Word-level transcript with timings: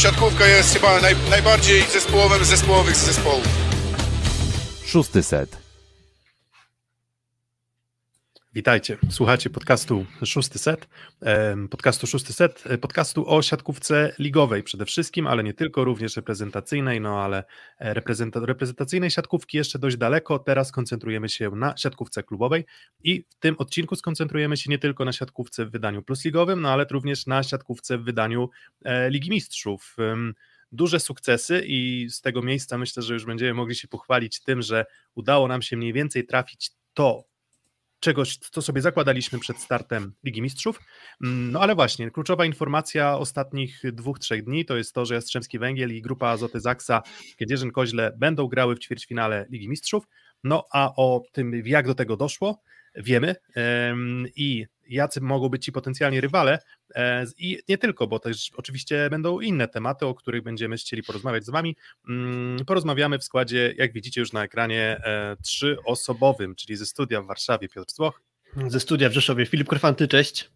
siatkówka 0.00 0.46
jest 0.46 0.72
chyba 0.72 1.00
naj, 1.00 1.16
najbardziej 1.30 1.82
zespołowym 1.82 2.44
zespołowych 2.44 2.96
zespołów. 2.96 3.48
Szósty 4.86 5.22
set. 5.22 5.59
Witajcie, 8.54 8.98
słuchacie 9.10 9.50
podcastu 9.50 10.06
Szósty 10.24 10.58
Set, 10.58 10.88
podcastu 11.70 12.06
Szósty 12.06 12.32
Set, 12.32 12.64
e, 12.66 12.78
podcastu 12.78 13.28
o 13.28 13.42
siatkówce 13.42 14.14
ligowej 14.18 14.62
przede 14.62 14.84
wszystkim, 14.84 15.26
ale 15.26 15.44
nie 15.44 15.54
tylko, 15.54 15.84
również 15.84 16.16
reprezentacyjnej, 16.16 17.00
no 17.00 17.22
ale 17.22 17.44
e, 17.78 17.94
reprezenta 17.94 18.40
reprezentacyjnej 18.40 19.10
siatkówki 19.10 19.56
jeszcze 19.56 19.78
dość 19.78 19.96
daleko, 19.96 20.38
teraz 20.38 20.72
koncentrujemy 20.72 21.28
się 21.28 21.50
na 21.50 21.76
siatkówce 21.76 22.22
klubowej 22.22 22.64
i 23.04 23.24
w 23.30 23.38
tym 23.38 23.54
odcinku 23.58 23.96
skoncentrujemy 23.96 24.56
się 24.56 24.70
nie 24.70 24.78
tylko 24.78 25.04
na 25.04 25.12
siatkówce 25.12 25.66
w 25.66 25.70
wydaniu 25.70 26.02
plusligowym, 26.02 26.60
no 26.60 26.72
ale 26.72 26.86
również 26.90 27.26
na 27.26 27.42
siatkówce 27.42 27.98
w 27.98 28.04
wydaniu 28.04 28.50
e, 28.84 29.10
Ligi 29.10 29.30
Mistrzów. 29.30 29.96
Duże 30.72 31.00
sukcesy 31.00 31.62
i 31.66 32.06
z 32.10 32.20
tego 32.20 32.42
miejsca 32.42 32.78
myślę, 32.78 33.02
że 33.02 33.14
już 33.14 33.24
będziemy 33.24 33.54
mogli 33.54 33.74
się 33.74 33.88
pochwalić 33.88 34.42
tym, 34.42 34.62
że 34.62 34.86
udało 35.14 35.48
nam 35.48 35.62
się 35.62 35.76
mniej 35.76 35.92
więcej 35.92 36.26
trafić 36.26 36.70
to, 36.94 37.29
czegoś, 38.00 38.36
co 38.36 38.62
sobie 38.62 38.80
zakładaliśmy 38.80 39.38
przed 39.38 39.58
startem 39.58 40.12
Ligi 40.24 40.42
Mistrzów. 40.42 40.80
Mm, 41.24 41.52
no 41.52 41.60
ale 41.60 41.74
właśnie, 41.74 42.10
kluczowa 42.10 42.44
informacja 42.44 43.18
ostatnich 43.18 43.82
dwóch, 43.92 44.18
trzech 44.18 44.44
dni 44.44 44.64
to 44.64 44.76
jest 44.76 44.94
to, 44.94 45.06
że 45.06 45.14
Jastrzębski 45.14 45.58
Węgiel 45.58 45.96
i 45.96 46.02
grupa 46.02 46.28
Azoty 46.28 46.60
Zaksa 46.60 47.02
Kędzierzyn-Koźle 47.40 48.12
będą 48.16 48.46
grały 48.46 48.76
w 48.76 48.78
ćwierćfinale 48.78 49.46
Ligi 49.50 49.68
Mistrzów. 49.68 50.04
No 50.44 50.64
a 50.72 50.92
o 50.96 51.22
tym, 51.32 51.62
jak 51.64 51.86
do 51.86 51.94
tego 51.94 52.16
doszło, 52.16 52.62
wiemy 52.94 53.34
i 54.36 54.66
jacy 54.90 55.20
mogą 55.20 55.48
być 55.48 55.64
ci 55.64 55.72
potencjalni 55.72 56.20
rywale 56.20 56.58
e, 56.94 57.26
i 57.38 57.58
nie 57.68 57.78
tylko, 57.78 58.06
bo 58.06 58.18
też 58.18 58.50
oczywiście 58.56 59.10
będą 59.10 59.40
inne 59.40 59.68
tematy, 59.68 60.06
o 60.06 60.14
których 60.14 60.42
będziemy 60.42 60.76
chcieli 60.76 61.02
porozmawiać 61.02 61.44
z 61.44 61.50
Wami. 61.50 61.76
Mm, 62.08 62.64
porozmawiamy 62.64 63.18
w 63.18 63.24
składzie, 63.24 63.74
jak 63.76 63.92
widzicie 63.92 64.20
już 64.20 64.32
na 64.32 64.44
ekranie, 64.44 65.00
e, 65.04 65.36
trzyosobowym, 65.42 66.54
czyli 66.54 66.76
ze 66.76 66.86
studia 66.86 67.22
w 67.22 67.26
Warszawie 67.26 67.68
Piotr 67.68 67.92
Złoch. 67.94 68.22
Ze 68.66 68.80
studia 68.80 69.08
w 69.08 69.12
Rzeszowie 69.12 69.46
Filip 69.46 69.68
Korfanty, 69.68 70.08
cześć. 70.08 70.50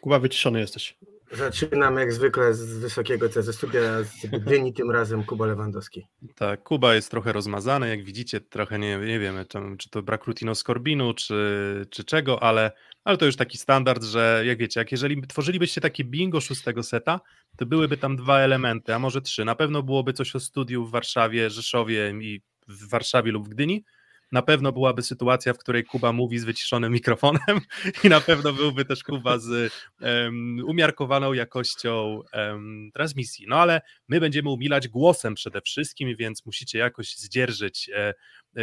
Kuba, 0.00 0.18
wyciszony 0.18 0.60
jesteś. 0.60 0.96
Zaczynam 1.32 1.96
jak 1.98 2.12
zwykle 2.12 2.54
z 2.54 2.78
wysokiego 2.78 3.28
C, 3.28 3.42
ze 3.42 3.52
studia 3.52 4.02
z 4.02 4.26
Gdyni, 4.26 4.72
tym 4.74 4.90
razem 4.90 5.24
Kuba 5.24 5.46
Lewandowski. 5.46 6.06
Tak, 6.34 6.62
Kuba 6.62 6.94
jest 6.94 7.10
trochę 7.10 7.32
rozmazany, 7.32 7.88
jak 7.88 8.04
widzicie, 8.04 8.40
trochę 8.40 8.78
nie, 8.78 8.98
nie 8.98 9.18
wiemy, 9.18 9.46
czy 9.78 9.90
to 9.90 10.02
brak 10.02 10.24
rutinoskorbinu, 10.24 11.14
czy, 11.14 11.86
czy 11.90 12.04
czego, 12.04 12.42
ale, 12.42 12.72
ale 13.04 13.16
to 13.16 13.26
już 13.26 13.36
taki 13.36 13.58
standard, 13.58 14.04
że 14.04 14.42
jak 14.46 14.58
wiecie, 14.58 14.80
jak 14.80 14.92
jeżeli 14.92 15.26
tworzylibyście 15.26 15.80
takie 15.80 16.04
bingo 16.04 16.40
szóstego 16.40 16.82
seta, 16.82 17.20
to 17.56 17.66
byłyby 17.66 17.96
tam 17.96 18.16
dwa 18.16 18.38
elementy, 18.38 18.94
a 18.94 18.98
może 18.98 19.22
trzy. 19.22 19.44
Na 19.44 19.54
pewno 19.54 19.82
byłoby 19.82 20.12
coś 20.12 20.36
o 20.36 20.40
studiu 20.40 20.84
w 20.84 20.90
Warszawie, 20.90 21.50
Rzeszowie 21.50 22.14
i 22.20 22.42
w 22.68 22.88
Warszawie 22.88 23.32
lub 23.32 23.46
w 23.46 23.48
Gdyni, 23.48 23.84
na 24.32 24.42
pewno 24.42 24.72
byłaby 24.72 25.02
sytuacja, 25.02 25.52
w 25.52 25.58
której 25.58 25.84
Kuba 25.84 26.12
mówi 26.12 26.38
z 26.38 26.44
wyciszonym 26.44 26.92
mikrofonem 26.92 27.60
i 28.04 28.08
na 28.08 28.20
pewno 28.20 28.52
byłby 28.52 28.84
też 28.84 29.02
Kuba 29.04 29.38
z 29.38 29.72
um, 30.00 30.64
umiarkowaną 30.66 31.32
jakością 31.32 32.22
um, 32.32 32.90
transmisji. 32.94 33.46
No 33.48 33.56
ale 33.56 33.80
my 34.08 34.20
będziemy 34.20 34.50
umilać 34.50 34.88
głosem 34.88 35.34
przede 35.34 35.60
wszystkim, 35.60 36.16
więc 36.16 36.46
musicie 36.46 36.78
jakoś 36.78 37.16
zdzierżyć, 37.16 37.90
e, 37.94 38.14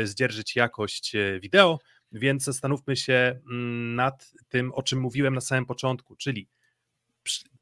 zdzierżyć 0.08 0.56
jakość 0.56 1.16
e, 1.16 1.40
wideo, 1.40 1.80
więc 2.12 2.44
zastanówmy 2.44 2.96
się 2.96 3.40
mm, 3.50 3.96
nad 3.96 4.32
tym, 4.48 4.72
o 4.74 4.84
czym 4.84 5.00
mówiłem 5.00 5.36
na 5.36 5.42
samym 5.42 5.66
początku, 5.66 6.16
czyli 6.16 6.48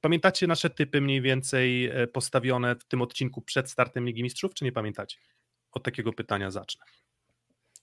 Pamiętacie 0.01 0.47
nasze 0.47 0.69
typy 0.69 1.01
mniej 1.01 1.21
więcej 1.21 1.85
e, 1.85 2.07
postawione 2.07 2.75
w 2.75 2.83
tym 2.83 3.01
odcinku 3.01 3.41
przed 3.41 3.69
startem 3.69 4.05
Ligi 4.05 4.23
Mistrzów, 4.23 4.53
czy 4.53 4.63
nie 4.63 4.71
pamiętacie? 4.71 5.17
Od 5.71 5.83
takiego 5.83 6.13
pytania 6.13 6.51
zacznę. 6.51 6.85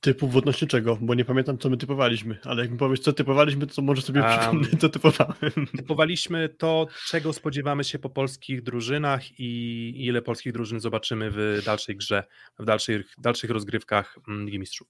Typów 0.01 0.37
odnośnie 0.37 0.69
czego? 0.69 0.99
Bo 1.01 1.15
nie 1.15 1.25
pamiętam, 1.25 1.59
co 1.59 1.71
my 1.71 1.77
typowaliśmy, 1.77 2.39
ale 2.45 2.63
jak 2.63 2.71
mi 2.71 2.79
powiesz, 2.79 3.01
co 3.01 3.13
typowaliśmy, 3.13 3.67
to 3.67 3.83
może 3.83 4.03
sobie 4.03 4.21
um, 4.21 4.31
przypomnę, 4.31 4.69
co 4.81 4.89
typowałem. 4.89 5.53
Typowaliśmy 5.77 6.49
to, 6.49 6.87
czego 7.07 7.33
spodziewamy 7.33 7.85
się 7.85 7.99
po 7.99 8.11
polskich 8.11 8.63
drużynach 8.63 9.41
i 9.41 9.93
ile 10.07 10.23
polskich 10.23 10.53
drużyn 10.53 10.81
zobaczymy 10.81 11.31
w 11.31 11.63
dalszej 11.65 11.97
grze, 11.97 12.25
w 12.59 12.65
dalszych, 12.65 13.07
dalszych 13.19 13.51
rozgrywkach 13.51 14.17
mm, 14.29 14.47
Ligi 14.47 14.59
Mistrzów. 14.59 14.89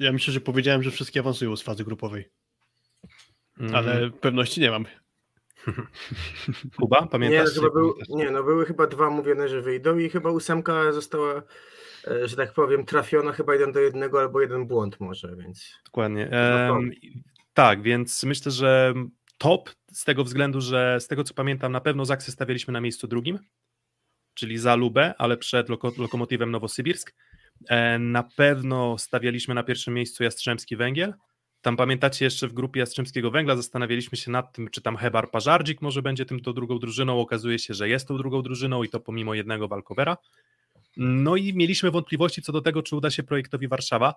Ja 0.00 0.12
myślę, 0.12 0.32
że 0.32 0.40
powiedziałem, 0.40 0.82
że 0.82 0.90
wszystkie 0.90 1.20
awansują 1.20 1.56
z 1.56 1.62
fazy 1.62 1.84
grupowej. 1.84 2.30
Mm. 3.60 3.74
Ale 3.74 4.10
pewności 4.10 4.60
nie 4.60 4.70
mam. 4.70 4.86
Kuba, 6.76 7.06
pamiętasz? 7.06 7.56
Nie, 7.56 7.62
no, 7.62 7.70
był, 7.70 7.94
nie, 8.08 8.30
no 8.30 8.42
były 8.42 8.66
chyba 8.66 8.86
dwa 8.86 9.10
mówione, 9.10 9.48
że 9.48 9.62
wyjdą 9.62 9.98
i 9.98 10.08
chyba 10.08 10.30
ósemka 10.30 10.92
została 10.92 11.42
że 12.24 12.36
tak 12.36 12.52
powiem, 12.52 12.84
trafiono 12.84 13.32
chyba 13.32 13.52
jeden 13.52 13.72
do 13.72 13.80
jednego 13.80 14.20
albo 14.20 14.40
jeden 14.40 14.66
błąd 14.66 15.00
może, 15.00 15.36
więc. 15.36 15.78
Dokładnie. 15.84 16.30
Um, 16.68 16.90
tak, 17.54 17.82
więc 17.82 18.24
myślę, 18.24 18.52
że 18.52 18.94
top 19.38 19.70
z 19.92 20.04
tego 20.04 20.24
względu, 20.24 20.60
że 20.60 21.00
z 21.00 21.06
tego 21.06 21.24
co 21.24 21.34
pamiętam, 21.34 21.72
na 21.72 21.80
pewno 21.80 22.04
Zaksy 22.04 22.32
stawialiśmy 22.32 22.72
na 22.72 22.80
miejscu 22.80 23.06
drugim, 23.06 23.38
czyli 24.34 24.58
za 24.58 24.74
Lubę, 24.74 25.14
ale 25.18 25.36
przed 25.36 25.68
loko 25.68 25.92
lokomotywem 25.98 26.50
Nowosybirsk. 26.50 27.14
E, 27.68 27.98
na 27.98 28.22
pewno 28.22 28.98
stawialiśmy 28.98 29.54
na 29.54 29.62
pierwszym 29.62 29.94
miejscu 29.94 30.24
Jastrzębski 30.24 30.76
Węgiel. 30.76 31.14
Tam 31.60 31.76
pamiętacie 31.76 32.24
jeszcze 32.24 32.48
w 32.48 32.52
grupie 32.52 32.80
Jastrzębskiego 32.80 33.30
Węgla 33.30 33.56
zastanawialiśmy 33.56 34.18
się 34.18 34.30
nad 34.30 34.52
tym, 34.52 34.68
czy 34.68 34.82
tam 34.82 34.96
Hebar 34.96 35.30
Pażardzik 35.30 35.82
może 35.82 36.02
będzie 36.02 36.24
tym 36.24 36.40
tą 36.40 36.52
drugą 36.52 36.78
drużyną. 36.78 37.20
Okazuje 37.20 37.58
się, 37.58 37.74
że 37.74 37.88
jest 37.88 38.08
tą 38.08 38.16
drugą 38.16 38.42
drużyną 38.42 38.82
i 38.82 38.88
to 38.88 39.00
pomimo 39.00 39.34
jednego 39.34 39.68
walkowera. 39.68 40.16
No 40.96 41.36
i 41.36 41.54
mieliśmy 41.54 41.90
wątpliwości 41.90 42.42
co 42.42 42.52
do 42.52 42.60
tego, 42.60 42.82
czy 42.82 42.96
uda 42.96 43.10
się 43.10 43.22
projektowi 43.22 43.68
Warszawa. 43.68 44.14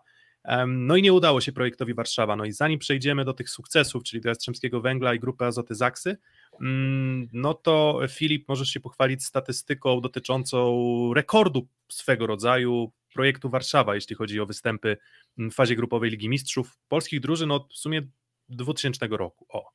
No 0.67 0.95
i 0.95 1.01
nie 1.01 1.13
udało 1.13 1.41
się 1.41 1.51
projektowi 1.51 1.93
Warszawa. 1.93 2.35
No 2.35 2.45
i 2.45 2.51
zanim 2.51 2.79
przejdziemy 2.79 3.25
do 3.25 3.33
tych 3.33 3.49
sukcesów, 3.49 4.03
czyli 4.03 4.21
do 4.21 4.29
Jastrzębskiego 4.29 4.81
Węgla 4.81 5.13
i 5.13 5.19
grupy 5.19 5.45
Azoty 5.45 5.75
Zaksy, 5.75 6.17
mm, 6.61 7.29
no 7.33 7.53
to 7.53 7.99
Filip, 8.09 8.47
możesz 8.47 8.69
się 8.69 8.79
pochwalić 8.79 9.25
statystyką 9.25 10.01
dotyczącą 10.01 11.13
rekordu 11.13 11.67
swego 11.89 12.27
rodzaju 12.27 12.91
projektu 13.13 13.49
Warszawa, 13.49 13.95
jeśli 13.95 14.15
chodzi 14.15 14.39
o 14.39 14.45
występy 14.45 14.97
w 15.37 15.51
fazie 15.53 15.75
grupowej 15.75 16.11
Ligi 16.11 16.29
Mistrzów 16.29 16.77
polskich 16.87 17.19
drużyn 17.19 17.51
od 17.51 17.73
w 17.73 17.77
sumie 17.77 18.01
2000 18.49 19.07
roku. 19.07 19.45
O. 19.49 19.71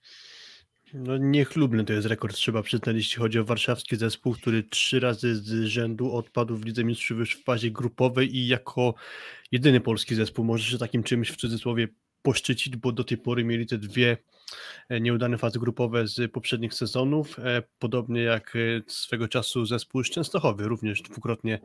No 0.95 1.17
niechlubny 1.17 1.85
to 1.85 1.93
jest 1.93 2.07
rekord, 2.07 2.37
trzeba 2.37 2.63
przyznać, 2.63 2.97
jeśli 2.97 3.19
chodzi 3.19 3.39
o 3.39 3.45
warszawski 3.45 3.97
zespół, 3.97 4.35
który 4.35 4.63
trzy 4.63 5.01
razy 5.01 5.37
z 5.37 5.65
rzędu 5.65 6.13
odpadł 6.13 6.57
w 6.57 6.65
Lidze 6.65 6.85
Mistrzów 6.85 7.19
już 7.19 7.37
w 7.37 7.45
fazie 7.45 7.71
grupowej 7.71 8.37
i 8.37 8.47
jako 8.47 8.95
jedyny 9.53 9.81
polski 9.81 10.15
zespół 10.15 10.45
może 10.45 10.71
się 10.71 10.79
takim 10.79 11.03
czymś 11.03 11.31
w 11.31 11.37
cudzysłowie 11.37 11.89
poszczycić, 12.23 12.77
bo 12.77 12.93
do 12.93 13.05
tej 13.05 13.19
pory 13.19 13.45
mieli 13.45 13.67
te 13.67 13.79
dwie 13.79 14.17
e, 14.89 15.01
nieudane 15.01 15.39
fazy 15.39 15.59
grupowe 15.59 16.07
z 16.07 16.33
poprzednich 16.33 16.75
sezonów, 16.75 17.39
e, 17.39 17.63
podobnie 17.79 18.23
jak 18.23 18.57
e, 18.57 18.59
swego 18.87 19.29
czasu 19.29 19.67
zespół 19.67 20.03
Częstochowy, 20.03 20.69
również 20.69 21.03
dwukrotnie 21.03 21.61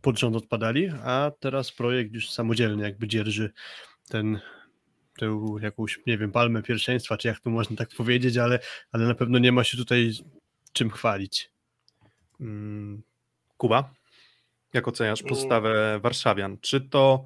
pod 0.00 0.18
rząd 0.18 0.36
odpadali, 0.36 0.88
a 0.88 1.32
teraz 1.40 1.72
projekt 1.72 2.14
już 2.14 2.30
samodzielny 2.30 2.82
jakby 2.82 3.08
dzierży 3.08 3.52
ten 4.08 4.40
tę 5.18 5.46
jakąś, 5.60 6.00
nie 6.06 6.18
wiem, 6.18 6.32
palmę 6.32 6.62
pierwszeństwa, 6.62 7.16
czy 7.16 7.28
jak 7.28 7.40
to 7.40 7.50
można 7.50 7.76
tak 7.76 7.88
powiedzieć, 7.88 8.36
ale, 8.36 8.58
ale 8.92 9.06
na 9.06 9.14
pewno 9.14 9.38
nie 9.38 9.52
ma 9.52 9.64
się 9.64 9.76
tutaj 9.76 10.12
czym 10.72 10.90
chwalić. 10.90 11.50
Mm, 12.40 13.02
Kuba, 13.56 13.94
jak 14.72 14.88
oceniasz 14.88 15.20
mm. 15.20 15.28
postawę 15.28 16.00
warszawian? 16.02 16.58
Czy 16.60 16.80
to, 16.80 17.24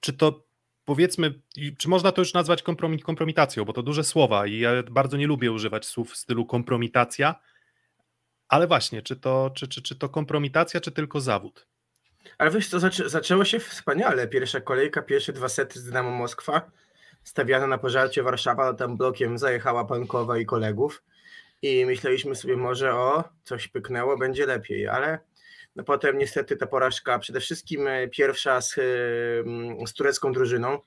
czy 0.00 0.12
to 0.12 0.44
powiedzmy, 0.84 1.34
czy 1.78 1.88
można 1.88 2.12
to 2.12 2.20
już 2.20 2.34
nazwać 2.34 2.62
kompromitacją, 3.04 3.64
bo 3.64 3.72
to 3.72 3.82
duże 3.82 4.04
słowa 4.04 4.46
i 4.46 4.58
ja 4.58 4.82
bardzo 4.82 5.16
nie 5.16 5.26
lubię 5.26 5.52
używać 5.52 5.86
słów 5.86 6.12
w 6.12 6.16
stylu 6.16 6.46
kompromitacja, 6.46 7.34
ale 8.48 8.66
właśnie, 8.66 9.02
czy 9.02 9.16
to, 9.16 9.50
czy, 9.54 9.68
czy, 9.68 9.82
czy 9.82 9.96
to 9.96 10.08
kompromitacja, 10.08 10.80
czy 10.80 10.92
tylko 10.92 11.20
zawód? 11.20 11.66
Ale 12.38 12.50
wiesz, 12.50 12.68
to 12.68 12.80
zaczę 12.80 13.08
zaczęło 13.08 13.44
się 13.44 13.58
wspaniale. 13.58 14.28
Pierwsza 14.28 14.60
kolejka, 14.60 15.02
pierwsze 15.02 15.32
dwa 15.32 15.48
sety 15.48 15.80
z 15.80 15.84
Dynamo 15.84 16.10
Moskwa 16.10 16.70
stawiana 17.24 17.66
na 17.66 17.78
pożarcie 17.78 18.22
Warszawa, 18.22 18.74
tam 18.74 18.96
blokiem 18.96 19.38
zajechała 19.38 19.84
Pankowa 19.84 20.38
i 20.38 20.46
kolegów 20.46 21.02
i 21.62 21.86
myśleliśmy 21.86 22.34
sobie 22.34 22.56
może 22.56 22.94
o, 22.94 23.24
coś 23.44 23.68
pyknęło, 23.68 24.18
będzie 24.18 24.46
lepiej, 24.46 24.88
ale 24.88 25.18
no 25.76 25.84
potem 25.84 26.18
niestety 26.18 26.56
ta 26.56 26.66
porażka, 26.66 27.18
przede 27.18 27.40
wszystkim 27.40 27.86
e, 27.86 28.08
pierwsza 28.08 28.60
z, 28.60 28.78
e, 28.78 28.82
z 29.86 29.92
turecką 29.92 30.32
drużyną, 30.32 30.78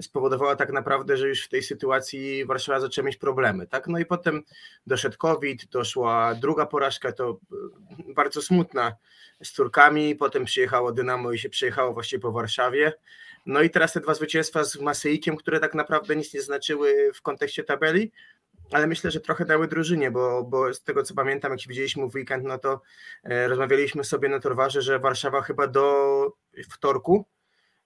spowodowała 0.00 0.56
tak 0.56 0.72
naprawdę, 0.72 1.16
że 1.16 1.28
już 1.28 1.44
w 1.44 1.48
tej 1.48 1.62
sytuacji 1.62 2.44
Warszawa 2.44 2.80
zaczęła 2.80 3.06
mieć 3.06 3.16
problemy. 3.16 3.66
Tak? 3.66 3.86
No 3.86 3.98
i 3.98 4.06
potem 4.06 4.42
doszedł 4.86 5.16
COVID, 5.18 5.66
doszła 5.70 6.34
druga 6.34 6.66
porażka, 6.66 7.12
to 7.12 7.40
e, 8.10 8.14
bardzo 8.14 8.42
smutna 8.42 8.96
z 9.42 9.52
Turkami, 9.52 10.16
potem 10.16 10.44
przyjechało 10.44 10.92
Dynamo 10.92 11.32
i 11.32 11.38
się 11.38 11.48
przyjechało 11.48 11.92
właśnie 11.92 12.18
po 12.18 12.32
Warszawie. 12.32 12.92
No 13.46 13.62
i 13.62 13.70
teraz 13.70 13.92
te 13.92 14.00
dwa 14.00 14.14
zwycięstwa 14.14 14.64
z 14.64 14.76
Masyjkiem, 14.76 15.36
które 15.36 15.60
tak 15.60 15.74
naprawdę 15.74 16.16
nic 16.16 16.34
nie 16.34 16.42
znaczyły 16.42 17.12
w 17.14 17.22
kontekście 17.22 17.64
tabeli, 17.64 18.12
ale 18.70 18.86
myślę, 18.86 19.10
że 19.10 19.20
trochę 19.20 19.44
dały 19.44 19.68
drużynie, 19.68 20.10
bo, 20.10 20.44
bo 20.44 20.74
z 20.74 20.82
tego 20.82 21.02
co 21.02 21.14
pamiętam, 21.14 21.50
jak 21.50 21.60
się 21.60 21.68
widzieliśmy 21.68 22.08
w 22.08 22.14
weekend, 22.14 22.44
no 22.44 22.58
to 22.58 22.80
e, 23.24 23.48
rozmawialiśmy 23.48 24.04
sobie 24.04 24.28
na 24.28 24.40
Torwarze, 24.40 24.82
że 24.82 24.98
Warszawa 24.98 25.42
chyba 25.42 25.66
do 25.66 26.32
wtorku, 26.70 27.26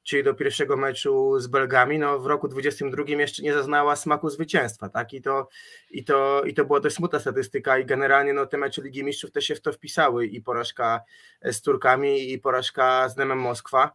czyli 0.02 0.24
do 0.24 0.34
pierwszego 0.34 0.76
meczu 0.76 1.40
z 1.40 1.46
Belgami, 1.46 1.98
no 1.98 2.18
w 2.18 2.26
roku 2.26 2.48
22 2.48 3.02
jeszcze 3.06 3.42
nie 3.42 3.54
zaznała 3.54 3.96
smaku 3.96 4.30
zwycięstwa, 4.30 4.88
tak? 4.88 5.12
I 5.12 5.22
to, 5.22 5.48
i 5.90 6.04
to, 6.04 6.42
i 6.42 6.54
to 6.54 6.64
była 6.64 6.80
dość 6.80 6.96
smutna 6.96 7.18
statystyka 7.18 7.78
i 7.78 7.86
generalnie 7.86 8.32
no, 8.32 8.46
te 8.46 8.56
mecze 8.56 8.82
Ligi 8.82 9.04
Mistrzów 9.04 9.32
też 9.32 9.44
się 9.44 9.54
w 9.54 9.60
to 9.60 9.72
wpisały 9.72 10.26
i 10.26 10.42
porażka 10.42 11.00
z 11.42 11.62
Turkami 11.62 12.32
i 12.32 12.38
porażka 12.38 13.08
z 13.08 13.16
Nemem 13.16 13.38
Moskwa. 13.38 13.92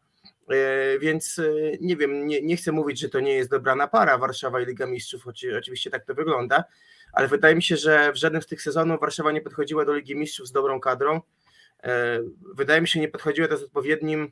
E, 0.49 0.99
więc 0.99 1.39
e, 1.39 1.43
nie 1.81 1.97
wiem, 1.97 2.27
nie, 2.27 2.41
nie 2.41 2.57
chcę 2.57 2.71
mówić, 2.71 2.99
że 2.99 3.09
to 3.09 3.19
nie 3.19 3.33
jest 3.33 3.49
dobrana 3.49 3.87
para 3.87 4.17
Warszawa 4.17 4.61
i 4.61 4.65
Liga 4.65 4.85
Mistrzów, 4.85 5.23
oczywiście 5.57 5.89
tak 5.89 6.05
to 6.05 6.13
wygląda, 6.13 6.63
ale 7.13 7.27
wydaje 7.27 7.55
mi 7.55 7.63
się, 7.63 7.77
że 7.77 8.11
w 8.11 8.15
żadnym 8.15 8.41
z 8.41 8.47
tych 8.47 8.61
sezonów 8.61 8.99
Warszawa 8.99 9.31
nie 9.31 9.41
podchodziła 9.41 9.85
do 9.85 9.93
Ligi 9.93 10.15
Mistrzów 10.15 10.47
z 10.47 10.51
dobrą 10.51 10.79
kadrą. 10.79 11.21
E, 11.83 12.19
wydaje 12.55 12.81
mi 12.81 12.87
się, 12.87 12.99
nie 12.99 13.07
podchodziła 13.07 13.47
to 13.47 13.57
z 13.57 13.63
odpowiednim 13.63 14.31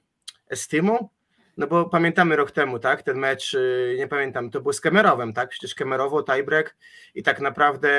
estymą, 0.49 1.09
no 1.57 1.67
bo 1.67 1.89
pamiętamy 1.89 2.35
rok 2.35 2.51
temu, 2.51 2.79
tak, 2.79 3.03
ten 3.03 3.17
mecz, 3.17 3.57
nie 3.97 4.07
pamiętam, 4.07 4.49
to 4.49 4.61
był 4.61 4.73
z 4.73 4.81
Kemerowem, 4.81 5.33
tak, 5.33 5.49
przecież 5.49 5.75
Kemerowo, 5.75 6.23
tiebreak 6.23 6.75
i 7.15 7.23
tak 7.23 7.39
naprawdę 7.39 7.89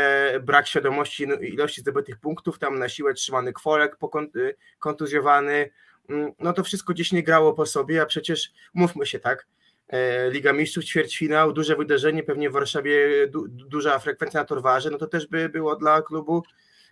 brak 0.43 0.67
świadomości 0.67 1.27
no, 1.27 1.35
ilości 1.35 1.81
zdobytych 1.81 2.19
punktów, 2.19 2.59
tam 2.59 2.79
na 2.79 2.89
siłę 2.89 3.15
trzymany 3.15 3.53
kwolek 3.53 3.97
kontuzjowany, 4.79 5.71
no 6.39 6.53
to 6.53 6.65
wszystko 6.65 6.93
gdzieś 6.93 7.13
nie 7.13 7.23
grało 7.23 7.53
po 7.53 7.67
sobie, 7.67 8.03
a 8.03 8.07
przecież 8.07 8.53
mówmy 8.75 9.07
się 9.07 9.19
tak, 9.21 9.47
e, 9.89 10.31
Liga 10.31 10.53
Mistrzów, 10.53 10.85
ćwierćfinał, 10.85 11.53
duże 11.53 11.77
wydarzenie, 11.77 12.23
pewnie 12.23 12.51
w 12.51 12.53
Warszawie 12.53 13.27
du, 13.29 13.49
duża 13.49 13.99
frekwencja 13.99 14.41
na 14.41 14.47
Torwarze, 14.47 14.91
no 14.91 14.99
to 14.99 15.07
też 15.07 15.27
by 15.27 15.49
było 15.49 15.77
dla 15.77 16.03
klubu 16.03 16.43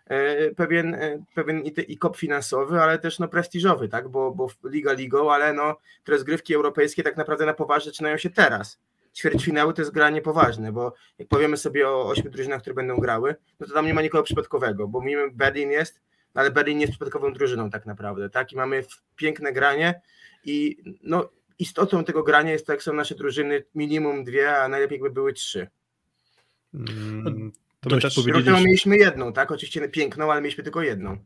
e, 0.07 0.51
pewien, 0.55 0.95
e, 0.95 1.25
pewien 1.35 1.63
i, 1.63 1.73
i 1.89 1.99
kop 1.99 2.17
finansowy, 2.17 2.81
ale 2.81 2.99
też 2.99 3.19
no 3.19 3.29
prestiżowy, 3.29 3.89
tak, 3.89 4.09
bo, 4.09 4.31
bo 4.31 4.49
Liga 4.65 4.93
Ligą, 4.93 5.33
ale 5.33 5.53
no 5.53 5.77
te 6.05 6.13
rozgrywki 6.13 6.55
europejskie 6.55 7.03
tak 7.03 7.17
naprawdę 7.17 7.47
na 7.47 7.55
poważnie 7.55 7.91
zaczynają 7.91 8.19
się 8.19 8.31
teraz. 8.31 8.79
Ćwierćfinały 9.17 9.75
to 9.75 9.83
jest 9.83 9.93
granie 9.93 10.23
poważne, 10.23 10.73
bo 10.73 10.95
jak 11.19 11.29
powiemy 11.29 11.57
sobie 11.57 11.89
o 11.89 12.09
ośmiu 12.09 12.31
drużynach, 12.31 12.61
które 12.61 12.75
będą 12.75 12.97
grały, 12.97 13.35
no 13.61 13.67
to 13.67 13.75
tam 13.75 13.87
nie 13.87 13.95
ma 13.95 14.03
nikogo 14.03 14.25
przypadkowego, 14.25 14.89
bo 14.89 15.01
mimo 15.01 15.23
Berlin 15.33 15.71
jest, 15.71 16.01
ale 16.35 16.51
Berlin 16.51 16.79
nie 16.79 16.85
jest 16.85 16.93
przypadkową 16.93 17.33
drużyną 17.33 17.71
tak 17.71 17.87
naprawdę, 17.87 18.31
tak? 18.31 18.53
I 18.53 18.57
mamy 18.57 18.85
piękne 19.17 19.53
granie 19.53 20.01
i 20.45 20.77
no, 21.03 21.31
istotą 21.59 22.05
tego 22.05 22.23
grania 22.23 22.53
jest 22.53 22.67
to, 22.67 22.73
jak 22.73 22.83
są 22.83 22.93
nasze 22.93 23.15
drużyny, 23.15 23.65
minimum 23.75 24.25
dwie, 24.25 24.57
a 24.57 24.69
najlepiej 24.69 25.01
by 25.01 25.11
były 25.11 25.33
trzy. 25.33 25.69
Mm, 26.75 27.53
to 27.81 27.91
Dość 27.91 28.03
też... 28.03 28.15
powiedzieć... 28.15 28.47
mieliśmy 28.65 28.97
jedną, 28.97 29.33
tak? 29.33 29.51
Oczywiście 29.51 29.89
piękną, 29.89 30.33
ale 30.33 30.41
mieliśmy 30.41 30.65
tylko 30.65 30.83
jedną. 30.83 31.19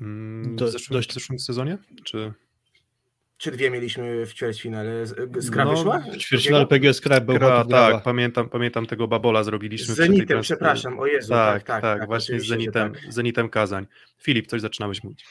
Mm, 0.00 0.56
w, 0.56 0.70
zeszłym, 0.70 1.02
w 1.02 1.12
zeszłym 1.12 1.38
sezonie? 1.38 1.78
Czy... 2.04 2.32
Czy 3.38 3.50
dwie 3.50 3.70
mieliśmy 3.70 4.26
w 4.26 4.34
ćwierćfinale? 4.34 5.06
Skra 5.40 5.64
no, 5.64 5.70
wyszła? 5.70 5.98
W 5.98 6.16
ćwierćfinale 6.16 6.66
PGS 6.66 6.96
Skra 6.96 7.20
był 7.20 7.38
Tak, 7.70 8.02
pamiętam, 8.02 8.48
pamiętam 8.48 8.86
tego 8.86 9.08
Babola 9.08 9.42
zrobiliśmy. 9.42 9.94
Z 9.94 9.96
Zenitem, 9.96 10.40
przepraszam, 10.42 10.98
o 10.98 11.06
Jezu. 11.06 11.28
Tak, 11.28 11.52
tak, 11.52 11.66
tak, 11.66 11.82
tak, 11.82 11.98
tak 11.98 12.08
właśnie 12.08 12.40
z 12.40 12.46
Zenitem, 12.46 12.92
tak. 12.92 13.12
Zenitem 13.12 13.48
Kazań. 13.48 13.86
Filip, 14.18 14.46
coś 14.46 14.60
zaczynałeś 14.60 15.04
mówić. 15.04 15.24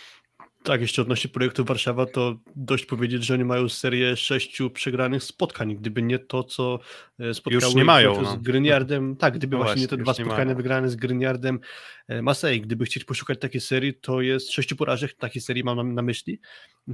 Tak, 0.63 0.81
jeszcze 0.81 1.01
odnośnie 1.01 1.30
projektu 1.30 1.65
Warszawa, 1.65 2.06
to 2.06 2.39
dość 2.56 2.86
powiedzieć, 2.86 3.24
że 3.24 3.33
oni 3.33 3.45
mają 3.45 3.69
serię 3.69 4.15
sześciu 4.15 4.69
przegranych 4.69 5.24
spotkań. 5.24 5.75
Gdyby 5.75 6.01
nie 6.01 6.19
to, 6.19 6.44
co 6.44 6.80
e, 7.19 7.33
spotkało 7.33 7.65
już 7.65 7.75
nie 7.75 7.86
mają, 7.86 8.21
no. 8.21 8.31
z 8.31 8.36
Gryniardem, 8.38 9.15
tak, 9.15 9.33
gdyby 9.33 9.57
no 9.57 9.63
właśnie, 9.63 9.81
nie 9.81 9.88
te 9.88 9.98
dwa 9.98 10.13
spotkania 10.13 10.56
wygrane 10.56 10.89
z 10.89 10.95
Gryniardem 10.95 11.59
e, 12.07 12.21
Masej, 12.21 12.62
gdyby 12.62 12.86
chcieć 12.86 13.04
poszukać 13.04 13.39
takiej 13.39 13.62
serii, 13.62 13.94
to 13.94 14.21
jest 14.21 14.51
sześciu 14.51 14.75
porażek, 14.75 15.13
takiej 15.13 15.42
serii 15.42 15.63
mam 15.63 15.94
na 15.94 16.01
myśli. 16.01 16.39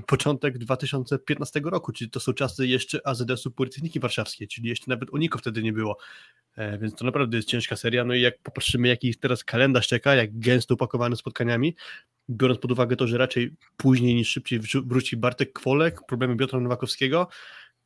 Początek 0.08 0.58
2015 0.58 1.62
roku, 1.64 1.92
czyli 1.92 2.10
to 2.10 2.20
są 2.20 2.34
czasy 2.34 2.68
jeszcze 2.68 3.08
AZS-u 3.08 3.52
Policjniki 3.52 4.00
Warszawskie, 4.00 4.48
czyli 4.48 4.70
jeszcze 4.70 4.86
nawet 4.88 5.10
Uniko 5.10 5.40
wtedy 5.40 5.64
nie 5.64 5.74
było. 5.74 5.98
E, 6.56 6.78
więc 6.78 6.96
to 6.96 7.06
naprawdę 7.06 7.38
jest 7.38 7.50
ciężka 7.50 7.76
seria. 7.76 8.06
No 8.06 8.14
i 8.14 8.22
jak 8.22 8.40
popatrzymy, 8.44 8.88
jaki 8.88 9.16
teraz 9.16 9.44
kalendarz 9.44 9.88
czeka, 9.88 10.16
jak 10.16 10.40
gęsto 10.40 10.74
upakowany 10.74 11.16
spotkaniami, 11.16 11.76
biorąc 12.30 12.60
pod 12.60 12.72
uwagę 12.72 12.96
to, 12.96 13.08
że 13.08 13.18
raczej 13.18 13.56
później 13.78 14.16
niż 14.16 14.30
szybciej 14.30 14.60
wróci 14.86 15.18
Bartek 15.18 15.54
Kwolek, 15.54 16.02
problemy 16.08 16.38
Piotra 16.38 16.60
Nowakowskiego, 16.60 17.28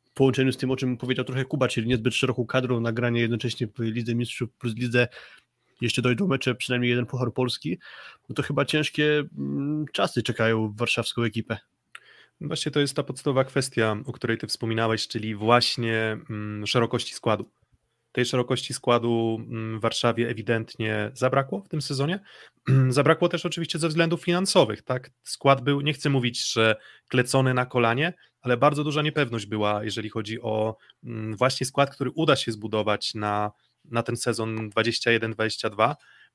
w 0.04 0.10
połączeniu 0.10 0.52
z 0.52 0.56
tym, 0.56 0.70
o 0.70 0.76
czym 0.76 0.96
powiedział 0.96 1.24
trochę 1.24 1.44
Kuba, 1.44 1.68
czyli 1.68 1.88
niezbyt 1.88 2.14
szeroką 2.14 2.46
kadrą, 2.46 2.80
nagranie 2.80 3.20
jednocześnie 3.20 3.66
w 3.66 3.78
Lidze 3.78 4.14
Mistrzów 4.14 4.50
plus 4.52 4.74
Lidze 4.74 5.08
jeszcze 5.80 6.02
dojdą 6.02 6.26
mecze, 6.26 6.54
przynajmniej 6.54 6.90
jeden 6.90 7.06
Puchar 7.06 7.32
Polski, 7.32 7.78
no 8.28 8.34
to 8.34 8.42
chyba 8.42 8.64
ciężkie 8.64 9.24
mm, 9.38 9.84
czasy 9.92 10.22
czekają 10.22 10.74
warszawską 10.76 11.22
ekipę. 11.22 11.58
Właśnie 12.40 12.72
to 12.72 12.80
jest 12.80 12.96
ta 12.96 13.02
podstawowa 13.02 13.44
kwestia, 13.44 13.96
o 14.06 14.12
której 14.12 14.38
ty 14.38 14.46
wspominałeś, 14.46 15.08
czyli 15.08 15.34
właśnie 15.34 16.18
mm, 16.30 16.66
szerokości 16.66 17.14
składu 17.14 17.50
tej 18.12 18.24
szerokości 18.24 18.74
składu 18.74 19.40
mm, 19.40 19.78
w 19.78 19.82
Warszawie 19.82 20.28
ewidentnie 20.28 21.10
zabrakło 21.14 21.62
w 21.62 21.68
tym 21.68 21.82
sezonie. 21.82 22.20
Zabrakło 22.88 23.28
też 23.28 23.46
oczywiście 23.46 23.78
ze 23.78 23.88
względów 23.88 24.24
finansowych. 24.24 24.82
Tak? 24.82 25.10
Skład 25.24 25.60
był, 25.60 25.80
nie 25.80 25.92
chcę 25.92 26.10
mówić, 26.10 26.52
że 26.52 26.76
klecony 27.08 27.54
na 27.54 27.66
kolanie, 27.66 28.12
ale 28.40 28.56
bardzo 28.56 28.84
duża 28.84 29.02
niepewność 29.02 29.46
była, 29.46 29.84
jeżeli 29.84 30.08
chodzi 30.08 30.40
o 30.42 30.76
mm, 31.04 31.36
właśnie 31.36 31.66
skład, 31.66 31.90
który 31.90 32.10
uda 32.14 32.36
się 32.36 32.52
zbudować 32.52 33.14
na, 33.14 33.52
na 33.84 34.02
ten 34.02 34.16
sezon 34.16 34.70
21-22. 34.70 35.94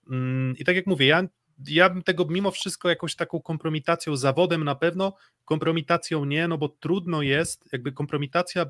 Mm, 0.09 0.53
I 0.57 0.65
tak 0.65 0.75
jak 0.75 0.88
mówię, 0.88 1.06
ja, 1.06 1.23
ja 1.67 1.89
bym 1.89 2.03
tego 2.03 2.25
mimo 2.25 2.51
wszystko 2.51 2.89
jakąś 2.89 3.15
taką 3.15 3.41
kompromitacją, 3.41 4.15
zawodem 4.15 4.63
na 4.63 4.75
pewno, 4.75 5.13
kompromitacją 5.45 6.25
nie, 6.25 6.47
no 6.47 6.57
bo 6.57 6.69
trudno 6.69 7.21
jest, 7.21 7.69
jakby 7.71 7.91
kompromitacja 7.91 8.65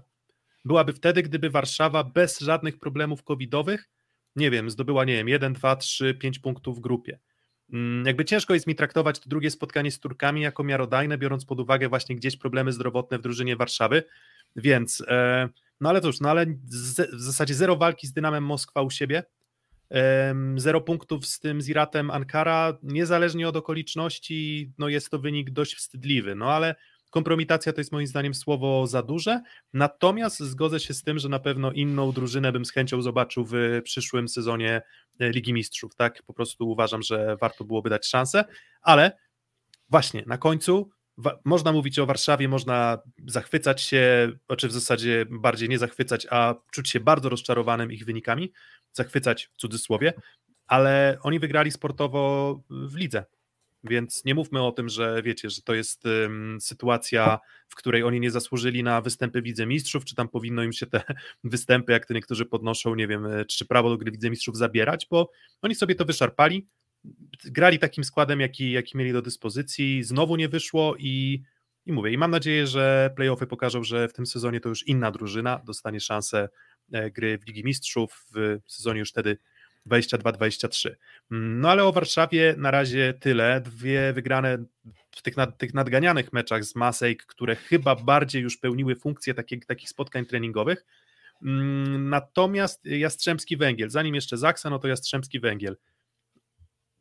byłaby 0.65 0.93
wtedy, 0.93 1.23
gdyby 1.23 1.49
Warszawa 1.49 2.03
bez 2.03 2.39
żadnych 2.39 2.79
problemów 2.79 3.23
covidowych, 3.23 3.89
nie 4.35 4.51
wiem, 4.51 4.69
zdobyła, 4.69 5.05
nie 5.05 5.13
wiem, 5.13 5.27
1, 5.27 5.53
2, 5.53 5.75
3, 5.75 6.13
5 6.13 6.39
punktów 6.39 6.77
w 6.77 6.79
grupie. 6.79 7.19
Mm, 7.73 8.05
jakby 8.05 8.25
ciężko 8.25 8.53
jest 8.53 8.67
mi 8.67 8.75
traktować 8.75 9.19
to 9.19 9.29
drugie 9.29 9.51
spotkanie 9.51 9.91
z 9.91 9.99
Turkami 9.99 10.41
jako 10.41 10.63
miarodajne, 10.63 11.17
biorąc 11.17 11.45
pod 11.45 11.59
uwagę 11.59 11.89
właśnie 11.89 12.15
gdzieś 12.15 12.37
problemy 12.37 12.71
zdrowotne 12.71 13.19
w 13.19 13.21
drużynie 13.21 13.55
Warszawy, 13.55 14.03
więc 14.55 15.03
e, 15.07 15.49
no 15.81 15.89
ale 15.89 16.01
cóż, 16.01 16.19
no 16.19 16.29
ale 16.29 16.45
w 17.15 17.21
zasadzie 17.21 17.53
zero 17.53 17.75
walki 17.75 18.07
z 18.07 18.13
Dynamem 18.13 18.43
Moskwa 18.43 18.81
u 18.81 18.89
siebie, 18.89 19.23
zero 20.55 20.81
punktów 20.81 21.25
z 21.25 21.39
tym 21.39 21.61
Ziratem 21.61 22.11
Ankara, 22.11 22.77
niezależnie 22.83 23.47
od 23.47 23.55
okoliczności, 23.55 24.71
no 24.77 24.89
jest 24.89 25.09
to 25.09 25.19
wynik 25.19 25.51
dość 25.51 25.75
wstydliwy, 25.75 26.35
no 26.35 26.51
ale 26.51 26.75
Kompromitacja 27.13 27.73
to 27.73 27.81
jest 27.81 27.91
moim 27.91 28.07
zdaniem 28.07 28.33
słowo 28.33 28.87
za 28.87 29.03
duże, 29.03 29.41
natomiast 29.73 30.39
zgodzę 30.39 30.79
się 30.79 30.93
z 30.93 31.03
tym, 31.03 31.19
że 31.19 31.29
na 31.29 31.39
pewno 31.39 31.71
inną 31.71 32.11
drużynę 32.11 32.51
bym 32.51 32.65
z 32.65 32.71
chęcią 32.71 33.01
zobaczył 33.01 33.45
w 33.45 33.81
przyszłym 33.83 34.27
sezonie 34.27 34.81
e, 35.19 35.29
Ligi 35.29 35.53
Mistrzów, 35.53 35.95
tak? 35.95 36.23
Po 36.23 36.33
prostu 36.33 36.69
uważam, 36.69 37.01
że 37.01 37.37
warto 37.41 37.63
byłoby 37.63 37.89
dać 37.89 38.07
szansę, 38.07 38.45
ale 38.81 39.17
właśnie 39.89 40.23
na 40.27 40.37
końcu 40.37 40.89
można 41.45 41.71
mówić 41.71 41.99
o 41.99 42.05
Warszawie, 42.05 42.47
można 42.47 42.97
zachwycać 43.27 43.81
się, 43.81 44.31
czy 44.57 44.67
w 44.67 44.71
zasadzie 44.71 45.25
bardziej 45.29 45.69
nie 45.69 45.79
zachwycać, 45.79 46.27
a 46.29 46.55
czuć 46.71 46.89
się 46.89 46.99
bardzo 46.99 47.29
rozczarowanym 47.29 47.91
ich 47.91 48.05
wynikami, 48.05 48.51
zachwycać 48.93 49.49
w 49.53 49.57
cudzysłowie, 49.57 50.13
ale 50.67 51.17
oni 51.21 51.39
wygrali 51.39 51.71
sportowo 51.71 52.61
w 52.69 52.95
lidze, 52.95 53.25
więc 53.83 54.25
nie 54.25 54.35
mówmy 54.35 54.63
o 54.63 54.71
tym, 54.71 54.89
że 54.89 55.21
wiecie, 55.23 55.49
że 55.49 55.61
to 55.61 55.73
jest 55.73 56.05
um, 56.05 56.57
sytuacja, 56.61 57.39
w 57.67 57.75
której 57.75 58.03
oni 58.03 58.19
nie 58.19 58.31
zasłużyli 58.31 58.83
na 58.83 59.01
występy 59.01 59.41
wicemistrzów, 59.41 60.05
czy 60.05 60.15
tam 60.15 60.29
powinno 60.29 60.63
im 60.63 60.73
się 60.73 60.85
te 60.85 61.03
występy, 61.43 61.91
jak 61.91 62.05
to 62.05 62.13
niektórzy 62.13 62.45
podnoszą, 62.45 62.95
nie 62.95 63.07
wiem, 63.07 63.25
e, 63.25 63.45
czy 63.45 63.65
prawo 63.65 63.89
do 63.89 63.97
gry 63.97 64.11
wicemistrzów 64.11 64.57
zabierać, 64.57 65.07
bo 65.11 65.31
oni 65.61 65.75
sobie 65.75 65.95
to 65.95 66.05
wyszarpali, 66.05 66.67
grali 67.45 67.79
takim 67.79 68.03
składem, 68.03 68.39
jaki, 68.39 68.71
jaki 68.71 68.97
mieli 68.97 69.13
do 69.13 69.21
dyspozycji, 69.21 70.03
znowu 70.03 70.35
nie 70.35 70.49
wyszło 70.49 70.95
i, 70.99 71.43
i 71.85 71.93
mówię, 71.93 72.11
i 72.11 72.17
mam 72.17 72.31
nadzieję, 72.31 72.67
że 72.67 73.13
playoffy 73.15 73.47
pokażą, 73.47 73.83
że 73.83 74.07
w 74.07 74.13
tym 74.13 74.25
sezonie 74.25 74.59
to 74.59 74.69
już 74.69 74.87
inna 74.87 75.11
drużyna 75.11 75.61
dostanie 75.65 75.99
szansę 75.99 76.39
e, 76.39 76.49
gry 77.11 77.37
w 77.37 77.47
Ligi 77.47 77.63
Mistrzów, 77.63 78.25
w 78.65 78.71
sezonie 78.71 78.99
już 78.99 79.09
wtedy 79.09 79.37
22-23. 79.87 80.89
No 81.31 81.69
ale 81.69 81.83
o 81.83 81.91
Warszawie 81.91 82.55
na 82.57 82.71
razie 82.71 83.13
tyle. 83.19 83.61
Dwie 83.61 84.13
wygrane 84.13 84.57
w 85.11 85.21
tych, 85.21 85.37
nad, 85.37 85.57
tych 85.57 85.73
nadganianych 85.73 86.33
meczach 86.33 86.63
z 86.63 86.75
Masejk, 86.75 87.25
które 87.25 87.55
chyba 87.55 87.95
bardziej 87.95 88.41
już 88.41 88.57
pełniły 88.57 88.95
funkcję 88.95 89.33
takich, 89.33 89.65
takich 89.65 89.89
spotkań 89.89 90.25
treningowych. 90.25 90.85
Mm, 91.43 92.09
natomiast 92.09 92.85
Jastrzębski 92.85 93.57
Węgiel, 93.57 93.89
zanim 93.89 94.15
jeszcze 94.15 94.37
Zaksa, 94.37 94.69
no 94.69 94.79
to 94.79 94.87
Jastrzębski 94.87 95.39
Węgiel. 95.39 95.77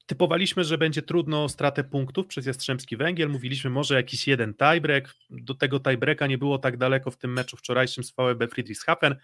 Typowaliśmy, 0.07 0.65
że 0.65 0.79
będzie 0.79 1.03
trudno 1.03 1.45
o 1.45 1.49
stratę 1.49 1.85
punktów 1.85 2.27
przez 2.27 2.47
Jastrzębski 2.47 2.97
Węgiel. 2.97 3.29
Mówiliśmy 3.29 3.71
może 3.71 3.95
jakiś 3.95 4.29
jeden 4.29 4.55
tiebreak. 4.55 5.15
Do 5.31 5.55
tego 5.55 5.81
tiebreaka 5.81 6.27
nie 6.27 6.39
było 6.39 6.59
tak 6.59 6.77
daleko 6.77 7.11
w 7.11 7.17
tym 7.17 7.33
meczu 7.33 7.57
wczorajszym 7.57 8.05
z 8.05 8.11
VB 8.11 8.49
Friedrichshafen, 8.49 9.17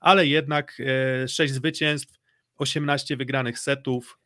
ale 0.00 0.26
jednak 0.26 0.80
e, 0.80 1.28
sześć 1.28 1.54
zwycięstw, 1.54 2.18
18 2.56 3.16
wygranych 3.16 3.58
setów, 3.58 4.18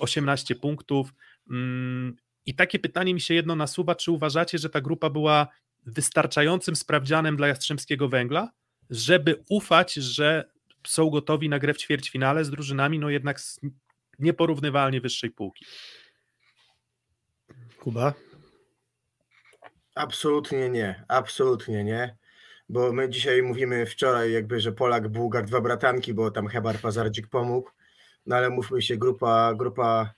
18 0.00 0.54
mm, 0.54 0.60
punktów. 0.60 1.14
Mm, 1.50 2.16
I 2.46 2.54
takie 2.54 2.78
pytanie 2.78 3.14
mi 3.14 3.20
się 3.20 3.34
jedno 3.34 3.56
nasuwa, 3.56 3.94
czy 3.94 4.10
uważacie, 4.10 4.58
że 4.58 4.70
ta 4.70 4.80
grupa 4.80 5.10
była 5.10 5.48
wystarczającym 5.86 6.76
sprawdzianem 6.76 7.36
dla 7.36 7.48
Jastrzębskiego 7.48 8.08
Węgla, 8.08 8.50
żeby 8.90 9.44
ufać, 9.48 9.94
że 9.94 10.50
są 10.86 11.10
gotowi 11.10 11.48
na 11.48 11.58
grę 11.58 11.74
w 11.74 11.78
ćwierćfinale 11.78 12.44
z 12.44 12.50
drużynami, 12.50 12.98
no 12.98 13.10
jednak 13.10 13.40
z 13.40 13.60
nieporównywalnie 14.18 15.00
wyższej 15.00 15.30
półki. 15.30 15.66
Kuba? 17.80 18.14
Absolutnie 19.94 20.68
nie, 20.70 21.04
absolutnie 21.08 21.84
nie, 21.84 22.16
bo 22.68 22.92
my 22.92 23.08
dzisiaj 23.08 23.42
mówimy 23.42 23.86
wczoraj 23.86 24.32
jakby, 24.32 24.60
że 24.60 24.72
Polak, 24.72 25.08
Bułgar, 25.08 25.44
dwa 25.44 25.60
bratanki, 25.60 26.14
bo 26.14 26.30
tam 26.30 26.46
Hebar 26.46 26.78
Pazardzik 26.78 27.28
pomógł, 27.28 27.70
no 28.26 28.36
ale 28.36 28.50
mówmy 28.50 28.82
się, 28.82 28.96
grupa, 28.96 29.54
grupa 29.54 30.14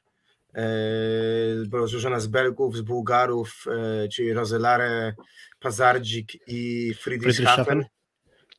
e, 0.54 1.86
złożona 1.86 2.20
z 2.20 2.26
Belgów, 2.26 2.76
z 2.76 2.80
Bułgarów, 2.80 3.64
e, 4.04 4.08
czyli 4.08 4.32
Rozelare, 4.32 5.14
Pazardzik 5.60 6.48
i 6.48 6.94
Friedrichshafen, 6.94 7.84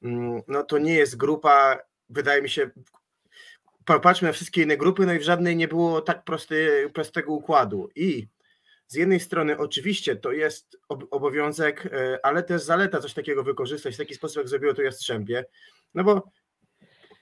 mm, 0.04 0.42
no 0.48 0.64
to 0.64 0.78
nie 0.78 0.94
jest 0.94 1.18
grupa, 1.18 1.80
wydaje 2.10 2.42
mi 2.42 2.50
się, 2.50 2.70
popatrzmy 3.86 4.28
na 4.28 4.34
wszystkie 4.34 4.64
inne 4.64 4.78
grupy, 4.78 5.06
no 5.06 5.14
i 5.14 5.20
w 5.20 5.24
żadnej 5.24 5.56
nie 5.56 5.68
było 5.68 6.02
tak 6.02 6.24
prosty, 6.24 6.90
prostego 6.94 7.34
układu. 7.34 7.90
I 7.96 8.28
z 8.90 8.96
jednej 8.96 9.20
strony 9.20 9.58
oczywiście 9.58 10.16
to 10.16 10.32
jest 10.32 10.78
obowiązek, 11.12 11.86
e, 11.86 12.20
ale 12.24 12.44
też 12.44 12.62
zaleta 12.62 13.00
coś 13.00 13.14
takiego 13.14 13.44
wykorzystać 13.44 13.96
w 13.96 13.98
taki 13.98 14.16
sposób, 14.16 14.38
jak 14.38 14.48
zrobiło 14.48 14.74
to 14.74 14.82
Jastrzębie, 14.82 15.46
no 15.94 16.04
bo 16.04 16.32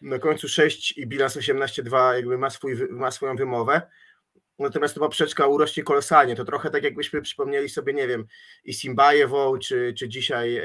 na 0.02 0.20
końcu 0.20 0.48
6 0.48 0.98
i 0.98 1.08
bilans 1.08 1.38
18-2 1.38 2.14
jakby 2.14 2.38
ma, 2.38 2.50
swój, 2.50 2.76
ma 2.90 3.12
swoją 3.12 3.36
wymowę, 3.36 3.82
Natomiast 4.60 4.94
ta 4.94 5.00
poprzeczka 5.00 5.48
urośnie 5.48 5.84
kolosalnie. 5.84 6.36
To 6.36 6.46
trochę 6.46 6.70
tak 6.70 6.84
jakbyśmy 6.84 7.22
przypomnieli 7.22 7.70
sobie, 7.70 7.94
nie 7.94 8.08
wiem, 8.08 8.26
i 8.66 8.74
Simbajewą, 8.74 9.58
czy, 9.58 9.94
czy 9.98 10.10
dzisiaj 10.10 10.56
e, 10.56 10.64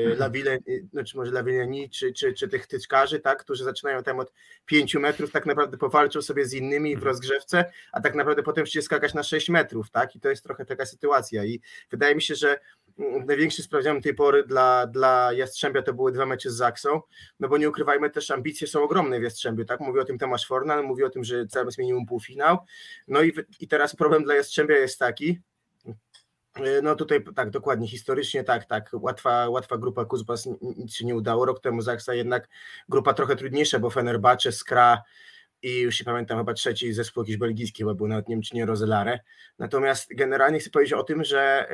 mhm. 0.00 0.18
Lawile, 0.18 0.58
no, 0.92 1.04
czy 1.04 1.16
może 1.16 1.32
Lawileni, 1.32 1.90
czy, 1.90 2.12
czy, 2.12 2.32
czy 2.32 2.48
tych 2.48 2.66
tyczkarzy, 2.66 3.20
tak, 3.20 3.38
którzy 3.38 3.64
zaczynają 3.64 4.02
tam 4.02 4.18
od 4.18 4.32
5 4.66 4.94
metrów, 4.94 5.30
tak 5.30 5.46
naprawdę 5.46 5.78
powalczą 5.78 6.22
sobie 6.22 6.46
z 6.46 6.54
innymi 6.54 6.90
w 6.90 6.98
mhm. 6.98 7.08
rozgrzewce, 7.08 7.64
a 7.92 8.00
tak 8.00 8.14
naprawdę 8.14 8.42
potem 8.42 8.62
musicie 8.62 8.82
skakać 8.82 9.14
na 9.14 9.22
6 9.22 9.48
metrów, 9.48 9.90
tak, 9.90 10.16
i 10.16 10.20
to 10.20 10.28
jest 10.28 10.42
trochę 10.42 10.64
taka 10.64 10.86
sytuacja 10.86 11.44
i 11.44 11.60
wydaje 11.90 12.14
mi 12.14 12.22
się, 12.22 12.34
że 12.34 12.58
największy 12.98 13.62
sprawdzian 13.62 14.02
tej 14.02 14.14
pory 14.14 14.44
dla, 14.44 14.86
dla 14.86 15.32
Jastrzębia 15.32 15.82
to 15.82 15.94
były 15.94 16.12
dwa 16.12 16.26
mecze 16.26 16.50
z 16.50 16.54
Zaksą, 16.54 17.00
no 17.40 17.48
bo 17.48 17.58
nie 17.58 17.68
ukrywajmy 17.68 18.10
też, 18.10 18.30
ambicje 18.30 18.66
są 18.66 18.82
ogromne 18.82 19.20
w 19.20 19.22
Jastrzębiu, 19.22 19.64
tak? 19.64 19.80
Mówi 19.80 20.00
o 20.00 20.04
tym 20.04 20.18
Tomasz 20.18 20.46
Fornal, 20.46 20.84
mówi 20.84 21.04
o 21.04 21.10
tym, 21.10 21.24
że 21.24 21.36
jest 21.64 21.78
minimum 21.78 22.06
półfinał, 22.06 22.58
no 23.08 23.22
i, 23.22 23.32
i 23.60 23.68
teraz 23.68 23.96
problem 23.96 24.24
dla 24.24 24.34
Jastrzębia 24.34 24.76
jest 24.76 24.98
taki, 24.98 25.40
no 26.82 26.94
tutaj 26.94 27.24
tak, 27.36 27.50
dokładnie, 27.50 27.88
historycznie 27.88 28.44
tak, 28.44 28.64
tak, 28.64 28.90
łatwa, 28.92 29.48
łatwa 29.48 29.78
grupa 29.78 30.04
Kuzbas, 30.04 30.48
nic 30.76 30.94
się 30.94 31.06
nie 31.06 31.14
udało, 31.14 31.44
rok 31.44 31.60
temu 31.60 31.82
Zaksa 31.82 32.14
jednak 32.14 32.48
grupa 32.88 33.14
trochę 33.14 33.36
trudniejsza, 33.36 33.78
bo 33.78 33.90
Fenerbahce, 33.90 34.52
Skra, 34.52 35.02
i 35.62 35.80
już 35.80 35.94
się 35.94 36.04
pamiętam, 36.04 36.38
chyba 36.38 36.54
trzeci 36.54 36.92
zespół 36.92 37.22
jakiś 37.22 37.36
belgijski, 37.36 37.82
chyba 37.82 37.94
był 37.94 38.08
nawet 38.08 38.28
nie 38.28 38.34
wiem, 38.34 38.42
czy 38.42 38.56
nie. 38.56 38.66
Natomiast 39.58 40.14
generalnie 40.14 40.58
chcę 40.58 40.70
powiedzieć 40.70 40.92
o 40.92 41.02
tym, 41.02 41.24
że 41.24 41.68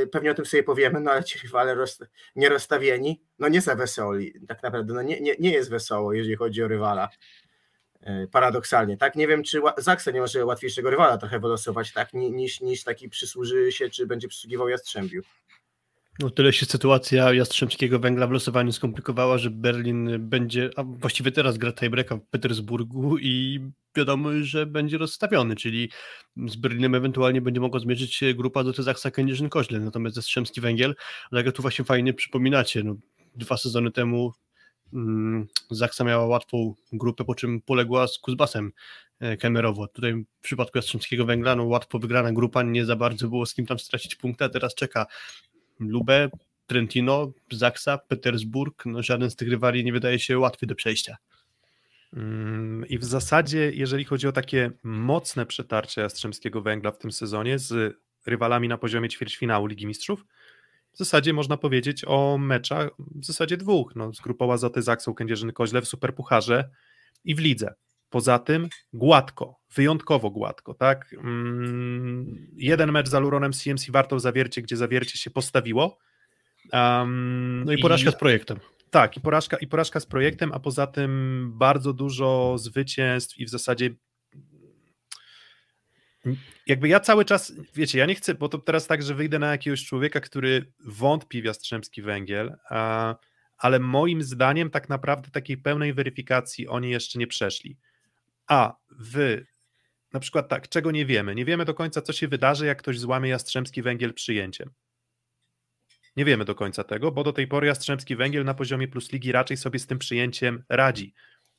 yy, 0.00 0.06
pewnie 0.06 0.30
o 0.30 0.34
tym 0.34 0.46
sobie 0.46 0.62
powiemy, 0.62 1.00
no 1.00 1.10
ale 1.10 1.24
ci 1.24 1.38
rywale 1.38 1.74
roz, 1.74 1.98
nie 2.36 2.48
rozstawieni, 2.48 3.22
no 3.38 3.48
nie 3.48 3.60
za 3.60 3.74
wesoli, 3.74 4.34
tak 4.48 4.62
naprawdę, 4.62 4.94
no 4.94 5.02
nie, 5.02 5.20
nie, 5.20 5.34
nie 5.38 5.52
jest 5.52 5.70
wesoło, 5.70 6.12
jeżeli 6.12 6.36
chodzi 6.36 6.62
o 6.62 6.68
rywala. 6.68 7.08
Yy, 8.06 8.28
paradoksalnie, 8.32 8.96
tak? 8.96 9.16
Nie 9.16 9.28
wiem, 9.28 9.42
czy 9.42 9.60
Zaksa 9.78 10.10
nie 10.10 10.20
może 10.20 10.44
łatwiejszego 10.44 10.90
rywala 10.90 11.18
trochę 11.18 11.40
wylosować, 11.40 11.92
tak? 11.92 12.12
Niż, 12.12 12.60
niż 12.60 12.84
taki 12.84 13.08
przysłuży 13.08 13.72
się, 13.72 13.90
czy 13.90 14.06
będzie 14.06 14.28
przysługiwał 14.28 14.68
Jastrzębiu. 14.68 15.22
No 16.18 16.30
tyle 16.30 16.52
się 16.52 16.66
sytuacja 16.66 17.32
Jastrzębskiego 17.32 17.98
Węgla 17.98 18.26
w 18.26 18.30
losowaniu 18.30 18.72
skomplikowała, 18.72 19.38
że 19.38 19.50
Berlin 19.50 20.10
będzie, 20.18 20.70
a 20.76 20.82
właściwie 20.84 21.32
teraz 21.32 21.58
gra 21.58 21.72
tiebreaka 21.72 22.16
w 22.16 22.26
Petersburgu 22.26 23.18
i 23.18 23.60
wiadomo, 23.96 24.30
że 24.40 24.66
będzie 24.66 24.98
rozstawiony, 24.98 25.56
czyli 25.56 25.90
z 26.36 26.56
Berlinem 26.56 26.94
ewentualnie 26.94 27.40
będzie 27.40 27.60
mogła 27.60 27.80
zmierzyć 27.80 28.14
się 28.14 28.34
grupa 28.34 28.64
do 28.64 28.72
Zaksa 28.72 29.10
Kędzierzyn 29.10 29.48
Koźle, 29.48 29.80
natomiast 29.80 30.16
Jastrzębski 30.16 30.60
Węgiel, 30.60 30.94
dlatego 31.30 31.52
tu 31.52 31.62
właśnie 31.62 31.84
fajnie 31.84 32.14
przypominacie, 32.14 32.82
no, 32.82 32.96
dwa 33.34 33.56
sezony 33.56 33.90
temu 33.90 34.32
mm, 34.92 35.46
Zaksa 35.70 36.04
miała 36.04 36.26
łatwą 36.26 36.74
grupę, 36.92 37.24
po 37.24 37.34
czym 37.34 37.60
poległa 37.60 38.08
z 38.08 38.18
Kuzbasem 38.18 38.72
e, 39.20 39.36
Kemerowo. 39.36 39.88
Tutaj 39.88 40.14
w 40.14 40.42
przypadku 40.42 40.78
Jastrzębskiego 40.78 41.24
Węgla, 41.24 41.56
no 41.56 41.64
łatwo 41.64 41.98
wygrana 41.98 42.32
grupa, 42.32 42.62
nie 42.62 42.84
za 42.84 42.96
bardzo 42.96 43.28
było 43.28 43.46
z 43.46 43.54
kim 43.54 43.66
tam 43.66 43.78
stracić 43.78 44.16
punkty, 44.16 44.44
a 44.44 44.48
teraz 44.48 44.74
czeka 44.74 45.06
Lubę, 45.88 46.30
Trentino, 46.66 47.32
Zaksa, 47.52 47.98
Petersburg, 47.98 48.86
no 48.86 49.02
żaden 49.02 49.30
z 49.30 49.36
tych 49.36 49.48
rywali 49.48 49.84
nie 49.84 49.92
wydaje 49.92 50.18
się 50.18 50.38
łatwy 50.38 50.66
do 50.66 50.74
przejścia. 50.74 51.16
Mm, 52.12 52.88
I 52.88 52.98
w 52.98 53.04
zasadzie, 53.04 53.70
jeżeli 53.74 54.04
chodzi 54.04 54.28
o 54.28 54.32
takie 54.32 54.70
mocne 54.82 55.46
przetarcie 55.46 56.00
Jastrzębskiego 56.00 56.62
Węgla 56.62 56.90
w 56.90 56.98
tym 56.98 57.12
sezonie 57.12 57.58
z 57.58 57.96
rywalami 58.26 58.68
na 58.68 58.78
poziomie 58.78 59.08
ćwierćfinału 59.08 59.66
Ligi 59.66 59.86
Mistrzów, 59.86 60.24
w 60.92 60.98
zasadzie 60.98 61.32
można 61.32 61.56
powiedzieć 61.56 62.04
o 62.06 62.38
meczach, 62.38 62.90
w 62.98 63.24
zasadzie 63.24 63.56
dwóch, 63.56 63.92
no, 63.96 64.14
z 64.14 64.20
grupą 64.20 64.52
Azoty 64.52 64.82
Zaksą 64.82 65.12
Kędzierzyn-Koźle 65.12 65.82
w 65.82 65.88
Superpucharze 65.88 66.70
i 67.24 67.34
w 67.34 67.38
lidze. 67.38 67.74
Poza 68.12 68.38
tym 68.38 68.68
gładko, 68.92 69.60
wyjątkowo 69.74 70.30
gładko, 70.30 70.74
tak? 70.74 71.14
Mm, 71.18 72.46
jeden 72.56 72.92
mecz 72.92 73.08
z 73.08 73.14
Aluronem 73.14 73.52
CMC 73.52 73.90
Wartą 73.90 74.18
Zawiercie, 74.18 74.62
gdzie 74.62 74.76
Zawiercie 74.76 75.18
się 75.18 75.30
postawiło. 75.30 75.98
Um, 76.72 77.62
no 77.66 77.72
i 77.72 77.78
porażka 77.78 78.10
i, 78.10 78.12
z 78.12 78.16
projektem. 78.16 78.58
Tak, 78.90 79.16
i 79.16 79.20
porażka, 79.20 79.56
i 79.56 79.66
porażka 79.66 80.00
z 80.00 80.06
projektem, 80.06 80.52
a 80.52 80.60
poza 80.60 80.86
tym 80.86 81.50
bardzo 81.54 81.92
dużo 81.92 82.58
zwycięstw 82.58 83.38
i 83.38 83.46
w 83.46 83.50
zasadzie 83.50 83.90
jakby 86.66 86.88
ja 86.88 87.00
cały 87.00 87.24
czas, 87.24 87.52
wiecie, 87.74 87.98
ja 87.98 88.06
nie 88.06 88.14
chcę, 88.14 88.34
bo 88.34 88.48
to 88.48 88.58
teraz 88.58 88.86
tak, 88.86 89.02
że 89.02 89.14
wyjdę 89.14 89.38
na 89.38 89.50
jakiegoś 89.50 89.84
człowieka, 89.84 90.20
który 90.20 90.72
wątpi 90.84 91.42
w 91.42 91.44
Jastrzębski 91.44 92.02
Węgiel, 92.02 92.56
a, 92.70 93.16
ale 93.58 93.78
moim 93.78 94.22
zdaniem 94.22 94.70
tak 94.70 94.88
naprawdę 94.88 95.30
takiej 95.30 95.56
pełnej 95.56 95.94
weryfikacji 95.94 96.68
oni 96.68 96.90
jeszcze 96.90 97.18
nie 97.18 97.26
przeszli 97.26 97.78
a 98.52 98.76
wy, 98.90 99.46
na 100.12 100.20
przykład 100.20 100.48
tak, 100.48 100.68
czego 100.68 100.90
nie 100.90 101.06
wiemy? 101.06 101.34
Nie 101.34 101.44
wiemy 101.44 101.64
do 101.64 101.74
końca, 101.74 102.02
co 102.02 102.12
się 102.12 102.28
wydarzy, 102.28 102.66
jak 102.66 102.78
ktoś 102.78 102.98
złamie 102.98 103.30
Jastrzębski 103.30 103.82
Węgiel 103.82 104.14
przyjęciem. 104.14 104.70
Nie 106.16 106.24
wiemy 106.24 106.44
do 106.44 106.54
końca 106.54 106.84
tego, 106.84 107.12
bo 107.12 107.24
do 107.24 107.32
tej 107.32 107.46
pory 107.46 107.66
Jastrzębski 107.66 108.16
Węgiel 108.16 108.44
na 108.44 108.54
poziomie 108.54 108.88
plus 108.88 109.12
ligi 109.12 109.32
raczej 109.32 109.56
sobie 109.56 109.78
z 109.78 109.86
tym 109.86 109.98
przyjęciem 109.98 110.64
radzi. 110.68 111.14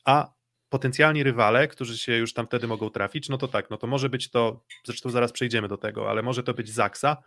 A 0.06 0.34
potencjalni 0.70 1.24
rywale, 1.24 1.68
którzy 1.68 1.98
się 1.98 2.18
już 2.18 2.34
tam 2.34 2.48
wtedy 2.48 2.68
mogą 2.68 2.90
trafić, 2.90 3.30
no 3.30 3.38
to 3.38 3.48
tak, 3.48 3.70
no 3.70 3.78
to 3.78 3.88
może 3.88 4.10
być 4.10 4.30
to, 4.30 4.64
zresztą 4.86 5.10
zaraz 5.10 5.32
przejdziemy 5.32 5.68
do 5.68 5.78
tego, 5.78 6.10
ale 6.10 6.22
może 6.22 6.44
to 6.44 6.54
być 6.54 6.70
Zaksa, 6.70 7.18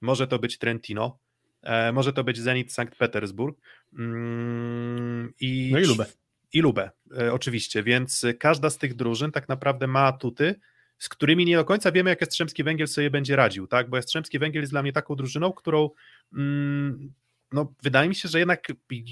może 0.00 0.26
to 0.26 0.38
być 0.38 0.58
Trentino, 0.58 1.18
e, 1.62 1.92
może 1.92 2.12
to 2.12 2.24
być 2.24 2.38
Zenit 2.38 2.72
Sankt 2.72 2.96
Petersburg. 2.96 3.58
Mm, 3.98 5.32
i, 5.40 5.70
no 5.72 5.78
i 5.78 5.84
Lubę 5.84 6.06
i 6.52 6.60
Lubę, 6.60 6.90
e, 7.18 7.32
oczywiście, 7.32 7.82
więc 7.82 8.26
każda 8.38 8.70
z 8.70 8.78
tych 8.78 8.94
drużyn 8.94 9.32
tak 9.32 9.48
naprawdę 9.48 9.86
ma 9.86 10.00
atuty, 10.00 10.54
z 10.98 11.08
którymi 11.08 11.44
nie 11.44 11.56
do 11.56 11.64
końca 11.64 11.92
wiemy, 11.92 12.10
jak 12.10 12.20
Jastrzębski 12.20 12.64
Węgiel 12.64 12.88
sobie 12.88 13.10
będzie 13.10 13.36
radził, 13.36 13.66
tak? 13.66 13.90
Bo 13.90 13.96
Jastrzębski 13.96 14.38
Węgiel 14.38 14.62
jest 14.62 14.72
dla 14.72 14.82
mnie 14.82 14.92
taką 14.92 15.14
drużyną, 15.14 15.52
którą 15.52 15.90
mm, 16.32 17.12
no, 17.52 17.74
wydaje 17.82 18.08
mi 18.08 18.14
się, 18.14 18.28
że 18.28 18.38
jednak 18.38 18.68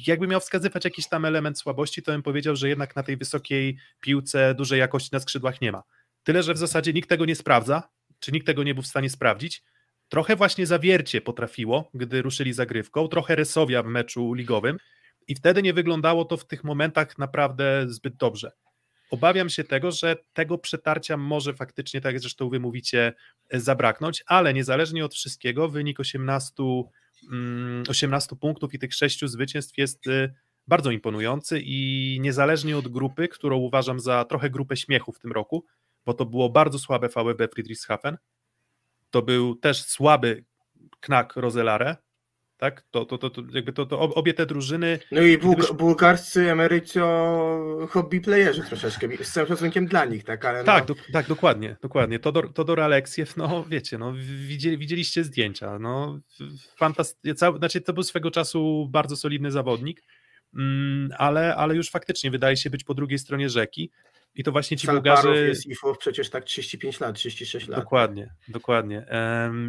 jakby 0.07 0.27
miał 0.27 0.41
wskazywać 0.41 0.85
jakiś 0.85 1.09
tam 1.09 1.25
element 1.25 1.59
słabości, 1.59 2.03
to 2.03 2.13
bym 2.13 2.23
powiedział, 2.23 2.57
że 2.57 2.69
jednak 2.69 2.97
na 2.97 3.03
tej 3.03 3.17
wysokiej 3.17 3.79
piłce 4.01 4.55
dużej 4.55 4.79
jakości 4.79 5.09
na 5.13 5.21
skrzydłach 5.21 5.61
nie 5.61 5.73
ma. 5.73 5.83
Tyle, 6.23 6.43
że 6.43 6.55
w 6.55 6.59
zasadzie 6.59 6.93
nikt 6.93 7.09
tego 7.09 7.25
nie 7.25 7.37
sprawdza, 7.37 7.89
czy 8.21 8.33
nikt 8.33 8.47
tego 8.47 8.63
nie 8.63 8.75
był 8.75 8.83
w 8.83 8.87
stanie 8.87 9.11
sprawdzić. 9.11 9.63
Trochę 10.09 10.37
właśnie 10.37 10.67
zawiercie 10.67 11.21
potrafiło, 11.21 11.91
gdy 11.95 12.23
ruszyli 12.23 12.53
zagrywką, 12.53 13.09
trochę 13.09 13.37
Resowia 13.37 13.83
w 13.83 13.87
meczu 13.87 14.35
ligowym, 14.35 14.79
i 15.29 15.35
wtedy 15.35 15.63
nie 15.63 15.73
wyglądało 15.73 16.25
to 16.25 16.37
w 16.37 16.47
tych 16.47 16.65
momentach 16.65 17.19
naprawdę 17.19 17.85
zbyt 17.89 18.17
dobrze. 18.17 18.53
Obawiam 19.11 19.49
się 19.49 19.65
tego, 19.65 19.91
że 19.91 20.17
tego 20.33 20.59
przetarcia 20.59 21.17
może 21.17 21.55
faktycznie, 21.55 22.01
tak 22.01 22.13
jak 22.13 22.21
zresztą 22.21 22.49
wy 22.49 22.61
mówicie, 22.61 23.15
zabraknąć, 23.53 24.23
ale 24.27 24.55
niezależnie 24.55 25.05
od 25.05 25.15
wszystkiego, 25.15 25.69
wynik 25.69 26.01
18, 26.01 26.55
18 27.89 28.29
mm, 28.33 28.41
punktów 28.41 28.75
i 28.75 28.79
tych 28.79 28.95
6 28.95 29.21
zwycięstw 29.25 29.79
jest 29.79 30.07
y, 30.07 30.35
bardzo 30.67 30.91
imponujący 30.91 31.61
i 31.65 32.19
niezależnie 32.21 32.79
od 32.79 32.89
grupy, 32.89 33.29
którą 33.29 33.57
uważam 33.57 34.01
za 34.01 34.25
trochę 34.25 34.51
grupę 34.51 34.77
śmiechu 34.77 35.13
w 35.13 35.19
tym 35.19 35.33
roku, 35.33 35.65
bo 36.07 36.15
to 36.15 36.27
było 36.27 36.51
bardzo 36.51 36.79
słabe 36.79 37.09
VB 37.09 37.49
Friedrichshafen, 37.55 38.17
to 39.11 39.23
był 39.23 39.55
też 39.55 39.83
słaby 39.83 40.45
Knak 41.01 41.37
Roselare, 41.37 41.97
Tak? 42.59 42.85
To, 42.91 43.05
to, 43.05 43.19
to, 43.19 43.31
to, 43.31 43.43
jakby 43.53 43.73
to, 43.73 43.87
to 43.87 44.01
obie 44.01 44.35
te 44.35 44.47
drużyny. 44.47 44.99
No 45.13 45.23
i 45.23 45.39
bułg 45.39 45.73
bułgarscy 45.73 46.51
emerycio 46.51 47.07
hobby 47.91 48.21
playerzy 48.21 48.63
troszeczkę, 48.63 49.09
z 49.25 49.33
całym 49.33 49.49
szacunkiem 49.49 49.87
dla 49.87 50.05
nich, 50.05 50.25
tak? 50.25 50.45
Ale 50.45 50.65
tak, 50.65 50.89
no... 50.89 50.95
do, 50.95 51.01
tak, 51.13 51.27
dokładnie, 51.27 51.77
dokładnie. 51.83 52.19
Todor, 52.19 52.53
Todor 52.53 52.81
Aleksiew, 52.81 53.37
no 53.37 53.65
wiecie, 53.69 53.99
no 53.99 54.13
widzieli, 54.47 54.79
widzieliście 54.79 55.25
zdjęcia, 55.25 55.79
no 55.79 56.21
fantastycznie, 56.77 57.35
znaczy 57.59 57.81
to 57.81 57.93
był 57.93 58.03
swego 58.03 58.31
czasu 58.31 58.89
bardzo 58.91 59.17
solidny 59.17 59.51
zawodnik, 59.51 60.03
mm, 60.55 61.09
ale, 61.19 61.57
ale 61.57 61.75
już 61.75 61.91
faktycznie 61.91 62.31
wydaje 62.31 62.57
się 62.57 62.71
być 62.71 62.85
po 62.85 62.95
drugiej 62.95 63.19
stronie 63.19 63.51
rzeki. 63.51 63.91
I 64.37 64.43
to 64.45 64.53
właśnie 64.53 64.77
ci 64.77 64.87
Salparow 64.87 65.25
Bułgarzy. 65.25 65.49
jest 65.49 65.67
IFO 65.67 65.95
przecież 65.95 66.31
tak 66.31 66.45
35 66.45 67.01
lat, 67.01 67.17
36 67.17 67.69
lat. 67.69 67.81
Dokładnie, 67.81 68.35
dokładnie. 68.49 69.07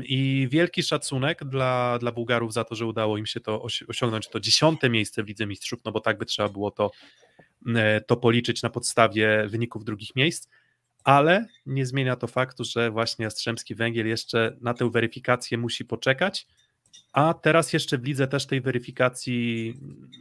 I 0.03 0.47
wielki 0.51 0.83
szacunek 0.83 1.43
dla, 1.43 1.97
dla 1.99 2.11
Bułgarów 2.11 2.53
za 2.53 2.63
to, 2.63 2.75
że 2.75 2.85
udało 2.85 3.17
im 3.17 3.25
się 3.25 3.39
to 3.39 3.61
osiągnąć 3.87 4.27
to 4.27 4.39
dziesiąte 4.39 4.89
miejsce 4.89 5.23
w 5.23 5.27
Lidze 5.27 5.47
Mistrzów, 5.47 5.79
no 5.85 5.91
bo 5.91 5.99
tak 5.99 6.17
by 6.17 6.25
trzeba 6.25 6.49
było 6.49 6.71
to, 6.71 6.91
e, 7.75 8.01
to 8.01 8.17
policzyć 8.17 8.63
na 8.63 8.69
podstawie 8.69 9.47
wyników 9.47 9.83
drugich 9.83 10.15
miejsc, 10.15 10.49
ale 11.03 11.45
nie 11.65 11.85
zmienia 11.85 12.15
to 12.15 12.27
faktu, 12.27 12.63
że 12.63 12.91
właśnie 12.91 13.23
Jastrzębski 13.23 13.75
Węgiel 13.75 14.07
jeszcze 14.07 14.57
na 14.61 14.73
tę 14.73 14.91
weryfikację 14.91 15.57
musi 15.57 15.85
poczekać, 15.85 16.47
a 17.13 17.33
teraz 17.33 17.73
jeszcze 17.73 17.97
w 17.97 18.03
lidze 18.03 18.27
też 18.27 18.47
tej 18.47 18.61
weryfikacji 18.61 19.73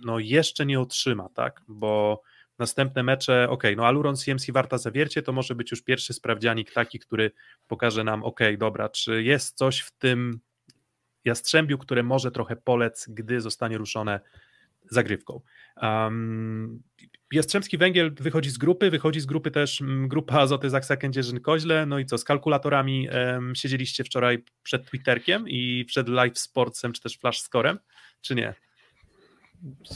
no 0.05 0.19
jeszcze 0.19 0.67
nie 0.67 0.81
otrzyma, 0.81 1.29
tak, 1.29 1.63
bo 1.69 2.23
następne 2.59 3.03
mecze, 3.03 3.47
ok, 3.51 3.63
no 3.77 3.87
Aluron 3.87 4.17
CMC 4.17 4.53
Warta 4.53 4.79
Zawiercie 4.79 5.23
to 5.23 5.33
może 5.33 5.55
być 5.55 5.71
już 5.71 5.83
pierwszy 5.83 6.13
sprawdzianik 6.13 6.73
taki, 6.73 6.99
który 6.99 7.31
pokaże 7.67 8.05
nam, 8.05 8.25
ok, 8.25 8.41
dobra, 8.59 8.89
czy 8.89 9.23
jest 9.23 9.57
coś 9.57 9.81
w 9.81 9.91
tym 9.91 10.41
Jastrzębiu, 11.25 11.79
które 11.79 12.03
może 12.03 12.31
trochę 12.31 12.57
polec, 12.57 13.07
gdy 13.09 13.41
zostanie 13.41 13.79
ruszone 13.79 14.21
zagrywką. 14.91 15.41
Um, 15.83 16.83
Jastrzębski 17.33 17.79
Węgiel 17.79 18.15
wychodzi 18.15 18.51
z 18.51 18.59
grupy, 18.59 18.91
wychodzi 18.91 19.21
z 19.21 19.27
grupy 19.27 19.51
też 19.51 19.83
grupa 19.87 20.39
Azoty 20.39 20.71
Zaksa 20.71 20.95
Kędzierzyn-Koźle, 20.95 21.87
no 21.87 21.99
i 21.99 22.07
co, 22.07 22.19
z 22.19 22.25
kalkulatorami 22.25 23.09
um, 23.09 23.55
siedzieliście 23.55 24.05
wczoraj 24.05 24.45
przed 24.63 24.91
Twitterkiem 24.91 25.49
i 25.49 25.85
przed 25.85 26.09
Live 26.09 26.39
Sportsem, 26.39 26.93
czy 26.93 27.03
też 27.03 27.19
Flash 27.19 27.41
Scorem, 27.41 27.79
czy 28.21 28.35
nie? 28.35 28.55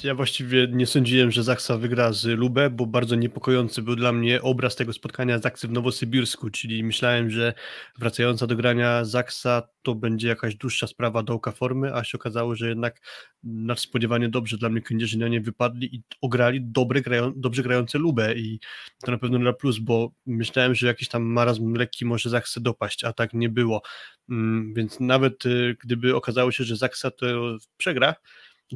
Ja 0.05 0.15
właściwie 0.15 0.69
nie 0.73 0.87
sądziłem, 0.87 1.31
że 1.31 1.43
Zaksa 1.43 1.79
wygra 1.79 2.13
z 2.13 2.25
Lubę, 2.25 2.71
bo 2.71 2.87
bardzo 2.87 3.17
niepokojący 3.17 3.83
był 3.83 3.97
dla 3.97 4.13
mnie 4.13 4.43
obraz 4.43 4.77
tego 4.77 4.93
spotkania 4.93 5.39
Zaksy 5.39 5.69
w 5.69 5.73
Nowosybirsku, 5.73 6.51
czyli 6.51 6.85
myślałem, 6.85 7.31
że 7.31 7.55
wracająca 7.99 8.47
do 8.47 8.57
grania 8.57 9.05
Zaksa 9.05 9.63
to 9.83 9.95
będzie 9.95 10.29
jakaś 10.29 10.55
dłuższa 10.55 10.87
sprawa 10.87 11.23
dołka 11.23 11.53
formy, 11.53 11.95
a 11.95 12.05
się 12.05 12.19
okazało, 12.19 12.55
że 12.55 12.69
jednak 12.69 13.01
nadspodziewanie 13.43 14.29
dobrze 14.29 14.59
dla 14.59 14.69
mnie 14.69 14.83
Kędzierzynianie 14.83 15.41
wypadli 15.41 15.97
i 15.97 16.03
ograli 16.21 16.61
dobre, 16.63 17.01
grają, 17.01 17.33
dobrze 17.37 17.63
grające 17.63 17.99
Lubę 17.99 18.35
i 18.35 18.61
to 19.05 19.13
na 19.13 19.19
pewno 19.19 19.39
na 19.39 19.53
plus, 19.53 19.79
bo 19.79 20.13
myślałem, 20.27 20.75
że 20.75 20.87
jakiś 20.87 21.09
tam 21.09 21.23
marazm 21.23 21.75
lekki 21.75 22.05
może 22.05 22.31
Zaksę 22.31 22.61
dopaść, 22.61 23.05
a 23.05 23.13
tak 23.13 23.35
nie 23.35 23.49
było, 23.49 23.83
mm, 24.31 24.75
więc 24.75 25.01
nawet 25.01 25.47
y, 25.47 25.77
gdyby 25.83 26.17
okazało 26.17 26.53
się, 26.53 26.65
że 26.65 26.77
Zaksa 26.77 27.11
to 27.11 27.57
przegra, 27.77 28.15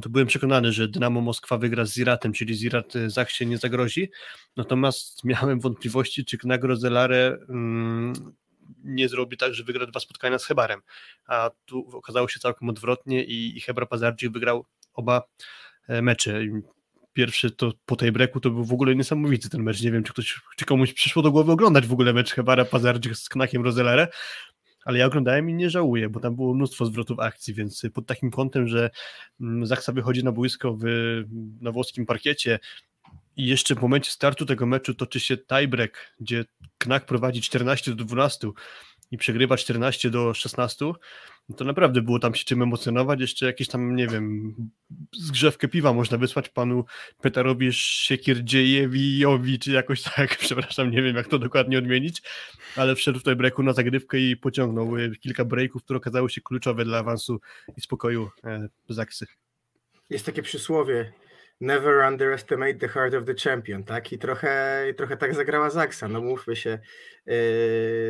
to 0.01 0.09
byłem 0.09 0.27
przekonany, 0.27 0.71
że 0.71 0.87
Dynamo 0.87 1.21
Moskwa 1.21 1.57
wygra 1.57 1.85
z 1.85 1.93
Ziratem, 1.93 2.33
czyli 2.33 2.55
Zirat 2.55 2.95
e, 2.95 3.09
Zachsie 3.09 3.45
nie 3.45 3.57
zagrozi. 3.57 4.09
Natomiast 4.57 5.23
miałem 5.23 5.59
wątpliwości, 5.59 6.25
czy 6.25 6.37
Knagro 6.37 6.75
Zelare 6.75 7.37
mm, 7.49 8.13
nie 8.83 9.09
zrobi 9.09 9.37
tak, 9.37 9.53
że 9.53 9.63
wygra 9.63 9.85
dwa 9.85 9.99
spotkania 9.99 10.39
z 10.39 10.45
Hebarem. 10.45 10.81
A 11.27 11.49
tu 11.65 11.97
okazało 11.97 12.27
się 12.27 12.39
całkiem 12.39 12.69
odwrotnie 12.69 13.23
i, 13.23 13.57
i 13.57 13.61
Hebra 13.61 13.85
Pazardzik 13.85 14.31
wygrał 14.31 14.65
oba 14.93 15.23
e, 15.87 16.01
mecze. 16.01 16.41
Pierwszy 17.13 17.51
to 17.51 17.73
po 17.85 17.95
tej 17.95 18.11
breku 18.11 18.39
to 18.39 18.49
był 18.49 18.63
w 18.63 18.73
ogóle 18.73 18.95
niesamowity 18.95 19.49
ten 19.49 19.63
mecz. 19.63 19.81
Nie 19.81 19.91
wiem, 19.91 20.03
czy 20.03 20.13
ktoś, 20.13 20.41
czy 20.55 20.65
komuś 20.65 20.93
przyszło 20.93 21.21
do 21.21 21.31
głowy 21.31 21.51
oglądać 21.51 21.87
w 21.87 21.93
ogóle 21.93 22.13
mecz 22.13 22.33
Hebara 22.33 22.65
Pazardzik 22.65 23.15
z 23.15 23.29
Knakiem 23.29 23.63
Rozelare, 23.63 24.07
ale 24.85 24.99
ja 24.99 25.05
oglądałem 25.05 25.49
i 25.49 25.53
nie 25.53 25.69
żałuję, 25.69 26.09
bo 26.09 26.19
tam 26.19 26.35
było 26.35 26.53
mnóstwo 26.53 26.85
zwrotów 26.85 27.19
akcji, 27.19 27.53
więc 27.53 27.81
pod 27.93 28.05
takim 28.05 28.31
kątem, 28.31 28.67
że 28.67 28.89
mm, 29.41 29.65
Zaksa 29.65 29.91
wychodzi 29.91 30.23
na 30.23 30.31
boisko 30.31 30.77
w, 30.81 30.83
na 31.61 31.71
włoskim 31.71 32.05
parkiecie 32.05 32.59
i 33.37 33.45
jeszcze 33.45 33.75
w 33.75 33.81
momencie 33.81 34.11
startu 34.11 34.45
tego 34.45 34.65
meczu 34.65 34.93
toczy 34.93 35.19
się 35.19 35.37
tiebreak, 35.37 36.15
gdzie 36.19 36.45
Knak 36.77 37.05
prowadzi 37.05 37.41
14 37.41 37.95
do 37.95 38.05
12 38.05 38.51
i 39.11 39.17
przegrywa 39.17 39.57
14 39.57 40.09
do 40.09 40.33
16, 40.33 40.85
no 41.49 41.55
to 41.55 41.65
naprawdę 41.65 42.01
było 42.01 42.19
tam 42.19 42.35
się 42.35 42.45
czym 42.45 42.61
emocjonować. 42.61 43.21
Jeszcze 43.21 43.45
jakieś 43.45 43.67
tam, 43.67 43.95
nie 43.95 44.07
wiem, 44.07 44.55
zgrzewkę 45.13 45.67
piwa 45.67 45.93
można 45.93 46.17
wysłać 46.17 46.49
panu 46.49 46.85
Petarowi 47.21 47.69
Siekierdziejewiowi, 47.73 49.59
czy 49.59 49.71
jakoś 49.71 50.01
tak, 50.15 50.37
przepraszam, 50.37 50.91
nie 50.91 51.01
wiem 51.01 51.15
jak 51.15 51.27
to 51.27 51.39
dokładnie 51.39 51.77
odmienić, 51.77 52.21
ale 52.75 52.95
wszedł 52.95 53.19
tutaj 53.19 53.35
breaku 53.35 53.63
na 53.63 53.73
zagrywkę 53.73 54.19
i 54.19 54.37
pociągnął 54.37 54.97
y, 54.97 55.15
kilka 55.15 55.45
breaków, 55.45 55.83
które 55.83 55.97
okazały 55.97 56.29
się 56.29 56.41
kluczowe 56.41 56.85
dla 56.85 56.97
awansu 56.97 57.41
i 57.77 57.81
spokoju 57.81 58.29
e, 58.43 58.69
Zaksy. 58.89 59.25
Jest 60.09 60.25
takie 60.25 60.41
przysłowie, 60.41 61.13
never 61.61 62.03
underestimate 62.07 62.79
the 62.79 62.87
heart 62.87 63.13
of 63.13 63.25
the 63.25 63.33
champion, 63.33 63.83
tak? 63.83 64.11
I 64.11 64.17
trochę, 64.17 64.83
trochę 64.97 65.17
tak 65.17 65.35
zagrała 65.35 65.69
Zaksa, 65.69 66.07
no 66.07 66.21
mówmy 66.21 66.55
się, 66.55 66.79
yy, 67.25 67.35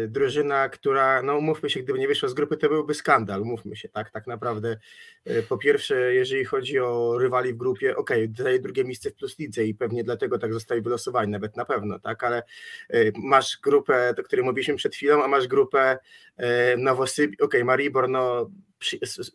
drużyna, 0.08 0.70
która, 0.70 1.22
no 1.22 1.42
mówmy 1.42 1.70
się, 1.70 1.80
gdyby 1.80 2.00
nie 2.00 2.08
wyszła 2.08 2.30
z 2.30 2.34
grupy, 2.34 2.58
to 2.58 2.70
byłby 2.70 2.94
skandal, 2.94 3.42
mówmy 3.42 3.76
się, 3.76 3.90
tak? 3.90 4.12
Tak 4.12 4.28
naprawdę, 4.28 4.78
yy, 5.26 5.44
po 5.44 5.58
pierwsze, 5.58 6.14
jeżeli 6.14 6.46
chodzi 6.46 6.80
o 6.80 7.18
rywali 7.20 7.54
w 7.54 7.58
grupie, 7.58 7.96
okej, 7.98 8.24
okay, 8.24 8.44
daje 8.44 8.60
drugie 8.60 8.84
miejsce 8.84 9.10
w 9.10 9.16
Plus 9.16 9.40
Lidze 9.40 9.66
i 9.66 9.76
pewnie 9.76 10.04
dlatego 10.04 10.40
tak 10.40 10.54
zostali 10.54 10.82
wylosowani, 10.82 11.32
nawet 11.32 11.58
na 11.58 11.66
pewno, 11.66 12.00
tak? 12.00 12.24
Ale 12.24 12.44
yy, 12.90 13.12
masz 13.24 13.60
grupę, 13.64 14.14
o 14.20 14.24
której 14.24 14.46
mówiliśmy 14.46 14.76
przed 14.76 14.96
chwilą, 14.96 15.24
a 15.24 15.28
masz 15.28 15.48
grupę 15.48 15.98
yy, 16.38 16.46
Nowosyb, 16.78 17.32
okej, 17.34 17.46
okay, 17.46 17.64
Maribor, 17.64 18.10
no 18.10 18.52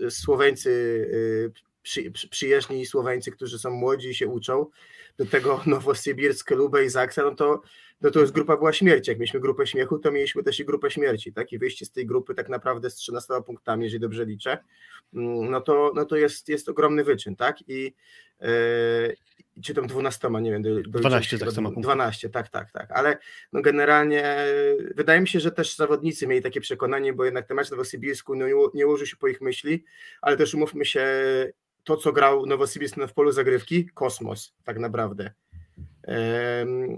Słoweńcy 0.08 0.70
yy, 1.54 1.69
przy, 1.82 2.10
przy, 2.10 2.28
przyjeżdżni 2.28 2.86
Słoweńcy, 2.86 3.30
którzy 3.30 3.58
są 3.58 3.70
młodzi 3.70 4.08
i 4.08 4.14
się 4.14 4.28
uczą, 4.28 4.66
do 5.18 5.26
tego 5.26 5.60
Nowosybirsk, 5.66 6.50
Lubę 6.50 6.84
i 6.84 6.88
Zaksa, 6.88 7.22
no 7.22 7.34
to, 7.34 7.62
no 8.00 8.10
to 8.10 8.20
jest 8.20 8.32
grupa 8.32 8.56
była 8.56 8.72
śmierci. 8.72 9.10
Jak 9.10 9.18
mieliśmy 9.18 9.40
grupę 9.40 9.66
śmiechu, 9.66 9.98
to 9.98 10.12
mieliśmy 10.12 10.42
też 10.42 10.60
i 10.60 10.64
grupę 10.64 10.90
śmierci, 10.90 11.32
tak? 11.32 11.52
I 11.52 11.58
wyjście 11.58 11.86
z 11.86 11.90
tej 11.90 12.06
grupy 12.06 12.34
tak 12.34 12.48
naprawdę 12.48 12.90
z 12.90 12.94
13 12.94 13.34
punktami, 13.46 13.84
jeżeli 13.84 14.00
dobrze 14.00 14.24
liczę, 14.24 14.58
mm, 15.14 15.50
no 15.50 15.60
to, 15.60 15.92
no 15.94 16.04
to 16.04 16.16
jest, 16.16 16.48
jest 16.48 16.68
ogromny 16.68 17.04
wyczyn, 17.04 17.36
tak? 17.36 17.68
I 17.68 17.94
yy, 18.40 19.16
czy 19.62 19.74
tam 19.74 19.86
12, 19.86 20.28
nie 20.30 20.50
wiem, 20.50 20.62
do, 20.62 20.82
do 20.82 20.98
12 20.98 21.38
tak 21.38 21.52
samo 21.52 21.70
12, 21.70 22.28
tak, 22.28 22.48
tak, 22.48 22.72
tak, 22.72 22.90
ale 22.90 23.18
no 23.52 23.62
generalnie 23.62 24.36
wydaje 24.94 25.20
mi 25.20 25.28
się, 25.28 25.40
że 25.40 25.52
też 25.52 25.76
zawodnicy 25.76 26.26
mieli 26.26 26.42
takie 26.42 26.60
przekonanie, 26.60 27.12
bo 27.12 27.24
jednak 27.24 27.46
ten 27.46 27.56
mecz 27.56 27.70
Nowosybirsku 27.70 28.34
no, 28.34 28.46
nie 28.74 28.86
ułożył 28.86 29.06
się 29.06 29.16
po 29.16 29.28
ich 29.28 29.40
myśli, 29.40 29.84
ale 30.22 30.36
też 30.36 30.54
umówmy 30.54 30.84
się, 30.84 31.06
to, 31.84 31.96
co 31.96 32.12
grał 32.12 32.46
Nowosibirsk 32.46 32.96
w 33.08 33.12
polu 33.12 33.32
zagrywki, 33.32 33.88
kosmos 33.94 34.54
tak 34.64 34.78
naprawdę. 34.78 35.32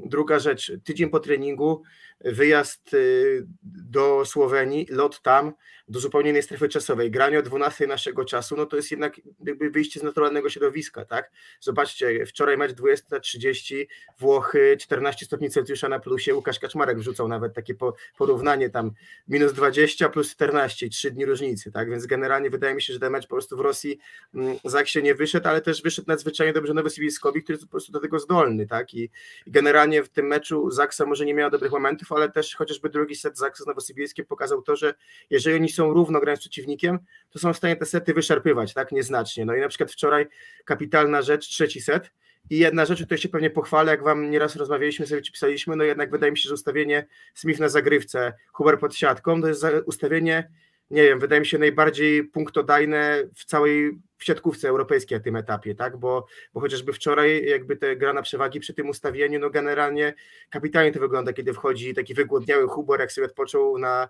Druga 0.05 0.39
rzecz, 0.39 0.73
tydzień 0.85 1.11
po 1.11 1.21
treningu, 1.21 1.83
wyjazd 2.25 2.95
y, 2.95 3.47
do 3.63 4.25
Słowenii, 4.25 4.87
lot 4.91 5.23
tam, 5.23 5.53
do 5.89 6.01
zupełnie 6.01 6.31
innej 6.31 6.43
strefy 6.43 6.69
czasowej, 6.69 7.11
granie 7.11 7.39
o 7.39 7.43
12 7.43 7.87
naszego 7.87 8.25
czasu, 8.25 8.57
no 8.57 8.67
to 8.67 8.77
jest 8.77 8.91
jednak 8.91 9.21
jakby 9.47 9.71
wyjście 9.71 10.01
z 10.01 10.03
naturalnego 10.03 10.51
środowiska, 10.51 11.05
tak? 11.05 11.31
Zobaczcie, 11.61 12.27
wczoraj 12.27 12.57
mecz 12.57 12.73
20.30, 12.73 13.87
Włochy, 14.19 14.77
14 14.81 15.27
stopni 15.27 15.51
Celsjusza 15.51 15.89
na 15.89 15.99
plusie, 15.99 16.35
Łukasz 16.35 16.59
Kaczmarek 16.59 16.99
wrzucał 16.99 17.29
nawet 17.29 17.55
takie 17.55 17.75
porównanie 18.19 18.71
tam, 18.71 18.91
minus 19.29 19.53
20 19.53 20.09
plus 20.09 20.31
14, 20.31 20.89
3 20.89 21.11
dni 21.11 21.27
różnicy, 21.27 21.73
tak? 21.73 21.91
Więc 21.91 22.07
generalnie 22.07 22.51
wydaje 22.51 22.75
mi 22.75 22.83
się, 22.83 22.93
że 22.93 23.01
ten 23.01 23.13
mecz 23.13 23.27
po 23.27 23.35
prostu 23.35 23.57
w 23.57 23.61
Rosji 23.61 23.99
mm, 24.35 24.57
Zak 24.65 24.89
się 24.89 25.03
nie 25.03 25.15
wyszedł, 25.15 25.49
ale 25.49 25.61
też 25.61 25.83
wyszedł 25.83 26.09
nadzwyczajnie 26.09 26.53
dobrze 26.53 26.75
Nowosibirskowi, 26.75 27.43
który 27.43 27.57
jest 27.57 27.65
po 27.65 27.71
prostu 27.71 27.93
do 27.93 28.01
tego 28.01 28.19
zdolny, 28.19 28.67
tak? 28.67 28.95
I, 28.95 29.02
i 29.05 29.51
generalnie 29.51 30.03
w 30.03 30.09
tym 30.09 30.27
meczu 30.27 30.71
Zaksa 30.71 31.07
może 31.07 31.25
nie 31.25 31.35
miała 31.35 31.51
dobrych 31.51 31.73
momentów, 31.73 32.13
ale 32.13 32.31
też 32.31 32.55
chociażby 32.55 32.89
drugi 32.89 33.15
set 33.15 33.39
Zaksa 33.39 33.65
z 33.65 33.67
Nowosibirskiem 33.67 34.27
pokazał 34.27 34.63
to, 34.63 34.77
że 34.77 34.95
jeżeli 35.31 35.57
oni 35.57 35.69
są 35.69 35.95
równo 35.95 36.21
grając 36.21 36.41
z 36.41 36.43
przeciwnikiem, 36.43 36.99
to 37.31 37.39
są 37.39 37.53
w 37.53 37.57
stanie 37.57 37.77
te 37.77 37.87
sety 37.87 38.15
wyszarpywać, 38.15 38.75
tak, 38.75 38.93
nieznacznie. 38.93 39.45
No 39.45 39.55
i 39.55 39.61
na 39.61 39.69
przykład 39.69 39.93
wczoraj 39.93 40.27
kapitalna 40.65 41.23
rzecz, 41.23 41.49
trzeci 41.49 41.81
set, 41.81 42.11
i 42.51 42.59
jedna 42.59 42.85
rzecz, 42.85 43.05
której 43.05 43.19
się 43.19 43.29
pewnie 43.29 43.51
pochwalę, 43.51 43.93
jak 43.93 44.03
wam 44.03 44.31
nieraz 44.31 44.57
rozmawialiśmy, 44.57 45.07
sobie 45.07 45.23
czy 45.23 45.33
pisaliśmy, 45.33 45.77
no 45.77 45.85
jednak 45.85 46.11
wydaje 46.11 46.33
mi 46.33 46.39
się, 46.39 46.49
że 46.49 46.55
ustawienie 46.55 47.07
Smith 47.35 47.61
na 47.61 47.69
zagrywce, 47.69 48.33
Huber 48.53 48.79
pod 48.79 48.95
siatką, 48.95 49.43
to 49.43 49.49
jest 49.49 49.65
ustawienie 49.87 50.51
nie 50.93 51.03
wiem, 51.03 51.19
wydaje 51.19 51.41
mi 51.41 51.47
się 51.47 51.59
najbardziej 51.59 52.25
punktodajne 52.25 53.23
w 53.35 53.45
całej 53.45 53.99
w 54.19 54.25
siatkówce 54.25 54.69
europejskiej 54.69 55.19
na 55.19 55.25
tym 55.25 55.37
etapie, 55.37 55.75
tak? 55.75 55.97
Bo, 55.97 56.27
bo 56.55 56.61
chociażby 56.61 56.93
wczoraj 56.93 57.45
jakby 57.45 57.77
te 57.77 57.97
gra 57.97 58.13
na 58.13 58.23
przewagi 58.23 58.61
przy 58.61 58.75
tym 58.75 58.89
ustawieniu, 58.89 59.39
no 59.39 59.51
generalnie 59.51 60.15
kapitalnie 60.51 60.93
to 60.93 61.01
wygląda, 61.01 61.33
kiedy 61.33 61.53
wchodzi 61.53 61.95
taki 61.95 62.15
wygłodniały 62.15 62.69
Hubor, 62.69 63.01
jak 63.01 63.13
sobie 63.13 63.27
odpoczął 63.27 63.79
na, 63.79 64.09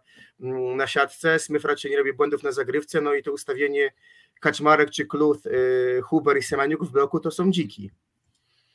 na 0.77 0.87
siatce, 0.87 1.38
Smith 1.38 1.64
raczej 1.64 1.90
nie 1.90 1.97
robi 1.97 2.12
błędów 2.12 2.42
na 2.42 2.53
zagrywce, 2.53 3.01
no 3.01 3.14
i 3.14 3.23
to 3.23 3.33
ustawienie 3.33 3.92
Kaczmarek 4.40 4.90
czy 4.90 5.07
Kluth, 5.07 5.47
y, 5.47 6.01
Huber 6.03 6.38
i 6.38 6.42
Semeniuk 6.42 6.85
w 6.85 6.92
bloku 6.92 7.21
to 7.21 7.31
są 7.31 7.51
dziki. 7.51 7.90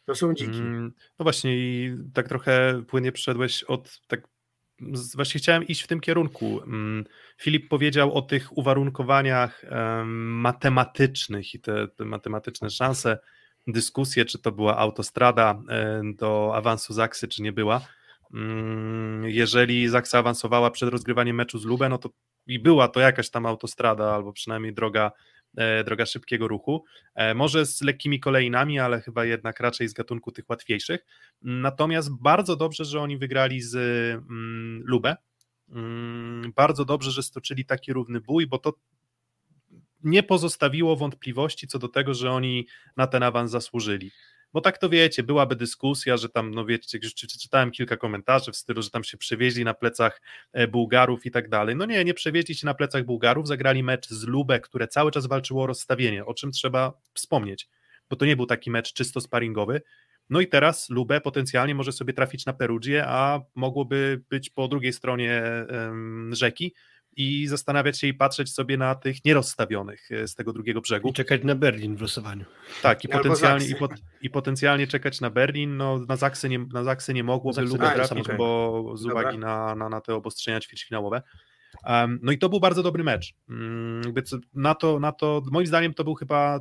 To 0.06 0.16
są 0.16 0.34
dziki. 0.34 0.60
Mm, 0.60 0.94
no 1.20 1.24
właśnie 1.24 1.58
i 1.58 1.98
tak 2.14 2.28
trochę 2.28 2.84
płynnie 2.88 3.12
przeszedłeś 3.12 3.64
od 3.64 4.02
tak 4.08 4.28
właśnie 5.16 5.40
chciałem 5.40 5.64
iść 5.64 5.82
w 5.82 5.88
tym 5.88 6.00
kierunku. 6.00 6.62
Mm, 6.64 7.06
Filip 7.38 7.70
powiedział 7.70 8.14
o 8.14 8.22
tych 8.22 8.58
uwarunkowaniach 8.58 9.66
matematycznych 10.16 11.54
i 11.54 11.60
te, 11.60 11.88
te 11.88 12.06
matematyczne 12.06 12.70
szanse, 12.70 13.20
dyskusje, 13.68 14.26
czy 14.26 14.40
to 14.40 14.52
była 14.52 14.78
autostrada 14.78 15.62
do 16.16 16.56
awansu 16.56 16.94
Zaksy, 16.94 17.28
czy 17.28 17.42
nie 17.42 17.52
była. 17.52 17.82
Mm, 18.34 19.30
jeżeli 19.30 19.88
Zaksa 19.88 20.20
awansowała 20.20 20.72
przed 20.72 20.90
rozgrywaniem 20.90 21.36
meczu 21.36 21.60
z 21.60 21.66
Lubę, 21.66 21.90
no 21.90 21.98
to 21.98 22.10
i 22.48 22.60
była 22.60 22.88
to 22.88 23.00
jakaś 23.00 23.30
tam 23.30 23.46
autostrada, 23.46 24.16
albo 24.16 24.34
przynajmniej 24.34 24.74
droga, 24.74 25.06
e, 25.08 25.12
droga 25.86 26.06
szybkiego 26.06 26.48
ruchu. 26.48 26.84
E, 27.16 27.34
może 27.34 27.66
z 27.66 27.82
lekkimi 27.82 28.20
kolejnami, 28.20 28.80
ale 28.80 29.02
chyba 29.02 29.26
jednak 29.26 29.60
raczej 29.60 29.88
z 29.88 29.94
gatunku 29.94 30.32
tych 30.32 30.50
łatwiejszych. 30.50 31.06
Natomiast 31.42 32.10
bardzo 32.22 32.56
dobrze, 32.56 32.86
że 32.86 33.02
oni 33.02 33.18
wygrali 33.18 33.62
z 33.62 33.76
mm, 33.76 34.84
Lubę. 34.86 35.16
Mm, 35.70 36.54
bardzo 36.56 36.86
dobrze, 36.86 37.12
że 37.12 37.24
stoczyli 37.24 37.66
taki 37.66 37.94
równy 37.94 38.22
bój, 38.22 38.48
bo 38.48 38.58
to 38.58 38.74
nie 40.04 40.24
pozostawiło 40.24 40.96
wątpliwości 40.96 41.68
co 41.68 41.80
do 41.80 41.88
tego, 41.88 42.14
że 42.14 42.32
oni 42.32 42.68
na 42.98 43.08
ten 43.08 43.24
awans 43.24 43.52
zasłużyli. 43.52 44.12
Bo 44.58 44.62
tak 44.62 44.78
to 44.78 44.90
wiecie, 44.90 45.24
byłaby 45.24 45.56
dyskusja, 45.56 46.18
że 46.18 46.30
tam, 46.30 46.52
no 46.52 46.66
wiecie, 46.66 47.00
czytałem 47.42 47.72
kilka 47.72 47.98
komentarzy 47.98 48.52
w 48.52 48.56
stylu, 48.56 48.82
że 48.82 48.90
tam 48.90 49.04
się 49.04 49.18
przewieźli 49.18 49.66
na 49.66 49.74
plecach 49.74 50.22
e, 50.54 50.68
Bułgarów 50.68 51.26
i 51.26 51.32
tak 51.32 51.50
dalej. 51.50 51.76
No 51.76 51.86
nie, 51.86 52.04
nie 52.04 52.14
przewieźli 52.14 52.56
się 52.56 52.66
na 52.66 52.74
plecach 52.74 53.04
Bułgarów, 53.04 53.48
zagrali 53.48 53.84
mecz 53.84 54.10
z 54.10 54.24
Lubek, 54.24 54.68
które 54.68 54.88
cały 54.88 55.12
czas 55.12 55.26
walczyło 55.26 55.64
o 55.64 55.68
rozstawienie, 55.68 56.26
o 56.26 56.34
czym 56.34 56.52
trzeba 56.52 56.94
wspomnieć, 57.14 57.70
bo 58.10 58.16
to 58.16 58.26
nie 58.26 58.36
był 58.36 58.46
taki 58.46 58.72
mecz 58.72 58.94
czysto 58.94 59.22
sparingowy. 59.22 59.82
No 60.30 60.42
i 60.42 60.48
teraz 60.48 60.90
Lubę 60.90 61.22
potencjalnie 61.22 61.76
może 61.76 61.92
sobie 61.92 62.14
trafić 62.14 62.46
na 62.46 62.54
Perugię, 62.54 63.08
a 63.08 63.42
mogłoby 63.56 64.22
być 64.30 64.50
po 64.50 64.68
drugiej 64.68 64.94
stronie 64.94 65.44
rzeki, 66.32 66.74
i 67.18 67.48
zastanawiać 67.48 68.00
się 68.00 68.08
i 68.08 68.14
patrzeć 68.14 68.54
sobie 68.54 68.78
na 68.78 68.96
tych 68.96 69.26
nierozstawionych 69.26 70.12
e, 70.12 70.28
z 70.28 70.36
tego 70.36 70.54
drugiego 70.54 70.82
brzegu. 70.82 71.10
I 71.10 71.14
czekać 71.14 71.44
na 71.44 71.56
Berlin 71.56 71.96
w 71.96 72.02
losowaniu. 72.02 72.46
Tak, 72.82 73.04
i 73.04 73.08
potencjalnie, 73.08 73.68
i, 73.68 73.76
pot, 73.76 73.92
i, 74.22 74.30
potencjalnie 74.30 74.88
czekać 74.88 75.22
na 75.22 75.30
Berlin. 75.30 75.78
No, 75.78 76.00
na 76.00 76.16
Zaksy 76.16 76.50
nie, 76.50 76.60
na 76.60 76.84
Zaksy 76.84 77.14
nie 77.14 77.24
mogło 77.24 77.52
Lubę 77.58 77.92
trafić, 77.92 78.20
okay. 78.20 78.38
bo 78.38 78.92
z 78.96 79.06
uwagi 79.06 79.38
na, 79.38 79.76
na, 79.76 79.90
na 79.90 80.02
te 80.02 80.16
obostrzenia 80.16 80.60
ćwierćfinałowe. 80.60 81.22
Um, 81.86 82.20
no 82.24 82.32
i 82.32 82.38
to 82.38 82.50
był 82.50 82.60
bardzo 82.60 82.84
dobry 82.84 83.04
mecz. 83.04 83.34
Um, 83.50 84.02
na, 84.54 84.76
to, 84.76 85.00
na 85.00 85.12
to, 85.12 85.42
moim 85.52 85.68
zdaniem 85.68 85.94
to 85.94 86.04
był 86.04 86.16
chyba 86.16 86.60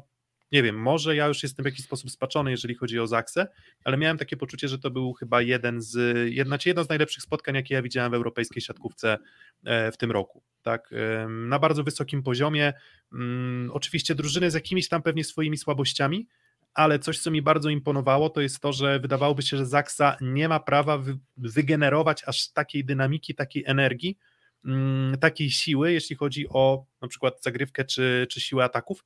nie 0.52 0.62
wiem, 0.62 0.76
może 0.76 1.16
ja 1.16 1.26
już 1.26 1.42
jestem 1.42 1.62
w 1.62 1.66
jakiś 1.66 1.84
sposób 1.84 2.10
spaczony, 2.10 2.50
jeżeli 2.50 2.74
chodzi 2.74 3.00
o 3.00 3.06
Zaksę, 3.06 3.46
ale 3.84 3.96
miałem 3.96 4.18
takie 4.18 4.36
poczucie, 4.36 4.68
że 4.68 4.78
to 4.78 4.90
był 4.90 5.12
chyba 5.12 5.42
jeden 5.42 5.80
z, 5.80 6.18
jedna, 6.34 6.58
jedno 6.66 6.84
z 6.84 6.88
najlepszych 6.88 7.22
spotkań, 7.22 7.54
jakie 7.54 7.74
ja 7.74 7.82
widziałem 7.82 8.12
w 8.12 8.14
europejskiej 8.14 8.62
siatkówce 8.62 9.18
e, 9.64 9.92
w 9.92 9.96
tym 9.96 10.10
roku. 10.10 10.42
Tak, 10.62 10.90
na 11.28 11.58
bardzo 11.58 11.84
wysokim 11.84 12.22
poziomie. 12.22 12.72
Mm, 13.12 13.70
oczywiście 13.72 14.14
drużyny 14.14 14.50
z 14.50 14.54
jakimiś 14.54 14.88
tam 14.88 15.02
pewnie 15.02 15.24
swoimi 15.24 15.58
słabościami, 15.58 16.26
ale 16.74 16.98
coś, 16.98 17.18
co 17.18 17.30
mi 17.30 17.42
bardzo 17.42 17.68
imponowało, 17.68 18.30
to 18.30 18.40
jest 18.40 18.60
to, 18.60 18.72
że 18.72 19.00
wydawałoby 19.00 19.42
się, 19.42 19.56
że 19.56 19.66
Zaksa 19.66 20.16
nie 20.20 20.48
ma 20.48 20.60
prawa 20.60 21.02
wygenerować 21.36 22.22
aż 22.26 22.52
takiej 22.52 22.84
dynamiki, 22.84 23.34
takiej 23.34 23.64
energii, 23.66 24.18
mm, 24.64 25.18
takiej 25.18 25.50
siły, 25.50 25.92
jeśli 25.92 26.16
chodzi 26.16 26.48
o 26.48 26.84
na 27.02 27.08
przykład 27.08 27.42
zagrywkę 27.42 27.84
czy, 27.84 28.26
czy 28.30 28.40
siłę 28.40 28.64
ataków, 28.64 29.04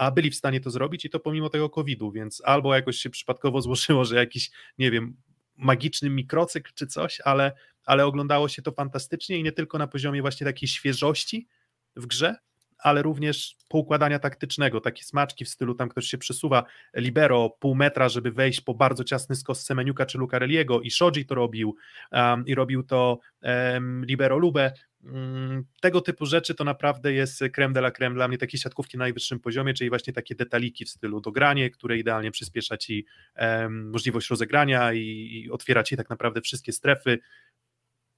a 0.00 0.10
byli 0.10 0.30
w 0.30 0.34
stanie 0.34 0.60
to 0.60 0.70
zrobić 0.70 1.04
i 1.04 1.10
to 1.10 1.20
pomimo 1.20 1.48
tego 1.48 1.70
COVID-u, 1.70 2.12
więc 2.12 2.42
albo 2.44 2.74
jakoś 2.74 2.96
się 2.96 3.10
przypadkowo 3.10 3.62
złożyło, 3.62 4.04
że 4.04 4.16
jakiś, 4.16 4.50
nie 4.78 4.90
wiem, 4.90 5.16
magiczny 5.56 6.10
mikrocykl 6.10 6.72
czy 6.74 6.86
coś, 6.86 7.20
ale, 7.24 7.52
ale 7.84 8.06
oglądało 8.06 8.48
się 8.48 8.62
to 8.62 8.72
fantastycznie 8.72 9.38
i 9.38 9.42
nie 9.42 9.52
tylko 9.52 9.78
na 9.78 9.86
poziomie 9.86 10.22
właśnie 10.22 10.46
takiej 10.46 10.68
świeżości 10.68 11.48
w 11.96 12.06
grze, 12.06 12.36
ale 12.82 13.02
również 13.02 13.56
poukładania 13.68 14.18
taktycznego, 14.18 14.80
takie 14.80 15.04
smaczki 15.04 15.44
w 15.44 15.48
stylu 15.48 15.74
tam 15.74 15.88
ktoś 15.88 16.06
się 16.06 16.18
przesuwa 16.18 16.64
libero 16.96 17.50
pół 17.50 17.74
metra, 17.74 18.08
żeby 18.08 18.32
wejść 18.32 18.60
po 18.60 18.74
bardzo 18.74 19.04
ciasny 19.04 19.36
skos 19.36 19.64
Semeniuka 19.64 20.06
czy 20.06 20.18
Lucarelliego 20.18 20.80
i 20.80 20.90
Shoji 20.90 21.26
to 21.26 21.34
robił 21.34 21.76
um, 22.12 22.46
i 22.46 22.54
robił 22.54 22.82
to 22.82 23.18
um, 23.42 24.04
libero 24.04 24.38
Lube, 24.38 24.72
Mm, 25.04 25.64
tego 25.80 26.00
typu 26.00 26.26
rzeczy 26.26 26.54
to 26.54 26.64
naprawdę 26.64 27.12
jest 27.12 27.42
creme 27.52 27.74
de 27.74 27.80
la 27.80 27.90
creme 27.90 28.14
dla 28.14 28.28
mnie, 28.28 28.38
takie 28.38 28.58
siatkówki 28.58 28.98
na 28.98 29.04
najwyższym 29.04 29.40
poziomie, 29.40 29.74
czyli 29.74 29.90
właśnie 29.90 30.12
takie 30.12 30.34
detaliki 30.34 30.84
w 30.84 30.90
stylu 30.90 31.20
dogranie, 31.20 31.70
które 31.70 31.98
idealnie 31.98 32.30
przyspiesza 32.30 32.76
Ci 32.76 33.06
um, 33.36 33.90
możliwość 33.90 34.30
rozegrania 34.30 34.92
i, 34.92 35.00
i 35.32 35.50
otwiera 35.50 35.82
Ci 35.82 35.96
tak 35.96 36.10
naprawdę 36.10 36.40
wszystkie 36.40 36.72
strefy. 36.72 37.18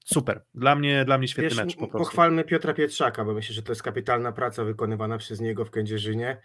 Super, 0.05 0.45
dla 0.55 0.75
mnie, 0.75 1.05
dla 1.05 1.19
mnie 1.19 1.29
świetny 1.29 1.49
Wiesz, 1.49 1.59
mecz 1.59 1.77
po 1.77 1.89
prostu. 1.89 1.99
Pochwalmy 1.99 2.45
Piotra 2.45 2.75
Pietrzaka, 2.75 3.25
bo 3.25 3.35
myślę, 3.35 3.55
że 3.55 3.63
to 3.63 3.73
jest 3.73 3.83
kapitalna 3.83 4.33
praca 4.33 4.65
wykonywana 4.65 5.19
przez 5.19 5.41
niego 5.41 5.65
w 5.65 5.71
Kędzierzynie, 5.71 6.41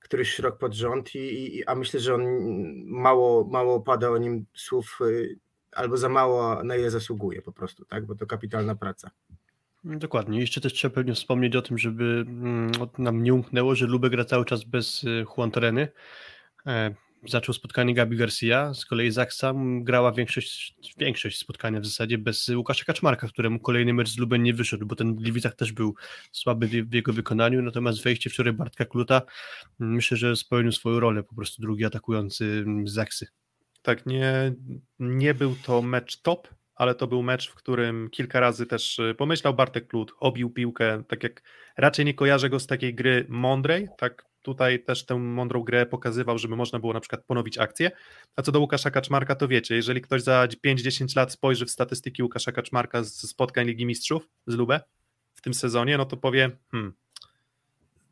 któryś 0.00 0.38
rok 0.38 0.58
pod 0.58 0.74
rząd, 0.74 1.14
i, 1.14 1.56
i, 1.56 1.64
a 1.64 1.74
myślę, 1.74 2.00
że 2.00 2.14
on 2.14 2.22
mało, 2.84 3.44
mało 3.44 3.80
pada 3.80 4.10
o 4.10 4.18
nim 4.18 4.46
słów, 4.54 4.98
y, 5.00 5.38
albo 5.72 5.96
za 5.96 6.08
mało 6.08 6.64
na 6.64 6.76
ile 6.76 6.90
zasługuje 6.90 7.42
po 7.42 7.52
prostu, 7.52 7.84
tak? 7.84 8.06
bo 8.06 8.14
to 8.14 8.26
kapitalna 8.26 8.74
praca. 8.74 9.10
Dokładnie. 9.84 10.40
Jeszcze 10.40 10.60
też 10.60 10.72
trzeba 10.72 10.94
pewnie 10.94 11.14
wspomnieć 11.14 11.56
o 11.56 11.62
tym, 11.62 11.78
żeby 11.78 12.24
mm, 12.28 12.70
nam 12.98 13.22
nie 13.22 13.34
umknęło, 13.34 13.74
że 13.74 13.86
Lubek 13.86 14.10
gra 14.10 14.24
cały 14.24 14.44
czas 14.44 14.64
bez 14.64 15.04
y, 15.04 15.24
Juan 15.36 15.50
Toreny. 15.50 15.88
Zaczął 17.28 17.54
spotkanie 17.54 17.94
Gabi 17.94 18.16
Garcia, 18.16 18.74
z 18.74 18.84
kolei 18.84 19.10
Zaksa 19.10 19.54
grała 19.80 20.12
większość, 20.12 20.74
większość 20.98 21.38
spotkania 21.38 21.80
w 21.80 21.86
zasadzie 21.86 22.18
bez 22.18 22.48
Łukasza 22.48 22.84
Kaczmarka, 22.84 23.28
któremu 23.28 23.60
kolejny 23.60 23.94
mecz 23.94 24.08
z 24.08 24.18
Lubem 24.18 24.42
nie 24.42 24.54
wyszedł, 24.54 24.86
bo 24.86 24.96
ten 24.96 25.14
w 25.14 25.18
Gliwicach 25.18 25.54
też 25.54 25.72
był 25.72 25.94
słaby 26.32 26.68
w 26.68 26.94
jego 26.94 27.12
wykonaniu, 27.12 27.62
natomiast 27.62 28.02
wejście 28.02 28.30
wczoraj 28.30 28.52
Bartka 28.52 28.84
Kluta 28.84 29.22
myślę, 29.78 30.16
że 30.16 30.36
spełnił 30.36 30.72
swoją 30.72 31.00
rolę, 31.00 31.22
po 31.22 31.34
prostu 31.34 31.62
drugi 31.62 31.84
atakujący 31.84 32.64
Zaksy. 32.84 33.26
Tak, 33.82 34.06
nie, 34.06 34.54
nie 34.98 35.34
był 35.34 35.56
to 35.64 35.82
mecz 35.82 36.22
top, 36.22 36.48
ale 36.74 36.94
to 36.94 37.06
był 37.06 37.22
mecz, 37.22 37.50
w 37.50 37.54
którym 37.54 38.10
kilka 38.10 38.40
razy 38.40 38.66
też 38.66 38.98
y, 38.98 39.14
pomyślał 39.18 39.54
Bartek 39.54 39.86
Klut, 39.88 40.12
obił 40.20 40.50
piłkę, 40.50 41.02
tak 41.08 41.22
jak 41.22 41.42
raczej 41.76 42.04
nie 42.04 42.14
kojarzę 42.14 42.50
go 42.50 42.60
z 42.60 42.66
takiej 42.66 42.94
gry 42.94 43.26
mądrej, 43.28 43.88
tak 43.98 44.26
tutaj 44.46 44.84
też 44.84 45.06
tę 45.06 45.14
mądrą 45.14 45.62
grę 45.62 45.86
pokazywał, 45.86 46.38
żeby 46.38 46.56
można 46.56 46.78
było 46.78 46.92
na 46.92 47.00
przykład 47.00 47.24
ponowić 47.24 47.58
akcję, 47.58 47.90
a 48.36 48.42
co 48.42 48.52
do 48.52 48.60
Łukasza 48.60 48.90
Kaczmarka, 48.90 49.34
to 49.34 49.48
wiecie, 49.48 49.74
jeżeli 49.74 50.00
ktoś 50.00 50.22
za 50.22 50.46
5-10 50.66 51.16
lat 51.16 51.32
spojrzy 51.32 51.66
w 51.66 51.70
statystyki 51.70 52.22
Łukasza 52.22 52.52
Kaczmarka 52.52 53.04
z 53.04 53.30
spotkań 53.30 53.66
Ligi 53.66 53.86
Mistrzów 53.86 54.28
z 54.46 54.54
Lubę 54.54 54.80
w 55.34 55.40
tym 55.42 55.54
sezonie, 55.54 55.98
no 55.98 56.04
to 56.04 56.16
powie, 56.16 56.50
hmm, 56.70 56.92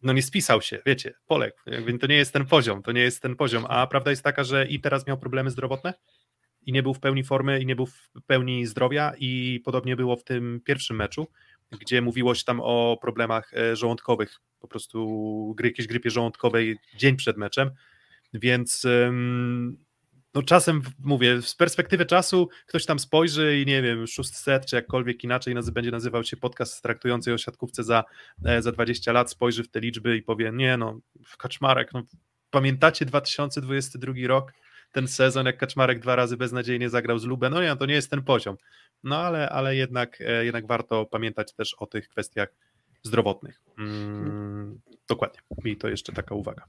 no 0.03 0.13
nie 0.13 0.23
spisał 0.23 0.63
się, 0.63 0.83
wiecie, 0.87 1.15
poległ, 1.27 1.57
jakby 1.67 1.99
to 1.99 2.07
nie 2.07 2.17
jest 2.17 2.33
ten 2.33 2.47
poziom, 2.47 2.83
to 2.83 2.93
nie 2.93 3.03
jest 3.03 3.23
ten 3.23 3.37
poziom, 3.37 3.67
a 3.69 3.87
prawda 3.87 4.11
jest 4.11 4.23
taka, 4.23 4.45
że 4.45 4.67
i 4.67 4.81
teraz 4.81 5.07
miał 5.07 5.19
problemy 5.19 5.51
zdrowotne, 5.51 5.95
i 6.67 6.73
nie 6.73 6.83
był 6.83 6.95
w 6.95 7.01
pełni 7.01 7.25
formy 7.25 7.61
i 7.61 7.67
nie 7.67 7.77
był 7.77 7.87
w 7.87 8.11
pełni 8.27 8.67
zdrowia 8.67 9.13
i 9.19 9.61
podobnie 9.65 9.97
było 9.97 10.17
w 10.17 10.25
tym 10.25 10.61
pierwszym 10.65 10.97
meczu, 10.97 11.27
gdzie 11.71 12.03
mówiło 12.03 12.35
się 12.35 12.45
tam 12.45 12.61
o 12.63 12.99
problemach 13.01 13.55
e, 13.55 13.77
żołądkowych, 13.77 14.41
po 14.61 14.69
prostu 14.69 15.57
jakiejś 15.65 15.89
grypie 15.89 16.11
żołądkowej 16.11 16.79
dzień 16.97 17.17
przed 17.17 17.37
meczem, 17.37 17.71
więc 18.35 18.87
no 20.35 20.43
czasem 20.43 20.83
mówię, 20.99 21.43
z 21.43 21.55
perspektywy 21.55 22.07
czasu 22.07 22.49
ktoś 22.67 22.87
tam 22.87 22.99
spojrzy 22.99 23.61
i 23.61 23.67
nie 23.67 23.83
wiem, 23.83 24.07
szósty 24.07 24.39
set, 24.39 24.67
czy 24.67 24.77
jakkolwiek 24.77 25.25
inaczej 25.25 25.55
nazy 25.55 25.73
będzie 25.73 25.91
nazywał 25.91 26.25
się 26.25 26.37
podcast 26.37 26.83
traktujący 26.83 27.35
o 27.35 27.39
siatkówce 27.39 27.85
za, 27.85 28.05
e, 28.45 28.63
za 28.63 28.73
20 28.73 29.13
lat, 29.13 29.31
spojrzy 29.31 29.63
w 29.63 29.69
te 29.69 29.81
liczby 29.81 30.17
i 30.17 30.23
powie, 30.23 30.51
nie 30.55 30.77
no, 30.77 31.01
Kaczmarek, 31.39 31.93
no 31.93 32.03
pamiętacie 32.51 33.05
2022 33.05 34.13
rok, 34.27 34.53
ten 34.95 35.09
sezon, 35.09 35.47
jak 35.47 35.59
Kaczmarek 35.59 36.01
dwa 36.01 36.17
razy 36.17 36.37
beznadziejnie 36.37 36.91
zagrał 36.91 37.19
z 37.19 37.25
Lubę, 37.25 37.51
no 37.51 37.63
nie, 37.63 37.77
to 37.77 37.87
nie 37.87 37.95
jest 37.95 38.11
ten 38.11 38.23
poziom. 38.23 38.57
No 39.05 39.19
ale, 39.19 39.49
ale 39.49 39.77
jednak, 39.77 40.21
e, 40.21 40.45
jednak 40.45 40.67
warto 40.67 41.07
pamiętać 41.07 41.55
też 41.55 41.75
o 41.75 41.87
tych 41.87 42.09
kwestiach 42.09 42.49
zdrowotnych. 43.03 43.61
Mm, 43.79 44.81
dokładnie. 45.09 45.41
I 45.65 45.77
to 45.77 45.89
jeszcze 45.89 46.13
taka 46.13 46.35
uwaga. 46.35 46.65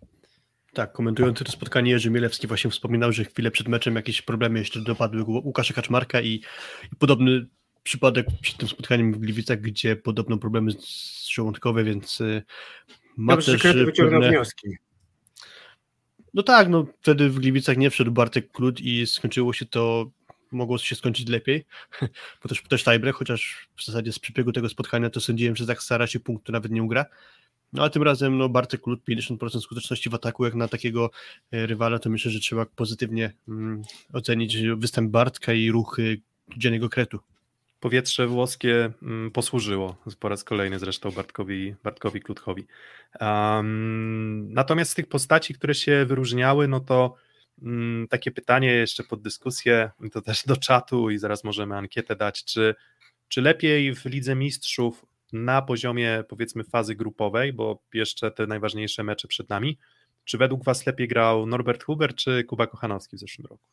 Tak, 0.73 0.91
komentując 0.91 1.39
to 1.39 1.51
spotkanie 1.51 1.91
Jerzy 1.91 2.11
Mielewski 2.11 2.47
właśnie 2.47 2.71
wspominał, 2.71 3.11
że 3.11 3.25
chwilę 3.25 3.51
przed 3.51 3.67
meczem 3.67 3.95
jakieś 3.95 4.21
problemy 4.21 4.59
jeszcze 4.59 4.81
dopadły 4.81 5.23
Łukasza 5.23 5.73
Kaczmarka 5.73 6.21
i, 6.21 6.41
i 6.93 6.95
podobny 6.99 7.45
przypadek 7.83 8.27
przed 8.41 8.57
tym 8.57 8.67
spotkaniem 8.67 9.13
w 9.13 9.17
Gliwicach, 9.17 9.61
gdzie 9.61 9.95
podobno 9.95 10.37
problemy 10.37 10.71
żołądkowe, 11.31 11.83
więc 11.83 12.21
e, 12.21 12.41
ma 13.17 13.33
Dobrze, 13.33 13.59
też 13.59 13.85
wyciągnął 13.85 14.21
pewne... 14.21 14.29
wnioski. 14.29 14.67
No 16.35 16.43
tak, 16.43 16.69
no 16.69 16.85
wtedy 17.01 17.29
w 17.29 17.39
Gliwicach 17.39 17.77
nie 17.77 17.89
wszedł 17.89 18.11
Bartek 18.11 18.51
Klut 18.51 18.81
i 18.81 19.07
skończyło 19.07 19.53
się 19.53 19.65
to, 19.65 20.11
mogło 20.51 20.77
się 20.77 20.95
skończyć 20.95 21.29
lepiej, 21.29 21.65
bo 22.43 22.49
też, 22.49 22.63
też 22.69 22.83
tiebreak, 22.83 23.15
chociaż 23.15 23.67
w 23.75 23.85
zasadzie 23.85 24.11
z 24.11 24.19
przebiegu 24.19 24.51
tego 24.51 24.69
spotkania 24.69 25.09
to 25.09 25.21
sądziłem, 25.21 25.55
że 25.55 25.65
Zach 25.65 25.83
Sara 25.83 26.07
się 26.07 26.19
punktu 26.19 26.51
nawet 26.51 26.71
nie 26.71 26.83
ugra, 26.83 27.05
No 27.73 27.83
a 27.83 27.89
tym 27.89 28.03
razem 28.03 28.37
no, 28.37 28.49
Bartek 28.49 28.87
Lut 28.87 29.01
50% 29.09 29.61
skuteczności 29.61 30.09
w 30.09 30.13
ataku, 30.13 30.45
jak 30.45 30.55
na 30.55 30.67
takiego 30.67 31.09
e, 31.51 31.65
rywala, 31.65 31.99
to 31.99 32.09
myślę, 32.09 32.31
że 32.31 32.39
trzeba 32.39 32.65
pozytywnie 32.65 33.33
mm, 33.47 33.81
ocenić 34.13 34.57
występ 34.77 35.11
Bartka 35.11 35.53
i 35.53 35.71
ruchy 35.71 36.21
dziennego 36.57 36.89
kretu. 36.89 37.19
Powietrze 37.79 38.27
włoskie 38.27 38.91
mm, 39.03 39.31
posłużyło 39.31 39.95
po 40.19 40.29
raz 40.29 40.43
kolejny 40.43 40.79
zresztą 40.79 41.11
Bartkowi, 41.11 41.75
Bartkowi 41.83 42.21
Klutkowi. 42.21 42.65
Um, 43.21 44.53
natomiast 44.53 44.91
z 44.91 44.95
tych 44.95 45.07
postaci, 45.07 45.53
które 45.53 45.75
się 45.75 46.05
wyróżniały, 46.05 46.67
no 46.67 46.79
to 46.79 47.15
um, 47.61 48.07
takie 48.09 48.31
pytanie 48.31 48.71
jeszcze 48.71 49.03
pod 49.03 49.21
dyskusję, 49.21 49.91
to 50.11 50.21
też 50.21 50.43
do 50.45 50.57
czatu 50.57 51.09
i 51.09 51.17
zaraz 51.17 51.43
możemy 51.43 51.77
ankietę 51.77 52.15
dać, 52.15 52.43
czy, 52.43 52.75
czy 53.27 53.41
lepiej 53.41 53.95
w 53.95 54.05
Lidze 54.05 54.35
Mistrzów 54.35 55.05
na 55.33 55.61
poziomie 55.61 56.23
powiedzmy 56.29 56.63
fazy 56.63 56.95
grupowej, 56.95 57.53
bo 57.53 57.83
jeszcze 57.93 58.31
te 58.31 58.47
najważniejsze 58.47 59.03
mecze 59.03 59.27
przed 59.27 59.49
nami, 59.49 59.77
czy 60.23 60.37
według 60.37 60.63
Was 60.63 60.85
lepiej 60.85 61.07
grał 61.07 61.45
Norbert 61.45 61.83
Huber 61.83 62.15
czy 62.15 62.43
Kuba 62.43 62.67
Kochanowski 62.67 63.17
w 63.17 63.19
zeszłym 63.19 63.47
roku? 63.47 63.67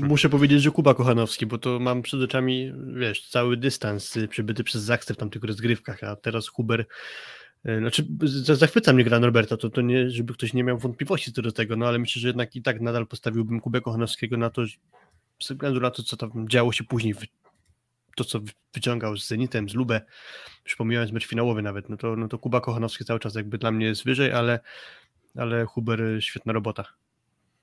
Muszę 0.00 0.28
powiedzieć, 0.28 0.62
że 0.62 0.70
Kuba 0.70 0.94
Kochanowski, 0.94 1.46
bo 1.46 1.58
to 1.58 1.78
mam 1.78 2.02
przed 2.02 2.20
oczami, 2.22 2.72
wiesz, 2.94 3.28
cały 3.28 3.56
dystans 3.56 4.18
przybyty 4.28 4.64
przez 4.64 4.82
Zaksę 4.82 5.14
w 5.14 5.16
tamtych 5.16 5.44
rozgrywkach, 5.44 6.04
a 6.04 6.16
teraz 6.16 6.48
Huber, 6.48 6.86
e, 7.64 7.78
znaczy 7.78 8.06
zachwyca 8.42 8.92
mnie 8.92 9.04
gra 9.04 9.20
Norberta, 9.20 9.56
to, 9.56 9.70
to 9.70 9.80
nie, 9.80 10.10
żeby 10.10 10.32
ktoś 10.32 10.52
nie 10.52 10.64
miał 10.64 10.78
wątpliwości 10.78 11.32
co 11.32 11.42
do 11.42 11.52
tego, 11.52 11.76
no 11.76 11.86
ale 11.86 11.98
myślę, 11.98 12.20
że 12.20 12.28
jednak 12.28 12.56
i 12.56 12.62
tak 12.62 12.80
nadal 12.80 13.06
postawiłbym 13.06 13.60
Kubę 13.60 13.80
Kochanowskiego 13.80 14.36
na 14.36 14.50
to, 14.50 14.62
ze 15.42 15.54
względu 15.54 15.80
na 15.80 15.90
to, 15.90 16.02
co 16.02 16.16
tam 16.16 16.48
działo 16.48 16.72
się 16.72 16.84
później, 16.84 17.14
to 18.16 18.24
co 18.24 18.40
wyciągał 18.74 19.16
z 19.16 19.28
Zenitem, 19.28 19.68
z 19.68 19.74
Lubę, 19.74 20.00
już 20.64 20.76
pomijając 20.76 21.12
mecz 21.12 21.26
finałowy 21.26 21.62
nawet, 21.62 21.88
no 21.88 21.96
to, 21.96 22.16
no 22.16 22.28
to 22.28 22.38
Kuba 22.38 22.60
Kochanowski 22.60 23.04
cały 23.04 23.20
czas 23.20 23.34
jakby 23.34 23.58
dla 23.58 23.70
mnie 23.70 23.86
jest 23.86 24.04
wyżej, 24.04 24.32
ale, 24.32 24.60
ale 25.36 25.64
Huber 25.64 26.00
świetna 26.20 26.52
robota. 26.52 27.01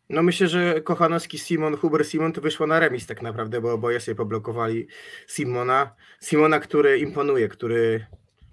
No 0.09 0.23
myślę, 0.23 0.47
że 0.47 0.81
Kochanowski, 0.81 1.39
Simon, 1.39 1.77
Huber, 1.77 2.05
Simon 2.05 2.33
to 2.33 2.41
wyszło 2.41 2.67
na 2.67 2.79
remis 2.79 3.05
tak 3.05 3.21
naprawdę, 3.21 3.61
bo 3.61 3.73
oboje 3.73 3.99
sobie 3.99 4.15
poblokowali 4.15 4.87
Simona. 5.27 5.95
Simona, 6.21 6.59
który 6.59 6.99
imponuje, 6.99 7.47
który, 7.47 8.05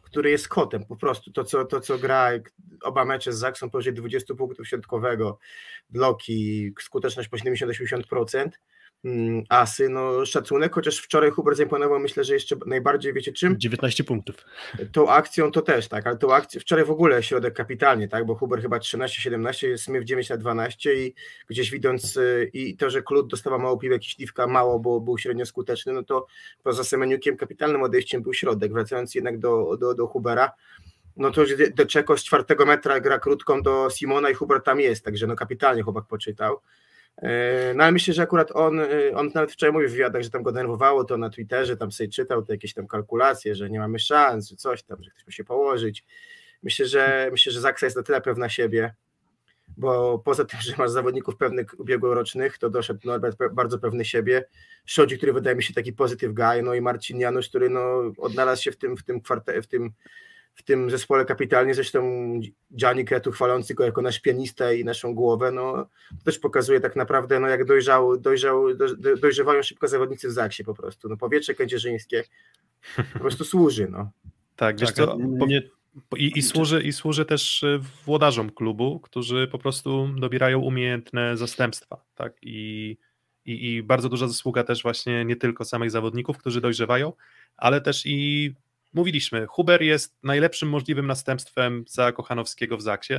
który 0.03 0.31
jest 0.31 0.49
kotem 0.49 0.85
po 0.85 0.97
prostu. 0.97 1.33
To 1.33 1.45
co, 1.45 1.65
to, 1.65 1.81
co 1.81 1.99
gra 1.99 2.31
oba 2.83 3.05
mecze 3.05 3.33
z 3.33 3.39
Zaksą 3.39 3.71
powyżej 3.71 3.95
20 3.95 4.35
punktów 4.35 4.69
środkowego, 4.69 5.39
bloki, 5.91 6.73
skuteczność 6.81 7.29
po 7.29 7.37
70-80%. 7.37 8.49
Mm, 9.05 9.43
asy, 9.49 9.89
no 9.89 10.27
szacunek, 10.27 10.75
chociaż 10.75 10.99
wczoraj 10.99 11.31
Hubert 11.31 11.57
zaimponował, 11.57 12.01
myślę, 12.01 12.25
że 12.25 12.35
jeszcze 12.35 12.57
najbardziej, 12.67 13.13
wiecie 13.13 13.33
czym? 13.33 13.61
19 13.61 14.05
punktów. 14.05 14.37
Tą 14.93 15.11
akcją 15.11 15.51
to 15.51 15.63
też, 15.63 15.89
tak, 15.89 16.07
ale 16.07 16.17
tą 16.17 16.35
akcją, 16.35 16.61
wczoraj 16.61 16.85
w 16.85 16.91
ogóle 16.91 17.23
środek 17.23 17.55
kapitalnie, 17.55 18.09
tak, 18.09 18.27
bo 18.27 18.35
Hubert 18.35 18.63
chyba 18.63 18.79
13-17, 18.79 19.77
Smith 19.77 20.05
9 20.05 20.29
na 20.29 20.37
12 20.37 20.95
i 20.95 21.15
gdzieś 21.49 21.71
widząc 21.71 22.17
y, 22.17 22.51
i 22.53 22.77
to, 22.77 22.91
że 22.91 23.03
Klut 23.03 23.31
dostawał 23.31 23.59
mało 23.59 23.77
piłek 23.77 24.03
i 24.03 24.11
Śliwka 24.11 24.47
mało, 24.47 24.79
bo 24.79 25.01
był 25.01 25.19
średnio 25.19 25.47
skuteczny, 25.47 25.93
no 25.93 26.03
to 26.03 26.27
poza 26.63 26.85
Semeniukiem 26.85 27.37
kapitalnym 27.37 27.83
odejściem 27.83 28.23
był 28.23 28.35
środek, 28.35 28.73
wracając 28.73 29.15
jednak 29.15 29.39
do, 29.39 29.77
do, 29.81 29.95
do 29.95 30.07
Hubera, 30.07 30.53
no 31.17 31.31
to 31.31 31.43
De 31.75 31.87
Czeko 31.87 32.19
z 32.19 32.25
czwartego 32.25 32.67
metra 32.67 33.01
gra 33.01 33.19
krótką 33.19 33.63
do 33.63 33.89
Simona 33.91 34.31
i 34.31 34.35
Hubert 34.35 34.65
tam 34.65 34.81
jest, 34.81 35.05
także 35.05 35.27
no 35.27 35.37
kapitalnie 35.37 35.83
chłopak 35.83 36.05
poczytał. 36.07 36.61
E, 37.23 37.75
no 37.75 37.83
ale 37.83 37.93
myślę, 37.93 38.15
że 38.15 38.23
akurat 38.23 38.51
on, 38.55 38.81
e, 38.81 38.87
on 39.15 39.31
nawet 39.35 39.53
wczoraj 39.53 39.73
mówił 39.73 39.89
w 39.89 39.93
wywiadach, 39.93 40.23
że 40.23 40.31
tam 40.31 40.43
go 40.43 40.53
denerwowało 40.53 41.05
to 41.05 41.17
na 41.17 41.31
Twitterze, 41.31 41.77
tam 41.77 41.93
sobie 41.93 42.09
czytał 42.09 42.43
te 42.43 42.53
jakieś 42.53 42.75
tam 42.75 42.87
kalkulacje, 42.87 43.55
że 43.55 43.71
nie 43.71 43.79
mamy 43.79 43.99
szans, 43.99 44.49
że 44.51 44.57
coś 44.57 44.83
tam, 44.83 45.03
że 45.03 45.11
ktoś 45.11 45.27
musi 45.27 45.37
się 45.37 45.45
położyć. 45.45 46.05
Myślę, 46.63 46.87
że 46.87 47.29
myślę, 47.33 47.53
że 47.53 47.61
Zaksa 47.61 47.87
jest 47.87 47.97
na 47.97 48.03
tyle 48.03 48.21
pewna 48.21 48.49
siebie, 48.49 48.95
bo 49.77 50.19
poza 50.19 50.45
tym, 50.45 50.61
że 50.61 50.75
masz 50.79 50.91
zawodników 50.91 51.37
pewnych 51.37 51.81
ubiegłorocznych, 51.81 52.59
to 52.59 52.71
doszedł 52.71 53.01
Norbert 53.05 53.39
bardzo 53.53 53.79
pewny 53.79 54.05
siebie. 54.05 54.45
Szodzi, 54.85 55.17
który 55.17 55.33
wydaje 55.33 55.57
mi 55.57 55.63
się 55.63 55.75
taki 55.75 55.93
pozytyw 55.93 56.33
guy, 56.33 56.63
no 56.63 56.75
i 56.75 56.81
Marcin 56.81 57.21
Janusz, 57.21 57.49
który 57.49 57.71
no, 57.71 58.13
odnalazł 58.19 58.63
się 58.63 58.73
w 58.73 58.77
tym, 58.77 58.97
w 58.97 59.03
tym, 59.03 59.21
kwarte, 59.21 59.63
w 59.63 59.67
tym 59.67 59.93
w 60.57 60.63
tym 60.63 60.91
zespole 60.91 61.25
kapitalnie, 61.25 61.75
zresztą 61.75 62.01
Gianni 62.77 63.05
Kretu 63.05 63.33
chwalący 63.33 63.75
go 63.75 63.85
jako 63.85 64.03
nasz 64.03 64.21
pianistę 64.21 64.77
i 64.77 64.85
naszą 64.85 65.15
głowę, 65.15 65.53
no 65.53 65.73
to 66.19 66.25
też 66.25 66.39
pokazuje 66.39 66.81
tak 66.81 66.97
naprawdę, 66.97 67.41
no 67.41 67.49
jak 67.49 67.65
dojrzał, 67.65 68.19
dojrzał, 68.19 68.75
do, 68.75 69.17
dojrzewają 69.17 69.63
szybko 69.63 69.89
zawodnicy 69.89 70.29
w 70.29 70.33
Zaksie 70.33 70.65
po 70.65 70.75
prostu, 70.75 71.09
no 71.09 71.17
powietrze 71.17 71.55
kędzierzyńskie 71.55 72.25
po 73.13 73.19
prostu 73.19 73.45
służy, 73.45 73.89
no. 73.91 74.11
Tak, 74.57 74.81
wiesz 74.81 74.93
tak, 74.93 75.07
co, 75.07 75.19
nie... 75.47 75.63
i, 76.17 76.39
i, 76.39 76.43
służy, 76.43 76.83
i 76.83 76.93
służy 76.93 77.25
też 77.25 77.63
y, 77.63 77.81
włodarzom 78.05 78.51
klubu, 78.51 79.01
którzy 79.01 79.49
po 79.53 79.59
prostu 79.59 80.09
dobierają 80.19 80.61
umiejętne 80.61 81.37
zastępstwa, 81.37 82.05
tak, 82.15 82.33
i, 82.43 82.97
i, 83.45 83.75
i 83.75 83.83
bardzo 83.83 84.09
duża 84.09 84.29
zasługa 84.29 84.65
też 84.65 84.83
właśnie 84.83 85.25
nie 85.25 85.37
tylko 85.37 85.65
samych 85.65 85.91
zawodników, 85.91 86.39
którzy 86.39 86.61
dojrzewają, 86.61 87.13
ale 87.57 87.81
też 87.81 88.07
i 88.07 88.55
mówiliśmy, 88.93 89.47
Huber 89.47 89.83
jest 89.83 90.19
najlepszym 90.23 90.69
możliwym 90.69 91.07
następstwem 91.07 91.85
za 91.89 92.13
Kochanowskiego 92.13 92.77
w 92.77 92.83
Zaksie. 92.83 93.15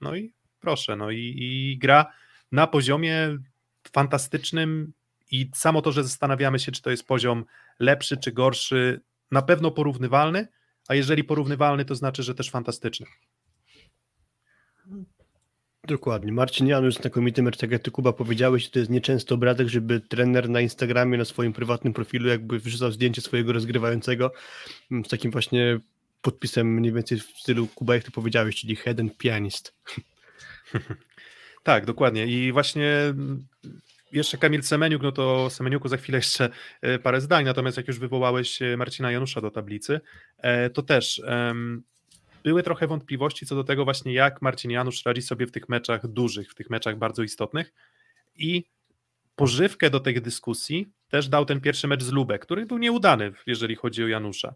No 0.00 0.16
i 0.16 0.32
proszę, 0.60 0.96
no 0.96 1.10
i, 1.10 1.34
i 1.38 1.78
gra 1.78 2.12
na 2.52 2.66
poziomie 2.66 3.38
fantastycznym 3.92 4.92
i 5.30 5.50
samo 5.54 5.82
to, 5.82 5.92
że 5.92 6.04
zastanawiamy 6.04 6.58
się, 6.58 6.72
czy 6.72 6.82
to 6.82 6.90
jest 6.90 7.06
poziom 7.06 7.44
lepszy 7.78 8.16
czy 8.16 8.32
gorszy, 8.32 9.00
na 9.30 9.42
pewno 9.42 9.70
porównywalny, 9.70 10.48
a 10.88 10.94
jeżeli 10.94 11.24
porównywalny, 11.24 11.84
to 11.84 11.94
znaczy, 11.94 12.22
że 12.22 12.34
też 12.34 12.50
fantastyczny. 12.50 13.06
Dokładnie. 15.90 16.32
Marcin 16.32 16.66
Janusz, 16.66 16.94
znakomity 16.94 17.42
mecz, 17.42 17.56
tak 17.56 17.70
jak 17.70 17.82
ty 17.82 17.90
Kuba 17.90 18.12
powiedziałeś, 18.12 18.70
to 18.70 18.78
jest 18.78 18.90
nieczęsto 18.90 19.34
obradek, 19.34 19.68
żeby 19.68 20.00
trener 20.00 20.48
na 20.48 20.60
Instagramie, 20.60 21.18
na 21.18 21.24
swoim 21.24 21.52
prywatnym 21.52 21.92
profilu 21.92 22.28
jakby 22.28 22.58
wrzucał 22.58 22.92
zdjęcie 22.92 23.20
swojego 23.20 23.52
rozgrywającego 23.52 24.32
mm, 24.90 25.04
z 25.04 25.08
takim 25.08 25.30
właśnie 25.30 25.80
podpisem 26.22 26.74
mniej 26.74 26.92
więcej 26.92 27.18
w 27.18 27.22
stylu 27.22 27.66
Kuba, 27.66 27.94
jak 27.94 28.04
ty 28.04 28.10
powiedziałeś, 28.10 28.56
czyli 28.56 28.76
head 28.76 29.00
and 29.00 29.16
pianist. 29.16 29.74
Tak, 31.62 31.86
dokładnie. 31.86 32.26
I 32.26 32.52
właśnie 32.52 32.86
mm, 32.86 33.46
jeszcze 34.12 34.38
Kamil 34.38 34.62
Semeniuk, 34.62 35.02
no 35.02 35.12
to 35.12 35.50
Semeniuku 35.50 35.88
za 35.88 35.96
chwilę 35.96 36.18
jeszcze 36.18 36.50
e, 36.80 36.98
parę 36.98 37.20
zdań, 37.20 37.44
natomiast 37.44 37.76
jak 37.76 37.88
już 37.88 37.98
wywołałeś 37.98 38.62
e, 38.62 38.76
Marcina 38.76 39.12
Janusza 39.12 39.40
do 39.40 39.50
tablicy, 39.50 40.00
e, 40.38 40.70
to 40.70 40.82
też 40.82 41.22
były 42.44 42.62
trochę 42.62 42.86
wątpliwości 42.86 43.46
co 43.46 43.54
do 43.54 43.64
tego 43.64 43.84
właśnie, 43.84 44.12
jak 44.12 44.42
Marcin 44.42 44.70
Janusz 44.70 45.06
radzi 45.06 45.22
sobie 45.22 45.46
w 45.46 45.50
tych 45.50 45.68
meczach 45.68 46.06
dużych, 46.06 46.50
w 46.50 46.54
tych 46.54 46.70
meczach 46.70 46.98
bardzo 46.98 47.22
istotnych 47.22 47.72
i 48.36 48.64
pożywkę 49.36 49.90
do 49.90 50.00
tych 50.00 50.20
dyskusji 50.20 50.92
też 51.08 51.28
dał 51.28 51.44
ten 51.44 51.60
pierwszy 51.60 51.88
mecz 51.88 52.02
z 52.02 52.12
Lubek, 52.12 52.42
który 52.42 52.66
był 52.66 52.78
nieudany, 52.78 53.32
jeżeli 53.46 53.74
chodzi 53.76 54.04
o 54.04 54.08
Janusza. 54.08 54.54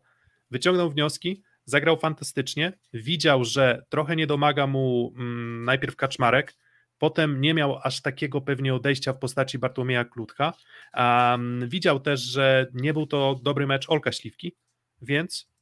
Wyciągnął 0.50 0.90
wnioski, 0.90 1.42
zagrał 1.64 1.96
fantastycznie, 1.96 2.72
widział, 2.92 3.44
że 3.44 3.84
trochę 3.88 4.16
nie 4.16 4.26
domaga 4.26 4.66
mu 4.66 5.14
mm, 5.16 5.64
najpierw 5.64 5.96
Kaczmarek, 5.96 6.54
potem 6.98 7.40
nie 7.40 7.54
miał 7.54 7.78
aż 7.82 8.02
takiego 8.02 8.40
pewnie 8.40 8.74
odejścia 8.74 9.12
w 9.12 9.18
postaci 9.18 9.58
Bartłomieja 9.58 10.04
Klutka, 10.04 10.52
um, 10.94 11.68
widział 11.68 12.00
też, 12.00 12.20
że 12.20 12.66
nie 12.74 12.92
był 12.92 13.06
to 13.06 13.40
dobry 13.42 13.66
mecz 13.66 13.90
Olka 13.90 14.12
Śliwki, 14.12 14.56
więc 15.02 15.53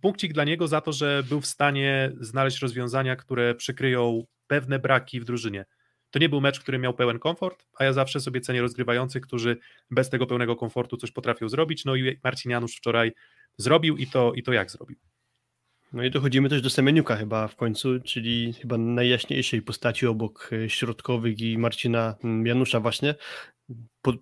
punkcik 0.00 0.32
dla 0.32 0.44
niego 0.44 0.68
za 0.68 0.80
to, 0.80 0.92
że 0.92 1.22
był 1.28 1.40
w 1.40 1.46
stanie 1.46 2.12
znaleźć 2.20 2.58
rozwiązania, 2.58 3.16
które 3.16 3.54
przykryją 3.54 4.24
pewne 4.46 4.78
braki 4.78 5.20
w 5.20 5.24
drużynie. 5.24 5.64
To 6.10 6.18
nie 6.18 6.28
był 6.28 6.40
mecz, 6.40 6.60
który 6.60 6.78
miał 6.78 6.94
pełen 6.94 7.18
komfort, 7.18 7.66
a 7.78 7.84
ja 7.84 7.92
zawsze 7.92 8.20
sobie 8.20 8.40
cenię 8.40 8.60
rozgrywających, 8.60 9.22
którzy 9.22 9.56
bez 9.90 10.10
tego 10.10 10.26
pełnego 10.26 10.56
komfortu 10.56 10.96
coś 10.96 11.10
potrafią 11.10 11.48
zrobić. 11.48 11.84
No 11.84 11.96
i 11.96 12.18
Marcin 12.24 12.50
Janusz 12.50 12.76
wczoraj 12.76 13.12
zrobił 13.56 13.96
i 13.96 14.06
to, 14.06 14.32
i 14.32 14.42
to 14.42 14.52
jak 14.52 14.70
zrobił. 14.70 14.96
No 15.92 16.04
i 16.04 16.10
dochodzimy 16.10 16.48
też 16.48 16.62
do 16.62 16.70
Semeniuka 16.70 17.16
chyba 17.16 17.48
w 17.48 17.56
końcu, 17.56 18.00
czyli 18.00 18.52
chyba 18.52 18.78
najjaśniejszej 18.78 19.62
postaci 19.62 20.06
obok 20.06 20.50
e, 20.52 20.70
środkowych 20.70 21.40
i 21.40 21.58
Marcina 21.58 22.14
Janusza 22.44 22.80
właśnie. 22.80 23.14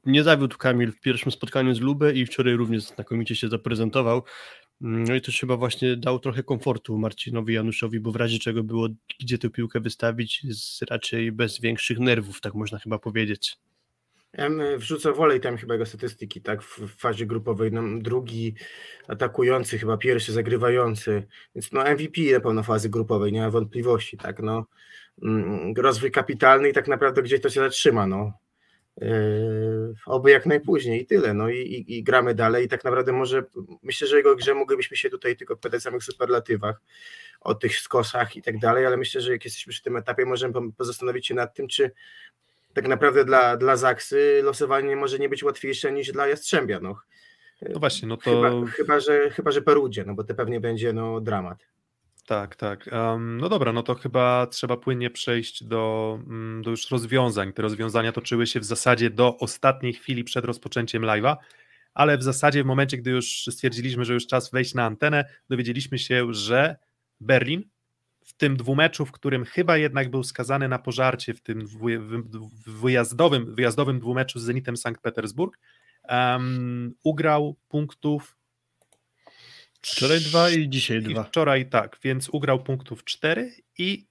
nie 0.06 0.22
zawiódł 0.22 0.56
Kamil 0.56 0.92
w 0.92 1.00
pierwszym 1.00 1.32
spotkaniu 1.32 1.74
z 1.74 1.80
Lubę 1.80 2.12
i 2.12 2.26
wczoraj 2.26 2.54
również 2.54 2.82
znakomicie 2.82 3.36
się 3.36 3.48
zaprezentował. 3.48 4.22
No 4.80 5.14
i 5.14 5.20
to 5.20 5.32
chyba 5.40 5.56
właśnie 5.56 5.96
dał 5.96 6.18
trochę 6.18 6.42
komfortu 6.42 6.98
Marcinowi 6.98 7.54
Januszowi, 7.54 8.00
bo 8.00 8.12
w 8.12 8.16
razie 8.16 8.38
czego 8.38 8.62
było 8.62 8.88
gdzie 9.20 9.38
tę 9.38 9.50
piłkę 9.50 9.80
wystawić, 9.80 10.42
raczej 10.90 11.32
bez 11.32 11.60
większych 11.60 11.98
nerwów, 11.98 12.40
tak 12.40 12.54
można 12.54 12.78
chyba 12.78 12.98
powiedzieć. 12.98 13.56
Ja 14.32 14.50
wrzucę 14.76 15.12
wolej 15.12 15.40
tam 15.40 15.56
chyba 15.56 15.74
jego 15.74 15.86
statystyki, 15.86 16.40
tak, 16.40 16.62
w 16.62 16.96
fazie 16.96 17.26
grupowej, 17.26 17.72
no, 17.72 17.82
drugi 17.98 18.54
atakujący, 19.08 19.78
chyba 19.78 19.96
pierwszy 19.96 20.32
zagrywający, 20.32 21.26
więc 21.54 21.72
no 21.72 21.84
MVP 21.84 22.20
na 22.32 22.40
pewno 22.40 22.62
fazy 22.62 22.88
grupowej, 22.88 23.32
nie 23.32 23.40
ma 23.40 23.50
wątpliwości, 23.50 24.16
tak, 24.16 24.40
no, 24.42 24.66
mm, 25.22 25.74
rozwój 25.76 26.10
kapitalny 26.10 26.68
i 26.68 26.72
tak 26.72 26.88
naprawdę 26.88 27.22
gdzieś 27.22 27.40
to 27.40 27.50
się 27.50 27.60
zatrzyma, 27.60 28.06
no, 28.06 28.32
oby 30.06 30.30
jak 30.30 30.46
najpóźniej 30.46 31.02
i 31.02 31.06
tyle. 31.06 31.34
No 31.34 31.48
i, 31.48 31.58
i, 31.58 31.98
i, 31.98 32.02
gramy 32.02 32.34
dalej. 32.34 32.64
I 32.64 32.68
tak 32.68 32.84
naprawdę 32.84 33.12
może 33.12 33.42
myślę, 33.82 34.08
że 34.08 34.16
jego 34.16 34.36
grze 34.36 34.54
moglibyśmy 34.54 34.96
się 34.96 35.10
tutaj 35.10 35.36
tylko 35.36 35.56
pytać 35.56 35.78
o 35.78 35.80
samych 35.80 36.04
superlatywach, 36.04 36.80
o 37.40 37.54
tych 37.54 37.76
skosach 37.76 38.36
i 38.36 38.42
tak 38.42 38.58
dalej, 38.58 38.86
ale 38.86 38.96
myślę, 38.96 39.20
że 39.20 39.32
jak 39.32 39.44
jesteśmy 39.44 39.70
przy 39.70 39.82
tym 39.82 39.96
etapie, 39.96 40.24
możemy 40.24 40.72
pozastanowić 40.72 41.26
się 41.26 41.34
nad 41.34 41.54
tym, 41.54 41.68
czy 41.68 41.90
tak 42.74 42.88
naprawdę 42.88 43.24
dla, 43.24 43.56
dla 43.56 43.76
Zaksy 43.76 44.40
losowanie 44.44 44.96
może 44.96 45.18
nie 45.18 45.28
być 45.28 45.42
łatwiejsze 45.42 45.92
niż 45.92 46.12
dla 46.12 46.26
Jastrzębia. 46.26 46.80
No, 46.80 47.00
no 47.68 47.80
właśnie, 47.80 48.08
no 48.08 48.16
to. 48.16 48.22
Chyba, 48.22 48.66
chyba, 48.66 49.00
że, 49.00 49.30
chyba, 49.30 49.50
że 49.50 49.62
Perudzie, 49.62 50.04
no 50.06 50.14
bo 50.14 50.24
to 50.24 50.34
pewnie 50.34 50.60
będzie 50.60 50.92
no, 50.92 51.20
dramat. 51.20 51.58
Tak, 52.28 52.56
tak. 52.56 52.90
Um, 52.92 53.38
no 53.38 53.48
dobra, 53.48 53.72
no 53.72 53.82
to 53.82 53.94
chyba 53.94 54.46
trzeba 54.46 54.76
płynnie 54.76 55.10
przejść 55.10 55.64
do, 55.64 56.18
mm, 56.26 56.62
do 56.62 56.70
już 56.70 56.90
rozwiązań. 56.90 57.52
Te 57.52 57.62
rozwiązania 57.62 58.12
toczyły 58.12 58.46
się 58.46 58.60
w 58.60 58.64
zasadzie 58.64 59.10
do 59.10 59.36
ostatniej 59.36 59.92
chwili 59.92 60.24
przed 60.24 60.44
rozpoczęciem 60.44 61.02
live'a, 61.02 61.36
ale 61.94 62.18
w 62.18 62.22
zasadzie 62.22 62.62
w 62.62 62.66
momencie, 62.66 62.96
gdy 62.96 63.10
już 63.10 63.46
stwierdziliśmy, 63.50 64.04
że 64.04 64.14
już 64.14 64.26
czas 64.26 64.50
wejść 64.50 64.74
na 64.74 64.84
antenę, 64.84 65.24
dowiedzieliśmy 65.48 65.98
się, 65.98 66.34
że 66.34 66.76
Berlin 67.20 67.62
w 68.24 68.32
tym 68.32 68.56
dwumeczu, 68.56 69.06
w 69.06 69.12
którym 69.12 69.44
chyba 69.44 69.76
jednak 69.76 70.10
był 70.10 70.22
skazany 70.22 70.68
na 70.68 70.78
pożarcie 70.78 71.34
w 71.34 71.40
tym 71.40 71.66
wyjazdowym, 72.66 73.54
wyjazdowym 73.54 74.00
dwumeczu 74.00 74.38
z 74.38 74.42
Zenitem 74.42 74.76
Sankt 74.76 75.02
Petersburg, 75.02 75.58
um, 76.08 76.94
ugrał 77.02 77.56
punktów 77.68 78.37
Wczoraj 79.82 80.20
dwa 80.20 80.50
i 80.50 80.68
dzisiaj 80.68 81.02
dwa. 81.02 81.24
Wczoraj 81.24 81.68
tak, 81.68 81.98
więc 82.04 82.28
ugrał 82.28 82.62
punktów 82.62 83.04
cztery 83.04 83.52
i 83.78 84.06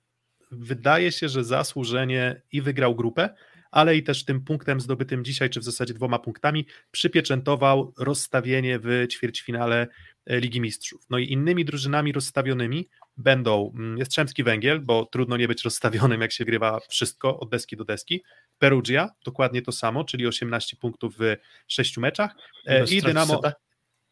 wydaje 0.52 1.12
się, 1.12 1.30
że 1.30 1.44
zasłużenie 1.44 2.42
i 2.52 2.62
wygrał 2.62 2.96
grupę, 2.96 3.30
ale 3.72 3.96
i 3.96 4.04
też 4.04 4.26
tym 4.26 4.42
punktem 4.42 4.82
zdobytym 4.82 5.26
dzisiaj, 5.26 5.50
czy 5.50 5.60
w 5.60 5.64
zasadzie 5.64 5.94
dwoma 5.94 6.20
punktami, 6.20 6.66
przypieczętował 6.92 7.94
rozstawienie 7.98 8.80
w 8.80 9.08
ćwierćfinale 9.12 9.88
e, 10.26 10.40
Ligi 10.40 10.62
Mistrzów. 10.62 11.06
No 11.10 11.18
i 11.18 11.32
innymi 11.32 11.66
drużynami 11.66 12.12
rozstawionymi 12.12 12.90
będą 13.18 13.74
mm, 13.76 13.98
Jastrzębski 13.98 14.44
Węgiel, 14.44 14.80
bo 14.80 15.06
trudno 15.06 15.38
nie 15.38 15.48
być 15.48 15.64
rozstawionym, 15.64 16.22
jak 16.22 16.32
się 16.32 16.46
grywa 16.46 16.80
wszystko 16.90 17.40
od 17.40 17.50
deski 17.50 17.78
do 17.78 17.86
deski, 17.86 18.24
Perugia, 18.58 19.10
dokładnie 19.26 19.62
to 19.62 19.72
samo, 19.72 20.04
czyli 20.04 20.28
18 20.28 20.78
punktów 20.78 21.16
w 21.20 21.36
sześciu 21.68 22.02
meczach 22.02 22.36
e, 22.66 22.86
i 22.86 23.02
Dynamo... 23.02 23.42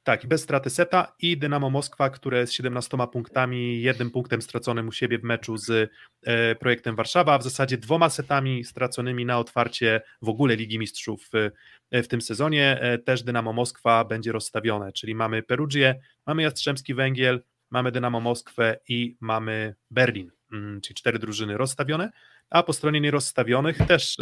Tak, 0.05 0.27
bez 0.27 0.41
straty 0.41 0.69
seta 0.69 1.15
i 1.19 1.37
Dynamo 1.37 1.69
Moskwa, 1.69 2.09
które 2.09 2.47
z 2.47 2.51
17 2.51 2.97
punktami, 3.11 3.81
jednym 3.81 4.11
punktem 4.11 4.41
straconym 4.41 4.87
u 4.87 4.91
siebie 4.91 5.19
w 5.19 5.23
meczu 5.23 5.57
z 5.57 5.91
e, 6.23 6.55
projektem 6.55 6.95
Warszawa, 6.95 7.33
a 7.33 7.37
w 7.37 7.43
zasadzie 7.43 7.77
dwoma 7.77 8.09
setami 8.09 8.63
straconymi 8.63 9.25
na 9.25 9.39
otwarcie 9.39 10.01
w 10.21 10.29
ogóle 10.29 10.55
Ligi 10.55 10.79
Mistrzów 10.79 11.29
w, 11.33 11.51
e, 11.91 12.03
tym 12.03 12.21
sezonie. 12.21 12.79
E, 12.81 12.97
też 12.97 13.23
Dynamo 13.23 13.53
Moskwa 13.53 14.05
będzie 14.05 14.31
rozstawione, 14.31 14.93
czyli 14.93 15.15
mamy 15.15 15.43
Perugię, 15.43 15.99
mamy 16.25 16.41
Jastrzębski 16.41 16.93
Węgiel, 16.93 17.43
mamy 17.69 17.91
Dynamo 17.91 18.19
Moskwę 18.19 18.79
i 18.87 19.17
mamy 19.19 19.75
Berlin, 19.91 20.31
mm, 20.51 20.81
czyli 20.81 20.95
cztery 20.95 21.19
drużyny 21.19 21.57
rozstawione, 21.57 22.11
a 22.49 22.63
po 22.63 22.73
stronie 22.73 23.01
nierozstawionych 23.01 23.77
też 23.87 24.17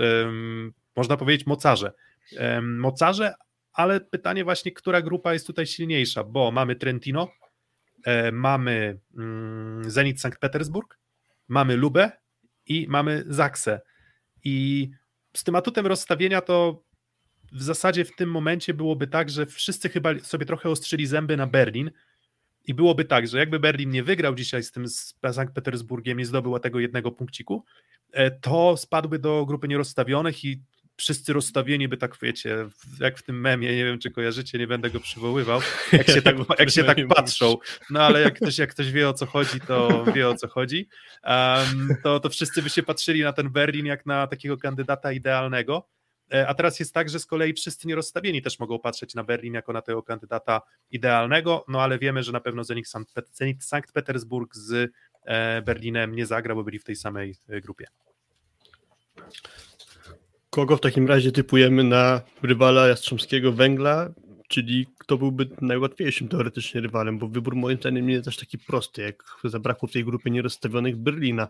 można 0.95 1.17
powiedzieć 1.17 1.47
mocarze. 1.47 1.93
Mocarze, 2.61 3.33
ale 3.73 4.01
pytanie 4.01 4.43
właśnie, 4.43 4.71
która 4.71 5.01
grupa 5.01 5.33
jest 5.33 5.47
tutaj 5.47 5.67
silniejsza, 5.67 6.23
bo 6.23 6.51
mamy 6.51 6.75
Trentino, 6.75 7.27
e, 8.05 8.31
mamy 8.31 8.99
mm, 9.17 9.91
Zenit 9.91 10.21
Sankt 10.21 10.39
Petersburg, 10.39 10.99
mamy 11.47 11.75
Lubę 11.75 12.11
i 12.65 12.87
mamy 12.89 13.23
Zaksę. 13.27 13.81
I 14.43 14.89
z 15.35 15.43
tym 15.43 15.55
atutem 15.55 15.87
rozstawienia 15.87 16.41
to 16.41 16.83
w 17.51 17.63
zasadzie 17.63 18.05
w 18.05 18.15
tym 18.15 18.31
momencie 18.31 18.73
byłoby 18.73 19.07
tak, 19.07 19.29
że 19.29 19.45
wszyscy 19.45 19.89
chyba 19.89 20.19
sobie 20.19 20.45
trochę 20.45 20.69
ostrzyli 20.69 21.05
zęby 21.07 21.37
na 21.37 21.47
Berlin 21.47 21.91
i 22.65 22.73
byłoby 22.73 23.05
tak, 23.05 23.27
że 23.27 23.37
jakby 23.37 23.59
Berlin 23.59 23.89
nie 23.89 24.03
wygrał 24.03 24.35
dzisiaj 24.35 24.63
z 24.63 24.71
tym 24.71 24.87
z 24.87 25.15
Sankt 25.31 25.53
Petersburgiem, 25.53 26.17
nie 26.17 26.25
zdobyła 26.25 26.59
tego 26.59 26.79
jednego 26.79 27.11
punkciku, 27.11 27.65
e, 28.11 28.31
to 28.31 28.77
spadły 28.77 29.19
do 29.19 29.45
grupy 29.45 29.67
nierozstawionych 29.67 30.45
i 30.45 30.61
wszyscy 30.97 31.33
rozstawieni 31.33 31.87
by 31.87 31.97
tak, 31.97 32.17
wiecie, 32.21 32.69
jak 32.99 33.17
w 33.17 33.23
tym 33.23 33.41
memie, 33.41 33.75
nie 33.75 33.85
wiem 33.85 33.99
czy 33.99 34.11
kojarzycie, 34.11 34.57
nie 34.57 34.67
będę 34.67 34.89
go 34.89 34.99
przywoływał, 34.99 35.61
jak 35.91 36.07
się 36.07 36.21
tak, 36.21 36.35
jak 36.59 36.69
się 36.69 36.83
tak 36.83 36.97
patrzą, 37.07 37.57
no 37.89 38.01
ale 38.01 38.21
jak 38.21 38.35
ktoś, 38.35 38.57
jak 38.57 38.69
ktoś 38.69 38.91
wie 38.91 39.09
o 39.09 39.13
co 39.13 39.25
chodzi, 39.25 39.59
to 39.59 40.05
wie 40.15 40.29
o 40.29 40.35
co 40.35 40.47
chodzi, 40.47 40.87
um, 41.23 41.95
to, 42.03 42.19
to 42.19 42.29
wszyscy 42.29 42.61
by 42.61 42.69
się 42.69 42.83
patrzyli 42.83 43.23
na 43.23 43.33
ten 43.33 43.49
Berlin 43.49 43.85
jak 43.85 44.05
na 44.05 44.27
takiego 44.27 44.57
kandydata 44.57 45.11
idealnego, 45.11 45.87
e, 46.33 46.47
a 46.47 46.53
teraz 46.53 46.79
jest 46.79 46.93
tak, 46.93 47.09
że 47.09 47.19
z 47.19 47.25
kolei 47.25 47.53
wszyscy 47.53 47.87
nierozstawieni 47.87 48.41
też 48.41 48.59
mogą 48.59 48.79
patrzeć 48.79 49.15
na 49.15 49.23
Berlin 49.23 49.53
jako 49.53 49.73
na 49.73 49.81
tego 49.81 50.03
kandydata 50.03 50.61
idealnego, 50.91 51.65
no 51.67 51.81
ale 51.81 51.99
wiemy, 51.99 52.23
że 52.23 52.31
na 52.31 52.39
pewno 52.39 52.63
Zenit 52.63 53.63
Sankt, 53.63 53.91
Petersburg 53.93 54.55
z 54.55 54.91
e, 55.25 55.61
Berlinem 55.61 56.15
nie 56.15 56.25
zagra, 56.25 56.55
bo 56.55 56.63
byli 56.63 56.79
w 56.79 56.83
tej 56.83 56.95
samej 56.95 57.35
e, 57.49 57.61
grupie. 57.61 57.87
Kogo 60.53 60.77
w 60.77 60.81
takim 60.81 61.07
razie 61.07 61.31
typujemy 61.31 61.83
na 61.83 62.21
rywala 62.43 62.87
Jastrzębskiego 62.87 63.53
Węgla, 63.53 64.09
czyli 64.47 64.87
kto 64.97 65.17
byłby 65.17 65.49
najłatwiejszym 65.61 66.27
teoretycznie 66.27 66.81
rywalem, 66.81 67.17
bo 67.17 67.27
wybór 67.27 67.55
moim 67.55 67.77
zdaniem 67.77 68.07
nie 68.07 68.13
jest 68.13 68.27
aż 68.27 68.37
taki 68.37 68.57
prosty, 68.57 69.01
jak 69.01 69.23
zabrakło 69.43 69.89
w 69.89 69.91
tej 69.91 70.05
grupie 70.05 70.31
nierozstawionych 70.31 70.97
Berlina. 70.97 71.47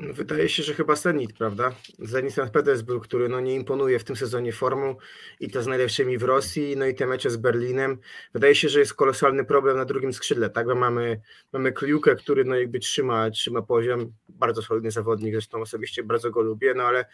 Wydaje 0.00 0.48
się, 0.48 0.62
że 0.62 0.74
chyba 0.74 0.96
Zenit, 0.96 1.32
prawda? 1.32 1.72
Zenit 1.98 2.32
St. 2.32 2.50
Petersburg, 2.52 3.04
który 3.04 3.28
no 3.28 3.40
nie 3.40 3.54
imponuje 3.54 3.98
w 3.98 4.04
tym 4.04 4.16
sezonie 4.16 4.52
formą 4.52 4.96
i 5.40 5.50
to 5.50 5.62
z 5.62 5.66
najlepszymi 5.66 6.18
w 6.18 6.22
Rosji, 6.22 6.76
no 6.76 6.86
i 6.86 6.94
te 6.94 7.06
mecze 7.06 7.30
z 7.30 7.36
Berlinem. 7.36 7.98
Wydaje 8.34 8.54
się, 8.54 8.68
że 8.68 8.80
jest 8.80 8.94
kolosalny 8.94 9.44
problem 9.44 9.76
na 9.76 9.84
drugim 9.84 10.12
skrzydle, 10.12 10.50
tak? 10.50 10.66
Bo 10.66 10.74
mamy, 10.74 11.20
mamy 11.52 11.72
Kliukę, 11.72 12.16
który 12.16 12.44
no 12.44 12.56
jakby 12.56 12.78
trzyma, 12.78 13.30
trzyma 13.30 13.62
poziom, 13.62 14.12
bardzo 14.28 14.62
solidny 14.62 14.90
zawodnik, 14.90 15.34
zresztą 15.34 15.60
osobiście 15.60 16.02
bardzo 16.02 16.30
go 16.30 16.42
lubię, 16.42 16.74
no 16.74 16.82
ale 16.82 17.04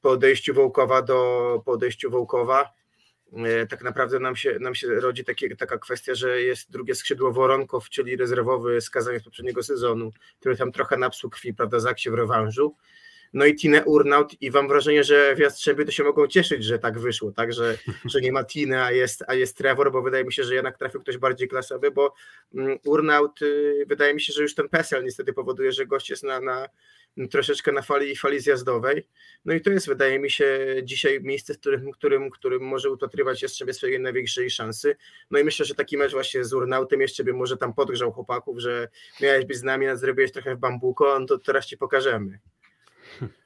po 0.00 0.10
odejściu 0.10 0.54
Wołkowa 0.54 1.02
do 1.02 1.62
po 1.64 1.72
odejściu 1.72 2.10
Wołkowa 2.10 2.81
tak 3.68 3.82
naprawdę 3.82 4.18
nam 4.18 4.36
się, 4.36 4.58
nam 4.60 4.74
się 4.74 4.88
rodzi 4.88 5.24
takie, 5.24 5.56
taka 5.56 5.78
kwestia, 5.78 6.14
że 6.14 6.42
jest 6.42 6.70
drugie 6.70 6.94
skrzydło 6.94 7.32
Woronkow, 7.32 7.88
czyli 7.88 8.16
rezerwowy 8.16 8.80
skazany 8.80 9.20
z 9.20 9.24
poprzedniego 9.24 9.62
sezonu, 9.62 10.12
który 10.40 10.56
tam 10.56 10.72
trochę 10.72 10.96
napsuł 10.96 11.30
krwi, 11.30 11.54
prawda, 11.54 11.80
Zaksie 11.80 12.10
w 12.10 12.14
rewanżu. 12.14 12.76
No 13.32 13.44
i 13.44 13.54
Tine 13.54 13.84
Urnaut 13.84 14.42
i 14.42 14.50
mam 14.50 14.68
wrażenie, 14.68 15.04
że 15.04 15.34
w 15.36 15.38
Jastrzębiu 15.38 15.84
to 15.84 15.90
się 15.90 16.04
mogą 16.04 16.26
cieszyć, 16.26 16.64
że 16.64 16.78
tak 16.78 16.98
wyszło, 16.98 17.32
tak, 17.32 17.52
że, 17.52 17.78
że 18.12 18.20
nie 18.20 18.32
ma 18.32 18.44
Tine, 18.44 18.84
a 18.84 18.92
jest, 18.92 19.24
a 19.26 19.34
jest 19.34 19.56
Trevor, 19.56 19.92
bo 19.92 20.02
wydaje 20.02 20.24
mi 20.24 20.32
się, 20.32 20.44
że 20.44 20.54
jednak 20.54 20.78
trafił 20.78 21.00
ktoś 21.00 21.18
bardziej 21.18 21.48
klasowy, 21.48 21.90
bo 21.90 22.14
mm, 22.54 22.78
Urnaut, 22.84 23.42
y, 23.42 23.84
wydaje 23.88 24.14
mi 24.14 24.20
się, 24.20 24.32
że 24.32 24.42
już 24.42 24.54
ten 24.54 24.68
PESEL 24.68 25.04
niestety 25.04 25.32
powoduje, 25.32 25.72
że 25.72 25.86
gość 25.86 26.10
jest 26.10 26.22
na, 26.22 26.40
na 26.40 26.68
troszeczkę 27.30 27.72
na 27.72 27.82
fali, 27.82 28.16
fali 28.16 28.40
zjazdowej. 28.40 29.08
No 29.44 29.54
i 29.54 29.60
to 29.60 29.70
jest, 29.70 29.86
wydaje 29.86 30.18
mi 30.18 30.30
się, 30.30 30.74
dzisiaj 30.82 31.20
miejsce, 31.22 31.54
w 31.54 31.58
którym, 31.58 31.90
którym, 31.92 32.30
którym 32.30 32.62
może 32.62 32.90
upatrywać 32.90 33.42
jeszcze 33.42 33.72
swojej 33.72 34.00
największej 34.00 34.50
szansy. 34.50 34.96
No 35.30 35.38
i 35.38 35.44
myślę, 35.44 35.66
że 35.66 35.74
taki 35.74 35.96
mecz 35.96 36.12
właśnie 36.12 36.44
z 36.44 36.52
Urnautem 36.52 37.00
jeszcze 37.00 37.24
by 37.24 37.32
może 37.32 37.56
tam 37.56 37.74
podgrzał 37.74 38.12
chłopaków, 38.12 38.58
że 38.58 38.88
miałeś 39.20 39.44
być 39.44 39.56
z 39.56 39.62
nami, 39.62 39.86
a 39.86 39.96
zrobiłeś 39.96 40.32
trochę 40.32 40.56
w 40.56 40.58
bambuko, 40.58 41.18
no 41.20 41.26
to 41.26 41.38
teraz 41.38 41.66
ci 41.66 41.76
pokażemy. 41.76 42.38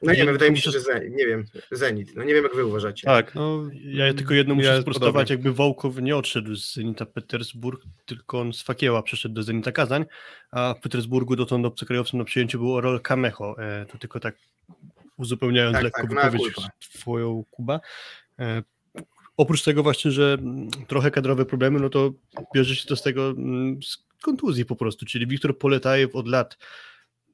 No 0.03 0.13
nie 0.13 0.19
wiem, 0.19 0.33
wydaje 0.33 0.51
mi 0.51 0.59
się, 0.59 0.71
że 0.71 0.81
Zenit, 0.81 1.17
nie 1.17 1.27
wiem, 1.27 1.45
Zenit, 1.73 2.17
no 2.17 2.25
nie 2.25 2.35
wiem 2.35 2.43
jak 2.43 2.55
wy 2.55 2.65
uważacie. 2.65 3.07
Tak, 3.07 3.35
no 3.35 3.71
ja 3.85 4.15
tylko 4.15 4.35
jedno 4.35 4.55
muszę 4.55 4.69
ja 4.69 4.81
sprostować, 4.81 5.31
jakby 5.31 5.53
Wołkow 5.53 5.97
nie 5.97 6.17
odszedł 6.17 6.55
z 6.55 6.75
Zenita 6.75 7.07
Petersburg, 7.07 7.83
tylko 8.07 8.41
on 8.41 8.53
z 8.53 8.63
Fakieła 8.63 9.03
przeszedł 9.03 9.35
do 9.35 9.43
Zenita 9.43 9.73
Kazań, 9.73 10.05
a 10.51 10.75
w 10.75 10.81
Petersburgu 10.81 11.37
dotąd 11.37 11.67
obcokrajowcem 11.67 12.19
na 12.19 12.25
przyjęciu 12.25 12.59
był 12.59 12.75
Orol 12.75 13.01
Kamecho, 13.01 13.57
e, 13.59 13.87
to 13.87 13.99
tylko 13.99 14.21
tak 14.21 14.37
uzupełniając 15.17 15.75
tak, 15.75 15.85
lekko 15.85 16.03
tak, 16.03 16.33
wypowiedź 16.33 16.55
twoją, 16.79 17.45
Kuba. 17.51 17.81
E, 18.39 18.63
oprócz 19.37 19.63
tego 19.63 19.83
właśnie, 19.83 20.11
że 20.11 20.39
trochę 20.87 21.11
kadrowe 21.11 21.47
problemy, 21.47 21.81
no 21.81 21.89
to 21.89 22.13
bierze 22.55 22.77
się 22.77 22.89
to 22.89 22.97
z 22.97 23.03
tego, 23.03 23.31
mm, 23.31 23.83
z 23.83 24.07
kontuzji 24.23 24.65
po 24.65 24.77
prostu, 24.77 25.07
czyli 25.07 25.27
Wiktor 25.27 25.59
Poletajew 25.59 26.15
od 26.15 26.29
lat 26.29 26.59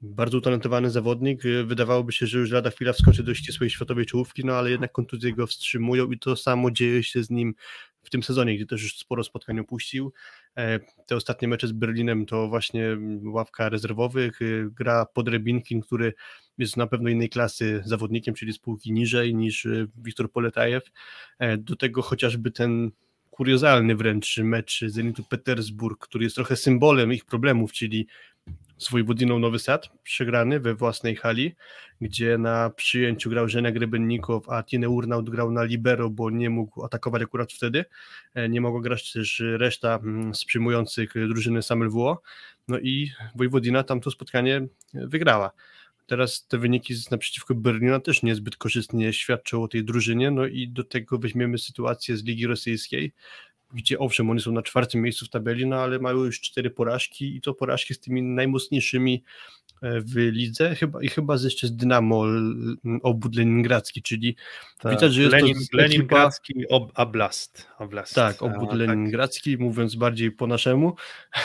bardzo 0.03 0.39
utalentowany 0.39 0.91
zawodnik. 0.91 1.45
Y, 1.45 1.65
wydawałoby 1.65 2.13
się, 2.13 2.27
że 2.27 2.39
już 2.39 2.51
lada 2.51 2.71
chwila 2.71 2.93
wskoczy 2.93 3.23
do 3.23 3.35
ścisłej 3.35 3.71
światowej 3.71 4.07
czołówki, 4.07 4.45
no 4.45 4.53
ale 4.55 4.71
jednak 4.71 4.93
kontuzje 4.93 5.33
go 5.33 5.47
wstrzymują 5.47 6.11
i 6.11 6.19
to 6.19 6.37
samo 6.37 6.71
dzieje 6.71 7.03
się 7.03 7.23
z 7.23 7.31
nim 7.31 7.55
w 8.03 8.11
tym 8.11 8.23
sezonie, 8.23 8.57
gdzie 8.57 8.67
też 8.67 8.83
już 8.83 8.99
sporo 8.99 9.25
spotkań 9.25 9.59
opuścił. 9.59 10.13
E, 10.57 10.81
te 11.07 11.17
ostatnie 11.17 11.49
mecze 11.49 11.69
z 11.69 11.73
Berlinem 11.73 12.27
to 12.27 12.49
właśnie 12.49 12.97
ławka 13.25 13.69
rezerwowych, 13.69 14.43
y, 14.43 14.69
gra 14.71 15.07
Podrebinkin, 15.07 15.81
który 15.81 16.15
jest 16.59 16.77
na 16.77 16.87
pewno 16.87 17.09
innej 17.09 17.29
klasy 17.29 17.83
zawodnikiem, 17.85 18.35
czyli 18.35 18.53
spółki 18.53 18.93
niżej 18.93 19.35
niż 19.35 19.65
y, 19.65 19.89
Wiktor 19.97 20.33
Poletajew. 20.33 20.85
E, 21.39 21.57
do 21.57 21.77
tego 21.77 22.03
chociażby 22.03 22.51
ten 22.51 22.91
kuriozalny 23.31 23.97
wręcz 23.97 24.39
mecz 24.39 24.85
Zenitu 24.87 25.25
Petersburg, 25.25 26.01
który 26.01 26.25
jest 26.25 26.37
trochę 26.37 26.57
symbolem 26.57 27.13
ich 27.13 27.25
problemów, 27.25 27.73
czyli 27.73 28.07
z 28.83 28.91
Wojwodiną 28.91 29.39
Nowy 29.39 29.59
Sad, 29.59 29.89
przegrany 30.03 30.61
we 30.61 30.75
własnej 30.75 31.17
hali, 31.17 31.55
gdzie 32.01 32.39
na 32.39 32.71
przyjęciu 32.71 33.31
grał 33.31 33.49
Żenek 33.49 33.77
Rebennikow, 33.77 34.49
a 34.49 34.63
Tine 34.63 34.89
Urnaut 34.89 35.31
grał 35.31 35.51
na 35.51 35.65
libero, 35.65 36.11
bo 36.11 36.31
nie 36.31 36.51
mógł 36.51 36.85
atakować 36.85 37.23
akurat 37.23 37.53
wtedy. 37.53 37.85
E, 38.35 38.49
nie 38.49 38.61
mogła 38.61 38.81
grać 38.81 39.13
też 39.13 39.43
reszta 39.57 39.95
mm, 40.03 40.35
z 40.35 40.45
przyjmujących 40.45 41.13
drużyny 41.29 41.63
Samuel 41.63 41.91
WO. 41.91 42.23
No 42.69 42.79
i 42.79 43.11
Wojwodina 43.35 43.83
tam 43.83 44.01
to 44.01 44.11
spotkanie 44.11 44.67
wygrała. 44.95 45.51
Teraz 46.07 46.47
te 46.47 46.59
wyniki 46.59 46.95
naprzeciwko 47.11 47.55
Berlina 47.55 48.01
też 48.01 48.23
niezbyt 48.23 48.57
korzystnie 48.57 49.13
świadczą 49.13 49.63
o 49.63 49.69
tej 49.69 49.85
drużynie, 49.85 50.31
no 50.31 50.47
i 50.47 50.69
do 50.69 50.85
tego 50.85 51.19
weźmiemy 51.19 51.59
sytuację 51.59 52.17
z 52.17 52.25
Ligi 52.25 52.47
Rosyjskiej, 52.47 53.13
gdzie 53.75 53.99
owszem, 53.99 54.31
oni 54.31 54.41
są 54.41 54.53
na 54.53 54.63
czwartym 54.63 55.03
miejscu 55.03 55.27
w 55.27 55.29
tabeli, 55.29 55.67
no 55.67 55.77
ale 55.77 55.99
mają 55.99 56.17
już 56.17 56.41
cztery 56.41 56.71
porażki 56.71 57.37
i 57.37 57.41
to 57.41 57.55
porażki 57.55 57.95
z 57.95 58.01
tymi 58.01 58.23
najmocniejszymi 58.23 59.25
e, 59.83 60.01
w 60.01 60.17
lidze 60.17 60.75
chyba, 60.75 61.03
i 61.03 61.09
chyba 61.09 61.37
jeszcze 61.45 61.67
z 61.67 61.77
Dynamo 61.77 62.25
Obud 63.03 63.37
Leningradzki, 63.37 64.03
czyli 64.03 64.37
tak. 64.79 64.93
widać, 64.93 65.15
że 65.15 65.23
jest 65.23 65.33
Lenin, 65.33 65.55
to 65.55 65.77
Leningradzki 65.77 66.53
ekipa... 66.53 66.75
ob, 66.75 66.93
Oblast. 66.95 67.67
Oblast. 67.79 68.15
Tak, 68.15 68.43
Obud 68.43 68.71
A, 68.71 68.75
Leningradzki, 68.75 69.53
tak. 69.53 69.61
mówiąc 69.61 69.95
bardziej 69.95 70.31
po 70.31 70.47
naszemu. 70.47 70.95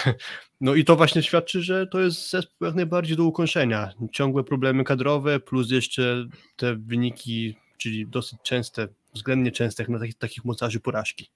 No 0.61 0.75
i 0.75 0.85
to 0.85 0.95
właśnie 0.95 1.23
świadczy, 1.23 1.61
że 1.61 1.87
to 1.87 1.99
jest 1.99 2.29
zespół 2.29 2.65
jak 2.65 2.75
najbardziej 2.75 3.17
do 3.17 3.23
ukończenia. 3.23 3.93
Ciągłe 4.11 4.43
problemy 4.43 4.83
kadrowe, 4.83 5.39
plus 5.39 5.71
jeszcze 5.71 6.25
te 6.55 6.75
wyniki, 6.75 7.55
czyli 7.77 8.07
dosyć 8.07 8.39
częste, 8.43 8.87
względnie 9.13 9.51
częste, 9.51 9.83
jak 9.83 9.89
na 9.89 9.99
takich, 9.99 10.17
takich 10.17 10.45
mocarzy 10.45 10.79
porażki. 10.79 11.29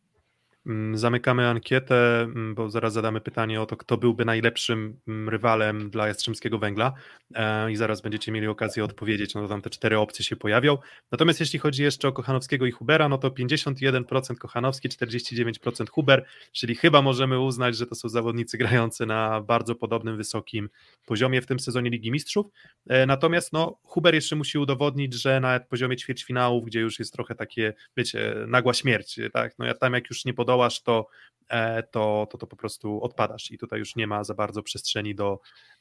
Mm, 0.66 0.98
zamykamy 0.98 1.48
ankietę, 1.48 2.22
mm, 2.22 2.56
bo 2.56 2.70
zaraz 2.70 2.94
zadamy 2.94 3.22
pytanie 3.22 3.62
o 3.62 3.66
to, 3.66 3.78
kto 3.78 3.98
byłby 3.98 4.26
najlepszym 4.26 5.00
mm, 5.08 5.30
rywalem 5.30 5.90
dla 5.90 6.08
Jastrzębskiego 6.08 6.60
Węgla 6.60 6.94
e, 7.36 7.72
i 7.72 7.76
zaraz 7.76 8.02
będziecie 8.02 8.32
mieli 8.32 8.48
okazję 8.48 8.84
odpowiedzieć, 8.84 9.36
no 9.36 9.42
to 9.42 9.48
tam 9.48 9.62
te 9.62 9.70
cztery 9.70 10.00
opcje 10.00 10.26
się 10.26 10.36
pojawią. 10.36 10.78
Natomiast 11.12 11.40
jeśli 11.40 11.60
chodzi 11.60 11.84
jeszcze 11.84 12.08
o 12.08 12.12
Kochanowskiego 12.12 12.66
i 12.66 12.72
Hubera, 12.72 13.10
no 13.10 13.18
to 13.18 13.30
51% 13.30 14.36
Kochanowski, 14.36 14.90
49% 14.90 15.90
Huber, 15.90 16.26
czyli 16.52 16.76
chyba 16.76 17.02
możemy 17.02 17.40
uznać, 17.40 17.78
że 17.78 17.88
to 17.88 17.96
są 17.96 18.10
zawodnicy 18.10 18.58
grający 18.58 19.06
na 19.06 19.42
bardzo 19.42 19.76
podobnym, 19.76 20.18
wysokim 20.18 20.70
poziomie 21.06 21.42
w 21.42 21.46
tym 21.46 21.60
sezonie 21.60 21.90
Ligi 21.90 22.12
Mistrzów. 22.12 22.46
E, 22.88 23.06
natomiast 23.06 23.54
no, 23.54 23.80
Huber 23.84 24.16
jeszcze 24.16 24.36
musi 24.36 24.58
udowodnić, 24.58 25.14
że 25.14 25.40
na 25.40 25.60
poziomie 25.60 25.98
ćwierćfinałów, 25.98 26.66
gdzie 26.66 26.80
już 26.80 27.00
jest 27.00 27.14
trochę 27.14 27.36
takie, 27.36 27.74
wiecie, 27.98 28.36
nagła 28.48 28.74
śmierć, 28.74 29.20
tak, 29.34 29.60
no 29.60 29.66
ja 29.66 29.74
tam 29.74 29.94
jak 29.94 30.10
już 30.10 30.26
nie 30.26 30.34
podoba 30.34 30.51
zdołasz, 30.52 30.82
to, 30.82 31.08
e, 31.50 31.84
to, 31.84 32.28
to, 32.32 32.38
to 32.38 32.48
po 32.48 32.56
prostu 32.56 33.04
odpadasz 33.04 33.52
i 33.52 33.58
tutaj 33.58 33.80
już 33.80 33.96
nie 33.96 34.08
ma 34.08 34.24
za 34.24 34.34
bardzo 34.34 34.64
przestrzeni 34.64 35.16
do, 35.16 35.40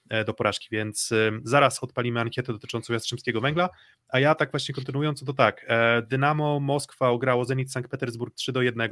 e, 0.08 0.24
do 0.24 0.34
porażki, 0.34 0.68
więc 0.70 1.10
zaraz 1.44 1.82
odpalimy 1.82 2.20
ankietę 2.20 2.52
dotyczącą 2.52 2.92
Jastrzębskiego 2.92 3.40
Węgla, 3.40 3.68
a 4.08 4.20
ja 4.20 4.34
tak 4.34 4.50
właśnie 4.50 4.74
kontynuując, 4.74 5.24
to 5.24 5.32
tak, 5.32 5.64
e, 5.68 6.02
Dynamo 6.02 6.60
Moskwa 6.60 7.08
ograło 7.08 7.44
Zenit 7.44 7.72
Sankt 7.72 7.90
Petersburg 7.90 8.34
3 8.34 8.52
do 8.52 8.62
1, 8.62 8.90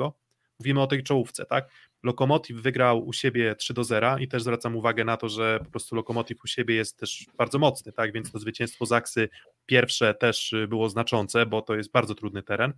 mówimy 0.61 0.83
o 0.83 0.87
tej 0.87 1.03
czołówce, 1.03 1.47
tak? 1.47 1.69
Lokomotiv 2.03 2.57
wygrał 2.57 3.07
u 3.07 3.13
siebie 3.13 3.55
3 3.57 3.75
do 3.75 3.85
0 3.85 4.19
i 4.19 4.29
też 4.29 4.43
zwracam 4.43 4.77
uwagę 4.77 5.05
na 5.05 5.17
to, 5.17 5.29
że 5.29 5.61
po 5.65 5.71
prostu 5.71 5.97
Lokomotiv 5.97 6.45
u 6.45 6.47
siebie 6.47 6.75
jest 6.75 6.99
też 6.99 7.27
bardzo 7.37 7.59
mocny, 7.59 7.93
tak? 7.93 8.13
Więc 8.13 8.33
to 8.33 8.39
zwycięstwo 8.39 8.87
Zaksy 8.87 9.29
pierwsze 9.67 10.15
też 10.15 10.55
było 10.69 10.89
znaczące, 10.89 11.47
bo 11.47 11.63
to 11.63 11.75
jest 11.75 11.91
bardzo 11.93 12.15
trudny 12.15 12.43
teren. 12.43 12.73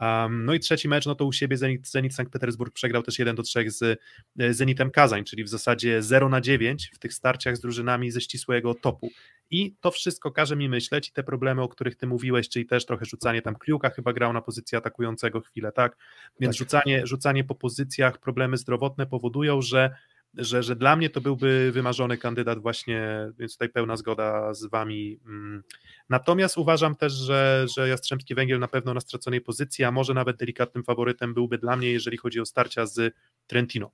Um, 0.00 0.44
no 0.44 0.54
i 0.54 0.60
trzeci 0.60 0.88
mecz, 0.88 1.06
no 1.06 1.14
to 1.14 1.24
u 1.24 1.32
siebie 1.32 1.56
Zenit, 1.56 1.88
Zenit 1.88 2.14
Sankt 2.14 2.32
Petersburg 2.32 2.74
przegrał 2.74 3.02
też 3.02 3.18
1 3.18 3.36
do 3.36 3.42
3 3.42 3.70
z 3.70 4.00
e, 4.38 4.54
Zenitem 4.54 4.90
Kazań, 4.90 5.24
czyli 5.24 5.44
w 5.44 5.48
zasadzie 5.48 6.02
0 6.02 6.28
na 6.28 6.40
9 6.40 6.90
w 6.94 6.98
tych 6.98 7.14
starciach 7.14 7.56
z 7.56 7.60
drużynami 7.60 8.10
ze 8.10 8.20
ścisłego 8.20 8.74
topu. 8.74 9.10
I 9.50 9.74
to 9.80 9.90
wszystko 9.90 10.30
każe 10.30 10.56
mi 10.56 10.68
myśleć 10.68 11.08
i 11.08 11.12
te 11.12 11.22
problemy, 11.22 11.62
o 11.62 11.68
których 11.68 11.96
ty 11.96 12.06
mówiłeś, 12.06 12.48
czyli 12.48 12.66
też 12.66 12.86
trochę 12.86 13.04
rzucanie 13.04 13.42
tam 13.42 13.56
Kliuka 13.56 13.90
chyba 13.90 14.12
grał 14.12 14.32
na 14.32 14.42
pozycji 14.42 14.78
atakującego 14.78 15.40
chwilę, 15.40 15.72
tak? 15.72 15.96
Więc 16.40 16.54
tak. 16.54 16.58
Rzucanie, 16.58 17.06
rzucanie 17.06 17.44
po 17.44 17.54
pozycjach, 17.54 18.18
problemy 18.18 18.56
zdrowotne 18.56 19.06
powodują, 19.06 19.62
że 19.62 19.90
że, 20.34 20.62
że 20.62 20.76
dla 20.76 20.96
mnie 20.96 21.10
to 21.10 21.20
byłby 21.20 21.70
wymarzony 21.72 22.18
kandydat 22.18 22.58
właśnie, 22.58 23.32
więc 23.38 23.52
tutaj 23.52 23.68
pełna 23.68 23.96
zgoda 23.96 24.54
z 24.54 24.64
wami. 24.64 25.20
Mm. 25.26 25.62
Natomiast 26.08 26.58
uważam 26.58 26.96
też, 26.96 27.12
że, 27.12 27.66
że 27.76 27.88
Jastrzębski 27.88 28.34
Węgiel 28.34 28.58
na 28.58 28.68
pewno 28.68 28.94
na 28.94 29.00
straconej 29.00 29.40
pozycji, 29.40 29.84
a 29.84 29.90
może 29.90 30.14
nawet 30.14 30.36
delikatnym 30.36 30.84
faworytem 30.84 31.34
byłby 31.34 31.58
dla 31.58 31.76
mnie, 31.76 31.90
jeżeli 31.90 32.16
chodzi 32.16 32.40
o 32.40 32.46
starcia 32.46 32.86
z 32.86 33.14
Trentino, 33.46 33.90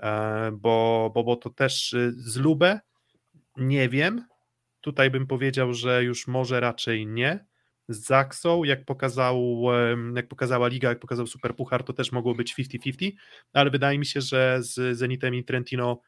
e, 0.00 0.50
bo, 0.52 1.10
bo, 1.14 1.24
bo 1.24 1.36
to 1.36 1.50
też 1.50 1.92
y, 1.92 2.12
z 2.16 2.36
Lubę 2.36 2.80
nie 3.56 3.88
wiem, 3.88 4.24
tutaj 4.80 5.10
bym 5.10 5.26
powiedział, 5.26 5.74
że 5.74 6.04
już 6.04 6.26
może 6.26 6.60
raczej 6.60 7.06
nie, 7.06 7.44
z 7.88 8.06
Zaksą, 8.06 8.64
jak, 8.64 8.84
pokazał, 8.84 9.62
jak 10.14 10.28
pokazała 10.28 10.68
Liga, 10.68 10.88
jak 10.88 11.00
pokazał 11.00 11.26
Superpuchar, 11.26 11.84
to 11.84 11.92
też 11.92 12.12
mogło 12.12 12.34
być 12.34 12.54
50-50, 12.54 13.12
ale 13.52 13.70
wydaje 13.70 13.98
mi 13.98 14.06
się, 14.06 14.20
że 14.20 14.58
z 14.60 14.98
Zenitem 14.98 15.34
i 15.34 15.44
Trentino 15.44 16.00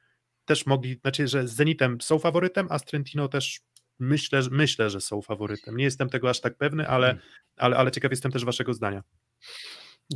też 0.45 0.67
mogli, 0.67 0.95
znaczy, 0.95 1.29
że 1.29 1.49
z 1.49 1.53
Zenitem 1.53 2.01
są 2.01 2.19
faworytem, 2.19 2.67
a 2.71 2.79
z 2.79 2.85
Trentino 2.85 3.29
też 3.29 3.61
myślę, 3.99 4.41
myślę, 4.51 4.91
że 4.91 5.01
są 5.01 5.23
faworytem. 5.23 5.77
Nie 5.77 5.85
jestem 5.85 6.09
tego 6.09 6.31
aż 6.31 6.41
tak 6.41 6.57
pewny, 6.57 6.89
ale, 6.89 7.07
hmm. 7.07 7.25
ale, 7.57 7.77
ale 7.77 7.91
ciekaw 7.91 8.11
jestem 8.11 8.33
też 8.33 8.45
waszego 8.45 8.75
zdania. 8.75 9.03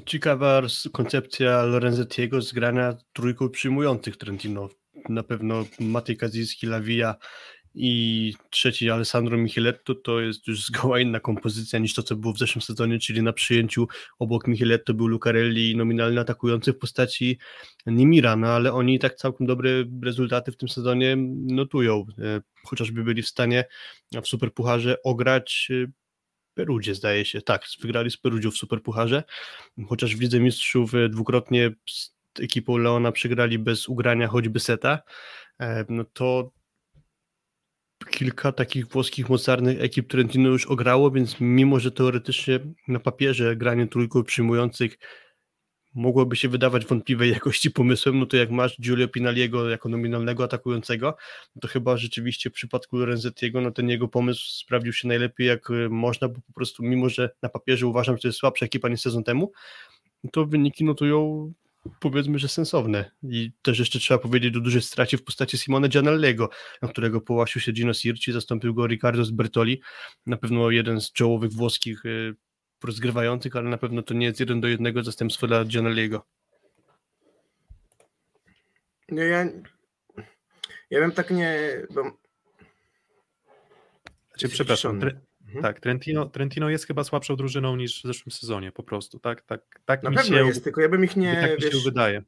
Ciekawa 0.07 0.63
koncepcja 0.93 1.63
Lorenzettiego 1.63 2.43
z 2.43 2.53
grania 2.53 2.97
trójką 3.13 3.49
przyjmujących 3.49 4.17
Trentino. 4.17 4.69
Na 5.09 5.23
pewno 5.23 5.65
Matej 5.81 6.17
Kazicki, 6.17 6.67
Lawija 6.67 7.15
i 7.75 8.35
trzeci 8.51 8.91
Alessandro 8.91 9.37
Micheletto 9.37 9.95
to 9.95 10.21
jest 10.21 10.47
już 10.47 10.65
zgoła 10.67 11.01
inna 11.01 11.21
kompozycja 11.21 11.79
niż 11.79 11.95
to, 11.95 12.03
co 12.03 12.17
było 12.17 12.33
w 12.33 12.39
zeszłym 12.39 12.63
sezonie, 12.63 12.99
czyli 12.99 13.23
na 13.23 13.33
przyjęciu 13.33 13.89
obok 14.19 14.49
Micheletto 14.49 14.95
był 14.95 15.07
Lucarelli 15.07 15.77
nominalny 15.77 16.21
atakujący 16.21 16.73
w 16.73 16.79
postaci 16.79 17.39
Nimira, 17.87 18.37
no 18.37 18.47
ale 18.49 18.73
oni 18.73 18.99
tak 18.99 19.15
całkiem 19.15 19.47
dobre 19.47 19.71
rezultaty 20.03 20.53
w 20.53 20.57
tym 20.57 20.69
sezonie 20.69 21.17
notują, 21.47 22.05
e, 22.19 22.41
chociażby 22.65 23.05
byli 23.05 23.23
w 23.23 23.29
stanie 23.29 23.65
w 24.23 24.29
Superpucharze 24.29 25.03
ograć 25.03 25.69
e, 25.71 25.87
Perudzie 26.55 26.95
zdaje 26.95 27.25
się, 27.25 27.43
tak, 27.43 27.65
wygrali 27.81 28.11
z 28.11 28.17
Perudzią 28.17 28.51
w 28.51 28.57
Superpucharze, 28.57 29.23
chociaż 29.89 30.17
w 30.17 30.41
Mistrzów 30.41 30.95
e, 30.95 31.09
dwukrotnie 31.09 31.71
z 31.91 32.15
ekipą 32.41 32.77
Leona 32.77 33.13
przegrali 33.13 33.59
bez 33.59 33.89
ugrania 33.89 34.29
choćby 34.29 34.61
seta, 34.61 34.99
no 35.89 36.05
to 36.05 36.51
kilka 38.11 38.53
takich 38.53 38.89
włoskich 38.89 39.29
mocarnych 39.29 39.81
ekip 39.81 40.09
Trentino 40.09 40.49
już 40.49 40.67
ograło, 40.67 41.11
więc 41.11 41.37
mimo, 41.41 41.81
że 41.81 41.91
teoretycznie 41.91 42.61
na 42.89 43.01
papierze 43.01 43.57
granie 43.57 43.87
trójką 43.87 44.23
przyjmujących 44.23 44.99
mogłoby 45.95 46.37
się 46.37 46.49
wydawać 46.49 46.87
wątpliwej 46.87 47.31
jakości 47.39 47.71
pomysłem, 47.71 48.19
no 48.19 48.27
to 48.27 48.37
jak 48.37 48.51
masz 48.51 48.81
Giulio 48.81 49.09
Pinaliego 49.09 49.71
jako 49.71 49.89
nominalnego 49.89 50.45
atakującego, 50.45 51.17
no 51.57 51.61
to 51.61 51.69
chyba 51.69 51.97
rzeczywiście 51.97 52.51
w 52.51 52.53
przypadku 52.53 52.97
Lorenzettiego, 52.97 53.61
no 53.61 53.71
ten 53.71 53.89
jego 53.89 54.09
pomysł 54.09 54.43
sprawdził 54.51 54.93
się 54.93 55.09
najlepiej 55.09 55.47
jak 55.47 55.69
można, 55.91 56.29
bo 56.29 56.35
po 56.47 56.53
prostu 56.53 56.83
mimo, 56.83 57.09
że 57.09 57.31
na 57.43 57.49
papierze 57.49 57.87
uważam, 57.87 58.17
że 58.17 58.23
to 58.23 58.29
jest 58.29 58.39
słabsza 58.39 58.67
ekipa 58.67 58.89
niż 58.89 59.01
sezon 59.01 59.25
temu, 59.25 59.53
to 60.33 60.47
wyniki 60.47 60.85
notują 60.85 61.53
powiedzmy, 62.01 62.39
że 62.39 62.49
sensowne. 62.49 63.11
I 63.23 63.53
też 63.63 63.79
jeszcze 63.79 63.99
trzeba 63.99 64.19
powiedzieć 64.19 64.57
o 64.57 64.61
dużej 64.61 64.83
stracie 64.83 65.19
w 65.19 65.25
postaci 65.25 65.59
Simone 65.59 65.89
Gianellego, 65.89 66.51
na 66.83 66.89
którego 66.89 67.21
połasił 67.21 67.61
się 67.61 67.73
Gino 67.73 67.95
Sirci, 67.95 68.33
zastąpił 68.33 68.75
go 68.75 68.87
Riccardo 68.87 69.25
Sbertoli, 69.25 69.81
na 70.27 70.37
pewno 70.37 70.71
jeden 70.71 71.01
z 71.01 71.13
czołowych 71.13 71.53
włoskich 71.53 72.05
y, 72.05 72.35
rozgrywających, 72.85 73.57
ale 73.57 73.71
na 73.71 73.79
pewno 73.79 74.03
to 74.03 74.15
nie 74.15 74.27
jest 74.27 74.41
jeden 74.41 74.61
do 74.61 74.69
jednego 74.69 75.03
zastępstwo 75.03 75.47
dla 75.47 75.65
Gianellego. 75.65 76.27
No 79.09 79.23
ja, 79.23 79.45
ja 80.91 81.01
bym 81.01 81.13
tak 81.13 81.31
nie... 81.31 81.59
Bo... 81.95 82.03
Znaczy, 84.29 84.49
przepraszam, 84.49 85.01
Mhm. 85.57 85.63
Tak, 85.63 85.81
Trentino, 85.81 86.27
Trentino 86.27 86.71
jest 86.71 86.87
chyba 86.87 87.05
słabszą 87.05 87.37
drużyną 87.37 87.77
niż 87.77 88.01
w 88.01 88.07
zeszłym 88.07 88.33
sezonie, 88.33 88.73
po 88.73 88.83
prostu. 88.83 89.19
Tak, 89.19 89.43
tak, 89.43 89.81
tak 89.85 90.03
Na 90.03 90.11
mi 90.11 90.17
pewno 90.17 90.39
się, 90.39 90.47
jest, 90.47 90.65
tylko 90.65 90.81
ja 90.81 90.89
bym 90.89 91.05
ich 91.05 91.17
nie. 91.17 91.35
Tak 91.41 91.57
mi 91.57 91.63
się 91.63 91.71
wiesz, 91.71 91.85
wydaje. 91.85 92.23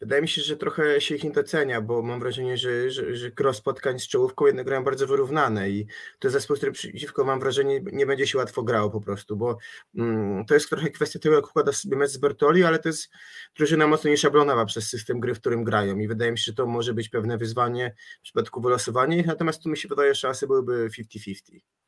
Wydaje 0.00 0.22
mi 0.22 0.28
się, 0.28 0.42
że 0.42 0.56
trochę 0.56 1.00
się 1.00 1.14
ich 1.14 1.24
nie 1.24 1.30
docenia, 1.30 1.80
bo 1.80 2.02
mam 2.02 2.20
wrażenie, 2.20 2.58
że, 2.58 2.90
że, 2.90 3.16
że 3.16 3.30
gro 3.30 3.54
spotkań 3.54 3.98
z 3.98 4.08
czołówką 4.08 4.46
jednak 4.46 4.66
grają 4.66 4.84
bardzo 4.84 5.06
wyrównane 5.06 5.70
i 5.70 5.86
to 6.18 6.28
jest 6.28 6.32
zespół, 6.32 6.56
który 6.56 6.72
przeciwko 6.72 7.24
mam 7.24 7.40
wrażenie 7.40 7.80
nie 7.92 8.06
będzie 8.06 8.26
się 8.26 8.38
łatwo 8.38 8.62
grało 8.62 8.90
po 8.90 9.00
prostu, 9.00 9.36
bo 9.36 9.58
mm, 9.96 10.44
to 10.44 10.54
jest 10.54 10.68
trochę 10.70 10.90
kwestia 10.90 11.18
tego, 11.18 11.34
jak 11.34 11.46
układa 11.46 11.72
sobie 11.72 11.96
mecz 11.96 12.10
z 12.10 12.16
Bertoli, 12.16 12.64
ale 12.64 12.78
to 12.78 12.88
jest 12.88 13.10
drużyna 13.56 13.86
mocno 13.86 14.10
nieszablonowa 14.10 14.64
przez 14.64 14.88
system 14.88 15.20
gry, 15.20 15.34
w 15.34 15.40
którym 15.40 15.64
grają 15.64 15.98
i 15.98 16.08
wydaje 16.08 16.32
mi 16.32 16.38
się, 16.38 16.44
że 16.44 16.54
to 16.54 16.66
może 16.66 16.94
być 16.94 17.08
pewne 17.08 17.38
wyzwanie 17.38 17.94
w 18.18 18.22
przypadku 18.22 18.60
wylosowania 18.60 19.16
ich, 19.16 19.26
natomiast 19.26 19.62
tu 19.62 19.68
mi 19.68 19.76
się 19.76 19.88
wydaje, 19.88 20.14
że 20.14 20.20
szanse 20.20 20.46
byłyby 20.46 20.88
50-50. 20.98 21.79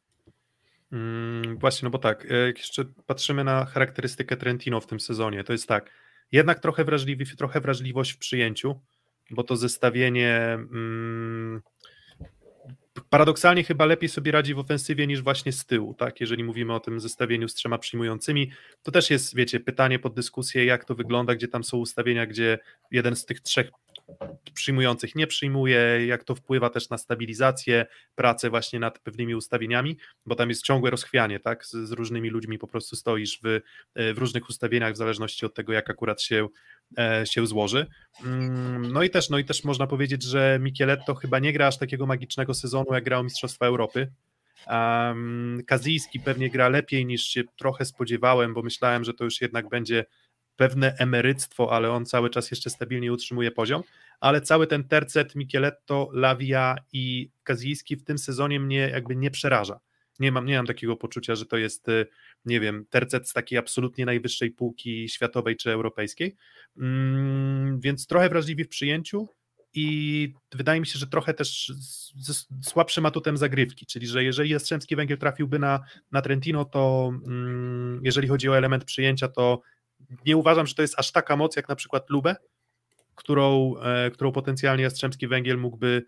Mm, 0.93 1.59
właśnie, 1.59 1.87
no 1.87 1.91
bo 1.91 1.99
tak, 1.99 2.27
e, 2.31 2.47
jak 2.47 2.59
jeszcze 2.59 2.85
patrzymy 3.07 3.45
na 3.45 3.65
charakterystykę 3.65 4.37
Trentino 4.37 4.81
w 4.81 4.87
tym 4.87 5.01
sezonie, 5.01 5.45
to 5.45 5.53
jest 5.53 5.69
tak, 5.69 5.91
jednak 6.33 6.61
trochę, 6.61 6.85
wrażliwy, 6.85 7.25
trochę 7.37 7.61
wrażliwość 7.61 8.13
w 8.13 8.19
przyjęciu, 8.19 8.81
bo 9.31 9.43
to 9.43 9.57
zestawienie 9.57 10.39
mm, 10.53 11.63
paradoksalnie 13.11 13.65
chyba 13.65 13.87
lepiej 13.87 14.09
sobie 14.09 14.33
radzi 14.33 14.55
w 14.55 14.59
ofensywie 14.59 15.07
niż 15.07 15.23
właśnie 15.23 15.53
z 15.53 15.67
tyłu, 15.67 15.95
tak? 15.95 16.21
Jeżeli 16.21 16.45
mówimy 16.45 16.75
o 16.75 16.81
tym 16.81 17.01
zestawieniu 17.01 17.49
z 17.49 17.55
trzema 17.55 17.79
przyjmującymi, 17.79 18.51
to 18.83 18.93
też 18.93 19.11
jest, 19.11 19.37
wiecie, 19.37 19.61
pytanie 19.61 19.99
pod 19.99 20.15
dyskusję, 20.15 20.65
jak 20.65 20.85
to 20.85 20.95
wygląda, 20.95 21.35
gdzie 21.35 21.49
tam 21.49 21.65
są 21.65 21.77
ustawienia, 21.77 22.27
gdzie 22.27 22.59
jeden 22.91 23.17
z 23.17 23.25
tych 23.25 23.41
trzech 23.41 23.71
przyjmujących 24.55 25.15
nie 25.15 25.27
przyjmuje, 25.27 26.07
jak 26.07 26.25
to 26.25 26.35
wpływa 26.35 26.71
też 26.71 26.91
na 26.91 26.99
stabilizację, 26.99 27.87
pracę 28.15 28.51
właśnie 28.51 28.81
nad 28.81 28.99
pewnymi 28.99 29.35
ustawieniami, 29.35 29.97
bo 30.27 30.35
tam 30.35 30.49
jest 30.49 30.63
ciągłe 30.63 30.91
rozchwianie, 30.91 31.41
tak? 31.41 31.67
Z, 31.67 31.71
z 31.71 31.93
różnymi 31.93 32.31
ludźmi 32.31 32.59
po 32.59 32.67
prostu 32.67 32.97
stoisz 32.97 33.41
w, 33.45 33.61
w 34.15 34.19
różnych 34.19 34.49
ustawieniach 34.49 34.95
w 34.95 34.97
zależności 34.97 35.47
od 35.47 35.55
tego, 35.55 35.73
jak 35.73 35.91
akurat 35.91 36.23
się, 36.23 36.49
e, 36.99 37.27
się 37.27 37.47
złoży. 37.47 37.87
Mm, 38.25 38.93
no 38.93 39.03
i 39.03 39.11
też, 39.11 39.31
no 39.31 39.39
i 39.39 39.45
też 39.45 39.65
można 39.65 39.87
powiedzieć, 39.87 40.23
że 40.23 40.59
Micheletto 40.61 41.15
chyba 41.15 41.39
nie 41.39 41.53
gra 41.53 41.67
aż 41.67 41.79
takiego 41.79 42.07
magicznego 42.07 42.55
sezonu, 42.55 42.95
jak 42.95 43.05
grał 43.05 43.25
Mistrzostwa 43.25 43.67
Europy. 43.67 44.13
Kazijski 45.67 46.21
pewnie 46.21 46.51
gra 46.51 46.69
lepiej 46.69 47.07
niż 47.07 47.23
się 47.23 47.43
trochę 47.57 47.85
spodziewałem, 47.85 48.55
bo 48.55 48.63
myślałem, 48.63 49.05
że 49.05 49.15
to 49.15 49.25
już 49.25 49.41
jednak 49.41 49.69
będzie 49.69 50.05
pewne 50.63 50.95
emeryctwo, 50.99 51.73
ale 51.73 51.91
on 51.91 52.07
cały 52.07 52.31
czas 52.31 52.51
jeszcze 52.51 52.71
stabilnie 52.71 53.13
utrzymuje 53.13 53.51
poziom, 53.51 53.83
ale 54.21 54.41
cały 54.41 54.67
ten 54.67 54.85
tercet 54.85 55.35
Micheletto, 55.35 56.11
Lavia 56.13 56.77
i 56.93 57.31
Kazijski 57.43 57.97
w 57.97 58.05
tym 58.05 58.19
sezonie 58.19 58.61
mnie 58.61 58.79
jakby 58.79 59.17
nie 59.17 59.31
przeraża. 59.31 59.81
Nie 60.21 60.33
mam, 60.33 60.47
nie 60.47 60.57
mam 60.57 60.67
takiego 60.67 60.97
poczucia, 60.97 61.35
że 61.35 61.47
to 61.47 61.57
jest, 61.57 61.89
y, 61.89 62.07
nie 62.45 62.61
wiem, 62.61 62.87
tercet 62.91 63.29
z 63.29 63.33
takiej 63.33 63.59
absolutnie 63.59 64.07
najwyższej 64.07 64.51
półki 64.51 65.09
światowej 65.09 65.57
czy 65.57 65.71
europejskiej, 65.71 66.37
mm, 66.77 67.81
więc 67.81 68.07
trochę 68.07 68.29
wrażliwi 68.29 68.65
w 68.65 68.69
przyjęciu 68.69 69.29
i 69.75 70.35
wydaje 70.53 70.81
mi 70.81 70.87
się, 70.87 70.99
że 70.99 71.07
trochę 71.07 71.35
też 71.35 71.73
z, 72.21 72.47
słabszym 72.65 73.07
atutem 73.07 73.37
zagrywki, 73.37 73.87
czyli 73.87 74.07
że 74.07 74.25
jeżeli 74.25 74.51
Jastrzębski 74.51 74.97
Węgiel 74.97 75.19
trafiłby 75.19 75.59
na, 75.59 75.81
na 76.13 76.23
Trentino, 76.23 76.65
to 76.65 77.13
mm, 77.27 78.01
jeżeli 78.05 78.29
chodzi 78.29 78.49
o 78.49 78.59
element 78.59 78.85
przyjęcia, 78.85 79.29
to 79.29 79.63
nie 80.27 80.37
uważam, 80.37 80.67
że 80.67 80.75
to 80.75 80.83
jest 80.83 80.99
aż 80.99 81.13
taka 81.13 81.37
moc 81.37 81.57
jak 81.57 81.69
na 81.69 81.77
przykład 81.77 82.11
Lubę, 82.11 82.37
którą, 83.15 83.75
e, 83.79 84.11
którą 84.11 84.33
potencjalnie 84.33 84.85
Jastrzębski 84.85 85.29
Węgiel 85.29 85.59
mógłby 85.59 86.07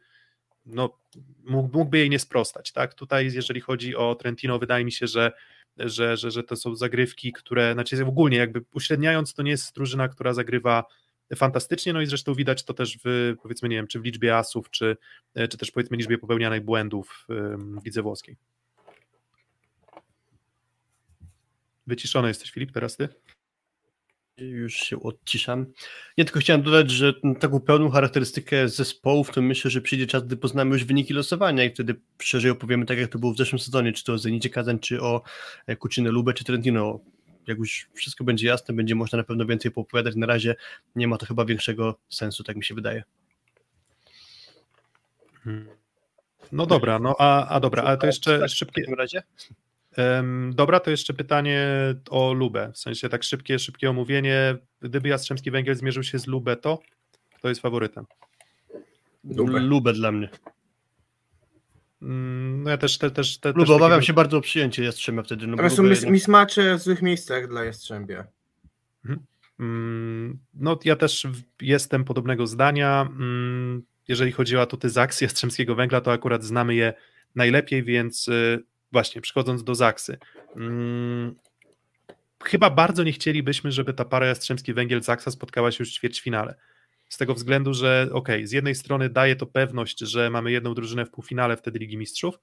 no, 0.66 0.98
mógłby 1.44 1.98
jej 1.98 2.10
nie 2.10 2.18
sprostać. 2.18 2.72
Tak? 2.72 2.94
Tutaj, 2.94 3.32
jeżeli 3.32 3.60
chodzi 3.60 3.96
o 3.96 4.14
Trentino, 4.14 4.58
wydaje 4.58 4.84
mi 4.84 4.92
się, 4.92 5.06
że, 5.06 5.32
że, 5.76 6.16
że, 6.16 6.30
że 6.30 6.42
to 6.42 6.56
są 6.56 6.76
zagrywki, 6.76 7.32
które, 7.32 7.72
znaczy 7.72 8.06
ogólnie 8.06 8.36
jakby 8.36 8.64
uśredniając, 8.74 9.34
to 9.34 9.42
nie 9.42 9.50
jest 9.50 9.74
drużyna, 9.74 10.08
która 10.08 10.32
zagrywa 10.32 10.84
fantastycznie, 11.36 11.92
no 11.92 12.00
i 12.00 12.06
zresztą 12.06 12.34
widać 12.34 12.64
to 12.64 12.74
też 12.74 12.98
w, 13.04 13.34
powiedzmy, 13.42 13.68
nie 13.68 13.76
wiem, 13.76 13.86
czy 13.86 14.00
w 14.00 14.04
liczbie 14.04 14.36
asów, 14.36 14.70
czy, 14.70 14.96
czy 15.50 15.58
też 15.58 15.70
powiedzmy 15.70 15.96
liczbie 15.96 16.18
popełnianych 16.18 16.64
błędów 16.64 17.26
w 17.80 17.84
lidze 17.84 18.02
włoskiej. 18.02 18.36
Wyciszony 21.86 22.28
jesteś, 22.28 22.50
Filip, 22.50 22.72
teraz 22.72 22.96
ty? 22.96 23.08
Już 24.36 24.74
się 24.74 25.02
odciszam. 25.02 25.66
Nie 26.18 26.24
tylko 26.24 26.40
chciałem 26.40 26.62
dodać, 26.62 26.90
że 26.90 27.14
taką 27.40 27.60
pełną 27.60 27.90
charakterystykę 27.90 28.68
zespołów 28.68 29.30
to 29.30 29.42
myślę, 29.42 29.70
że 29.70 29.80
przyjdzie 29.80 30.06
czas, 30.06 30.24
gdy 30.24 30.36
poznamy 30.36 30.72
już 30.72 30.84
wyniki 30.84 31.14
losowania 31.14 31.64
i 31.64 31.70
wtedy 31.70 31.94
szerzej 32.22 32.50
opowiemy 32.50 32.86
tak, 32.86 32.98
jak 32.98 33.10
to 33.10 33.18
było 33.18 33.32
w 33.32 33.36
zeszłym 33.36 33.58
sezonie, 33.58 33.92
czy 33.92 34.04
to 34.04 34.12
o 34.12 34.18
Zenicie 34.18 34.50
Kazan, 34.50 34.78
czy 34.78 35.02
o 35.02 35.22
Kuczynę 35.78 36.10
Lubę, 36.10 36.34
czy 36.34 36.44
Trentino. 36.44 37.00
Jak 37.46 37.58
już 37.58 37.88
wszystko 37.94 38.24
będzie 38.24 38.46
jasne, 38.46 38.74
będzie 38.74 38.94
można 38.94 39.18
na 39.18 39.24
pewno 39.24 39.46
więcej 39.46 39.70
poopowiadać. 39.70 40.16
Na 40.16 40.26
razie 40.26 40.54
nie 40.96 41.08
ma 41.08 41.18
to 41.18 41.26
chyba 41.26 41.44
większego 41.44 41.98
sensu, 42.08 42.44
tak 42.44 42.56
mi 42.56 42.64
się 42.64 42.74
wydaje. 42.74 43.02
Hmm. 45.44 45.68
No 46.52 46.66
dobra, 46.66 46.98
no 46.98 47.14
a, 47.18 47.48
a 47.48 47.60
dobra, 47.60 47.82
ale 47.82 47.98
to 47.98 48.06
jeszcze 48.06 48.48
szybkie. 48.48 48.82
W 48.82 48.84
takim 48.84 48.98
razie? 48.98 49.22
Dobra, 50.50 50.80
to 50.80 50.90
jeszcze 50.90 51.14
pytanie 51.14 51.68
o 52.10 52.32
Lubę, 52.32 52.72
w 52.74 52.78
sensie 52.78 53.08
tak 53.08 53.22
szybkie, 53.22 53.58
szybkie 53.58 53.90
omówienie. 53.90 54.56
Gdyby 54.80 55.08
Jastrzębski 55.08 55.50
Węgiel 55.50 55.74
zmierzył 55.74 56.02
się 56.02 56.18
z 56.18 56.26
Lubę, 56.26 56.56
to 56.56 56.78
kto 57.44 57.48
jest 57.48 57.60
faworytem? 57.60 58.04
Lubę, 59.24 59.60
Lubę 59.60 59.92
dla 59.92 60.12
mnie. 60.12 60.28
Mm, 62.02 62.62
no 62.62 62.70
ja 62.70 62.78
też, 62.78 62.98
te, 62.98 63.10
też, 63.10 63.38
te, 63.38 63.48
Lubę, 63.48 63.60
też 63.60 63.70
obawiam 63.70 63.90
takiego... 63.90 64.06
się 64.06 64.12
bardzo 64.12 64.36
o 64.36 64.40
przyjęcie 64.40 64.84
Jastrzębia 64.84 65.22
wtedy. 65.22 65.46
No, 65.46 65.56
Ale 65.58 65.70
są 65.70 65.82
mis 65.82 66.06
mismacze 66.06 66.74
w 66.74 66.82
złych 66.82 67.02
miejscach 67.02 67.48
dla 67.48 67.64
Jastrzębia. 67.64 68.24
Mhm. 69.04 69.26
Mm, 69.60 70.38
no 70.54 70.78
ja 70.84 70.96
też 70.96 71.26
jestem 71.60 72.04
podobnego 72.04 72.46
zdania. 72.46 73.08
Mm, 73.10 73.82
jeżeli 74.08 74.32
chodzi 74.32 74.56
o 74.56 74.60
atuty 74.60 74.90
ZAKS 74.90 75.20
Jastrzębskiego 75.20 75.74
Węgla, 75.74 76.00
to 76.00 76.12
akurat 76.12 76.44
znamy 76.44 76.74
je 76.74 76.94
najlepiej, 77.34 77.82
więc 77.82 78.28
y, 78.28 78.64
właśnie 78.94 79.20
przechodząc 79.20 79.64
do 79.64 79.74
Zaksy. 79.74 80.18
Hmm, 80.54 81.34
chyba 82.44 82.70
bardzo 82.70 83.04
nie 83.04 83.12
chcielibyśmy, 83.12 83.72
żeby 83.72 83.94
ta 83.94 84.04
para 84.04 84.26
Jastrzębski 84.26 84.74
Węgiel-Zaksa 84.74 85.30
spotkała 85.30 85.70
się 85.70 85.76
już 85.80 85.90
w 85.90 85.92
ćwierćfinale. 85.92 86.54
Z 87.08 87.16
tego 87.16 87.34
względu, 87.34 87.74
że 87.74 88.08
ok, 88.12 88.28
z 88.44 88.52
jednej 88.52 88.74
strony 88.74 89.08
daje 89.08 89.36
to 89.36 89.46
pewność, 89.46 89.98
że 89.98 90.30
mamy 90.30 90.52
jedną 90.52 90.74
drużynę 90.74 91.06
w 91.06 91.10
półfinale 91.10 91.56
wtedy 91.56 91.78
Ligi 91.78 91.96
Mistrzów, 91.96 92.38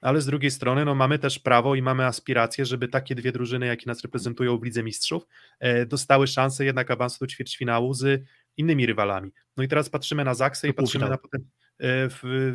ale 0.00 0.20
z 0.20 0.26
drugiej 0.26 0.50
strony 0.50 0.84
no, 0.84 0.94
mamy 0.94 1.18
też 1.18 1.38
prawo 1.38 1.74
i 1.74 1.82
mamy 1.82 2.06
aspiracje, 2.06 2.66
żeby 2.66 2.88
takie 2.88 3.14
dwie 3.14 3.32
drużyny, 3.32 3.66
jakie 3.66 3.86
nas 3.86 4.02
reprezentują 4.02 4.58
w 4.58 4.64
Lidze 4.64 4.82
Mistrzów, 4.82 5.26
e, 5.60 5.86
dostały 5.86 6.26
szansę 6.26 6.64
jednak 6.64 6.90
awansu 6.90 7.18
do 7.20 7.26
ćwierćfinału 7.26 7.94
z 7.94 8.22
innymi 8.56 8.86
rywalami. 8.86 9.30
No 9.56 9.62
i 9.62 9.68
teraz 9.68 9.90
patrzymy 9.90 10.24
na 10.24 10.34
Zaksę 10.34 10.68
i 10.68 10.74
patrzymy 10.74 11.08
na 11.08 11.18
potem 11.18 11.40
e, 11.40 12.08
w, 12.08 12.52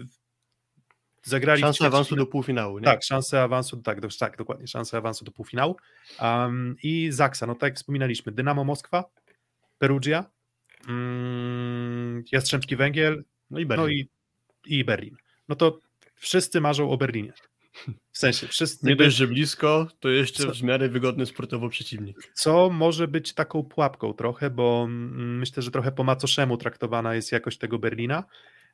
Zagrali 1.26 1.62
szansę 1.62 1.86
awansu 1.86 2.16
do 2.16 2.26
półfinału, 2.26 2.80
nie? 2.80 2.86
Tak, 2.86 3.04
szansę 3.04 3.44
awansu, 3.44 3.78
tak, 3.78 4.02
do, 4.02 4.08
tak, 4.20 4.38
dokładnie, 4.38 4.68
szansę 4.68 4.98
awansu 4.98 5.26
do 5.26 5.32
półfinału. 5.32 5.76
Um, 6.22 6.76
I 6.84 7.12
Zaksa, 7.12 7.48
no 7.48 7.56
tak 7.56 7.68
jak 7.68 7.76
wspominaliśmy, 7.76 8.32
Dynamo 8.32 8.64
Moskwa, 8.64 9.04
Perugia, 9.78 10.26
um, 10.88 12.24
Jastrzębski 12.32 12.76
Węgiel, 12.76 13.24
no 13.50 13.60
i 13.60 13.66
Berlin. 13.66 13.86
No 13.86 13.92
i, 13.92 14.10
i 14.66 14.86
Berlin. 14.86 15.16
No 15.48 15.56
to 15.56 15.80
wszyscy 16.16 16.62
marzą 16.62 16.90
o 16.90 16.98
Berlinie. 16.98 17.34
W 18.12 18.18
sensie, 18.18 18.48
wszyscy. 18.48 18.88
Nie 18.88 18.96
dość, 18.96 19.16
że 19.16 19.28
blisko, 19.28 19.88
to 20.00 20.10
jeszcze 20.10 20.52
w 20.52 20.64
miarę 20.64 20.90
wygodny 20.90 21.26
sportowo 21.26 21.70
przeciwnik. 21.70 22.32
Co 22.34 22.70
może 22.70 23.08
być 23.08 23.34
taką 23.34 23.64
pułapką 23.64 24.14
trochę, 24.14 24.50
bo 24.50 24.84
mm, 24.88 25.38
myślę, 25.38 25.64
że 25.64 25.72
trochę 25.72 25.92
po 25.92 26.04
macoszemu 26.04 26.58
traktowana 26.58 27.16
jest 27.16 27.32
jakość 27.32 27.58
tego 27.58 27.80
Berlina 27.80 28.24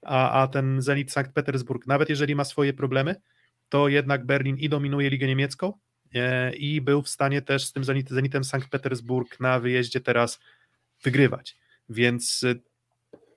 a, 0.02 0.42
a 0.42 0.48
ten 0.48 0.82
Zenit 0.82 1.12
Sankt 1.12 1.34
Petersburg, 1.34 1.88
nawet 1.88 2.10
jeżeli 2.10 2.36
ma 2.36 2.46
swoje 2.46 2.74
problemy, 2.74 3.16
to 3.70 3.88
jednak 3.88 4.26
Berlin 4.26 4.58
i 4.58 4.70
dominuje 4.70 5.10
Ligę 5.10 5.28
Niemiecką 5.28 5.74
e, 6.16 6.54
i 6.56 6.82
był 6.82 7.02
w 7.02 7.10
stanie 7.10 7.42
też 7.42 7.66
z 7.66 7.74
tym 7.74 7.84
Zenit, 7.84 8.10
Zenitem 8.10 8.44
Sankt 8.44 8.70
Petersburg 8.70 9.40
na 9.40 9.60
wyjeździe 9.60 10.02
teraz 10.02 10.40
wygrywać. 11.04 11.58
Więc 11.90 12.44
e, 12.44 12.56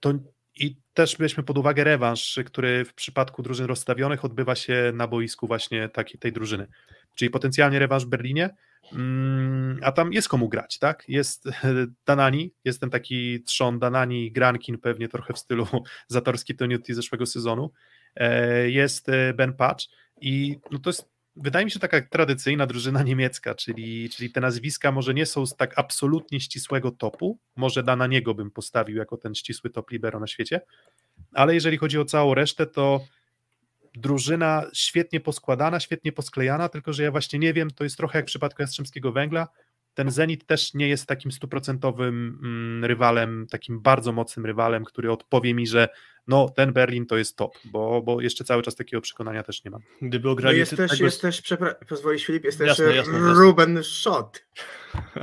to 0.01 0.13
i 0.57 0.77
też 0.95 1.17
weźmy 1.17 1.43
pod 1.43 1.59
uwagę 1.59 1.85
rewanż, 1.85 2.41
który 2.47 2.85
w 2.85 2.95
przypadku 2.95 3.43
drużyn 3.43 3.67
rozstawionych 3.67 4.25
odbywa 4.25 4.55
się 4.55 4.93
na 4.95 5.07
boisku 5.07 5.47
właśnie 5.47 5.89
takiej 5.89 6.21
tej 6.21 6.33
drużyny. 6.33 6.67
Czyli 7.15 7.31
potencjalnie 7.31 7.79
rewanż 7.79 8.05
w 8.05 8.09
Berlinie, 8.09 8.51
Mm, 8.93 9.79
a 9.83 9.93
tam 9.93 10.13
jest 10.13 10.29
komu 10.29 10.49
grać, 10.49 10.79
tak? 10.79 11.05
Jest 11.09 11.49
Danani, 12.07 12.53
jest 12.65 12.81
ten 12.81 12.91
taki 12.91 13.43
trzon 13.43 13.79
Danani, 13.79 14.33
Grankin 14.33 14.79
pewnie 14.79 15.09
trochę 15.09 15.35
w 15.35 15.39
stylu 15.39 15.67
Zatorski 16.09 16.55
Toniutti 16.55 16.95
zeszłego 16.95 17.27
sezonu, 17.27 17.71
e, 18.17 18.71
jest 18.71 19.09
e, 19.09 19.35
Ben 19.35 19.53
Patch 19.53 19.85
i 20.21 20.59
no 20.71 20.79
to 20.79 20.91
jest 20.91 21.15
wydaje 21.37 21.65
mi 21.65 21.71
się 21.71 21.79
taka 21.81 22.01
tradycyjna 22.01 22.67
drużyna 22.67 23.03
niemiecka, 23.11 23.55
czyli, 23.55 24.11
czyli 24.11 24.31
te 24.31 24.41
nazwiska 24.41 24.93
może 24.93 25.15
nie 25.15 25.27
są 25.27 25.47
z 25.47 25.57
tak 25.57 25.79
absolutnie 25.79 26.41
ścisłego 26.41 26.91
topu, 26.91 27.39
może 27.57 27.83
Dananiego 27.83 28.35
bym 28.35 28.51
postawił 28.51 28.97
jako 28.97 29.17
ten 29.17 29.35
ścisły 29.35 29.71
top 29.71 29.91
libero 29.91 30.21
na 30.21 30.27
świecie, 30.27 30.61
ale 31.33 31.55
jeżeli 31.55 31.77
chodzi 31.77 31.99
o 31.99 32.05
całą 32.05 32.35
resztę, 32.35 32.67
to 32.67 33.01
drużyna 33.95 34.67
świetnie 34.73 35.21
poskładana, 35.21 35.81
świetnie 35.81 36.13
posklejana, 36.13 36.69
tylko 36.69 36.93
że 36.93 37.03
ja 37.03 37.11
właśnie 37.11 37.39
nie 37.39 37.53
wiem, 37.53 37.71
to 37.71 37.85
jest 37.85 37.97
trochę 37.97 38.19
jak 38.19 38.27
w 38.27 38.27
przypadku 38.27 38.63
Jastrzębskiego 38.63 39.13
Węgla, 39.13 39.49
ten 39.95 40.11
Zenit 40.11 40.47
też 40.47 40.75
nie 40.75 40.89
jest 40.89 41.07
takim 41.07 41.33
stuprocentowym 41.33 42.39
mm, 42.43 42.85
rywalem, 42.85 43.47
takim 43.51 43.81
bardzo 43.81 44.13
mocnym 44.13 44.47
rywalem, 44.47 44.85
który 44.85 45.13
odpowie 45.13 45.55
mi, 45.55 45.67
że 45.67 45.89
no 46.27 46.49
ten 46.49 46.73
Berlin 46.73 47.07
to 47.07 47.17
jest 47.17 47.37
top, 47.37 47.59
bo, 47.65 48.03
bo 48.03 48.21
jeszcze 48.21 48.45
cały 48.45 48.63
czas 48.63 48.75
takiego 48.75 49.01
przekonania 49.01 49.43
też 49.43 49.65
nie 49.65 49.71
mam. 49.71 49.81
Gdyby 50.03 50.31
ograli... 50.31 50.57
No 50.57 50.59
jest, 50.59 50.77
też, 50.77 50.91
tego... 50.91 51.05
jest 51.05 51.21
też, 51.21 51.43
pozwolisz 51.89 52.27
Filip, 52.27 52.45
jest 52.45 52.61
jasne, 52.61 52.85
też 52.85 52.97
jasne, 52.97 53.19
Ruben 53.19 53.77
jasne. 53.77 53.91
Schott. 53.91 54.47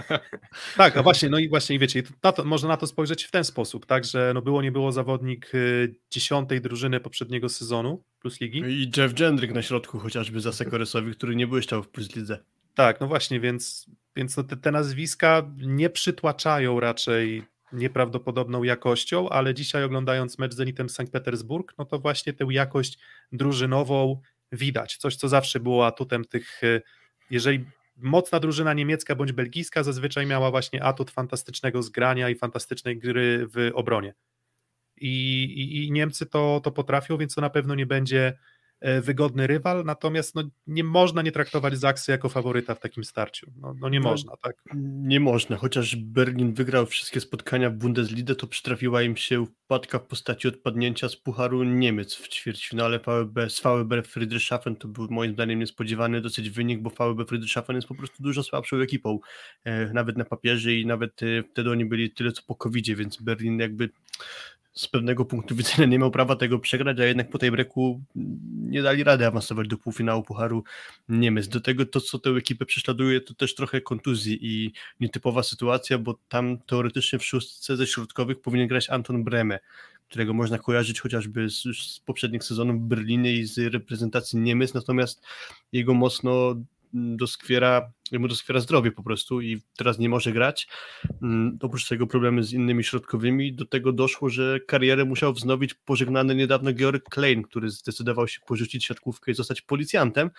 tak, 0.77 0.97
a 0.97 1.03
właśnie, 1.03 1.29
no 1.29 1.39
i 1.39 1.49
właśnie 1.49 1.79
wiecie, 1.79 2.03
na 2.23 2.31
to, 2.31 2.43
można 2.43 2.69
na 2.69 2.77
to 2.77 2.87
spojrzeć 2.87 3.23
w 3.23 3.31
ten 3.31 3.43
sposób, 3.43 3.85
tak, 3.85 4.05
że 4.05 4.31
no 4.35 4.41
było 4.41 4.61
nie 4.61 4.71
było 4.71 4.91
zawodnik 4.91 5.55
y, 5.55 5.95
dziesiątej 6.11 6.61
drużyny 6.61 6.99
poprzedniego 6.99 7.49
sezonu 7.49 8.03
plus 8.21 8.41
ligi. 8.41 8.59
I 8.59 8.91
Jeff 8.97 9.19
Jendrick 9.19 9.53
na 9.53 9.61
środku 9.61 9.99
chociażby 9.99 10.41
za 10.41 10.51
Sekoresowi, 10.51 11.11
który 11.11 11.35
nie 11.35 11.47
błyszczał 11.47 11.83
w 11.83 11.89
plus 11.89 12.15
lidze. 12.15 12.39
Tak, 12.73 13.01
no 13.01 13.07
właśnie, 13.07 13.39
więc, 13.39 13.85
więc 14.15 14.37
no 14.37 14.43
te, 14.43 14.57
te 14.57 14.71
nazwiska 14.71 15.51
nie 15.57 15.89
przytłaczają 15.89 16.79
raczej 16.79 17.43
nieprawdopodobną 17.73 18.63
jakością, 18.63 19.29
ale 19.29 19.53
dzisiaj 19.53 19.83
oglądając 19.83 20.39
mecz 20.39 20.53
z 20.53 20.55
Zenitem 20.55 20.89
Sankt 20.89 21.13
Petersburg, 21.13 21.73
no 21.77 21.85
to 21.85 21.99
właśnie 21.99 22.33
tę 22.33 22.45
jakość 22.49 22.99
drużynową 23.31 24.21
widać. 24.51 24.97
Coś, 24.97 25.15
co 25.15 25.29
zawsze 25.29 25.59
było 25.59 25.87
atutem 25.87 26.25
tych, 26.25 26.63
e, 26.63 26.81
jeżeli 27.29 27.65
mocna 27.97 28.39
drużyna 28.39 28.73
niemiecka 28.73 29.15
bądź 29.15 29.31
belgijska 29.31 29.83
zazwyczaj 29.83 30.25
miała 30.25 30.51
właśnie 30.51 30.83
atut 30.83 31.11
fantastycznego 31.11 31.83
zgrania 31.83 32.29
i 32.29 32.35
fantastycznej 32.35 32.99
gry 32.99 33.47
w 33.53 33.71
obronie. 33.73 34.13
I, 35.01 35.43
i, 35.43 35.85
i 35.85 35.91
Niemcy 35.91 36.25
to, 36.25 36.61
to 36.63 36.71
potrafią, 36.71 37.17
więc 37.17 37.35
to 37.35 37.41
na 37.41 37.49
pewno 37.49 37.75
nie 37.75 37.85
będzie 37.85 38.33
E, 38.81 39.01
wygodny 39.01 39.47
rywal, 39.47 39.85
natomiast 39.85 40.35
no, 40.35 40.43
nie 40.67 40.83
można 40.83 41.21
nie 41.21 41.31
traktować 41.31 41.77
Zaksy 41.77 42.11
jako 42.11 42.29
faworyta 42.29 42.75
w 42.75 42.79
takim 42.79 43.03
starciu. 43.03 43.51
No, 43.57 43.73
no 43.79 43.89
nie 43.89 43.99
no, 43.99 44.09
można, 44.09 44.37
tak? 44.37 44.55
Nie 44.83 45.19
można, 45.19 45.57
chociaż 45.57 45.95
Berlin 45.95 46.53
wygrał 46.53 46.85
wszystkie 46.85 47.19
spotkania 47.19 47.69
w 47.69 47.73
Bundesliga, 47.73 48.35
to 48.35 48.47
przytrafiła 48.47 49.01
im 49.01 49.17
się 49.17 49.45
wpadka 49.45 49.99
w 49.99 50.05
postaci 50.05 50.47
odpadnięcia 50.47 51.09
z 51.09 51.15
Pucharu 51.15 51.63
Niemiec 51.63 52.15
w 52.15 52.27
ćwierćfinale 52.27 52.99
VB, 52.99 53.49
z 53.49 53.61
VB 53.61 54.03
Friedrichshafen. 54.03 54.75
To 54.75 54.87
był 54.87 55.07
moim 55.09 55.33
zdaniem 55.33 55.59
niespodziewany 55.59 56.21
dosyć 56.21 56.49
wynik, 56.49 56.81
bo 56.81 56.89
VB 56.89 57.25
Friedrichshafen 57.25 57.75
jest 57.75 57.87
po 57.87 57.95
prostu 57.95 58.23
dużo 58.23 58.43
słabszą 58.43 58.77
ekipą, 58.77 59.19
e, 59.63 59.93
nawet 59.93 60.17
na 60.17 60.25
papierze 60.25 60.73
i 60.73 60.85
nawet 60.85 61.23
e, 61.23 61.43
wtedy 61.51 61.71
oni 61.71 61.85
byli 61.85 62.11
tyle 62.11 62.31
co 62.31 62.41
po 62.47 62.55
covid 62.55 62.87
więc 62.87 63.21
Berlin 63.21 63.59
jakby 63.59 63.89
z 64.73 64.87
pewnego 64.87 65.25
punktu 65.25 65.55
widzenia 65.61 65.85
nie 65.85 65.99
miał 65.99 66.11
prawa 66.11 66.35
tego 66.35 66.59
przegrać, 66.59 66.99
a 66.99 67.05
jednak 67.05 67.29
po 67.29 67.37
tej 67.37 67.51
breku 67.51 68.01
nie 68.55 68.81
dali 68.81 69.03
rady 69.03 69.27
awansować 69.27 69.67
do 69.67 69.77
półfinału 69.77 70.23
Pucharu 70.23 70.63
Niemiec. 71.09 71.47
Do 71.47 71.61
tego 71.61 71.85
to, 71.85 72.01
co 72.01 72.19
tę 72.19 72.29
ekipę 72.29 72.65
prześladuje, 72.65 73.21
to 73.21 73.33
też 73.33 73.55
trochę 73.55 73.81
kontuzji 73.81 74.39
i 74.41 74.73
nietypowa 74.99 75.43
sytuacja, 75.43 75.97
bo 75.97 76.19
tam 76.29 76.57
teoretycznie 76.57 77.19
w 77.19 77.25
szóstce 77.25 77.77
ze 77.77 77.87
środkowych 77.87 78.41
powinien 78.41 78.67
grać 78.67 78.89
Anton 78.89 79.23
Breme, 79.23 79.59
którego 80.09 80.33
można 80.33 80.57
kojarzyć 80.57 81.01
chociażby 81.01 81.49
z, 81.49 81.63
z 81.77 81.99
poprzednich 81.99 82.43
sezonów 82.43 82.81
w 82.81 82.87
Berlinie 82.87 83.33
i 83.33 83.45
z 83.45 83.57
reprezentacji 83.73 84.39
Niemiec, 84.39 84.73
natomiast 84.73 85.21
jego 85.71 85.93
mocno 85.93 86.55
doskwiera, 86.93 87.91
mu 88.11 88.27
doskwiera 88.27 88.59
zdrowie 88.59 88.91
po 88.91 89.03
prostu 89.03 89.41
i 89.41 89.61
teraz 89.77 89.99
nie 89.99 90.09
może 90.09 90.31
grać. 90.31 90.67
Mm, 91.21 91.57
oprócz 91.61 91.87
tego 91.87 92.07
problemy 92.07 92.43
z 92.43 92.53
innymi 92.53 92.83
środkowymi, 92.83 93.53
do 93.53 93.65
tego 93.65 93.93
doszło, 93.93 94.29
że 94.29 94.59
karierę 94.67 95.05
musiał 95.05 95.33
wznowić 95.33 95.73
pożegnany 95.73 96.35
niedawno 96.35 96.73
Georg 96.73 97.09
Klein, 97.09 97.43
który 97.43 97.69
zdecydował 97.69 98.27
się 98.27 98.39
porzucić 98.47 98.85
siatkówkę 98.85 99.31
i 99.31 99.35
zostać 99.35 99.61
policjantem. 99.61 100.29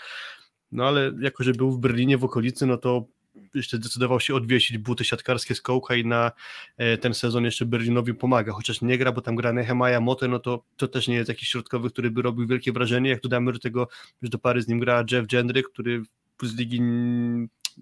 No 0.72 0.88
ale 0.88 1.12
jako, 1.20 1.44
że 1.44 1.52
był 1.52 1.70
w 1.70 1.78
Berlinie 1.78 2.18
w 2.18 2.24
okolicy, 2.24 2.66
no 2.66 2.76
to 2.76 3.06
jeszcze 3.54 3.76
zdecydował 3.76 4.20
się 4.20 4.34
odwiesić 4.34 4.78
buty 4.78 5.04
siatkarskie 5.04 5.54
z 5.54 5.60
kołka 5.60 5.94
i 5.94 6.04
na 6.04 6.32
e, 6.76 6.98
ten 6.98 7.14
sezon 7.14 7.44
jeszcze 7.44 7.66
Berlinowi 7.66 8.14
pomaga, 8.14 8.52
chociaż 8.52 8.82
nie 8.82 8.98
gra, 8.98 9.12
bo 9.12 9.20
tam 9.20 9.36
gra 9.36 9.52
Nehemiah 9.52 10.02
Mote, 10.02 10.28
no 10.28 10.38
to, 10.38 10.64
to 10.76 10.88
też 10.88 11.08
nie 11.08 11.14
jest 11.14 11.28
jakiś 11.28 11.48
środkowy, 11.48 11.90
który 11.90 12.10
by 12.10 12.22
robił 12.22 12.46
wielkie 12.46 12.72
wrażenie, 12.72 13.10
jak 13.10 13.20
dodamy 13.20 13.52
do 13.52 13.58
tego, 13.58 13.88
że 14.22 14.28
do 14.28 14.38
pary 14.38 14.62
z 14.62 14.68
nim 14.68 14.80
gra 14.80 15.04
Jeff 15.10 15.26
Gendry, 15.26 15.62
który 15.62 16.02
z 16.46 16.56
ligi, 16.56 16.82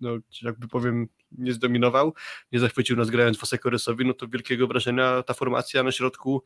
no, 0.00 0.10
jakby 0.42 0.68
powiem, 0.68 1.08
nie 1.32 1.52
zdominował, 1.52 2.14
nie 2.52 2.60
zachwycił 2.60 2.96
nas 2.96 3.10
grając 3.10 3.38
w 3.38 3.42
Osekoresowi, 3.42 4.06
no 4.06 4.14
to 4.14 4.28
wielkiego 4.28 4.66
wrażenia 4.66 5.22
ta 5.22 5.34
formacja 5.34 5.82
na 5.82 5.92
środku 5.92 6.44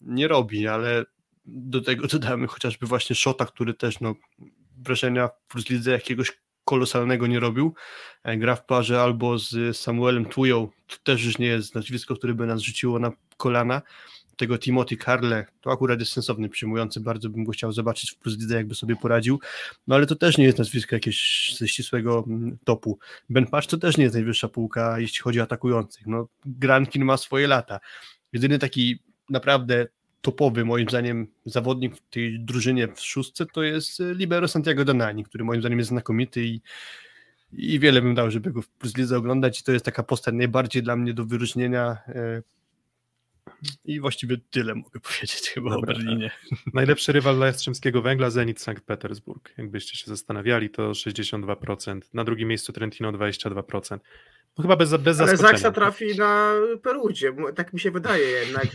nie 0.00 0.28
robi, 0.28 0.68
ale 0.68 1.04
do 1.46 1.80
tego 1.80 2.06
dodamy 2.06 2.46
chociażby 2.46 2.86
właśnie 2.86 3.16
Szota, 3.16 3.46
który 3.46 3.74
też 3.74 4.00
no, 4.00 4.14
wrażenia 4.76 5.30
w 5.48 5.70
Lidze 5.70 5.90
jakiegoś 5.90 6.32
kolosalnego 6.64 7.26
nie 7.26 7.40
robił. 7.40 7.74
E, 8.22 8.36
gra 8.36 8.56
w 8.56 8.66
parze 8.66 9.02
albo 9.02 9.38
z 9.38 9.76
Samuelem 9.76 10.26
Tują, 10.26 10.68
to 10.86 10.96
też 11.02 11.24
już 11.24 11.38
nie 11.38 11.46
jest 11.46 11.74
nazwisko, 11.74 12.16
które 12.16 12.34
by 12.34 12.46
nas 12.46 12.60
rzuciło 12.60 12.98
na 12.98 13.12
kolana, 13.36 13.82
tego 14.36 14.58
Timothy 14.58 14.96
Carle, 14.96 15.46
to 15.60 15.72
akurat 15.72 16.00
jest 16.00 16.12
sensowny, 16.12 16.48
przyjmujący, 16.48 17.00
bardzo 17.00 17.28
bym 17.28 17.44
go 17.44 17.52
chciał 17.52 17.72
zobaczyć 17.72 18.10
w 18.10 18.16
Plus 18.16 18.38
Lidze, 18.38 18.56
jakby 18.56 18.74
sobie 18.74 18.96
poradził, 18.96 19.40
no 19.86 19.94
ale 19.94 20.06
to 20.06 20.16
też 20.16 20.38
nie 20.38 20.44
jest 20.44 20.58
nazwisko 20.58 20.96
jakieś 20.96 21.50
ze 21.58 21.68
ścisłego 21.68 22.24
mm, 22.26 22.58
topu. 22.64 22.98
Ben 23.30 23.46
Patch 23.46 23.68
to 23.68 23.78
też 23.78 23.96
nie 23.96 24.04
jest 24.04 24.14
najwyższa 24.14 24.48
półka, 24.48 24.98
jeśli 24.98 25.22
chodzi 25.22 25.40
o 25.40 25.42
atakujących, 25.42 26.06
no 26.06 26.28
Grankin 26.44 27.04
ma 27.04 27.16
swoje 27.16 27.46
lata. 27.46 27.80
Jedyny 28.32 28.58
taki 28.58 28.98
naprawdę 29.30 29.86
topowy, 30.20 30.64
moim 30.64 30.88
zdaniem, 30.88 31.26
zawodnik 31.44 31.96
w 31.96 32.00
tej 32.10 32.40
drużynie 32.40 32.88
w 32.88 33.00
szóstce 33.00 33.46
to 33.46 33.62
jest 33.62 34.02
Libero 34.14 34.48
Santiago 34.48 34.84
Donani, 34.84 35.24
który 35.24 35.44
moim 35.44 35.60
zdaniem 35.60 35.78
jest 35.78 35.88
znakomity 35.88 36.44
i 36.44 36.60
i 37.56 37.78
wiele 37.78 38.02
bym 38.02 38.14
dał, 38.14 38.30
żeby 38.30 38.52
go 38.52 38.62
w 38.62 38.68
Plus 38.68 39.12
oglądać 39.12 39.60
i 39.60 39.64
to 39.64 39.72
jest 39.72 39.84
taka 39.84 40.02
postać 40.02 40.34
najbardziej 40.34 40.82
dla 40.82 40.96
mnie 40.96 41.14
do 41.14 41.24
wyróżnienia 41.24 41.98
e, 42.08 42.42
i 43.84 44.00
właściwie 44.00 44.36
tyle 44.50 44.74
mogę 44.74 45.00
powiedzieć 45.10 45.50
chyba 45.54 45.70
Dobra. 45.70 45.94
o 45.94 45.96
Berlinie. 45.96 46.30
Najlepszy 46.74 47.12
rywal 47.12 47.36
dla 47.36 47.46
Jastrzębskiego 47.46 48.02
Węgla 48.02 48.30
Zenit 48.30 48.60
Sankt 48.60 48.84
Petersburg. 48.84 49.54
Jakbyście 49.58 49.98
się 49.98 50.04
zastanawiali, 50.06 50.70
to 50.70 50.90
62%. 50.90 52.00
Na 52.14 52.24
drugim 52.24 52.48
miejscu 52.48 52.72
Trentino 52.72 53.12
22%. 53.12 53.98
No 54.58 54.62
chyba 54.62 54.76
bez, 54.76 54.96
bez 54.96 55.20
Ale 55.20 55.36
Zaksa 55.36 55.70
trafi 55.70 56.18
na 56.18 56.52
Perudzie, 56.82 57.32
tak 57.54 57.72
mi 57.72 57.80
się 57.80 57.90
wydaje 57.90 58.28
jednak. 58.28 58.66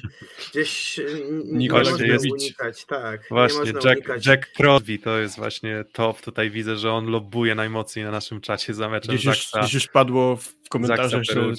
Gdzieś 0.51 0.99
nie 1.45 1.69
można 1.69 1.97
unikać, 2.33 2.85
tak. 2.85 3.21
Właśnie, 3.29 3.71
Jack, 3.71 3.85
unikać. 3.85 4.25
Jack 4.25 4.51
Crosby 4.57 4.99
to 4.99 5.19
jest 5.19 5.37
właśnie 5.37 5.83
top. 5.93 6.21
Tutaj 6.21 6.49
widzę, 6.49 6.77
że 6.77 6.91
on 6.91 7.05
lobbuje 7.05 7.55
najmocniej 7.55 8.05
na 8.05 8.11
naszym 8.11 8.41
czacie 8.41 8.73
za 8.73 8.89
meczem 8.89 9.15
gdzieś 9.15 9.25
Zaksa. 9.25 9.59
Już, 9.59 9.67
gdzieś 9.67 9.73
już 9.73 9.87
padło 9.87 10.35
w 10.35 10.69
komentarzach, 10.69 11.23
że 11.23 11.53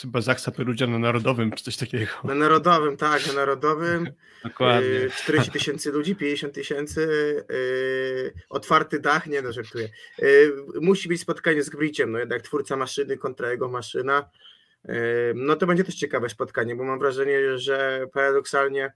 chyba 0.00 0.20
Zaksa 0.20 0.50
Perugia 0.50 0.86
na 0.86 0.98
Narodowym, 0.98 1.52
czy 1.52 1.64
coś 1.64 1.76
takiego. 1.76 2.12
Na 2.24 2.34
Narodowym, 2.34 2.96
tak, 2.96 3.26
na 3.26 3.32
Narodowym. 3.32 4.08
Dokładnie. 4.44 5.10
40 5.16 5.52
tysięcy 5.52 5.92
ludzi, 5.92 6.16
50 6.16 6.54
tysięcy, 6.54 7.00
yy, 7.50 8.32
otwarty 8.48 9.00
dach, 9.00 9.26
nie 9.26 9.42
no, 9.42 9.52
żartuję. 9.52 9.88
Yy, 10.18 10.56
musi 10.80 11.08
być 11.08 11.20
spotkanie 11.20 11.62
z 11.62 11.70
Griciem, 11.70 12.12
no 12.12 12.18
jednak 12.18 12.42
twórca 12.42 12.76
maszyny 12.76 13.16
kontra 13.16 13.50
jego 13.50 13.68
maszyna. 13.68 14.30
Yy, 14.84 14.94
no 15.34 15.56
to 15.56 15.66
będzie 15.66 15.84
też 15.84 15.94
ciekawe 15.94 16.28
spotkanie, 16.28 16.76
bo 16.76 16.84
mam 16.84 16.98
wrażenie, 16.98 17.58
że 17.58 18.06
paradoksalnie, 18.12 18.92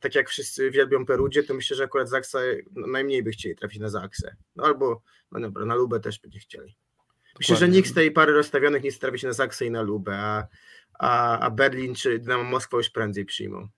tak 0.00 0.14
jak 0.14 0.28
wszyscy 0.28 0.70
wielbią 0.70 1.06
Perudzie, 1.06 1.42
to 1.42 1.54
myślę, 1.54 1.76
że 1.76 1.84
akurat 1.84 2.08
Zaksa 2.08 2.38
no, 2.72 2.86
najmniej 2.86 3.22
by 3.22 3.30
chcieli 3.30 3.56
trafić 3.56 3.80
na 3.80 3.88
Zaksę. 3.88 4.36
No 4.56 4.64
albo, 4.64 5.02
no 5.32 5.40
dobra, 5.40 5.66
na 5.66 5.74
Lubę 5.74 6.00
też 6.00 6.20
będzie 6.20 6.38
chcieli. 6.38 6.76
Myślę, 7.38 7.56
że 7.56 7.68
nikt 7.68 7.88
z 7.88 7.94
tej 7.94 8.10
pary 8.10 8.32
rozstawionych 8.32 8.82
nie 8.82 8.92
strawi 8.92 9.18
się 9.18 9.26
na 9.26 9.32
Zaksę 9.32 9.66
i 9.66 9.70
na 9.70 9.82
Lubę, 9.82 10.18
a, 10.18 10.46
a, 10.98 11.38
a 11.38 11.50
Berlin 11.50 11.94
czy 11.94 12.18
Dynamo 12.18 12.44
Moskwa 12.44 12.76
już 12.76 12.90
prędzej 12.90 13.24
przyjmą. 13.24 13.68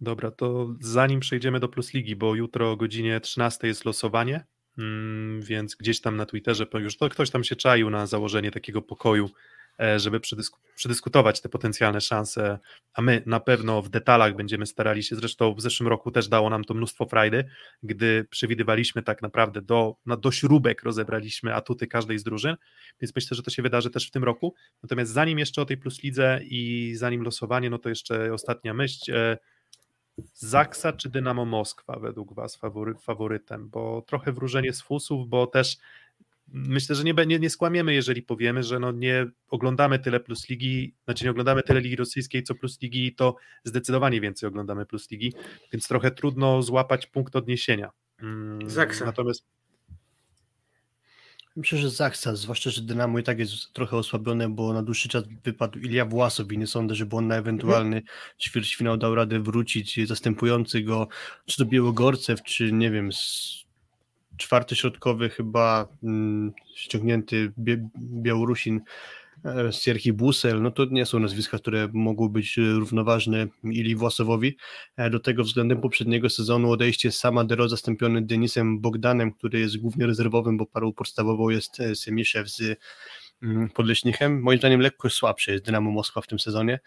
Dobra, 0.00 0.30
to 0.30 0.74
zanim 0.80 1.20
przejdziemy 1.20 1.60
do 1.60 1.68
Plus 1.68 1.94
Ligi, 1.94 2.16
bo 2.16 2.34
jutro 2.34 2.70
o 2.70 2.76
godzinie 2.76 3.20
13 3.20 3.66
jest 3.66 3.84
losowanie, 3.84 4.46
mm, 4.78 5.42
więc 5.42 5.74
gdzieś 5.74 6.00
tam 6.00 6.16
na 6.16 6.26
Twitterze 6.26 6.66
już 6.74 6.96
to 6.96 7.08
ktoś 7.08 7.30
tam 7.30 7.44
się 7.44 7.56
czaił 7.56 7.90
na 7.90 8.06
założenie 8.06 8.50
takiego 8.50 8.82
pokoju 8.82 9.30
E, 9.80 9.98
żeby 9.98 10.20
przedyskutować 10.74 11.40
te 11.40 11.48
potencjalne 11.48 12.00
szanse, 12.00 12.58
a 12.94 13.02
my 13.02 13.22
na 13.26 13.40
pewno 13.40 13.82
w 13.82 13.88
detalach 13.88 14.36
będziemy 14.36 14.66
starali 14.66 15.02
się, 15.02 15.16
zresztą 15.16 15.54
w 15.54 15.60
zeszłym 15.60 15.88
roku 15.88 16.10
też 16.10 16.28
dało 16.28 16.50
nam 16.50 16.64
to 16.64 16.74
mnóstwo 16.74 17.06
frajdy, 17.06 17.44
gdy 17.82 18.26
przewidywaliśmy 18.30 19.02
tak 19.02 19.22
naprawdę 19.22 19.62
do, 19.62 19.96
no 20.06 20.16
do 20.16 20.32
śrubek 20.32 20.82
rozebraliśmy 20.82 21.54
atuty 21.54 21.86
każdej 21.86 22.18
z 22.18 22.22
drużyn, 22.22 22.56
więc 23.00 23.14
myślę, 23.14 23.34
że 23.34 23.42
to 23.42 23.50
się 23.50 23.62
wydarzy 23.62 23.90
też 23.90 24.08
w 24.08 24.10
tym 24.10 24.24
roku, 24.24 24.54
natomiast 24.82 25.12
zanim 25.12 25.38
jeszcze 25.38 25.62
o 25.62 25.64
tej 25.64 25.76
Plus 25.76 26.02
Lidze 26.02 26.40
i 26.42 26.92
zanim 26.96 27.22
losowanie, 27.22 27.70
no 27.70 27.78
to 27.78 27.88
jeszcze 27.88 28.34
ostatnia 28.34 28.74
myśl, 28.74 29.14
e, 29.14 29.38
Zaksa 30.34 30.92
czy 30.92 31.08
Dynamo 31.08 31.44
Moskwa 31.44 31.98
według 31.98 32.34
Was 32.34 32.56
fawory, 32.56 32.94
faworytem? 32.94 33.68
Bo 33.68 34.02
trochę 34.06 34.32
wróżenie 34.32 34.72
z 34.72 34.82
fusów, 34.82 35.28
bo 35.28 35.46
też 35.46 35.76
myślę, 36.52 36.94
że 36.96 37.04
nie, 37.04 37.14
nie, 37.26 37.38
nie 37.38 37.50
skłamiemy, 37.50 37.94
jeżeli 37.94 38.22
powiemy, 38.22 38.62
że 38.62 38.78
no 38.78 38.92
nie 38.92 39.26
oglądamy 39.48 39.98
tyle 39.98 40.20
Plus 40.20 40.48
Ligi, 40.48 40.94
znaczy 41.04 41.24
nie 41.24 41.30
oglądamy 41.30 41.62
tyle 41.62 41.80
Ligi 41.80 41.96
Rosyjskiej, 41.96 42.42
co 42.42 42.54
Plus 42.54 42.82
Ligi, 42.82 43.14
to 43.14 43.36
zdecydowanie 43.64 44.20
więcej 44.20 44.48
oglądamy 44.48 44.86
Plus 44.86 45.10
Ligi, 45.10 45.32
więc 45.72 45.88
trochę 45.88 46.10
trudno 46.10 46.62
złapać 46.62 47.06
punkt 47.06 47.36
odniesienia. 47.36 47.90
Mm, 48.22 48.70
Zaksa. 48.70 49.04
Natomiast 49.04 49.46
Myślę, 51.56 51.78
że 51.78 51.90
Zaksa, 51.90 52.36
zwłaszcza, 52.36 52.70
że 52.70 52.82
Dynamo 52.82 53.18
i 53.18 53.22
tak 53.22 53.38
jest 53.38 53.72
trochę 53.72 53.96
osłabione, 53.96 54.48
bo 54.48 54.72
na 54.72 54.82
dłuższy 54.82 55.08
czas 55.08 55.24
wypadł 55.44 55.78
Ilia 55.78 56.04
Własow 56.04 56.52
i 56.52 56.58
nie 56.58 56.66
sądzę, 56.66 56.94
żeby 56.94 57.16
on 57.16 57.26
na 57.26 57.36
ewentualny 57.36 57.96
mhm. 57.96 58.16
ćwierćfinał 58.40 58.96
dał 58.96 59.14
radę 59.14 59.40
wrócić, 59.40 60.08
zastępujący 60.08 60.82
go 60.82 61.08
czy 61.46 61.56
to 61.56 61.64
Białogorcew, 61.64 62.42
czy 62.42 62.72
nie 62.72 62.90
wiem, 62.90 63.10
czwarty 64.40 64.76
środkowy 64.76 65.30
chyba 65.30 65.88
mm, 66.02 66.52
ściągnięty 66.74 67.52
Białorusin 67.98 68.80
e, 69.44 69.72
Sierki 69.72 70.12
Busel, 70.12 70.62
no 70.62 70.70
to 70.70 70.84
nie 70.84 71.06
są 71.06 71.18
nazwiska, 71.18 71.58
które 71.58 71.88
mogą 71.92 72.28
być 72.28 72.56
równoważne 72.56 73.46
Ili 73.64 73.96
Własowowi. 73.96 74.56
E, 74.96 75.10
do 75.10 75.20
tego 75.20 75.44
względem 75.44 75.80
poprzedniego 75.80 76.30
sezonu 76.30 76.70
odejście 76.70 77.12
sama 77.12 77.44
Dero 77.44 77.68
zastąpiony 77.68 78.22
Denisem 78.22 78.80
Bogdanem, 78.80 79.32
który 79.32 79.60
jest 79.60 79.76
głównie 79.76 80.06
rezerwowym, 80.06 80.56
bo 80.56 80.66
parą 80.66 80.92
podstawową 80.92 81.48
jest 81.48 81.80
e, 81.80 81.94
Semiszew 81.94 82.50
z 82.50 82.78
mm, 83.42 83.68
Podleśnichem. 83.68 84.40
Moim 84.42 84.58
zdaniem 84.58 84.80
lekko 84.80 85.10
słabszy 85.10 85.52
jest 85.52 85.64
Dynamo 85.64 85.90
Moskwa 85.90 86.20
w 86.20 86.26
tym 86.26 86.38
sezonie. 86.38 86.80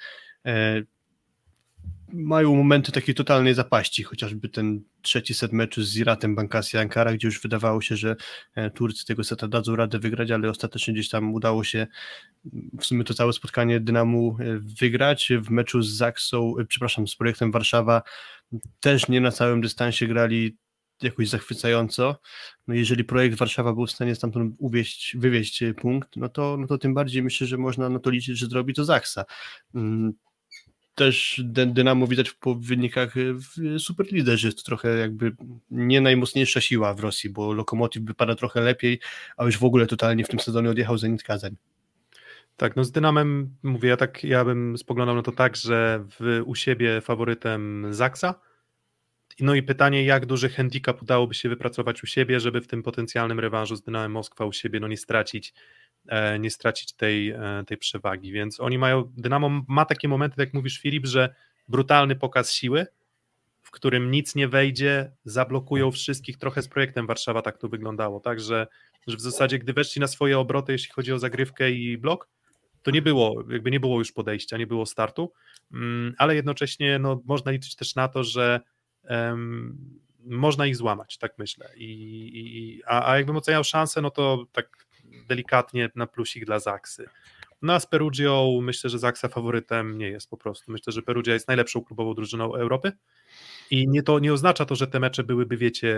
Mają 2.16 2.56
momenty 2.56 2.92
takiej 2.92 3.16
totalnej 3.16 3.54
zapaści, 3.54 4.04
chociażby 4.04 4.50
ten 4.50 4.84
trzeci 5.02 5.34
set 5.34 5.54
meczu 5.54 5.84
z 5.84 5.98
Iratem 5.98 6.36
Bankasja 6.36 6.82
Ankara, 6.82 7.14
gdzie 7.14 7.28
już 7.28 7.42
wydawało 7.42 7.82
się, 7.82 7.96
że 7.96 8.16
e, 8.56 8.70
Turcy 8.70 9.06
tego 9.06 9.24
seta 9.24 9.48
dadzą 9.48 9.76
radę 9.76 10.00
wygrać, 10.00 10.32
ale 10.32 10.50
ostatecznie 10.50 10.94
gdzieś 10.94 11.10
tam 11.10 11.34
udało 11.34 11.64
się 11.64 11.88
mm, 12.54 12.70
w 12.80 12.86
sumie 12.86 13.04
to 13.04 13.14
całe 13.14 13.34
spotkanie 13.34 13.80
Dynamu 13.80 14.38
e, 14.40 14.60
wygrać. 14.80 15.30
W 15.42 15.50
meczu 15.50 15.82
z 15.82 15.90
Zaksą, 15.90 16.54
e, 16.60 16.66
przepraszam, 16.66 17.08
z 17.08 17.16
projektem 17.16 17.52
Warszawa 17.52 18.02
też 18.80 19.08
nie 19.08 19.22
na 19.22 19.32
całym 19.32 19.62
dystansie 19.62 20.08
grali 20.08 20.58
jakoś 21.02 21.30
zachwycająco. 21.30 22.20
No 22.68 22.74
jeżeli 22.74 23.04
projekt 23.04 23.38
Warszawa 23.38 23.74
był 23.74 23.86
w 23.86 23.92
stanie 23.92 24.16
stamtąd 24.16 24.56
uwieść, 24.60 25.18
wywieźć 25.18 25.64
punkt, 25.78 26.16
no 26.16 26.30
to, 26.30 26.58
no 26.60 26.68
to 26.68 26.78
tym 26.78 26.94
bardziej 26.94 27.24
myślę, 27.24 27.48
że 27.48 27.58
można 27.58 27.90
na 27.90 28.00
to 28.00 28.10
liczyć, 28.10 28.38
że 28.38 28.48
zrobi 28.48 28.74
to 28.74 28.86
Zaksa. 28.86 29.26
Też 30.96 31.42
Dynamo 31.46 32.08
widać 32.08 32.32
po 32.32 32.56
wynikach 32.56 33.14
w 33.16 33.80
Superlidze, 33.80 34.38
że 34.38 34.48
jest 34.48 34.66
trochę 34.66 34.98
jakby 34.98 35.36
nie 35.72 36.02
najmocniejsza 36.02 36.62
siła 36.62 36.94
w 36.94 37.00
Rosji, 37.00 37.30
bo 37.30 37.54
Lokomotiv 37.54 38.04
wypada 38.04 38.36
trochę 38.36 38.62
lepiej, 38.62 39.00
a 39.38 39.46
już 39.46 39.58
w 39.58 39.64
ogóle 39.64 39.88
totalnie 39.88 40.24
w 40.24 40.28
tym 40.28 40.40
sezonie 40.40 40.70
odjechał 40.70 40.98
Zenit 40.98 41.24
Kazań. 41.24 41.56
Tak, 42.58 42.76
no 42.76 42.84
z 42.84 42.92
Dynamem 42.92 43.56
mówię, 43.64 43.90
ja 43.90 43.98
tak, 43.98 44.24
ja 44.24 44.46
bym 44.46 44.78
spoglądał 44.78 45.16
na 45.16 45.22
to 45.22 45.32
tak, 45.32 45.56
że 45.56 46.06
w, 46.20 46.42
u 46.46 46.56
siebie 46.56 47.02
faworytem 47.02 47.88
Zaksa, 47.92 48.36
no 49.40 49.56
i 49.56 49.64
pytanie, 49.64 50.04
jak 50.04 50.26
duży 50.26 50.50
handicap 50.50 51.02
udałoby 51.02 51.34
się 51.34 51.50
wypracować 51.50 52.04
u 52.04 52.08
siebie, 52.08 52.40
żeby 52.40 52.62
w 52.62 52.68
tym 52.68 52.84
potencjalnym 52.84 53.40
rewanżu 53.40 53.76
z 53.76 53.82
Dynamem 53.82 54.12
Moskwa 54.12 54.46
u 54.46 54.54
siebie 54.54 54.80
no 54.80 54.88
nie 54.88 54.98
stracić 54.98 55.54
nie 56.40 56.52
stracić 56.52 56.94
tej, 56.94 57.30
e, 57.30 57.64
tej 57.68 57.78
przewagi. 57.78 58.32
Więc 58.32 58.60
oni 58.60 58.78
mają, 58.78 59.04
Dynamo 59.18 59.64
ma 59.68 59.86
takie 59.86 60.08
momenty, 60.08 60.36
jak 60.42 60.54
mówisz 60.54 60.80
Filip, 60.80 61.06
że 61.06 61.36
brutalny 61.68 62.16
pokaz 62.16 62.52
siły, 62.52 62.88
w 63.62 63.72
którym 63.72 64.12
nic 64.12 64.36
nie 64.36 64.48
wejdzie, 64.48 65.12
zablokują 65.26 65.92
wszystkich, 65.92 66.38
trochę 66.38 66.62
z 66.62 66.68
projektem 66.68 67.08
Warszawa 67.08 67.42
tak 67.42 67.58
to 67.58 67.70
wyglądało, 67.70 68.20
tak, 68.20 68.40
że, 68.40 68.68
że 69.08 69.18
w 69.18 69.22
zasadzie 69.22 69.60
gdy 69.60 69.74
weszli 69.74 70.02
na 70.02 70.08
swoje 70.08 70.40
obroty, 70.40 70.72
jeśli 70.72 70.92
chodzi 70.92 71.14
o 71.14 71.20
zagrywkę 71.20 71.72
i 71.72 71.98
blok, 71.98 72.30
to 72.84 72.92
nie 72.92 73.02
było, 73.02 73.44
jakby 73.50 73.72
nie 73.72 73.80
było 73.80 74.00
już 74.00 74.12
podejścia, 74.12 74.58
nie 74.58 74.68
było 74.68 74.86
startu, 74.86 75.32
mm, 75.74 76.14
ale 76.18 76.36
jednocześnie 76.36 77.00
no, 77.00 77.22
można 77.26 77.52
liczyć 77.52 77.76
też 77.76 77.96
na 77.96 78.08
to, 78.08 78.24
że 78.24 78.62
um, 79.10 80.00
można 80.26 80.66
ich 80.66 80.76
złamać, 80.76 81.18
tak 81.18 81.38
myślę. 81.38 81.70
I, 81.78 81.92
i, 82.34 82.82
a, 82.86 83.12
a 83.12 83.18
jakbym 83.18 83.38
oceniał 83.38 83.64
szansę, 83.64 84.02
no 84.02 84.12
to 84.12 84.46
tak 84.52 84.88
delikatnie 85.28 85.90
na 85.96 86.08
plusik 86.08 86.46
dla 86.46 86.60
Zaksy. 86.60 87.06
No 87.62 87.74
a 87.74 87.80
z 87.80 87.86
Perugią 87.88 88.60
myślę, 88.62 88.90
że 88.90 89.00
Zaksa 89.00 89.28
faworytem 89.28 89.98
nie 89.98 90.10
jest 90.10 90.30
po 90.30 90.38
prostu. 90.38 90.72
Myślę, 90.72 90.94
że 90.94 91.02
Perugia 91.02 91.34
jest 91.34 91.48
najlepszą 91.48 91.84
klubową 91.84 92.14
drużyną 92.14 92.56
Europy 92.56 92.92
i 93.72 93.88
nie, 93.88 94.04
to 94.04 94.20
nie 94.20 94.34
oznacza 94.34 94.66
to, 94.66 94.76
że 94.76 94.88
te 94.88 95.00
mecze 95.00 95.24
byłyby, 95.24 95.58
wiecie, 95.58 95.98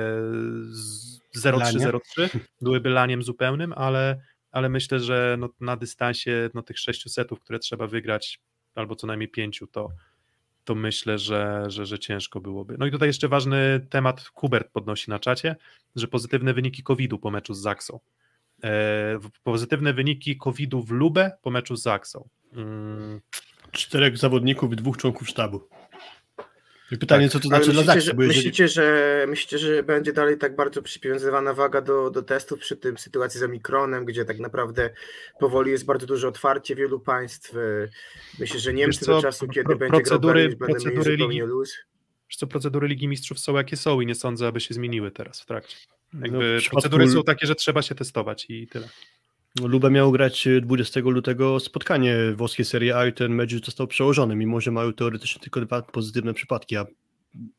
0-3-0-3, 1.37 1.99
byłyby 2.61 2.89
laniem 2.89 3.23
zupełnym, 3.23 3.73
ale, 3.73 4.21
ale 4.51 4.69
myślę, 4.69 4.99
że 4.99 5.35
no, 5.39 5.49
na 5.59 5.77
dystansie 5.77 6.49
no, 6.53 6.61
tych 6.61 6.79
sześciu 6.79 7.09
setów, 7.09 7.39
które 7.39 7.59
trzeba 7.59 7.87
wygrać, 7.87 8.39
albo 8.75 8.95
co 8.95 9.07
najmniej 9.07 9.29
pięciu, 9.29 9.67
to, 9.67 9.89
to 10.65 10.75
myślę, 10.75 11.19
że, 11.19 11.63
że, 11.67 11.85
że 11.85 11.99
ciężko 11.99 12.41
byłoby. 12.41 12.75
No 12.79 12.85
i 12.85 12.91
tutaj 12.91 13.09
jeszcze 13.09 13.27
ważny 13.27 13.87
temat 13.89 14.31
Hubert 14.33 14.71
podnosi 14.71 15.09
na 15.09 15.19
czacie, 15.19 15.55
że 15.95 16.07
pozytywne 16.07 16.53
wyniki 16.53 16.83
COVID-u 16.83 17.19
po 17.19 17.31
meczu 17.31 17.53
z 17.53 17.61
Zaksą. 17.61 17.99
E, 18.65 19.19
pozytywne 19.43 19.93
wyniki 19.93 20.37
COVID-u 20.37 20.83
w 20.83 20.91
Lubę 20.91 21.31
po 21.41 21.51
meczu 21.51 21.75
z 21.75 21.81
Zaksą. 21.81 22.29
Mm. 22.53 23.21
Czterech 23.71 24.17
zawodników 24.17 24.73
i 24.73 24.75
dwóch 24.75 24.97
członków 24.97 25.29
sztabu. 25.29 25.67
pytanie, 26.99 27.25
tak. 27.25 27.31
co 27.31 27.39
to 27.39 27.47
znaczy 27.47 27.67
myślicie, 27.67 27.83
dla 27.83 27.93
Zaksa? 27.93 28.05
Że, 28.05 28.11
jeżeli... 28.11 28.27
myślicie, 28.27 28.67
że, 28.67 29.25
myślicie, 29.27 29.57
że 29.57 29.83
będzie 29.83 30.13
dalej 30.13 30.37
tak 30.37 30.55
bardzo 30.55 30.81
przywiązywana 30.81 31.53
waga 31.53 31.81
do, 31.81 32.09
do 32.09 32.21
testów 32.21 32.59
przy 32.59 32.77
tym 32.77 32.97
sytuacji 32.97 33.39
z 33.39 33.43
Omikronem, 33.43 34.05
gdzie 34.05 34.25
tak 34.25 34.39
naprawdę 34.39 34.89
powoli 35.39 35.71
jest 35.71 35.85
bardzo 35.85 36.07
duże 36.07 36.27
otwarcie 36.27 36.75
wielu 36.75 36.99
państw. 36.99 37.55
Myślę, 38.39 38.59
że 38.59 38.73
Niemcy 38.73 39.05
co, 39.05 39.15
do 39.15 39.21
czasu, 39.21 39.47
kiedy 39.47 39.65
pro, 39.65 39.77
będzie 39.77 39.97
procedury, 39.97 40.47
grał 40.47 40.57
będą 40.57 40.85
mieli 40.85 40.97
zupełnie 40.97 41.33
ligi, 41.33 41.39
luz. 41.39 41.77
Wiesz 42.29 42.37
co, 42.37 42.47
procedury 42.47 42.87
Ligi 42.87 43.07
Mistrzów 43.07 43.39
są 43.39 43.55
jakie 43.55 43.77
są 43.77 44.01
i 44.01 44.05
nie 44.05 44.15
sądzę, 44.15 44.47
aby 44.47 44.59
się 44.59 44.73
zmieniły 44.73 45.11
teraz 45.11 45.41
w 45.41 45.45
trakcie. 45.45 45.77
Jakby 46.13 46.59
no, 46.63 46.69
procedury 46.71 47.09
są 47.09 47.23
takie, 47.23 47.47
że 47.47 47.55
trzeba 47.55 47.81
się 47.81 47.95
testować 47.95 48.45
i 48.49 48.67
tyle. 48.67 48.89
No, 49.55 49.67
Lubę 49.67 49.91
miał 49.91 50.11
grać 50.11 50.47
20 50.61 50.99
lutego 50.99 51.59
spotkanie 51.59 52.17
włoskiej 52.35 52.65
Serie 52.65 52.97
A 52.97 53.07
i 53.07 53.13
ten 53.13 53.35
mecz 53.35 53.65
został 53.65 53.87
przełożony, 53.87 54.35
mimo 54.35 54.61
że 54.61 54.71
mają 54.71 54.93
teoretycznie 54.93 55.41
tylko 55.41 55.61
dwa 55.61 55.81
pozytywne 55.81 56.33
przypadki, 56.33 56.77
a 56.77 56.85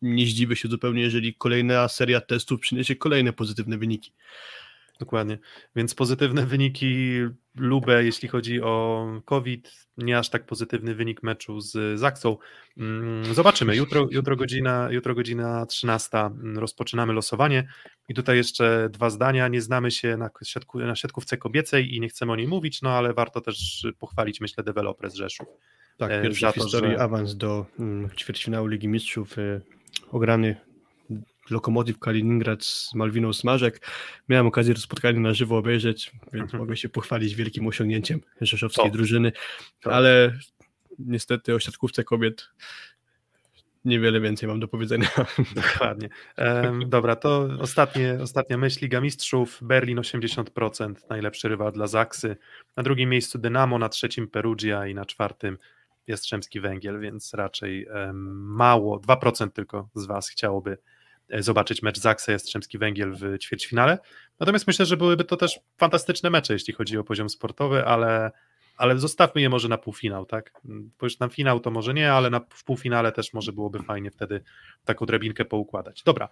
nie 0.02 0.26
zdziwię 0.26 0.56
się 0.56 0.68
zupełnie, 0.68 1.02
jeżeli 1.02 1.34
kolejna 1.34 1.88
seria 1.88 2.20
testów 2.20 2.60
przyniesie 2.60 2.96
kolejne 2.96 3.32
pozytywne 3.32 3.78
wyniki. 3.78 4.12
Dokładnie. 5.00 5.38
Więc 5.76 5.94
pozytywne 5.94 6.46
wyniki 6.46 7.20
Lubę, 7.54 8.04
jeśli 8.04 8.28
chodzi 8.28 8.62
o 8.62 9.06
COVID, 9.24 9.86
nie 9.96 10.18
aż 10.18 10.28
tak 10.28 10.46
pozytywny 10.46 10.94
wynik 10.94 11.22
meczu 11.22 11.60
z 11.60 11.98
Zaksą. 11.98 12.36
Mm, 12.76 13.34
zobaczymy. 13.34 13.76
Jutro, 13.76 14.08
jutro, 14.10 14.36
godzina, 14.36 14.88
jutro 14.90 15.14
godzina 15.14 15.66
13 15.66 16.18
mm, 16.18 16.58
rozpoczynamy 16.58 17.12
losowanie. 17.12 17.68
I 18.08 18.14
tutaj 18.14 18.36
jeszcze 18.36 18.88
dwa 18.92 19.10
zdania. 19.10 19.48
Nie 19.48 19.62
znamy 19.62 19.90
się 19.90 20.16
na, 20.16 20.30
siatku, 20.44 20.78
na 20.78 20.96
siatkówce 20.96 21.36
kobiecej 21.36 21.94
i 21.94 22.00
nie 22.00 22.08
chcemy 22.08 22.32
o 22.32 22.36
niej 22.36 22.48
mówić, 22.48 22.82
no 22.82 22.90
ale 22.90 23.14
warto 23.14 23.40
też 23.40 23.86
pochwalić, 23.98 24.40
myślę, 24.40 24.64
deweloper 24.64 25.10
z 25.10 25.14
Rzeszów. 25.14 25.46
Tak, 25.96 26.12
e, 26.12 26.22
pierwszy 26.22 26.52
w 26.52 26.54
historii 26.54 26.90
że... 26.90 27.00
awans 27.02 27.36
do 27.36 27.66
mm, 27.78 28.10
ćwierćfinału 28.10 28.66
Ligi 28.66 28.88
Mistrzów, 28.88 29.38
e, 29.38 29.60
ograny 30.10 30.56
Lokomotiv 31.50 31.98
Kaliningrad 31.98 32.64
z 32.64 32.94
Malwiną 32.94 33.32
Smażek. 33.32 33.86
Miałem 34.28 34.46
okazję 34.46 34.74
to 34.74 34.80
spotkanie 34.80 35.20
na 35.20 35.34
żywo 35.34 35.58
obejrzeć, 35.58 36.12
więc 36.32 36.44
mhm. 36.44 36.62
mogę 36.62 36.76
się 36.76 36.88
pochwalić 36.88 37.34
wielkim 37.34 37.66
osiągnięciem 37.66 38.20
rzeszowskiej 38.40 38.84
to. 38.84 38.90
drużyny, 38.90 39.32
to. 39.80 39.94
ale 39.94 40.38
niestety 40.98 41.54
o 41.54 41.60
siatkówce 41.60 42.04
kobiet 42.04 42.48
niewiele 43.86 44.20
więcej 44.20 44.48
mam 44.48 44.60
do 44.60 44.68
powiedzenia. 44.68 45.08
Dokładnie. 45.54 46.08
Um, 46.38 46.88
dobra, 46.88 47.16
to 47.16 47.48
ostatnie, 47.60 48.18
ostatnia 48.22 48.58
myśl. 48.58 48.78
Liga 48.82 49.00
Mistrzów, 49.00 49.58
Berlin 49.62 49.98
80%, 49.98 50.94
najlepszy 51.10 51.48
rywal 51.48 51.72
dla 51.72 51.86
Zaksy. 51.86 52.36
Na 52.76 52.82
drugim 52.82 53.10
miejscu 53.10 53.38
Dynamo, 53.38 53.78
na 53.78 53.88
trzecim 53.88 54.28
Perugia 54.28 54.86
i 54.86 54.94
na 54.94 55.04
czwartym 55.04 55.58
Jastrzębski 56.06 56.60
Węgiel, 56.60 57.00
więc 57.00 57.34
raczej 57.34 57.86
um, 57.86 58.16
mało, 58.54 58.98
2% 58.98 59.50
tylko 59.50 59.88
z 59.94 60.06
Was 60.06 60.28
chciałoby 60.28 60.78
zobaczyć 61.38 61.82
mecz 61.82 61.98
Zaksa 61.98 62.32
Jastrzębski 62.32 62.78
Węgiel 62.78 63.14
w 63.14 63.38
ćwierćfinale. 63.38 63.98
Natomiast 64.40 64.66
myślę, 64.66 64.86
że 64.86 64.96
byłyby 64.96 65.24
to 65.24 65.36
też 65.36 65.60
fantastyczne 65.78 66.30
mecze, 66.30 66.52
jeśli 66.52 66.74
chodzi 66.74 66.98
o 66.98 67.04
poziom 67.04 67.30
sportowy, 67.30 67.84
ale, 67.84 68.30
ale 68.76 68.98
zostawmy 68.98 69.40
je 69.40 69.48
może 69.48 69.68
na 69.68 69.78
półfinał, 69.78 70.26
tak? 70.26 70.52
Bo 70.64 71.06
już 71.06 71.18
na 71.18 71.28
finał 71.28 71.60
to 71.60 71.70
może 71.70 71.94
nie, 71.94 72.12
ale 72.12 72.30
na, 72.30 72.40
w 72.50 72.64
półfinale 72.64 73.12
też 73.12 73.32
może 73.32 73.52
byłoby 73.52 73.82
fajnie 73.82 74.10
wtedy 74.10 74.40
taką 74.84 75.06
drabinkę 75.06 75.44
poukładać. 75.44 76.02
Dobra, 76.02 76.28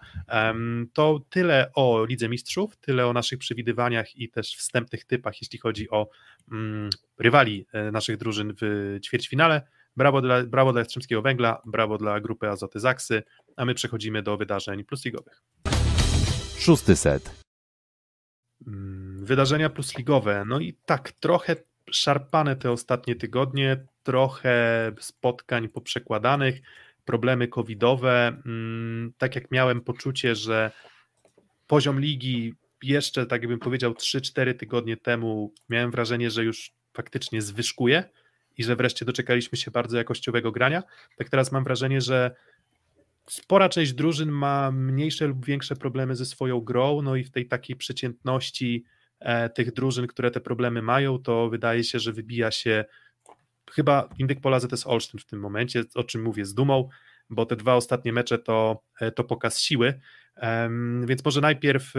to 0.93 1.21
tyle 1.29 1.71
o 1.75 2.05
Lidze 2.05 2.29
Mistrzów, 2.29 2.77
tyle 2.77 3.07
o 3.07 3.13
naszych 3.13 3.39
przewidywaniach 3.39 4.15
i 4.15 4.29
też 4.29 4.55
wstępnych 4.55 5.05
typach, 5.05 5.41
jeśli 5.41 5.59
chodzi 5.59 5.89
o 5.89 6.09
mm, 6.51 6.89
rywali 7.19 7.65
e, 7.73 7.91
naszych 7.91 8.17
drużyn 8.17 8.53
w 8.61 8.97
ćwierćfinale. 9.05 9.61
Brawo 9.97 10.21
dla, 10.21 10.43
brawo 10.43 10.71
dla 10.71 10.81
Jastrzębskiego 10.81 11.21
Węgla, 11.21 11.61
brawo 11.65 11.97
dla 11.97 12.19
grupy 12.19 12.49
Azoty 12.49 12.79
Zaksy, 12.79 13.23
a 13.57 13.65
my 13.65 13.73
przechodzimy 13.73 14.23
do 14.23 14.37
wydarzeń 14.37 14.83
plusligowych. 14.83 15.41
Szósty 16.57 16.95
set. 16.95 17.43
Mm, 18.67 19.25
wydarzenia 19.25 19.69
plusligowe. 19.69 20.45
No 20.47 20.59
i 20.59 20.73
tak, 20.85 21.11
trochę 21.11 21.55
szarpane 21.91 22.55
te 22.55 22.71
ostatnie 22.71 23.15
tygodnie, 23.15 23.85
trochę 24.03 24.91
spotkań 24.99 25.69
poprzekładanych, 25.69 26.61
problemy 27.05 27.47
covidowe. 27.47 28.41
Mm, 28.45 29.13
tak 29.17 29.35
jak 29.35 29.51
miałem 29.51 29.81
poczucie, 29.81 30.35
że 30.35 30.71
poziom 31.67 31.99
ligi 31.99 32.53
jeszcze, 32.83 33.25
tak 33.25 33.41
jakbym 33.41 33.59
powiedział, 33.59 33.91
3-4 33.91 34.53
tygodnie 34.57 34.97
temu, 34.97 35.53
miałem 35.69 35.91
wrażenie, 35.91 36.31
że 36.31 36.43
już 36.43 36.71
faktycznie 36.93 37.41
zwyżkuje 37.41 38.09
i 38.57 38.63
że 38.63 38.75
wreszcie 38.75 39.05
doczekaliśmy 39.05 39.57
się 39.57 39.71
bardzo 39.71 39.97
jakościowego 39.97 40.51
grania. 40.51 40.83
Tak 41.17 41.29
teraz 41.29 41.51
mam 41.51 41.63
wrażenie, 41.63 42.01
że 42.01 42.35
spora 43.29 43.69
część 43.69 43.93
drużyn 43.93 44.29
ma 44.29 44.71
mniejsze 44.71 45.27
lub 45.27 45.45
większe 45.45 45.75
problemy 45.75 46.15
ze 46.15 46.25
swoją 46.25 46.61
grą, 46.61 47.01
no 47.01 47.15
i 47.15 47.23
w 47.23 47.31
tej 47.31 47.47
takiej 47.47 47.75
przeciętności 47.75 48.85
e, 49.19 49.49
tych 49.49 49.73
drużyn, 49.73 50.07
które 50.07 50.31
te 50.31 50.41
problemy 50.41 50.81
mają, 50.81 51.17
to 51.17 51.49
wydaje 51.49 51.83
się, 51.83 51.99
że 51.99 52.13
wybija 52.13 52.51
się 52.51 52.85
chyba 53.71 54.09
Indyk 54.19 54.41
Pola 54.41 54.59
ZS 54.59 54.87
Olsztyn 54.87 55.19
w 55.19 55.25
tym 55.25 55.39
momencie, 55.39 55.83
o 55.95 56.03
czym 56.03 56.23
mówię 56.23 56.45
z 56.45 56.53
dumą, 56.53 56.89
bo 57.29 57.45
te 57.45 57.55
dwa 57.55 57.75
ostatnie 57.75 58.13
mecze 58.13 58.37
to, 58.39 58.83
e, 59.01 59.11
to 59.11 59.23
pokaz 59.23 59.59
siły, 59.59 59.99
więc 61.05 61.25
może 61.25 61.41
najpierw 61.41 61.93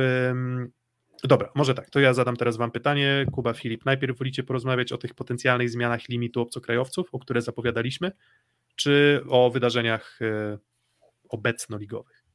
Dobra, 1.26 1.50
może 1.54 1.74
tak, 1.74 1.90
to 1.90 2.00
ja 2.00 2.14
zadam 2.14 2.36
teraz 2.36 2.56
Wam 2.56 2.70
pytanie. 2.70 3.26
Kuba, 3.32 3.52
Filip, 3.52 3.84
najpierw 3.84 4.18
wolicie 4.18 4.42
porozmawiać 4.42 4.92
o 4.92 4.98
tych 4.98 5.14
potencjalnych 5.14 5.70
zmianach 5.70 6.08
limitu 6.08 6.40
obcokrajowców, 6.40 7.08
o 7.12 7.18
które 7.18 7.42
zapowiadaliśmy, 7.42 8.12
czy 8.76 9.20
o 9.28 9.50
wydarzeniach 9.50 10.18
e, 10.22 10.58
obecnoligowych? 11.28 12.25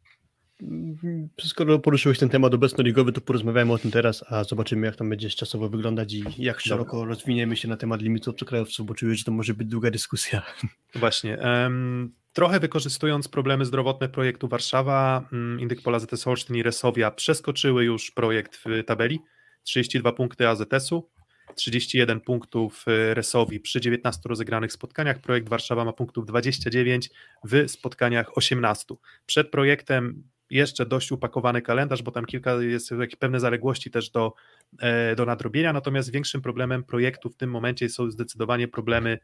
Skoro 1.41 1.79
poruszyłeś 1.79 2.19
ten 2.19 2.29
temat 2.29 2.53
obecno-ligowy, 2.53 3.11
to 3.11 3.21
porozmawiamy 3.21 3.73
o 3.73 3.77
tym 3.77 3.91
teraz, 3.91 4.25
a 4.29 4.43
zobaczymy, 4.43 4.87
jak 4.87 4.95
tam 4.95 5.09
będzie 5.09 5.29
czasowo 5.29 5.69
wyglądać 5.69 6.13
i 6.13 6.23
jak 6.37 6.59
szeroko 6.59 6.97
Dobra. 6.97 7.09
rozwiniemy 7.09 7.57
się 7.57 7.67
na 7.67 7.77
temat 7.77 8.01
limitu 8.01 8.29
obcokrajowców, 8.29 8.85
bo 8.85 8.93
czuję, 8.93 9.15
że 9.15 9.23
to 9.23 9.31
może 9.31 9.53
być 9.53 9.67
długa 9.67 9.91
dyskusja. 9.91 10.41
Właśnie. 10.95 11.37
Um, 11.37 12.13
trochę 12.33 12.59
wykorzystując 12.59 13.27
problemy 13.27 13.65
zdrowotne 13.65 14.09
projektu 14.09 14.47
Warszawa, 14.47 15.27
um, 15.31 15.59
Indyk 15.59 15.81
Pola 15.81 15.99
ZS 15.99 16.27
Olsztyn 16.27 16.55
i 16.55 16.63
Resowia 16.63 17.11
przeskoczyły 17.11 17.85
już 17.85 18.11
projekt 18.11 18.55
w 18.55 18.83
tabeli. 18.85 19.19
32 19.63 20.11
punkty 20.11 20.47
AZS-u, 20.47 21.09
31 21.55 22.21
punktów 22.21 22.85
y, 22.87 23.13
Resowi 23.13 23.59
przy 23.59 23.81
19 23.81 24.21
rozegranych 24.25 24.73
spotkaniach. 24.73 25.19
Projekt 25.19 25.49
Warszawa 25.49 25.85
ma 25.85 25.93
punktów 25.93 26.25
29 26.25 27.09
w 27.43 27.71
spotkaniach 27.71 28.37
18. 28.37 28.95
Przed 29.25 29.51
projektem 29.51 30.23
jeszcze 30.51 30.85
dość 30.85 31.11
upakowany 31.11 31.61
kalendarz, 31.61 32.03
bo 32.03 32.11
tam 32.11 32.25
kilka 32.25 32.53
jest 32.61 32.93
pewne 33.19 33.39
zaległości 33.39 33.91
też 33.91 34.09
do, 34.09 34.33
e, 34.79 35.15
do 35.15 35.25
nadrobienia, 35.25 35.73
natomiast 35.73 36.11
większym 36.11 36.41
problemem 36.41 36.83
projektu 36.83 37.29
w 37.29 37.35
tym 37.35 37.49
momencie 37.49 37.89
są 37.89 38.11
zdecydowanie 38.11 38.67
problemy 38.67 39.19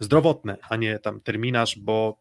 zdrowotne, 0.00 0.56
a 0.68 0.76
nie 0.76 0.98
tam 0.98 1.20
terminarz, 1.20 1.78
bo 1.78 2.20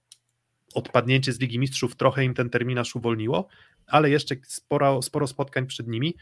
odpadnięcie 0.73 1.33
z 1.33 1.39
Ligi 1.39 1.59
Mistrzów 1.59 1.95
trochę 1.95 2.23
im 2.23 2.33
ten 2.33 2.49
terminarz 2.49 2.95
uwolniło, 2.95 3.47
ale 3.87 4.09
jeszcze 4.09 4.35
sporo, 4.43 5.01
sporo 5.01 5.27
spotkań 5.27 5.67
przed 5.67 5.87
nimi. 5.87 6.15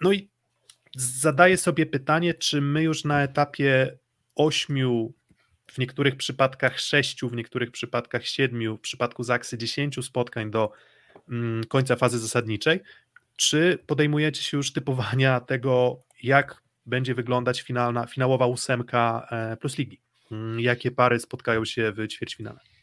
No 0.00 0.12
i 0.12 0.30
zadaję 0.96 1.56
sobie 1.56 1.86
pytanie, 1.86 2.34
czy 2.34 2.60
my 2.60 2.82
już 2.82 3.04
na 3.04 3.22
etapie 3.22 3.98
ośmiu, 4.34 5.12
w 5.66 5.78
niektórych 5.78 6.16
przypadkach 6.16 6.80
sześciu, 6.80 7.28
w 7.28 7.34
niektórych 7.34 7.70
przypadkach 7.70 8.26
siedmiu, 8.26 8.76
w 8.76 8.80
przypadku 8.80 9.22
Zaksy 9.22 9.58
dziesięciu 9.58 10.02
spotkań 10.02 10.50
do 10.50 10.72
końca 11.68 11.96
fazy 11.96 12.18
zasadniczej, 12.18 12.80
czy 13.36 13.78
podejmujecie 13.86 14.42
się 14.42 14.56
już 14.56 14.72
typowania 14.72 15.40
tego, 15.40 16.00
jak 16.22 16.62
będzie 16.86 17.14
wyglądać 17.14 17.62
finalna, 17.62 18.06
finałowa 18.06 18.46
ósemka 18.46 19.26
e, 19.30 19.56
plus 19.56 19.78
ligi? 19.78 20.00
Mm, 20.32 20.60
jakie 20.60 20.90
pary 20.90 21.20
spotkają 21.20 21.64
się 21.64 21.92
w 21.92 22.08
ćwierćfinale? 22.08 22.75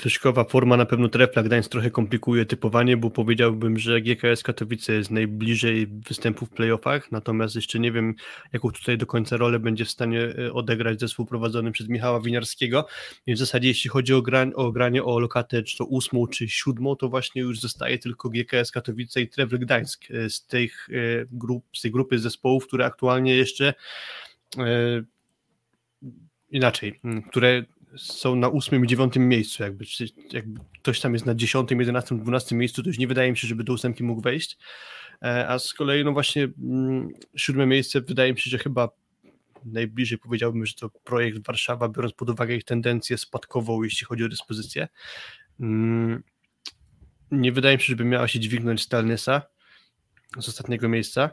Zwyżkowa 0.00 0.44
forma 0.44 0.76
na 0.76 0.86
pewno 0.86 1.08
Trefla 1.08 1.42
Gdańsk 1.42 1.70
trochę 1.70 1.90
komplikuje 1.90 2.46
typowanie, 2.46 2.96
bo 2.96 3.10
powiedziałbym, 3.10 3.78
że 3.78 4.00
GKS 4.00 4.42
Katowice 4.42 4.92
jest 4.92 5.10
najbliżej 5.10 5.86
występu 5.86 6.46
w 6.46 6.50
playoffach, 6.50 7.12
natomiast 7.12 7.56
jeszcze 7.56 7.78
nie 7.78 7.92
wiem, 7.92 8.14
jaką 8.52 8.70
tutaj 8.70 8.98
do 8.98 9.06
końca 9.06 9.36
rolę 9.36 9.58
będzie 9.58 9.84
w 9.84 9.90
stanie 9.90 10.20
e, 10.20 10.52
odegrać 10.52 11.00
zespół 11.00 11.26
prowadzony 11.26 11.72
przez 11.72 11.88
Michała 11.88 12.20
Winiarskiego. 12.20 12.86
I 13.26 13.34
w 13.34 13.38
zasadzie 13.38 13.68
jeśli 13.68 13.90
chodzi 13.90 14.14
o, 14.14 14.22
o 14.54 14.72
granie 14.72 15.04
o 15.04 15.18
lokatę 15.18 15.62
czy 15.62 15.78
to 15.78 15.84
ósmą, 15.84 16.26
czy 16.26 16.48
siódmą, 16.48 16.96
to 16.96 17.08
właśnie 17.08 17.42
już 17.42 17.60
zostaje 17.60 17.98
tylko 17.98 18.30
GKS 18.30 18.70
Katowice 18.70 19.20
i 19.20 19.28
Trefl 19.28 19.58
Gdańsk 19.58 20.10
e, 20.10 20.30
z, 20.30 20.46
tych, 20.46 20.88
e, 20.90 21.26
grup, 21.32 21.64
z 21.72 21.80
tej 21.80 21.90
grupy 21.90 22.18
zespołów, 22.18 22.66
które 22.66 22.84
aktualnie 22.84 23.36
jeszcze 23.36 23.74
inaczej, 26.50 27.00
które 27.30 27.64
są 27.96 28.36
na 28.36 28.48
ósmym 28.48 28.84
i 28.84 28.88
dziewiątym 28.88 29.28
miejscu, 29.28 29.62
jakby, 29.62 29.84
jakby 30.32 30.60
ktoś 30.82 31.00
tam 31.00 31.12
jest 31.12 31.26
na 31.26 31.34
dziesiątym, 31.34 31.80
jedenastym, 31.80 32.20
dwunastym 32.20 32.58
miejscu, 32.58 32.82
to 32.82 32.88
już 32.88 32.98
nie 32.98 33.06
wydaje 33.06 33.30
mi 33.30 33.36
się, 33.36 33.48
żeby 33.48 33.64
do 33.64 33.72
ósemki 33.72 34.04
mógł 34.04 34.22
wejść, 34.22 34.58
e, 35.22 35.48
a 35.48 35.58
z 35.58 35.74
kolei 35.74 36.04
no 36.04 36.12
właśnie 36.12 36.48
mm, 36.58 37.08
siódme 37.36 37.66
miejsce 37.66 38.00
wydaje 38.00 38.32
mi 38.32 38.40
się, 38.40 38.50
że 38.50 38.58
chyba 38.58 38.88
najbliżej 39.64 40.18
powiedziałbym, 40.18 40.66
że 40.66 40.74
to 40.74 40.90
projekt 41.04 41.46
Warszawa, 41.46 41.88
biorąc 41.88 42.14
pod 42.14 42.30
uwagę 42.30 42.54
ich 42.54 42.64
tendencję 42.64 43.18
spadkową, 43.18 43.82
jeśli 43.82 44.06
chodzi 44.06 44.24
o 44.24 44.28
dyspozycję. 44.28 44.88
Mm, 45.60 46.22
nie 47.30 47.52
wydaje 47.52 47.76
mi 47.76 47.82
się, 47.82 47.86
żeby 47.86 48.04
miała 48.04 48.28
się 48.28 48.40
dźwignąć 48.40 48.82
Stalnysa 48.82 49.42
z 50.40 50.48
ostatniego 50.48 50.88
miejsca. 50.88 51.30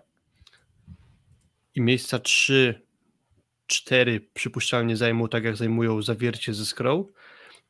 I 1.76 1.82
miejsca 1.82 2.20
3 2.20 2.82
cztery 3.72 4.30
przypuszczalnie 4.34 4.98
zajmą 4.98 5.28
tak, 5.28 5.44
jak 5.44 5.56
zajmują 5.56 6.02
zawiercie 6.02 6.54
ze 6.54 6.66
Scroll. 6.66 7.06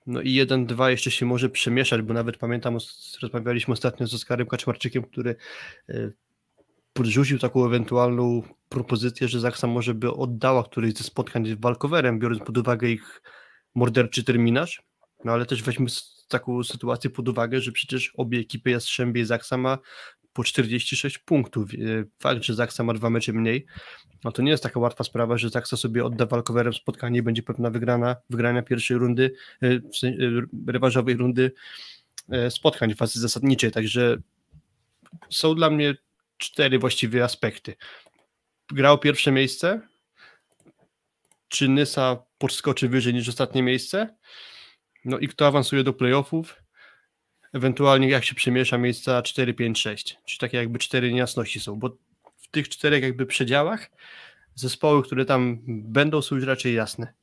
No 0.05 0.21
i 0.21 0.33
jeden, 0.33 0.65
dwa 0.65 0.91
jeszcze 0.91 1.11
się 1.11 1.25
może 1.25 1.49
przemieszać, 1.49 2.01
bo 2.01 2.13
nawet 2.13 2.37
pamiętam, 2.37 2.77
rozmawialiśmy 3.21 3.73
ostatnio 3.73 4.07
z 4.07 4.13
Oskarem 4.13 4.47
Kaczmarczykiem, 4.47 5.03
który 5.03 5.35
e, 5.89 6.11
podrzucił 6.93 7.39
taką 7.39 7.65
ewentualną 7.65 8.41
propozycję, 8.69 9.27
że 9.27 9.39
Zaksa 9.39 9.67
może 9.67 9.93
by 9.93 10.13
oddała 10.13 10.63
któryś 10.63 10.93
ze 10.93 11.03
spotkań 11.03 11.47
z 11.47 11.61
Walkowerem, 11.61 12.19
biorąc 12.19 12.43
pod 12.43 12.57
uwagę 12.57 12.89
ich 12.89 13.21
morderczy 13.75 14.23
terminarz. 14.23 14.83
No 15.25 15.31
ale 15.31 15.45
też 15.45 15.63
weźmy 15.63 15.85
taką 16.27 16.63
sytuację 16.63 17.09
pod 17.09 17.29
uwagę, 17.29 17.61
że 17.61 17.71
przecież 17.71 18.13
obie 18.17 18.39
ekipy 18.39 18.69
Jastrzębie 18.69 19.21
i 19.21 19.25
Zaksa 19.25 19.57
ma 19.57 19.77
po 20.33 20.43
46 20.43 21.17
punktów. 21.17 21.69
E, 21.73 21.75
fakt, 22.19 22.43
że 22.43 22.53
Zaksa 22.53 22.83
ma 22.83 22.93
dwa 22.93 23.09
mecze 23.09 23.33
mniej, 23.33 23.65
no 24.23 24.31
to 24.31 24.41
nie 24.41 24.51
jest 24.51 24.63
taka 24.63 24.79
łatwa 24.79 25.03
sprawa, 25.03 25.37
że 25.37 25.49
Zaksa 25.49 25.77
sobie 25.77 26.05
odda 26.05 26.25
walkowerem 26.25 26.73
spotkanie 26.73 27.19
i 27.19 27.21
będzie 27.21 27.43
pewna 27.43 27.69
wygrana, 27.69 28.15
wygrania 28.29 28.61
pierwszej 28.61 28.97
rundy, 28.97 29.33
e, 29.63 29.67
e, 29.67 29.81
rewanżowej 30.67 31.15
rundy 31.15 31.51
spotkań 32.49 32.93
w 32.93 32.97
fazy 32.97 33.19
zasadniczej, 33.19 33.71
także 33.71 34.17
są 35.29 35.55
dla 35.55 35.69
mnie 35.69 35.95
cztery 36.37 36.79
właściwie 36.79 37.23
aspekty. 37.23 37.75
Grał 38.69 38.97
pierwsze 38.97 39.31
miejsce, 39.31 39.81
czy 41.47 41.67
Nysa 41.67 42.23
podskoczy 42.37 42.89
wyżej 42.89 43.13
niż 43.13 43.29
ostatnie 43.29 43.63
miejsce, 43.63 44.15
no 45.05 45.19
i 45.19 45.27
kto 45.27 45.47
awansuje 45.47 45.83
do 45.83 45.93
playoffów, 45.93 46.55
ewentualnie 47.53 48.09
jak 48.09 48.25
się 48.25 48.35
przemiesza 48.35 48.77
miejsca 48.77 49.21
4, 49.21 49.53
5, 49.53 49.79
6, 49.79 50.17
czyli 50.25 50.39
takie 50.39 50.57
jakby 50.57 50.79
cztery 50.79 51.13
niejasności 51.13 51.59
są, 51.59 51.75
bo 51.75 51.97
w 52.37 52.47
tych 52.51 52.69
czterech 52.69 53.03
jakby 53.03 53.25
przedziałach 53.25 53.91
zespoły, 54.55 55.03
które 55.03 55.25
tam 55.25 55.59
będą 55.67 56.21
są 56.21 56.35
już 56.35 56.45
raczej 56.45 56.73
jasne. 56.73 57.13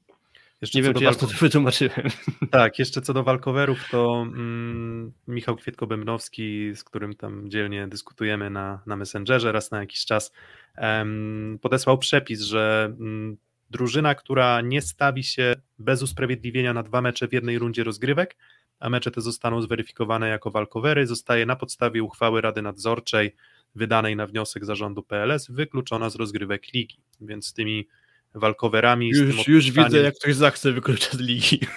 Jeszcze 0.60 0.78
nie 0.78 0.82
wiem, 0.82 0.94
czy 0.94 1.04
jasno 1.04 1.28
to 1.28 1.34
wytłumaczyłem. 1.40 2.02
Tak, 2.50 2.78
jeszcze 2.78 3.02
co 3.02 3.14
do 3.14 3.24
walkowerów, 3.24 3.78
to 3.90 4.26
mm, 4.26 5.12
Michał 5.28 5.56
Kwietko-Bębnowski, 5.56 6.76
z 6.76 6.84
którym 6.84 7.14
tam 7.14 7.50
dzielnie 7.50 7.88
dyskutujemy 7.88 8.50
na, 8.50 8.82
na 8.86 8.96
Messengerze 8.96 9.52
raz 9.52 9.70
na 9.70 9.80
jakiś 9.80 10.04
czas, 10.04 10.32
em, 10.76 11.58
podesłał 11.62 11.98
przepis, 11.98 12.40
że 12.40 12.94
mm, 13.00 13.36
drużyna, 13.70 14.14
która 14.14 14.60
nie 14.60 14.82
stawi 14.82 15.24
się 15.24 15.54
bez 15.78 16.02
usprawiedliwienia 16.02 16.74
na 16.74 16.82
dwa 16.82 17.00
mecze 17.00 17.28
w 17.28 17.32
jednej 17.32 17.58
rundzie 17.58 17.84
rozgrywek, 17.84 18.36
a 18.80 18.88
mecze 18.88 19.10
te 19.10 19.20
zostaną 19.20 19.62
zweryfikowane 19.62 20.28
jako 20.28 20.50
walkowery, 20.50 21.06
zostaje 21.06 21.46
na 21.46 21.56
podstawie 21.56 22.02
uchwały 22.02 22.40
Rady 22.40 22.62
Nadzorczej 22.62 23.34
wydanej 23.74 24.16
na 24.16 24.26
wniosek 24.26 24.64
zarządu 24.64 25.02
PLS 25.02 25.50
wykluczona 25.50 26.10
z 26.10 26.16
rozgrywek 26.16 26.72
ligi. 26.72 26.98
Więc 27.20 27.46
z 27.46 27.52
tymi 27.52 27.86
walkowerami. 28.34 29.08
Już, 29.08 29.48
już 29.48 29.70
widzę, 29.70 29.98
jak 29.98 30.14
ktoś 30.14 30.34
zachce 30.34 30.72
wykluczać 30.72 31.12
z 31.12 31.20
ligi. 31.20 31.60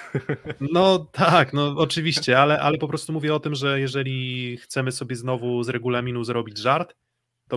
No 0.74 1.00
tak, 1.00 1.54
no 1.54 1.76
oczywiście, 1.78 2.40
ale, 2.40 2.60
ale 2.60 2.78
po 2.78 2.88
prostu 2.88 3.14
mówię 3.14 3.36
o 3.36 3.40
tym, 3.40 3.56
że 3.56 3.80
jeżeli 3.80 4.58
chcemy 4.58 4.92
sobie 4.92 5.16
znowu 5.16 5.64
z 5.64 5.70
regulaminu 5.70 6.24
zrobić 6.24 6.58
żart, 6.58 6.96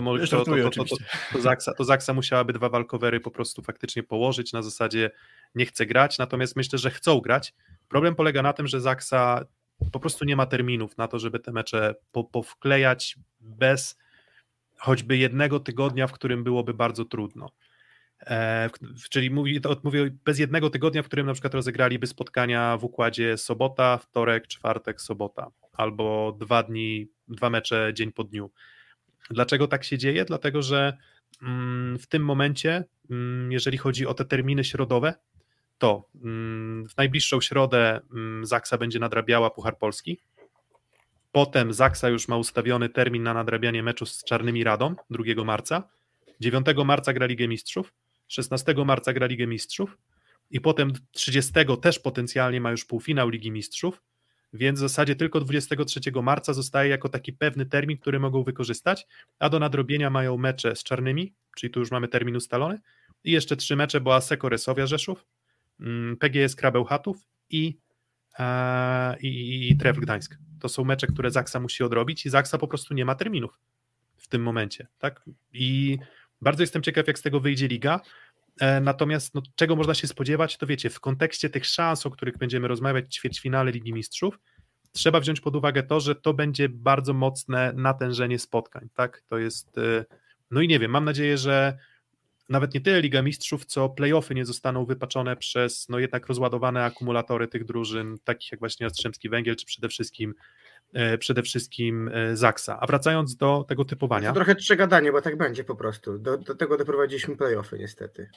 to, 0.01 0.45
to, 0.45 0.45
to, 0.45 0.69
to, 0.69 0.85
to, 0.85 0.95
to, 1.33 1.41
Zaksa, 1.41 1.73
to 1.73 1.83
Zaksa 1.83 2.13
musiałaby 2.13 2.53
dwa 2.53 2.69
walkowery 2.69 3.19
po 3.19 3.31
prostu 3.31 3.61
faktycznie 3.61 4.03
położyć 4.03 4.53
na 4.53 4.61
zasadzie 4.61 5.11
nie 5.55 5.65
chce 5.65 5.85
grać, 5.85 6.17
natomiast 6.17 6.55
myślę, 6.55 6.79
że 6.79 6.91
chcą 6.91 7.19
grać. 7.19 7.53
Problem 7.87 8.15
polega 8.15 8.41
na 8.41 8.53
tym, 8.53 8.67
że 8.67 8.81
Zaksa 8.81 9.45
po 9.91 9.99
prostu 9.99 10.25
nie 10.25 10.35
ma 10.35 10.45
terminów 10.45 10.97
na 10.97 11.07
to, 11.07 11.19
żeby 11.19 11.39
te 11.39 11.51
mecze 11.51 11.95
po, 12.11 12.23
powklejać 12.23 13.15
bez 13.39 13.97
choćby 14.77 15.17
jednego 15.17 15.59
tygodnia, 15.59 16.07
w 16.07 16.11
którym 16.11 16.43
byłoby 16.43 16.73
bardzo 16.73 17.05
trudno. 17.05 17.49
E, 18.21 18.69
czyli 19.09 19.29
mówi, 19.29 19.61
to, 19.61 19.77
mówię 19.83 20.09
bez 20.25 20.39
jednego 20.39 20.69
tygodnia, 20.69 21.03
w 21.03 21.05
którym 21.05 21.27
na 21.27 21.33
przykład 21.33 21.53
rozegraliby 21.53 22.07
spotkania 22.07 22.77
w 22.77 22.83
układzie 22.83 23.37
sobota, 23.37 23.97
wtorek, 23.97 24.47
czwartek, 24.47 25.01
sobota, 25.01 25.51
albo 25.73 26.37
dwa 26.39 26.63
dni, 26.63 27.07
dwa 27.27 27.49
mecze 27.49 27.91
dzień 27.93 28.11
po 28.11 28.23
dniu. 28.23 28.51
Dlaczego 29.29 29.67
tak 29.67 29.83
się 29.83 29.97
dzieje? 29.97 30.25
Dlatego, 30.25 30.61
że 30.61 30.97
mm, 31.41 31.99
w 31.99 32.07
tym 32.07 32.25
momencie, 32.25 32.83
mm, 33.09 33.51
jeżeli 33.51 33.77
chodzi 33.77 34.07
o 34.07 34.13
te 34.13 34.25
terminy 34.25 34.63
środowe, 34.63 35.13
to 35.77 36.09
mm, 36.23 36.89
w 36.89 36.97
najbliższą 36.97 37.41
środę 37.41 38.01
Zaksa 38.43 38.77
będzie 38.77 38.99
nadrabiała 38.99 39.49
Puchar 39.49 39.77
Polski. 39.77 40.19
Potem 41.31 41.73
Zaksa 41.73 42.09
już 42.09 42.27
ma 42.27 42.37
ustawiony 42.37 42.89
termin 42.89 43.23
na 43.23 43.33
nadrabianie 43.33 43.83
meczu 43.83 44.05
z 44.05 44.23
Czarnymi 44.23 44.63
Radą 44.63 44.95
2 45.09 45.43
marca. 45.43 45.89
9 46.39 46.65
marca 46.85 47.13
gra 47.13 47.25
Ligę 47.25 47.47
Mistrzów, 47.47 47.93
16 48.27 48.73
marca 48.85 49.13
gra 49.13 49.27
Ligę 49.27 49.47
Mistrzów 49.47 49.97
i 50.51 50.61
potem 50.61 50.93
30 51.11 51.53
też 51.81 51.99
potencjalnie 51.99 52.61
ma 52.61 52.71
już 52.71 52.85
półfinał 52.85 53.29
Ligi 53.29 53.51
Mistrzów, 53.51 54.01
więc 54.53 54.79
w 54.79 54.81
zasadzie 54.81 55.15
tylko 55.15 55.39
23 55.39 55.99
marca 56.23 56.53
zostaje 56.53 56.89
jako 56.89 57.09
taki 57.09 57.33
pewny 57.33 57.65
termin, 57.65 57.97
który 57.97 58.19
mogą 58.19 58.43
wykorzystać, 58.43 59.07
a 59.39 59.49
do 59.49 59.59
nadrobienia 59.59 60.09
mają 60.09 60.37
mecze 60.37 60.75
z 60.75 60.83
czarnymi, 60.83 61.33
czyli 61.57 61.71
tu 61.71 61.79
już 61.79 61.91
mamy 61.91 62.07
termin 62.07 62.35
ustalony, 62.35 62.79
i 63.23 63.31
jeszcze 63.31 63.55
trzy 63.55 63.75
mecze, 63.75 64.01
bo 64.01 64.15
Aseko 64.15 64.49
Resowia 64.49 64.87
Rzeszów, 64.87 65.25
mm, 65.79 66.17
PGS 66.17 66.55
Krabeł 66.55 66.83
Chatów 66.83 67.17
i, 67.49 67.77
e, 68.39 69.19
i, 69.19 69.69
i 69.71 69.77
Tref 69.77 69.97
Gdańsk. 69.97 70.37
To 70.59 70.69
są 70.69 70.83
mecze, 70.83 71.07
które 71.07 71.31
Zaksa 71.31 71.59
musi 71.59 71.83
odrobić 71.83 72.25
i 72.25 72.29
Zaksa 72.29 72.57
po 72.57 72.67
prostu 72.67 72.93
nie 72.93 73.05
ma 73.05 73.15
terminów 73.15 73.59
w 74.17 74.27
tym 74.27 74.41
momencie, 74.41 74.87
tak? 74.99 75.21
I 75.53 75.97
bardzo 76.41 76.63
jestem 76.63 76.81
ciekaw, 76.81 77.07
jak 77.07 77.19
z 77.19 77.21
tego 77.21 77.39
wyjdzie 77.39 77.67
liga, 77.67 77.99
natomiast 78.81 79.35
no, 79.35 79.41
czego 79.55 79.75
można 79.75 79.93
się 79.93 80.07
spodziewać, 80.07 80.57
to 80.57 80.67
wiecie, 80.67 80.89
w 80.89 80.99
kontekście 80.99 81.49
tych 81.49 81.65
szans, 81.65 82.05
o 82.05 82.11
których 82.11 82.37
będziemy 82.37 82.67
rozmawiać 82.67 83.05
w 83.05 83.09
ćwierćfinale 83.09 83.71
Ligi 83.71 83.93
Mistrzów, 83.93 84.39
trzeba 84.91 85.19
wziąć 85.19 85.41
pod 85.41 85.55
uwagę 85.55 85.83
to, 85.83 85.99
że 85.99 86.15
to 86.15 86.33
będzie 86.33 86.69
bardzo 86.69 87.13
mocne 87.13 87.73
natężenie 87.75 88.39
spotkań, 88.39 88.89
tak? 88.93 89.21
To 89.27 89.37
jest, 89.37 89.77
e, 89.77 90.05
no 90.51 90.61
i 90.61 90.67
nie 90.67 90.79
wiem, 90.79 90.91
mam 90.91 91.05
nadzieję, 91.05 91.37
że 91.37 91.77
nawet 92.49 92.73
nie 92.73 92.81
tyle 92.81 93.01
Liga 93.01 93.21
Mistrzów, 93.21 93.65
co 93.65 93.89
playoffy 93.89 94.35
nie 94.35 94.45
zostaną 94.45 94.85
wypaczone 94.85 95.35
przez 95.35 95.89
no 95.89 95.99
jednak 95.99 96.27
rozładowane 96.27 96.83
akumulatory 96.83 97.47
tych 97.47 97.65
drużyn, 97.65 98.17
takich 98.23 98.51
jak 98.51 98.59
właśnie 98.59 98.83
Jastrzębski 98.83 99.29
Węgiel, 99.29 99.55
czy 99.55 99.65
przede 99.65 99.89
wszystkim 99.89 100.29
e, 100.29 100.33
przede 101.19 101.43
wszystkim 101.43 102.11
Zaksa. 102.33 102.79
A 102.79 102.87
wracając 102.87 103.35
do 103.35 103.65
tego 103.67 103.85
typowania. 103.85 104.29
To 104.29 104.35
trochę 104.35 104.55
przegadanie, 104.55 105.11
bo 105.11 105.21
tak 105.21 105.37
będzie 105.37 105.63
po 105.63 105.75
prostu. 105.75 106.19
Do, 106.19 106.37
do 106.37 106.55
tego 106.55 106.77
doprowadziliśmy 106.77 107.37
playoffy 107.37 107.79
niestety. 107.79 108.29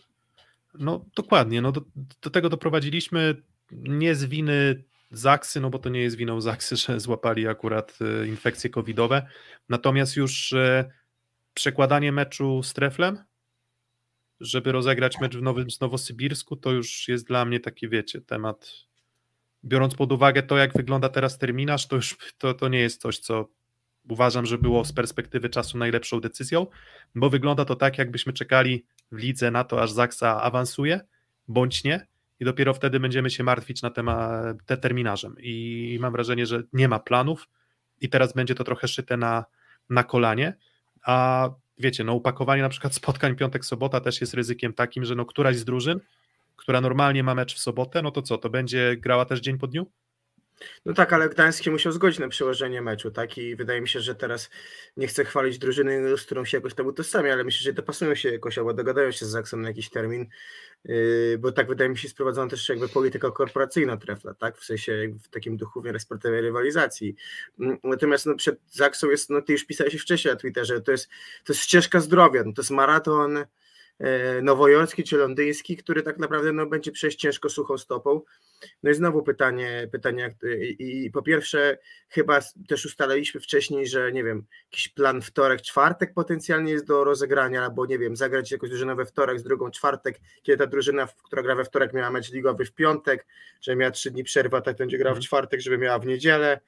No 0.75 1.05
dokładnie, 1.17 1.63
no 1.63 1.73
do, 1.73 1.83
do 2.23 2.31
tego 2.31 2.49
doprowadziliśmy 2.49 3.43
nie 3.73 4.15
z 4.15 4.25
winy 4.25 4.85
Zaksy, 5.11 5.61
no 5.61 5.71
bo 5.71 5.79
to 5.79 5.89
nie 5.89 6.01
jest 6.01 6.17
winą 6.17 6.41
Zaksy, 6.41 6.77
że 6.77 7.01
złapali 7.01 7.49
akurat 7.49 7.99
e, 8.01 8.27
infekcje 8.27 8.71
covidowe, 8.71 9.27
natomiast 9.69 10.17
już 10.17 10.53
e, 10.53 10.91
przekładanie 11.55 12.13
meczu 12.13 12.63
z 12.63 12.73
Treflem, 12.73 13.19
żeby 14.41 14.73
rozegrać 14.73 15.21
mecz 15.21 15.37
w 15.37 15.43
Nowym 15.43 15.67
Nowosybirsku, 15.81 16.57
to 16.57 16.71
już 16.71 17.09
jest 17.09 17.27
dla 17.27 17.45
mnie 17.45 17.61
taki, 17.61 17.89
wiecie, 17.89 18.21
temat, 18.21 18.73
biorąc 19.65 19.95
pod 19.95 20.13
uwagę 20.13 20.43
to, 20.43 20.57
jak 20.57 20.73
wygląda 20.73 21.09
teraz 21.09 21.39
terminarz, 21.39 21.87
to 21.87 21.97
już 21.97 22.17
to, 22.39 22.55
to 22.55 22.69
nie 22.69 22.79
jest 22.79 23.01
coś, 23.01 23.19
co 23.19 23.49
uważam, 24.09 24.47
że 24.47 24.59
było 24.59 24.85
z 24.85 24.93
perspektywy 24.93 25.49
czasu 25.49 25.79
najlepszą 25.79 26.21
decyzją, 26.21 26.67
bo 27.15 27.31
wygląda 27.31 27.65
to 27.65 27.77
tak, 27.77 27.99
jakbyśmy 27.99 28.33
czekali 28.33 28.85
w 29.13 29.19
lidze 29.19 29.51
na 29.51 29.65
to, 29.65 29.83
aż 29.83 29.93
Zaksa 29.93 30.43
awansuje, 30.43 31.01
bądź 31.49 31.85
nie, 31.85 32.07
i 32.41 32.45
dopiero 32.45 32.75
wtedy 32.75 33.01
będziemy 33.01 33.31
się 33.31 33.45
martwić 33.45 33.83
na 33.83 33.91
temat 33.91 34.57
te 34.67 34.77
terminarzem. 34.77 35.37
I 35.41 35.99
mam 36.01 36.13
wrażenie, 36.13 36.47
że 36.47 36.63
nie 36.73 36.89
ma 36.89 36.99
planów 36.99 37.49
i 38.01 38.09
teraz 38.09 38.33
będzie 38.33 38.55
to 38.55 38.65
trochę 38.65 38.89
szyte 38.89 39.17
na, 39.17 39.45
na 39.91 40.05
kolanie, 40.05 40.57
a 41.03 41.49
wiecie, 41.79 42.05
no 42.05 42.15
upakowanie 42.15 42.63
na 42.63 42.69
przykład 42.69 42.95
spotkań 42.95 43.37
piątek, 43.37 43.65
sobota 43.65 44.01
też 44.01 44.21
jest 44.21 44.35
ryzykiem 44.35 44.73
takim, 44.73 45.05
że 45.05 45.15
no 45.15 45.25
któraś 45.25 45.57
z 45.57 45.65
drużyn, 45.65 46.01
która 46.59 46.81
normalnie 46.81 47.23
ma 47.23 47.35
mecz 47.35 47.55
w 47.55 47.59
sobotę, 47.59 48.03
no 48.03 48.11
to 48.11 48.23
co, 48.23 48.39
to 48.39 48.51
będzie 48.51 48.97
grała 48.97 49.25
też 49.25 49.41
dzień 49.41 49.59
po 49.59 49.67
dniu? 49.67 49.87
No 50.87 50.95
tak, 50.95 51.13
ale 51.13 51.29
Gdańsk 51.29 51.65
się 51.65 51.71
musiał 51.71 51.93
zgodzić 51.93 52.19
na 52.19 52.29
przełożenie 52.29 52.83
meczu, 52.83 53.11
tak? 53.11 53.39
I 53.39 53.57
wydaje 53.57 53.81
mi 53.81 53.89
się, 53.89 54.01
że 54.01 54.15
teraz 54.15 54.51
nie 54.97 55.07
chcę 55.07 55.25
chwalić 55.25 55.59
drużyny, 55.59 56.17
z 56.17 56.23
którą 56.23 56.45
się 56.45 56.57
jakoś 56.57 56.75
tam 56.75 56.87
utożsamię, 56.87 57.33
ale 57.33 57.45
myślę, 57.45 57.65
że 57.65 57.73
dopasują 57.73 58.15
się 58.15 58.33
jakoś, 58.33 58.59
albo 58.59 58.75
dogadają 58.75 59.11
się 59.11 59.27
z 59.27 59.29
Zaksem 59.29 59.63
na 59.63 59.69
jakiś 59.69 59.91
termin, 59.91 60.27
yy, 60.85 61.39
bo 61.39 61.53
tak 61.53 61.69
wydaje 61.69 61.91
mi 61.91 61.99
się 61.99 62.09
sprowadzono 62.09 62.51
też 62.51 62.69
jakby 62.69 62.89
polityka 62.89 63.31
korporacyjna 63.31 63.97
trefla, 63.97 64.35
tak? 64.35 64.59
W 64.59 64.65
sensie 64.65 65.09
w 65.23 65.29
takim 65.29 65.57
duchu 65.57 65.83
sportowej 65.99 66.41
rywalizacji. 66.41 67.15
Mm, 67.61 67.79
natomiast 67.85 68.27
no, 68.27 68.35
przed 68.35 68.61
Zaksą 68.71 69.11
jest, 69.11 69.31
no 69.31 69.43
ty 69.43 69.53
już 69.53 69.65
pisałeś 69.65 69.95
wcześniej 69.95 70.35
na 70.35 70.41
Twitterze, 70.41 70.81
to 70.81 70.93
jest, 70.93 71.09
to 71.45 71.53
jest 71.53 71.63
ścieżka 71.63 72.01
zdrowia, 72.01 72.43
no, 72.47 72.53
to 72.53 72.63
jest 72.63 72.71
maraton 72.71 73.45
nowojorski 74.43 75.05
czy 75.05 75.17
londyński, 75.17 75.77
który 75.77 76.03
tak 76.03 76.19
naprawdę 76.19 76.53
no, 76.53 76.67
będzie 76.67 76.93
przejść 76.93 77.19
ciężko 77.19 77.49
suchą 77.49 77.79
stopą. 77.79 78.21
No 78.83 78.91
i 78.91 78.95
znowu 78.95 79.23
pytanie, 79.23 79.89
pytanie 79.93 80.35
i, 80.79 81.05
i 81.05 81.11
po 81.11 81.23
pierwsze 81.23 81.79
chyba 82.09 82.41
też 82.69 82.87
ustaliliśmy 82.87 83.41
wcześniej, 83.41 83.87
że 83.87 84.13
nie 84.13 84.25
wiem, 84.25 84.47
jakiś 84.73 84.89
plan 84.89 85.23
wtorek, 85.23 85.63
czwartek 85.63 86.15
potencjalnie 86.15 86.73
jest 86.73 86.87
do 86.87 87.05
rozegrania, 87.05 87.65
albo 87.65 87.87
nie 87.87 87.99
wiem, 87.99 88.17
zagrać 88.17 88.53
jakąś 88.53 88.71
drużynę 88.71 88.95
we 88.95 89.07
wtorek 89.07 89.41
z 89.41 89.43
drugą 89.43 89.71
czwartek, 89.71 90.21
kiedy 90.43 90.59
ta 90.59 90.67
drużyna, 90.67 91.09
która 91.25 91.43
gra 91.43 91.55
we 91.55 91.65
wtorek 91.65 91.93
miała 91.93 92.11
mecz 92.11 92.33
ligowy 92.33 92.65
w 92.65 92.73
piątek, 92.73 93.27
że 93.61 93.77
miała 93.77 93.91
trzy 93.91 94.11
dni 94.11 94.25
przerwy, 94.25 94.57
a 94.57 94.61
tak 94.61 94.77
będzie 94.77 94.99
grała 94.99 95.15
w 95.15 95.17
mhm. 95.17 95.27
czwartek, 95.27 95.61
żeby 95.61 95.79
miała 95.79 95.99
w 95.99 96.07
niedzielę. 96.07 96.61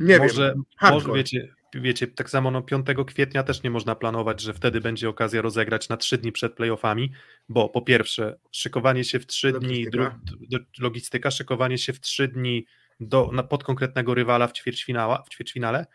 Nie 0.00 0.18
może, 0.18 0.54
wiem, 0.54 0.92
może 0.92 1.12
wiecie, 1.12 1.54
wiecie, 1.74 2.06
tak 2.06 2.30
samo 2.30 2.50
no 2.50 2.62
5 2.62 2.86
kwietnia 3.06 3.42
też 3.42 3.62
nie 3.62 3.70
można 3.70 3.94
planować, 3.94 4.40
że 4.40 4.54
wtedy 4.54 4.80
będzie 4.80 5.08
okazja 5.08 5.42
rozegrać 5.42 5.88
na 5.88 5.96
3 5.96 6.18
dni 6.18 6.32
przed 6.32 6.54
playoffami, 6.54 7.12
bo 7.48 7.68
po 7.68 7.82
pierwsze, 7.82 8.38
szykowanie 8.52 9.04
się 9.04 9.18
w 9.18 9.26
3 9.26 9.52
logistyka. 9.52 10.20
dni, 10.30 10.48
dru, 10.48 10.64
logistyka, 10.78 11.30
szykowanie 11.30 11.78
się 11.78 11.92
w 11.92 12.00
3 12.00 12.28
dni 12.28 12.66
do, 13.00 13.30
na, 13.32 13.42
pod 13.42 13.64
konkretnego 13.64 14.14
rywala 14.14 14.46
w, 14.46 14.52
ćwierćfinała, 14.52 15.22
w 15.22 15.28
ćwierćfinale, 15.28 15.86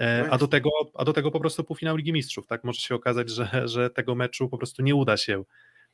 e, 0.00 0.28
a 0.30 0.38
do, 0.38 0.48
tego, 0.48 0.70
a 0.94 1.04
do 1.04 1.12
tego 1.12 1.30
po 1.30 1.40
prostu 1.40 1.64
półfinał 1.64 1.96
Ligi 1.96 2.12
Mistrzów, 2.12 2.46
tak? 2.46 2.64
Może 2.64 2.80
się 2.80 2.94
okazać, 2.94 3.30
że, 3.30 3.62
że 3.64 3.90
tego 3.90 4.14
meczu 4.14 4.48
po 4.48 4.58
prostu 4.58 4.82
nie 4.82 4.94
uda 4.94 5.16
się 5.16 5.44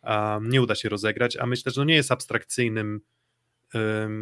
um, 0.02 0.48
nie 0.48 0.62
uda 0.62 0.74
się 0.74 0.88
rozegrać, 0.88 1.36
a 1.36 1.46
myślę, 1.46 1.72
że 1.72 1.80
no 1.80 1.84
nie 1.84 1.94
jest 1.94 2.12
abstrakcyjnym 2.12 3.00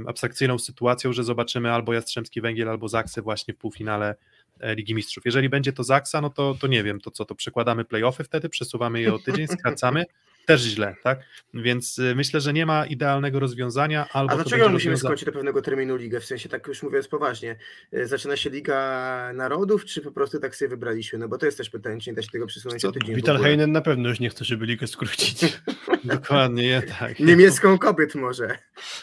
abstrakcyjną 0.07 0.59
sytuacją, 0.59 1.13
że 1.13 1.25
zobaczymy 1.25 1.73
albo 1.73 1.93
Jastrzębski 1.93 2.41
Węgiel, 2.41 2.69
albo 2.69 2.89
Zaksy 2.89 3.23
właśnie 3.23 3.55
w 3.55 3.57
półfinale 3.57 4.15
E, 4.61 4.75
Ligi 4.75 4.95
Mistrzów. 4.95 5.25
Jeżeli 5.25 5.49
będzie 5.49 5.73
to 5.73 5.85
Zaksa, 5.85 6.21
no 6.21 6.31
to, 6.31 6.57
to 6.61 6.67
nie 6.67 6.83
wiem, 6.83 7.01
to 7.01 7.11
co, 7.11 7.25
to 7.25 7.35
przekładamy 7.35 7.85
playoffy 7.85 8.25
wtedy, 8.25 8.49
przesuwamy 8.49 9.01
je 9.01 9.15
o 9.15 9.19
tydzień, 9.19 9.47
skracamy, 9.59 10.05
też 10.47 10.61
źle, 10.61 10.97
tak? 11.03 11.21
Więc 11.55 11.99
y, 11.99 12.15
myślę, 12.15 12.41
że 12.41 12.53
nie 12.53 12.67
ma 12.67 12.87
idealnego 12.87 13.41
rozwiązania. 13.41 14.09
Albo 14.13 14.33
A 14.33 14.37
dlaczego 14.37 14.57
musimy 14.57 14.73
rozwiąza... 14.73 15.09
skończyć 15.09 15.27
do 15.27 15.33
pewnego 15.33 15.63
terminu 15.63 15.97
ligę? 15.97 16.21
W 16.21 16.25
sensie, 16.25 16.49
tak 16.49 16.67
już 16.67 16.83
mówiąc 16.83 17.09
poważnie, 17.09 17.57
y, 17.95 18.07
zaczyna 18.07 18.37
się 18.37 18.51
Liga 18.51 19.33
Narodów, 19.35 19.85
czy 19.85 20.03
po 20.03 20.13
prostu 20.13 20.41
tak 20.41 20.57
sobie 20.57 20.69
wybraliśmy? 20.69 21.19
No 21.19 21.29
bo 21.29 21.39
to 21.39 21.47
jest 21.47 21.59
też 21.59 21.71
pytanie, 21.71 22.01
czy 22.01 22.11
nie 22.11 22.17
da 22.17 22.23
się 22.23 22.29
tego 22.29 22.47
przesunąć 22.47 22.85
o 22.85 22.93
tydzień. 22.93 23.17
Vital 23.17 23.39
Heinen 23.39 23.73
na 23.73 23.81
pewno 23.81 24.09
już 24.09 24.21
nie 24.21 24.31
chce, 24.31 24.45
żeby 24.45 24.67
ligę 24.67 24.87
skrócić. 24.87 25.59
Dokładnie, 26.05 26.69
ja, 26.69 26.83
tak. 26.83 27.21
Niemiecką 27.21 27.79
kobiet 27.79 28.15
może. 28.15 28.59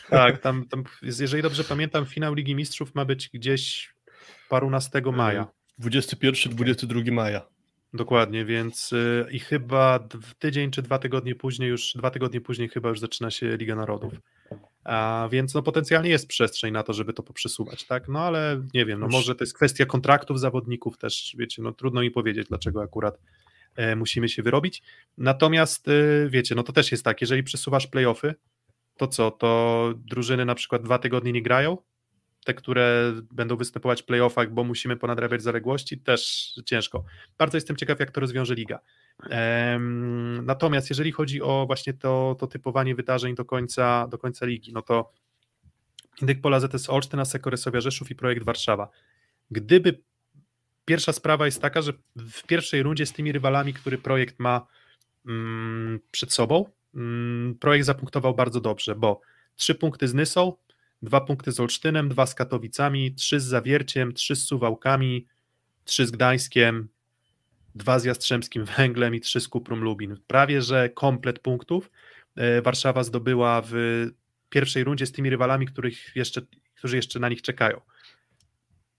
Tak, 0.09 0.37
tam, 0.37 0.65
tam, 0.67 0.83
jeżeli 1.01 1.43
dobrze 1.43 1.63
pamiętam, 1.63 2.05
finał 2.05 2.33
Ligi 2.33 2.55
Mistrzów 2.55 2.95
ma 2.95 3.05
być 3.05 3.29
gdzieś 3.33 3.93
parunastego 4.49 5.11
maja. 5.11 5.47
21-22 5.79 7.11
maja. 7.11 7.52
Dokładnie, 7.93 8.45
więc 8.45 8.93
y, 8.93 9.25
i 9.31 9.39
chyba 9.39 10.07
tydzień 10.39 10.71
czy 10.71 10.81
dwa 10.81 10.99
tygodnie 10.99 11.35
później, 11.35 11.69
już 11.69 11.93
dwa 11.95 12.09
tygodnie 12.09 12.41
później 12.41 12.69
chyba 12.69 12.89
już 12.89 12.99
zaczyna 12.99 13.31
się 13.31 13.57
Liga 13.57 13.75
Narodów. 13.75 14.13
A 14.83 15.27
więc 15.31 15.53
no 15.53 15.63
potencjalnie 15.63 16.09
jest 16.09 16.27
przestrzeń 16.27 16.73
na 16.73 16.83
to, 16.83 16.93
żeby 16.93 17.13
to 17.13 17.23
poprzesuwać, 17.23 17.85
tak? 17.85 18.07
No 18.07 18.19
ale 18.19 18.61
nie 18.73 18.85
wiem, 18.85 18.99
no 18.99 19.07
może 19.07 19.35
to 19.35 19.43
jest 19.43 19.53
kwestia 19.53 19.85
kontraktów 19.85 20.39
zawodników 20.39 20.97
też, 20.97 21.35
wiecie, 21.39 21.61
no 21.61 21.71
trudno 21.71 22.01
mi 22.01 22.11
powiedzieć, 22.11 22.47
dlaczego 22.47 22.81
akurat 22.81 23.19
e, 23.75 23.95
musimy 23.95 24.29
się 24.29 24.43
wyrobić. 24.43 24.83
Natomiast 25.17 25.87
e, 25.87 25.91
wiecie, 26.29 26.55
no 26.55 26.63
to 26.63 26.73
też 26.73 26.91
jest 26.91 27.03
tak, 27.03 27.21
jeżeli 27.21 27.43
przesuwasz 27.43 27.87
playoffy, 27.87 28.35
to 28.97 29.07
co, 29.07 29.31
to 29.31 29.93
drużyny 29.97 30.45
na 30.45 30.55
przykład 30.55 30.83
dwa 30.83 30.99
tygodnie 30.99 31.31
nie 31.31 31.41
grają, 31.41 31.77
te, 32.43 32.53
które 32.53 33.13
będą 33.31 33.55
występować 33.55 34.01
w 34.01 34.05
playoffach, 34.05 34.53
bo 34.53 34.63
musimy 34.63 34.97
ponadrabiać 34.97 35.41
zaległości, 35.41 35.99
też 35.99 36.53
ciężko. 36.65 37.03
Bardzo 37.37 37.57
jestem 37.57 37.75
ciekaw, 37.75 37.99
jak 37.99 38.11
to 38.11 38.21
rozwiąże 38.21 38.55
liga. 38.55 38.79
Natomiast 40.43 40.89
jeżeli 40.89 41.11
chodzi 41.11 41.41
o 41.41 41.63
właśnie 41.65 41.93
to, 41.93 42.35
to 42.39 42.47
typowanie 42.47 42.95
wydarzeń 42.95 43.35
do 43.35 43.45
końca, 43.45 44.07
do 44.07 44.17
końca 44.17 44.45
ligi, 44.45 44.73
no 44.73 44.81
to 44.81 45.11
Indyk 46.21 46.41
Pola 46.41 46.59
ZS 46.59 46.89
Olsztyn, 46.89 47.19
Aseko 47.19 47.49
Resowia 47.49 47.81
Rzeszów 47.81 48.11
i 48.11 48.15
Projekt 48.15 48.43
Warszawa. 48.43 48.89
Gdyby 49.51 49.99
pierwsza 50.85 51.13
sprawa 51.13 51.45
jest 51.45 51.61
taka, 51.61 51.81
że 51.81 51.93
w 52.15 52.43
pierwszej 52.43 52.83
rundzie 52.83 53.05
z 53.05 53.13
tymi 53.13 53.31
rywalami, 53.31 53.73
który 53.73 53.97
projekt 53.97 54.39
ma 54.39 54.67
mm, 55.25 55.99
przed 56.11 56.33
sobą, 56.33 56.65
mm, 56.95 57.55
projekt 57.59 57.85
zapunktował 57.85 58.35
bardzo 58.35 58.61
dobrze, 58.61 58.95
bo 58.95 59.21
trzy 59.55 59.75
punkty 59.75 60.07
z 60.07 60.13
Nysą, 60.13 60.53
dwa 61.03 61.21
punkty 61.21 61.51
z 61.51 61.59
Olsztynem, 61.59 62.09
dwa 62.09 62.25
z 62.25 62.35
Katowicami, 62.35 63.15
trzy 63.15 63.39
z 63.39 63.43
Zawierciem, 63.43 64.13
trzy 64.13 64.35
z 64.35 64.45
Suwałkami, 64.45 65.27
trzy 65.83 66.05
z 66.05 66.11
Gdańskiem, 66.11 66.87
dwa 67.75 67.99
z 67.99 68.05
Jastrzębskim 68.05 68.65
Węglem 68.65 69.15
i 69.15 69.19
trzy 69.19 69.39
z 69.39 69.47
Kuprum 69.47 69.81
Lubin. 69.81 70.17
Prawie, 70.27 70.61
że 70.61 70.89
komplet 70.89 71.39
punktów 71.39 71.91
e, 72.35 72.61
Warszawa 72.61 73.03
zdobyła 73.03 73.61
w 73.65 73.73
pierwszej 74.49 74.83
rundzie 74.83 75.05
z 75.05 75.11
tymi 75.11 75.29
rywalami, 75.29 75.65
których 75.65 76.15
jeszcze, 76.15 76.41
którzy 76.75 76.95
jeszcze 76.95 77.19
na 77.19 77.29
nich 77.29 77.41
czekają. 77.41 77.81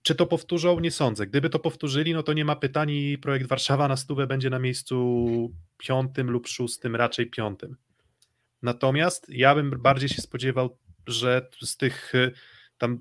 Czy 0.01 0.15
to 0.15 0.25
powtórzą? 0.25 0.79
Nie 0.79 0.91
sądzę. 0.91 1.27
Gdyby 1.27 1.49
to 1.49 1.59
powtórzyli, 1.59 2.13
no 2.13 2.23
to 2.23 2.33
nie 2.33 2.45
ma 2.45 2.55
pytań 2.55 2.91
i 2.91 3.17
projekt 3.17 3.47
Warszawa 3.47 3.87
na 3.87 3.97
stówę 3.97 4.27
będzie 4.27 4.49
na 4.49 4.59
miejscu 4.59 5.53
piątym 5.77 6.31
lub 6.31 6.47
szóstym, 6.47 6.95
raczej 6.95 7.29
piątym. 7.29 7.75
Natomiast 8.61 9.25
ja 9.29 9.55
bym 9.55 9.69
bardziej 9.69 10.09
się 10.09 10.21
spodziewał 10.21 10.77
że 11.07 11.47
z 11.61 11.77
tych 11.77 12.15
y, 12.15 12.31
tam 12.77 12.99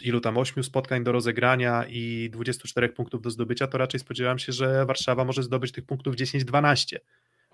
ilu 0.00 0.20
tam, 0.20 0.38
8 0.38 0.64
spotkań 0.64 1.04
do 1.04 1.12
rozegrania 1.12 1.84
i 1.88 2.30
24 2.32 2.88
punktów 2.88 3.22
do 3.22 3.30
zdobycia, 3.30 3.66
to 3.66 3.78
raczej 3.78 4.00
spodziewam 4.00 4.38
się, 4.38 4.52
że 4.52 4.86
Warszawa 4.86 5.24
może 5.24 5.42
zdobyć 5.42 5.72
tych 5.72 5.84
punktów 5.84 6.14
10-12, 6.14 6.96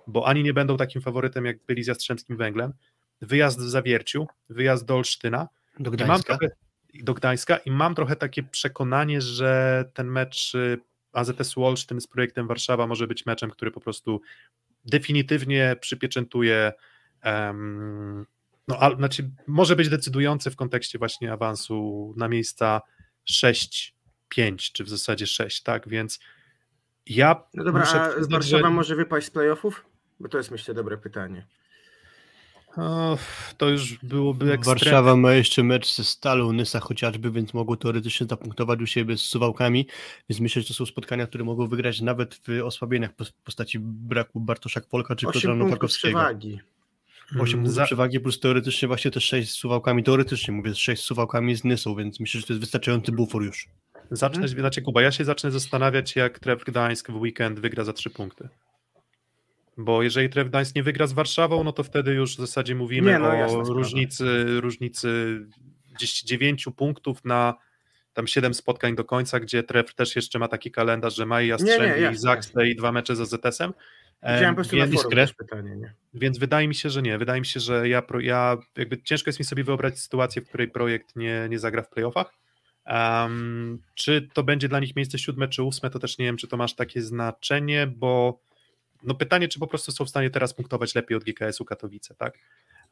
bo 0.06 0.26
ani 0.28 0.42
nie 0.42 0.54
będą 0.54 0.76
takim 0.76 1.02
faworytem, 1.02 1.44
jak 1.44 1.64
byli 1.66 1.84
z 1.84 1.86
Jastrzębskim 1.86 2.36
Węglem, 2.36 2.72
wyjazd 3.20 3.60
w 3.60 3.68
Zawierciu, 3.68 4.26
wyjazd 4.48 4.84
do 4.84 4.94
Olsztyna, 4.94 5.48
Do 5.78 5.90
i 5.90 5.96
mam 5.96 6.06
Gdańska. 6.06 6.36
trochę, 6.36 6.54
do 6.94 7.14
Gdańska 7.14 7.56
i 7.56 7.70
mam 7.70 7.94
trochę 7.94 8.16
takie 8.16 8.42
przekonanie, 8.42 9.20
że 9.20 9.84
ten 9.94 10.06
mecz 10.06 10.54
y, 10.54 10.78
AZS 11.12 11.58
Olsztyn 11.58 12.00
z 12.00 12.06
projektem 12.06 12.46
Warszawa 12.46 12.86
może 12.86 13.06
być 13.06 13.26
meczem, 13.26 13.50
który 13.50 13.70
po 13.70 13.80
prostu 13.80 14.20
definitywnie 14.84 15.76
przypieczętuje 15.80 16.72
em, 17.22 18.26
no, 18.68 18.76
a, 18.80 18.96
znaczy 18.96 19.30
może 19.46 19.76
być 19.76 19.88
decydujący 19.88 20.50
w 20.50 20.56
kontekście 20.56 20.98
właśnie 20.98 21.32
awansu 21.32 22.14
na 22.16 22.28
miejsca 22.28 22.80
6, 23.24 23.94
5, 24.28 24.72
czy 24.72 24.84
w 24.84 24.88
zasadzie 24.88 25.26
6, 25.26 25.62
tak, 25.62 25.88
więc 25.88 26.18
ja 27.06 27.42
No 27.54 27.64
dobra, 27.64 27.80
muszę 27.80 28.02
a 28.02 28.08
przyznać, 28.08 28.30
Warszawa 28.30 28.62
że- 28.68 28.70
może 28.74 28.96
wypaść 28.96 29.26
z 29.26 29.30
playoffów? 29.30 29.84
Bo 30.20 30.28
to 30.28 30.38
jest 30.38 30.50
myślę 30.50 30.74
dobre 30.74 30.98
pytanie. 30.98 31.46
o, 32.76 33.18
to 33.56 33.68
już 33.68 33.98
byłoby 34.02 34.52
ekstrem. 34.52 34.78
Warszawa 34.78 35.16
ma 35.16 35.32
jeszcze 35.32 35.62
mecz 35.62 35.94
ze 35.94 36.04
Stalą 36.04 36.52
Nysa 36.52 36.80
chociażby, 36.80 37.30
więc 37.30 37.54
mogło 37.54 37.76
teoretycznie 37.76 38.26
zapunktować 38.26 38.80
u 38.80 38.86
siebie 38.86 39.16
z 39.18 39.20
Suwałkami, 39.20 39.86
więc 40.28 40.40
myślę, 40.40 40.62
że 40.62 40.68
to 40.68 40.74
są 40.74 40.86
spotkania, 40.86 41.26
które 41.26 41.44
mogą 41.44 41.66
wygrać 41.66 42.00
nawet 42.00 42.34
w 42.34 42.62
osłabieniach 42.64 43.10
w 43.10 43.32
postaci 43.44 43.78
braku 43.80 44.40
Bartoszak 44.40 44.86
Polka 44.86 45.16
czy 45.16 45.26
Piotra 45.26 45.38
8 45.38 45.50
punktów 45.50 45.68
Nowakowskiego. 45.70 46.18
przewagi. 46.18 46.60
8 47.40 47.58
punktów 47.58 47.74
Za- 47.74 47.84
przewagi 47.84 48.20
plus 48.20 48.40
teoretycznie 48.40 48.88
właśnie 48.88 49.10
te 49.10 49.20
6 49.20 49.50
z 49.52 49.54
Suwałkami, 49.54 50.02
teoretycznie 50.02 50.54
mówię, 50.54 50.74
6 50.74 51.02
z 51.02 51.04
Suwałkami 51.06 51.54
z 51.56 51.64
Nysą, 51.64 51.94
więc 51.94 52.20
myślę, 52.20 52.40
że 52.40 52.46
to 52.46 52.52
jest 52.52 52.60
wystarczający 52.60 53.12
bufor 53.12 53.42
już. 53.42 53.68
Zacznę, 54.10 54.42
Mhm. 54.44 54.60
znaczy 54.60 54.82
Kuba, 54.82 55.02
ja 55.02 55.12
się 55.12 55.24
zacznę 55.24 55.50
zastanawiać, 55.50 56.16
jak 56.16 56.38
Tref 56.38 56.64
Gdańsk 56.64 57.10
w 57.10 57.16
weekend 57.16 57.60
wygra 57.60 57.84
za 57.84 57.92
trzy 57.92 58.10
punkty. 58.10 58.48
Bo 59.76 60.02
jeżeli 60.02 60.28
Tref 60.30 60.48
Gdańsk 60.48 60.74
nie 60.76 60.82
wygra 60.82 61.06
z 61.06 61.12
Warszawą, 61.12 61.64
no 61.64 61.72
to 61.72 61.82
wtedy 61.82 62.12
już 62.14 62.34
w 62.36 62.40
zasadzie 62.40 62.74
mówimy 62.74 63.10
Nie, 63.12 63.18
no, 63.18 63.28
o 63.28 63.62
różnicy, 63.64 64.44
różnicy 64.60 65.40
gdzieś 65.94 66.22
9 66.22 66.64
punktów 66.76 67.24
na 67.24 67.54
tam 68.12 68.26
7 68.26 68.54
spotkań 68.54 68.94
do 68.96 69.04
końca, 69.04 69.40
gdzie 69.40 69.62
Tref 69.62 69.94
też 69.94 70.16
jeszcze 70.16 70.38
ma 70.38 70.48
taki 70.48 70.70
kalendarz, 70.70 71.16
że 71.16 71.26
ma 71.26 71.42
i 71.42 71.48
Jastrzębie, 71.48 72.10
i 72.12 72.16
Zaksę 72.16 72.68
i 72.68 72.76
dwa 72.76 72.92
mecze 72.92 73.16
z 73.16 73.20
AZS-em. 73.34 73.72
Widziałem 74.22 74.54
po 74.54 74.54
prostu 74.54 74.76
na 74.76 74.86
więc, 74.86 75.08
też 75.08 75.32
pytanie, 75.34 75.76
nie? 75.76 75.94
więc 76.14 76.38
wydaje 76.38 76.68
mi 76.68 76.74
się, 76.74 76.90
że 76.90 77.02
nie. 77.02 77.18
Wydaje 77.18 77.40
mi 77.40 77.46
się, 77.46 77.60
że 77.60 77.88
ja, 77.88 78.02
ja 78.20 78.56
jakby 78.76 79.02
ciężko 79.02 79.28
jest 79.28 79.38
mi 79.38 79.44
sobie 79.44 79.64
wyobrazić 79.64 80.00
sytuację, 80.00 80.42
w 80.42 80.48
której 80.48 80.68
projekt 80.68 81.16
nie, 81.16 81.46
nie 81.50 81.58
zagra 81.58 81.82
w 81.82 81.88
playoffach. 81.88 82.32
Um, 82.86 83.78
czy 83.94 84.28
to 84.34 84.42
będzie 84.42 84.68
dla 84.68 84.80
nich 84.80 84.96
miejsce 84.96 85.18
siódme 85.18 85.48
czy 85.48 85.62
ósme, 85.62 85.90
to 85.90 85.98
też 85.98 86.18
nie 86.18 86.24
wiem, 86.24 86.36
czy 86.36 86.48
to 86.48 86.56
masz 86.56 86.74
takie 86.74 87.02
znaczenie, 87.02 87.86
bo 87.86 88.40
no 89.02 89.14
pytanie, 89.14 89.48
czy 89.48 89.58
po 89.58 89.66
prostu 89.66 89.92
są 89.92 90.04
w 90.04 90.08
stanie 90.08 90.30
teraz 90.30 90.54
punktować 90.54 90.94
lepiej 90.94 91.16
od 91.16 91.24
GKS-u 91.24 91.64
Katowice, 91.64 92.14
tak? 92.14 92.38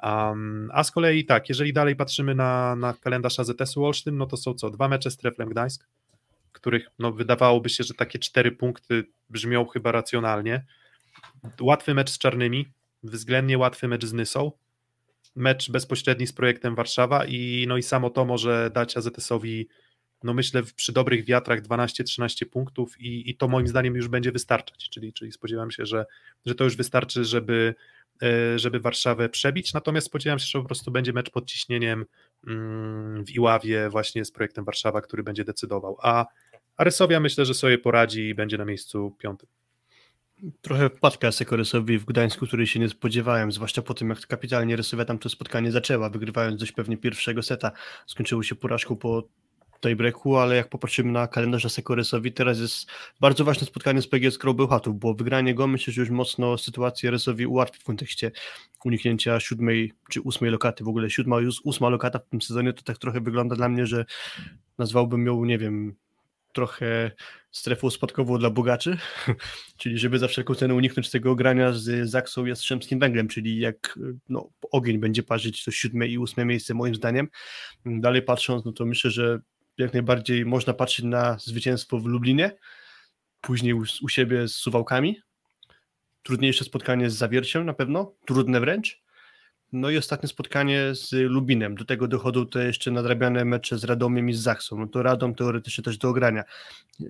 Um, 0.02 0.70
a 0.72 0.84
z 0.84 0.90
kolei 0.90 1.24
tak, 1.24 1.48
jeżeli 1.48 1.72
dalej 1.72 1.96
patrzymy 1.96 2.34
na, 2.34 2.76
na 2.76 2.94
kalendarz 2.94 3.40
AZS-u 3.40 3.84
Olsztyn, 3.84 4.16
no 4.16 4.26
to 4.26 4.36
są 4.36 4.54
co? 4.54 4.70
Dwa 4.70 4.88
mecze 4.88 5.10
z 5.10 5.16
Treflem 5.16 5.48
Gdańsk, 5.48 5.86
których 6.52 6.88
no, 6.98 7.12
wydawałoby 7.12 7.68
się, 7.68 7.84
że 7.84 7.94
takie 7.94 8.18
cztery 8.18 8.52
punkty 8.52 9.04
brzmią 9.30 9.66
chyba 9.66 9.92
racjonalnie. 9.92 10.64
Łatwy 11.60 11.94
mecz 11.94 12.10
z 12.10 12.18
Czarnymi, 12.18 12.66
względnie 13.02 13.58
łatwy 13.58 13.88
mecz 13.88 14.04
z 14.04 14.12
Nysą, 14.12 14.52
mecz 15.36 15.70
bezpośredni 15.70 16.26
z 16.26 16.32
projektem 16.32 16.74
Warszawa 16.74 17.24
i 17.24 17.64
no 17.68 17.76
i 17.76 17.82
samo 17.82 18.10
to 18.10 18.24
może 18.24 18.70
dać 18.74 18.96
AZS-owi 18.96 19.68
no 20.24 20.34
myślę 20.34 20.62
przy 20.76 20.92
dobrych 20.92 21.24
wiatrach 21.24 21.62
12-13 21.62 22.46
punktów 22.46 23.00
i, 23.00 23.30
i 23.30 23.36
to 23.36 23.48
moim 23.48 23.68
zdaniem 23.68 23.94
już 23.94 24.08
będzie 24.08 24.32
wystarczać, 24.32 24.90
czyli, 24.90 25.12
czyli 25.12 25.32
spodziewam 25.32 25.70
się, 25.70 25.86
że, 25.86 26.06
że 26.46 26.54
to 26.54 26.64
już 26.64 26.76
wystarczy, 26.76 27.24
żeby, 27.24 27.74
e, 28.22 28.58
żeby 28.58 28.80
Warszawę 28.80 29.28
przebić, 29.28 29.74
natomiast 29.74 30.06
spodziewam 30.06 30.38
się, 30.38 30.46
że 30.46 30.58
po 30.58 30.64
prostu 30.64 30.90
będzie 30.90 31.12
mecz 31.12 31.30
pod 31.30 31.46
ciśnieniem 31.46 32.04
mm, 32.46 33.24
w 33.24 33.30
Iławie 33.30 33.88
właśnie 33.90 34.24
z 34.24 34.30
projektem 34.30 34.64
Warszawa, 34.64 35.00
który 35.00 35.22
będzie 35.22 35.44
decydował, 35.44 35.96
a 36.02 36.26
a 36.76 36.84
Rysowia 36.84 37.20
myślę, 37.20 37.44
że 37.44 37.54
sobie 37.54 37.78
poradzi 37.78 38.28
i 38.28 38.34
będzie 38.34 38.58
na 38.58 38.64
miejscu 38.64 39.16
piątym. 39.18 39.48
Trochę 40.62 40.90
wpadka 40.90 41.32
Sekoresowi 41.32 41.98
w 41.98 42.04
Gdańsku, 42.04 42.46
której 42.46 42.66
się 42.66 42.80
nie 42.80 42.88
spodziewałem, 42.88 43.52
zwłaszcza 43.52 43.82
po 43.82 43.94
tym, 43.94 44.08
jak 44.08 44.26
kapitalnie 44.26 44.76
Rysowia 44.76 45.04
tam 45.04 45.18
to 45.18 45.28
spotkanie 45.28 45.72
zaczęła, 45.72 46.10
wygrywając 46.10 46.60
dość 46.60 46.72
pewnie 46.72 46.96
pierwszego 46.96 47.42
seta. 47.42 47.72
Skończyło 48.06 48.42
się 48.42 48.54
porażką 48.54 48.96
po 48.96 49.28
tiebreaku, 49.80 50.36
ale 50.36 50.56
jak 50.56 50.68
popatrzymy 50.68 51.12
na 51.12 51.28
kalendarz 51.28 51.72
Sekoresowi, 51.72 52.32
teraz 52.32 52.58
jest 52.58 52.90
bardzo 53.20 53.44
ważne 53.44 53.66
spotkanie 53.66 54.02
z 54.02 54.08
PGS 54.08 54.38
Crow 54.38 54.56
Bełchatów, 54.56 54.98
bo 54.98 55.14
wygranie 55.14 55.54
go 55.54 55.66
myślę, 55.66 55.92
że 55.92 56.00
już 56.00 56.10
mocno 56.10 56.58
sytuację 56.58 57.10
Rysowi 57.10 57.46
ułatwi 57.46 57.80
w 57.80 57.84
kontekście 57.84 58.30
uniknięcia 58.84 59.40
siódmej 59.40 59.92
czy 60.10 60.20
ósmej 60.20 60.50
lokaty. 60.50 60.84
W 60.84 60.88
ogóle 60.88 61.10
siódma, 61.10 61.40
już 61.40 61.60
ósma 61.64 61.88
lokata 61.88 62.18
w 62.18 62.28
tym 62.28 62.42
sezonie 62.42 62.72
to 62.72 62.82
tak 62.82 62.98
trochę 62.98 63.20
wygląda 63.20 63.56
dla 63.56 63.68
mnie, 63.68 63.86
że 63.86 64.04
nazwałbym 64.78 65.26
ją, 65.26 65.44
nie 65.44 65.58
wiem, 65.58 65.94
trochę 66.52 67.10
strefą 67.54 67.90
spadkową 67.90 68.38
dla 68.38 68.50
bogaczy, 68.50 68.98
czyli 69.78 69.98
żeby 69.98 70.18
za 70.18 70.28
wszelką 70.28 70.54
cenę 70.54 70.74
uniknąć 70.74 71.10
tego 71.10 71.34
grania 71.34 71.72
z 71.72 72.10
Zaksą 72.10 72.46
Jastrzębskim 72.46 72.98
Węglem, 72.98 73.28
czyli 73.28 73.58
jak 73.58 73.98
no, 74.28 74.50
ogień 74.70 74.98
będzie 74.98 75.22
parzyć 75.22 75.64
to 75.64 75.70
siódme 75.70 76.06
i 76.06 76.18
ósme 76.18 76.44
miejsce 76.44 76.74
moim 76.74 76.94
zdaniem. 76.94 77.28
Dalej 77.86 78.22
patrząc, 78.22 78.64
no 78.64 78.72
to 78.72 78.86
myślę, 78.86 79.10
że 79.10 79.40
jak 79.78 79.92
najbardziej 79.92 80.46
można 80.46 80.74
patrzeć 80.74 81.04
na 81.04 81.38
zwycięstwo 81.38 81.98
w 81.98 82.06
Lublinie, 82.06 82.56
później 83.40 83.74
u, 83.74 84.08
siebie 84.08 84.48
z 84.48 84.54
Suwałkami, 84.54 85.20
trudniejsze 86.22 86.64
spotkanie 86.64 87.10
z 87.10 87.14
Zawierciem 87.14 87.66
na 87.66 87.74
pewno, 87.74 88.14
trudne 88.26 88.60
wręcz, 88.60 89.03
no 89.74 89.90
i 89.90 89.98
ostatnie 89.98 90.28
spotkanie 90.28 90.94
z 90.94 91.12
Lubinem. 91.12 91.74
Do 91.74 91.84
tego 91.84 92.08
dochodzą 92.08 92.46
te 92.46 92.66
jeszcze 92.66 92.90
nadrabiane 92.90 93.44
mecze 93.44 93.78
z 93.78 93.84
Radomiem 93.84 94.28
i 94.28 94.32
z 94.34 94.40
Zaksą. 94.40 94.78
No 94.78 94.86
to 94.86 95.02
Radom 95.02 95.34
teoretycznie 95.34 95.84
też 95.84 95.98
do 95.98 96.08
ogrania. 96.08 96.44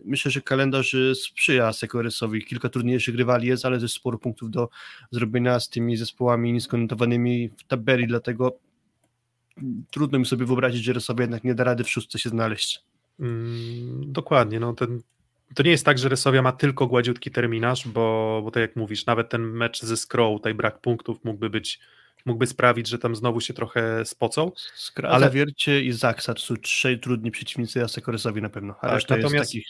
Myślę, 0.04 0.30
że 0.30 0.40
kalendarz 0.40 0.94
y, 0.94 1.14
sprzyja 1.14 1.72
Sekoresowi. 1.72 2.44
Kilka 2.44 2.68
trudniejszych 2.68 3.16
rywali 3.16 3.48
jest, 3.48 3.64
ale 3.64 3.80
też 3.80 3.92
sporo 3.92 4.18
punktów 4.18 4.50
do 4.50 4.68
zrobienia 5.10 5.60
z 5.60 5.68
tymi 5.68 5.96
zespołami 5.96 6.52
niskonotowanymi 6.52 7.48
w 7.48 7.64
tabeli, 7.64 8.06
dlatego 8.06 8.58
trudno 9.90 10.18
mi 10.18 10.26
sobie 10.26 10.46
wyobrazić, 10.46 10.84
że 10.84 10.92
Rysowi 10.92 11.20
jednak 11.20 11.44
nie 11.44 11.54
da 11.54 11.64
rady 11.64 11.84
w 11.84 11.90
szóstce 11.90 12.18
się 12.18 12.28
znaleźć. 12.28 12.82
Mm, 13.20 14.12
dokładnie, 14.12 14.60
no 14.60 14.72
ten, 14.72 15.02
to 15.54 15.62
nie 15.62 15.70
jest 15.70 15.84
tak, 15.84 15.98
że 15.98 16.08
Resowia 16.08 16.42
ma 16.42 16.52
tylko 16.52 16.86
gładziutki 16.86 17.30
terminarz, 17.30 17.88
bo, 17.88 18.40
bo 18.44 18.50
tak 18.50 18.60
jak 18.60 18.76
mówisz, 18.76 19.06
nawet 19.06 19.28
ten 19.28 19.42
mecz 19.42 19.82
ze 19.82 19.96
Skroł, 19.96 20.38
tutaj 20.38 20.54
brak 20.54 20.80
punktów 20.80 21.24
mógłby 21.24 21.50
być, 21.50 21.80
mógłby 22.24 22.46
sprawić, 22.46 22.88
że 22.88 22.98
tam 22.98 23.16
znowu 23.16 23.40
się 23.40 23.54
trochę 23.54 24.04
spocą. 24.04 24.52
Skra, 24.74 25.08
Ale- 25.08 25.26
Zawiercie 25.26 25.82
i 25.82 25.92
Zaksa 25.92 26.34
to 26.34 26.40
są 26.40 26.56
trzej 26.56 27.00
trudni 27.00 27.30
przeciwnicy, 27.30 27.82
a 27.84 27.88
Sekoresowi 27.88 28.42
na 28.42 28.48
pewno. 28.50 28.74
A 28.80 28.88
Tak, 28.88 29.08
natomiast- 29.10 29.46
takich 29.50 29.66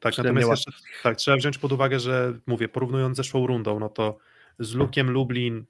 Tak, 0.00 0.18
natomiast 0.18 0.50
jeszcze, 0.50 0.72
tak, 1.02 1.16
trzeba 1.16 1.36
wziąć 1.36 1.58
pod 1.58 1.72
uwagę, 1.72 2.00
że 2.00 2.38
mówię, 2.46 2.68
porównując 2.68 3.16
zeszłą 3.16 3.46
rundą, 3.46 3.78
no 3.78 3.88
to 3.88 4.18
z 4.58 4.74
Lukiem 4.74 5.10
Lublin, 5.10 5.64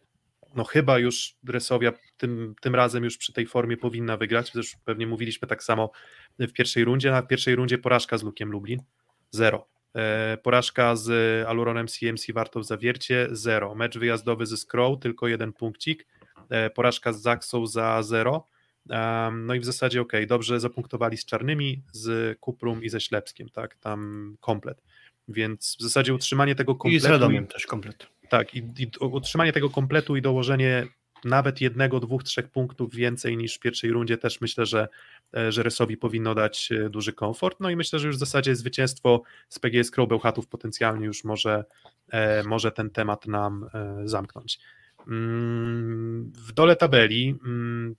no 0.55 0.65
chyba 0.65 0.99
już 0.99 1.35
Resowia 1.49 1.93
tym, 2.17 2.55
tym 2.61 2.75
razem 2.75 3.05
już 3.05 3.17
przy 3.19 3.33
tej 3.33 3.47
formie 3.47 3.77
powinna 3.77 4.17
wygrać, 4.17 4.51
zresztą 4.55 4.79
pewnie 4.85 5.07
mówiliśmy 5.07 5.49
tak 5.49 5.63
samo 5.63 5.91
w 6.39 6.53
pierwszej 6.53 6.85
rundzie, 6.85 7.11
na 7.11 7.23
pierwszej 7.23 7.55
rundzie 7.55 7.79
porażka 7.79 8.19
z 8.19 8.23
Lukiem 8.23 8.51
Lublin, 8.53 8.83
zero. 9.31 9.69
E, 9.95 10.39
porażka 10.43 10.97
z 10.97 11.11
Aluronem 11.49 11.89
CMC 11.89 12.33
Wartow 12.33 12.67
Zawiercie, 12.67 13.29
zero. 13.31 13.75
Mecz 13.75 13.99
wyjazdowy 13.99 14.47
ze 14.47 14.57
Skrow, 14.57 15.01
tylko 15.01 15.29
jeden 15.29 15.53
punkcik. 15.53 16.07
E, 16.53 16.71
porażka 16.71 17.13
z 17.13 17.23
Zaksą 17.23 17.67
za 17.67 18.03
zero. 18.03 18.47
Um, 18.91 19.47
no 19.47 19.55
i 19.55 19.61
w 19.61 19.65
zasadzie 19.65 20.01
ok, 20.01 20.13
dobrze 20.27 20.61
zapunktowali 20.61 21.17
z 21.17 21.25
Czarnymi, 21.25 21.83
z 21.93 22.39
Kuprum 22.39 22.85
i 22.85 22.89
ze 22.89 23.01
Ślepskiem, 23.01 23.49
tak, 23.49 23.77
tam 23.77 24.37
komplet. 24.41 24.83
Więc 25.29 25.77
w 25.81 25.83
zasadzie 25.83 26.15
utrzymanie 26.15 26.55
tego 26.55 26.73
i 26.73 26.79
kompletu. 26.79 27.05
z 27.07 27.09
Radomiem 27.09 27.47
też 27.47 27.67
komplet. 27.67 28.07
Tak, 28.29 28.55
i, 28.55 28.59
i 28.59 28.91
utrzymanie 29.01 29.53
tego 29.53 29.71
kompletu 29.71 30.17
i 30.17 30.23
dołożenie 30.23 30.87
nawet 31.25 31.61
jednego, 31.61 32.01
dwóch, 32.01 32.25
trzech 32.25 32.49
punktów 32.49 32.95
więcej 32.95 33.37
niż 33.37 33.57
w 33.57 33.61
pierwszej 33.61 33.91
rundzie 33.91 34.19
też 34.19 34.41
myślę, 34.41 34.67
że, 34.67 34.89
e, 35.37 35.53
że 35.53 35.63
Resowi 35.63 35.97
powinno 35.97 36.35
dać 36.35 36.73
e, 36.73 36.91
duży 36.91 37.13
komfort. 37.13 37.61
No 37.61 37.71
i 37.71 37.77
myślę, 37.77 37.99
że 37.99 38.07
już 38.07 38.17
w 38.17 38.21
zasadzie 38.21 38.57
zwycięstwo 38.57 39.23
z 39.49 39.59
PGS 39.59 39.91
Crow 39.91 40.09
Bełchatów 40.09 40.47
potencjalnie 40.47 41.07
już 41.07 41.25
może, 41.25 41.65
może 42.45 42.73
ten 42.73 42.91
temat 42.91 43.27
nam 43.27 43.69
zamknąć. 44.05 44.59
Mm, 45.09 46.33
W 46.35 46.53
dole 46.53 46.77
tabeli 46.77 47.39
mm, 47.45 47.97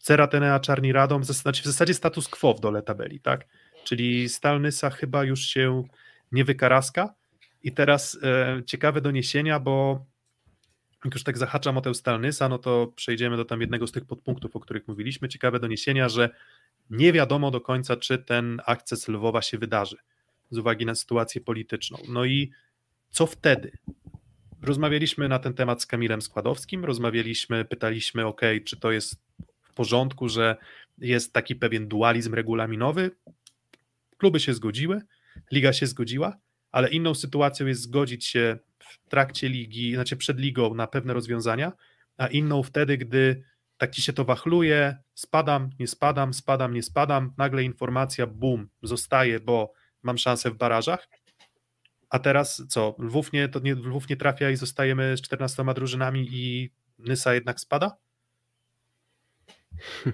Ceratenea 0.00 0.60
Czarni 0.60 0.92
Radom, 0.92 1.24
znaczy 1.24 1.62
w 1.62 1.66
zasadzie 1.66 1.94
status 1.94 2.28
quo 2.28 2.54
w 2.54 2.60
dole 2.60 2.82
tabeli, 2.82 3.20
tak? 3.20 3.46
Czyli 3.84 4.28
Stalnysa 4.28 4.90
chyba 4.90 5.24
już 5.24 5.40
się 5.40 5.84
nie 6.32 6.44
wykaraska. 6.44 7.14
I 7.62 7.72
teraz 7.72 8.18
e, 8.22 8.62
ciekawe 8.66 9.00
doniesienia, 9.00 9.60
bo 9.60 10.04
jak 11.04 11.14
już 11.14 11.24
tak 11.24 11.38
zahaczam 11.38 11.76
o 11.76 11.80
tę 11.80 11.94
Stalnysa, 11.94 12.48
no 12.48 12.58
to 12.58 12.92
przejdziemy 12.96 13.36
do 13.36 13.44
tam 13.44 13.60
jednego 13.60 13.86
z 13.86 13.92
tych 13.92 14.04
podpunktów, 14.04 14.56
o 14.56 14.60
których 14.60 14.88
mówiliśmy. 14.88 15.28
Ciekawe 15.28 15.60
doniesienia, 15.60 16.08
że 16.08 16.30
nie 16.90 17.12
wiadomo 17.12 17.50
do 17.50 17.60
końca, 17.60 17.96
czy 17.96 18.18
ten 18.18 18.60
akces 18.66 19.08
Lwowa 19.08 19.42
się 19.42 19.58
wydarzy 19.58 19.96
z 20.50 20.58
uwagi 20.58 20.86
na 20.86 20.94
sytuację 20.94 21.40
polityczną. 21.40 21.98
No 22.08 22.24
i 22.24 22.50
co 23.10 23.26
wtedy? 23.26 23.72
Rozmawialiśmy 24.62 25.28
na 25.28 25.38
ten 25.38 25.54
temat 25.54 25.82
z 25.82 25.86
Kamilem 25.86 26.22
Składowskim, 26.22 26.84
rozmawialiśmy, 26.84 27.64
pytaliśmy, 27.64 28.26
ok, 28.26 28.40
czy 28.64 28.76
to 28.76 28.90
jest 28.90 29.22
w 29.62 29.74
porządku, 29.74 30.28
że 30.28 30.56
jest 30.98 31.32
taki 31.32 31.56
pewien 31.56 31.88
dualizm 31.88 32.34
regulaminowy. 32.34 33.10
Kluby 34.18 34.40
się 34.40 34.54
zgodziły, 34.54 35.02
liga 35.52 35.72
się 35.72 35.86
zgodziła, 35.86 36.36
ale 36.72 36.88
inną 36.88 37.14
sytuacją 37.14 37.66
jest 37.66 37.82
zgodzić 37.82 38.26
się 38.26 38.58
w 38.78 39.08
trakcie 39.08 39.48
ligi, 39.48 39.94
znaczy 39.94 40.16
przed 40.16 40.38
ligą 40.38 40.74
na 40.74 40.86
pewne 40.86 41.14
rozwiązania, 41.14 41.72
a 42.16 42.26
inną 42.26 42.62
wtedy, 42.62 42.98
gdy 42.98 43.44
tak 43.78 43.90
ci 43.90 44.02
się 44.02 44.12
to 44.12 44.24
wachluje, 44.24 44.96
spadam, 45.14 45.70
nie 45.78 45.88
spadam, 45.88 46.34
spadam, 46.34 46.74
nie 46.74 46.82
spadam, 46.82 47.32
nagle 47.38 47.62
informacja, 47.64 48.26
bum, 48.26 48.68
zostaje, 48.82 49.40
bo 49.40 49.72
mam 50.02 50.18
szansę 50.18 50.50
w 50.50 50.56
barażach, 50.56 51.08
a 52.10 52.18
teraz 52.18 52.62
co, 52.68 52.96
Lwów 52.98 53.32
nie, 53.32 53.48
to 53.48 53.60
nie, 53.60 53.74
Lwów 53.74 54.08
nie 54.08 54.16
trafia 54.16 54.50
i 54.50 54.56
zostajemy 54.56 55.16
z 55.16 55.20
14 55.20 55.64
drużynami 55.74 56.28
i 56.32 56.70
Nysa 56.98 57.34
jednak 57.34 57.60
spada? 57.60 57.96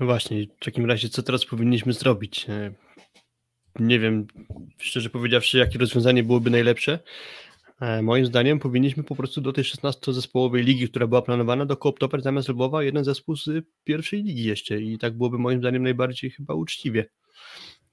No 0.00 0.06
właśnie, 0.06 0.46
w 0.60 0.64
takim 0.64 0.86
razie 0.86 1.08
co 1.08 1.22
teraz 1.22 1.44
powinniśmy 1.44 1.92
zrobić? 1.92 2.46
E, 2.48 2.72
nie 3.78 3.98
wiem, 3.98 4.26
szczerze 4.78 5.10
powiedziawszy, 5.10 5.58
jakie 5.58 5.78
rozwiązanie 5.78 6.22
byłoby 6.22 6.50
najlepsze. 6.50 6.98
E, 7.80 8.02
moim 8.02 8.26
zdaniem 8.26 8.58
powinniśmy 8.58 9.02
po 9.02 9.16
prostu 9.16 9.40
do 9.40 9.52
tej 9.52 9.64
16-zespołowej 9.64 10.64
ligi, 10.64 10.88
która 10.88 11.06
była 11.06 11.22
planowana, 11.22 11.66
do 11.66 11.76
Kooptoper 11.76 12.22
zamiast 12.22 12.48
Lwowa 12.48 12.82
jeden 12.82 13.04
zespół 13.04 13.36
z 13.36 13.64
pierwszej 13.84 14.22
ligi 14.22 14.44
jeszcze 14.44 14.80
i 14.80 14.98
tak 14.98 15.16
byłoby 15.16 15.38
moim 15.38 15.58
zdaniem 15.58 15.82
najbardziej 15.82 16.30
chyba 16.30 16.54
uczciwie. 16.54 17.06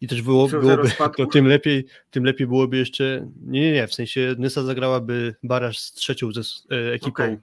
I 0.03 0.07
też 0.07 0.21
było, 0.21 0.47
byłoby, 0.47 0.89
to 1.17 1.25
tym 1.25 1.47
lepiej, 1.47 1.85
tym 2.11 2.23
lepiej 2.23 2.47
byłoby 2.47 2.77
jeszcze, 2.77 3.29
nie, 3.41 3.61
nie, 3.61 3.71
nie, 3.71 3.87
w 3.87 3.93
sensie 3.93 4.35
Nysa 4.37 4.63
zagrałaby 4.63 5.35
baraż 5.43 5.79
z 5.79 5.93
trzecią 5.93 6.31
ze, 6.31 6.41
e, 6.71 6.93
ekipą 6.93 7.23
okay. 7.23 7.39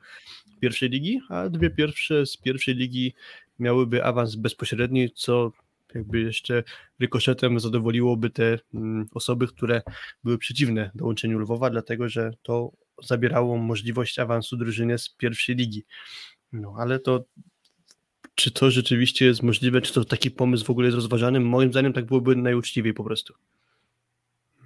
pierwszej 0.60 0.88
ligi, 0.88 1.20
a 1.28 1.48
dwie 1.48 1.70
pierwsze 1.70 2.26
z 2.26 2.36
pierwszej 2.36 2.74
ligi 2.74 3.14
miałyby 3.58 4.04
awans 4.04 4.34
bezpośredni, 4.34 5.10
co 5.14 5.52
jakby 5.94 6.20
jeszcze 6.20 6.62
rykoszetem 6.98 7.60
zadowoliłoby 7.60 8.30
te 8.30 8.58
mm, 8.74 9.06
osoby, 9.14 9.46
które 9.46 9.82
były 10.24 10.38
przeciwne 10.38 10.90
dołączeniu 10.94 11.38
Lwowa, 11.38 11.70
dlatego 11.70 12.08
że 12.08 12.30
to 12.42 12.72
zabierało 13.02 13.56
możliwość 13.56 14.18
awansu 14.18 14.56
drużyny 14.56 14.98
z 14.98 15.08
pierwszej 15.08 15.56
ligi. 15.56 15.84
No 16.52 16.74
ale 16.78 16.98
to 16.98 17.24
czy 18.40 18.50
to 18.50 18.70
rzeczywiście 18.70 19.26
jest 19.26 19.42
możliwe, 19.42 19.80
czy 19.80 19.92
to 19.94 20.04
taki 20.04 20.30
pomysł 20.30 20.64
w 20.64 20.70
ogóle 20.70 20.86
jest 20.86 20.94
rozważany? 20.94 21.40
Moim 21.40 21.70
zdaniem 21.70 21.92
tak 21.92 22.04
byłoby 22.04 22.36
najuczciwiej 22.36 22.94
po 22.94 23.04
prostu. 23.04 23.34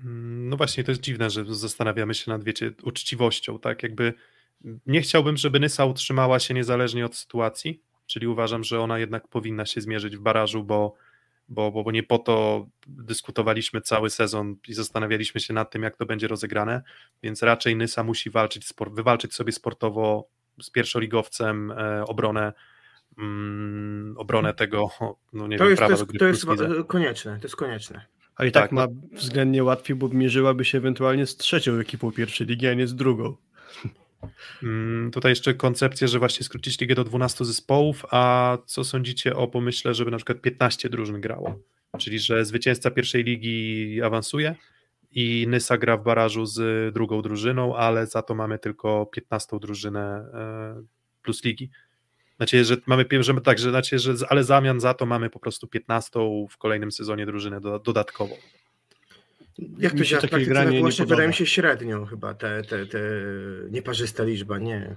Mm, 0.04 0.48
no 0.48 0.56
właśnie, 0.56 0.84
to 0.84 0.90
jest 0.90 1.00
dziwne, 1.00 1.30
że 1.30 1.54
zastanawiamy 1.54 2.14
się 2.14 2.30
nad, 2.30 2.44
wiecie, 2.44 2.72
uczciwością, 2.82 3.58
tak? 3.58 3.82
Jakby 3.82 4.14
nie 4.86 5.00
chciałbym, 5.00 5.36
żeby 5.36 5.60
Nysa 5.60 5.84
utrzymała 5.84 6.38
się 6.38 6.54
niezależnie 6.54 7.06
od 7.06 7.16
sytuacji, 7.16 7.80
czyli 8.06 8.26
uważam, 8.26 8.64
że 8.64 8.80
ona 8.80 8.98
jednak 8.98 9.28
powinna 9.28 9.66
się 9.66 9.80
zmierzyć 9.80 10.16
w 10.16 10.20
barażu, 10.20 10.64
bo, 10.64 10.94
bo, 11.48 11.72
bo, 11.72 11.84
bo 11.84 11.90
nie 11.90 12.02
po 12.02 12.18
to 12.18 12.66
dyskutowaliśmy 12.86 13.80
cały 13.80 14.10
sezon 14.10 14.56
i 14.68 14.74
zastanawialiśmy 14.74 15.40
się 15.40 15.54
nad 15.54 15.70
tym, 15.70 15.82
jak 15.82 15.96
to 15.96 16.06
będzie 16.06 16.28
rozegrane, 16.28 16.82
więc 17.22 17.42
raczej 17.42 17.76
Nysa 17.76 18.04
musi 18.04 18.30
walczyć, 18.30 18.66
wywalczyć 18.90 19.34
sobie 19.34 19.52
sportowo 19.52 20.28
z 20.62 20.70
pierwszoligowcem 20.70 21.70
e, 21.70 22.04
obronę 22.04 22.52
mm, 23.18 24.14
obronę 24.18 24.54
tego, 24.54 24.88
no 25.32 25.46
nie 25.46 25.58
to 25.58 25.64
wiem, 25.64 25.70
jest, 25.70 25.80
prawa 25.80 25.96
to 26.18 26.26
jest, 26.26 26.46
to 26.46 26.64
jest 26.64 26.88
konieczne, 26.88 27.36
to 27.40 27.42
jest 27.42 27.56
konieczne. 27.56 28.06
A 28.36 28.44
i 28.44 28.52
tak, 28.52 28.62
tak 28.62 28.72
ma 28.72 28.86
no. 28.86 29.18
względnie 29.18 29.64
łatwiej, 29.64 29.96
bo 29.96 30.08
mierzyłaby 30.08 30.64
się 30.64 30.78
ewentualnie 30.78 31.26
z 31.26 31.36
trzecią 31.36 31.74
ekipą 31.74 32.12
pierwszej 32.12 32.46
ligi, 32.46 32.66
a 32.66 32.74
nie 32.74 32.86
z 32.86 32.94
drugą. 32.94 33.36
Mm, 34.62 35.10
tutaj 35.10 35.32
jeszcze 35.32 35.54
koncepcja, 35.54 36.06
że 36.06 36.18
właśnie 36.18 36.44
skrócić 36.44 36.80
ligę 36.80 36.94
do 36.94 37.04
12 37.04 37.44
zespołów, 37.44 38.06
a 38.10 38.58
co 38.66 38.84
sądzicie 38.84 39.36
o 39.36 39.48
pomyśle, 39.48 39.94
żeby 39.94 40.10
na 40.10 40.16
przykład 40.16 40.40
15 40.40 40.88
drużyn 40.88 41.20
grało? 41.20 41.58
Czyli, 41.98 42.18
że 42.18 42.44
zwycięzca 42.44 42.90
pierwszej 42.90 43.24
ligi 43.24 44.02
awansuje 44.02 44.54
i 45.14 45.46
Nysa 45.48 45.78
gra 45.78 45.96
w 45.96 46.02
barażu 46.02 46.46
z 46.46 46.94
drugą 46.94 47.22
drużyną, 47.22 47.76
ale 47.76 48.06
za 48.06 48.22
to 48.22 48.34
mamy 48.34 48.58
tylko 48.58 49.06
15 49.06 49.58
drużynę 49.60 50.26
e, 50.34 50.82
plus 51.22 51.44
ligi. 51.44 51.70
Znaczy, 52.36 52.64
że 52.64 52.76
mamy, 52.86 53.04
że 53.20 53.34
tak, 53.34 53.58
że, 53.58 53.70
znaczy, 53.70 53.98
że, 53.98 54.14
ale 54.28 54.44
zamian 54.44 54.80
za 54.80 54.94
to 54.94 55.06
mamy 55.06 55.30
po 55.30 55.38
prostu 55.38 55.66
15 55.66 56.20
w 56.50 56.58
kolejnym 56.58 56.92
sezonie 56.92 57.26
drużynę 57.26 57.60
do, 57.60 57.78
dodatkową. 57.78 58.36
Jak 59.78 59.92
to 59.92 60.04
się 60.04 60.16
takie 60.16 60.46
granie 60.46 60.80
właśnie 60.80 61.06
wydaje 61.06 61.28
mi 61.28 61.34
się 61.34 61.46
średnio 61.46 62.06
chyba 62.06 62.34
te, 62.34 62.62
te, 62.62 62.86
te 62.86 63.00
nieparzysta 63.70 64.24
liczba, 64.24 64.58
nie. 64.58 64.96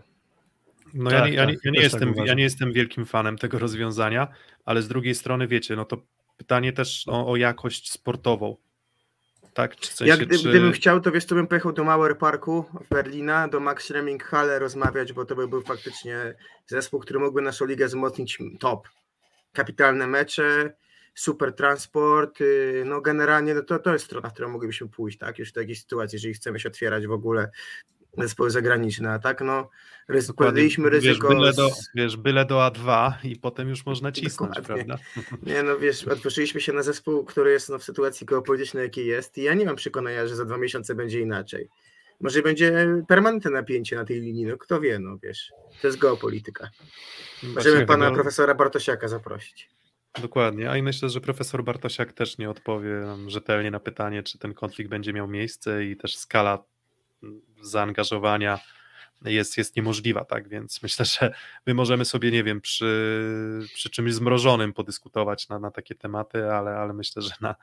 No 0.93 1.09
tak, 1.09 1.19
ja, 1.19 1.27
nie, 1.27 1.33
ja, 1.35 1.45
nie, 1.45 1.57
ja, 1.63 1.71
nie 1.71 1.79
jestem, 1.79 2.13
tak 2.13 2.25
ja 2.25 2.33
nie 2.33 2.43
jestem 2.43 2.73
wielkim 2.73 3.05
fanem 3.05 3.37
tego 3.37 3.59
rozwiązania, 3.59 4.27
ale 4.65 4.81
z 4.81 4.87
drugiej 4.87 5.15
strony 5.15 5.47
wiecie, 5.47 5.75
no 5.75 5.85
to 5.85 6.01
pytanie 6.37 6.73
też 6.73 7.03
o, 7.07 7.27
o 7.27 7.35
jakość 7.35 7.91
sportową 7.91 8.57
tak? 9.57 9.75
Czy 9.75 9.91
w 9.91 9.93
sensie, 9.93 10.09
Jak 10.09 10.19
gdy, 10.19 10.39
czy... 10.39 10.49
gdybym 10.49 10.71
chciał, 10.71 11.01
to 11.01 11.11
wiesz, 11.11 11.25
to 11.25 11.35
bym 11.35 11.47
pojechał 11.47 11.73
do 11.73 11.83
Mauer 11.83 12.17
Parku 12.17 12.65
w 12.81 12.89
Berlina, 12.89 13.47
do 13.47 13.59
Max 13.59 13.89
Reming 13.89 14.23
Halle 14.23 14.59
rozmawiać, 14.59 15.13
bo 15.13 15.25
to 15.25 15.35
by 15.35 15.47
był 15.47 15.61
faktycznie 15.61 16.35
zespół, 16.67 16.99
który 16.99 17.19
mógłby 17.19 17.41
naszą 17.41 17.65
ligę 17.65 17.85
wzmocnić 17.85 18.37
top. 18.59 18.89
Kapitalne 19.53 20.07
mecze, 20.07 20.73
super 21.15 21.53
transport, 21.53 22.41
y, 22.41 22.83
no 22.85 23.01
generalnie 23.01 23.53
no 23.53 23.61
to, 23.61 23.79
to 23.79 23.93
jest 23.93 24.05
strona, 24.05 24.29
w 24.29 24.33
którą 24.33 24.49
moglibyśmy 24.49 24.89
pójść, 24.89 25.17
tak? 25.17 25.39
Już 25.39 25.49
w 25.49 25.53
takiej 25.53 25.75
sytuacji, 25.75 26.15
jeżeli 26.15 26.33
chcemy 26.33 26.59
się 26.59 26.69
otwierać 26.69 27.07
w 27.07 27.11
ogóle 27.11 27.49
zespoły 28.17 28.49
zagraniczne, 28.49 29.11
a 29.11 29.19
tak 29.19 29.41
no 29.41 29.69
podjęliśmy 30.37 30.89
ryzyko. 30.89 31.29
Wiesz 31.29 31.37
byle, 31.37 31.53
do, 31.53 31.69
wiesz, 31.95 32.17
byle 32.17 32.45
do 32.45 32.55
A2 32.55 33.13
i 33.23 33.35
potem 33.35 33.69
już 33.69 33.85
można 33.85 34.11
cisnąć, 34.11 34.55
Dokładnie. 34.55 34.85
prawda? 34.85 35.03
Nie 35.43 35.63
no 35.63 35.77
wiesz, 35.77 36.07
otworzyliśmy 36.07 36.61
się 36.61 36.73
na 36.73 36.83
zespół, 36.83 37.25
który 37.25 37.51
jest 37.51 37.69
no, 37.69 37.79
w 37.79 37.83
sytuacji 37.83 38.25
geopolitycznej, 38.25 38.83
jakiej 38.83 39.07
jest 39.07 39.37
i 39.37 39.43
ja 39.43 39.53
nie 39.53 39.65
mam 39.65 39.75
przekonania, 39.75 40.27
że 40.27 40.35
za 40.35 40.45
dwa 40.45 40.57
miesiące 40.57 40.95
będzie 40.95 41.19
inaczej. 41.19 41.69
Może 42.21 42.41
będzie 42.41 42.87
permanentne 43.07 43.51
napięcie 43.51 43.95
na 43.95 44.05
tej 44.05 44.21
linii, 44.21 44.45
no 44.45 44.57
kto 44.57 44.81
wie, 44.81 44.99
no 44.99 45.17
wiesz, 45.23 45.51
to 45.81 45.87
jest 45.87 45.99
geopolityka. 45.99 46.69
Możemy 47.43 47.85
pana 47.85 48.11
profesora 48.11 48.55
Bartosiaka 48.55 49.07
zaprosić. 49.07 49.69
Dokładnie, 50.21 50.69
a 50.69 50.77
i 50.77 50.83
myślę, 50.83 51.09
że 51.09 51.21
profesor 51.21 51.63
Bartosiak 51.63 52.13
też 52.13 52.37
nie 52.37 52.49
odpowie 52.49 52.89
rzetelnie 53.27 53.71
na 53.71 53.79
pytanie, 53.79 54.23
czy 54.23 54.37
ten 54.37 54.53
konflikt 54.53 54.89
będzie 54.89 55.13
miał 55.13 55.27
miejsce 55.27 55.85
i 55.85 55.97
też 55.97 56.17
skala 56.17 56.63
zaangażowania 57.61 58.59
jest, 59.25 59.57
jest 59.57 59.75
niemożliwa, 59.75 60.25
tak, 60.25 60.47
więc 60.47 60.83
myślę, 60.83 61.05
że 61.05 61.33
my 61.65 61.73
możemy 61.73 62.05
sobie, 62.05 62.31
nie 62.31 62.43
wiem, 62.43 62.61
przy, 62.61 63.67
przy 63.73 63.89
czymś 63.89 64.13
zmrożonym 64.13 64.73
podyskutować 64.73 65.49
na, 65.49 65.59
na 65.59 65.71
takie 65.71 65.95
tematy, 65.95 66.51
ale, 66.51 66.71
ale 66.71 66.93
myślę, 66.93 67.21
że 67.21 67.31
na, 67.41 67.55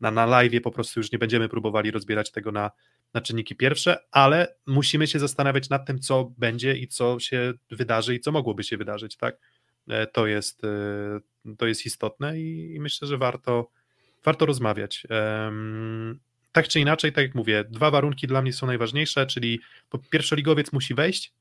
na, 0.00 0.10
na 0.10 0.26
live 0.26 0.62
po 0.62 0.70
prostu 0.70 1.00
już 1.00 1.12
nie 1.12 1.18
będziemy 1.18 1.48
próbowali 1.48 1.90
rozbierać 1.90 2.30
tego 2.30 2.52
na, 2.52 2.70
na 3.14 3.20
czynniki 3.20 3.56
pierwsze, 3.56 3.98
ale 4.10 4.54
musimy 4.66 5.06
się 5.06 5.18
zastanawiać 5.18 5.68
nad 5.68 5.86
tym, 5.86 5.98
co 5.98 6.32
będzie 6.38 6.76
i 6.76 6.88
co 6.88 7.20
się 7.20 7.52
wydarzy 7.70 8.14
i 8.14 8.20
co 8.20 8.32
mogłoby 8.32 8.64
się 8.64 8.76
wydarzyć, 8.76 9.16
tak, 9.16 9.36
e, 9.88 10.06
to 10.06 10.26
jest, 10.26 10.64
e, 10.64 11.54
to 11.58 11.66
jest 11.66 11.86
istotne 11.86 12.40
i, 12.40 12.76
myślę, 12.80 13.08
że 13.08 13.18
warto, 13.18 13.70
warto 14.24 14.46
rozmawiać 14.46 15.06
tak 16.52 16.68
czy 16.68 16.80
inaczej, 16.80 17.12
tak 17.12 17.24
jak 17.24 17.34
mówię, 17.34 17.64
dwa 17.70 17.90
warunki 17.90 18.26
dla 18.26 18.42
mnie 18.42 18.52
są 18.52 18.66
najważniejsze, 18.66 19.26
czyli 19.26 19.60
pierwszoligowiec 20.10 20.72
musi 20.72 20.94
wejść 20.94 21.32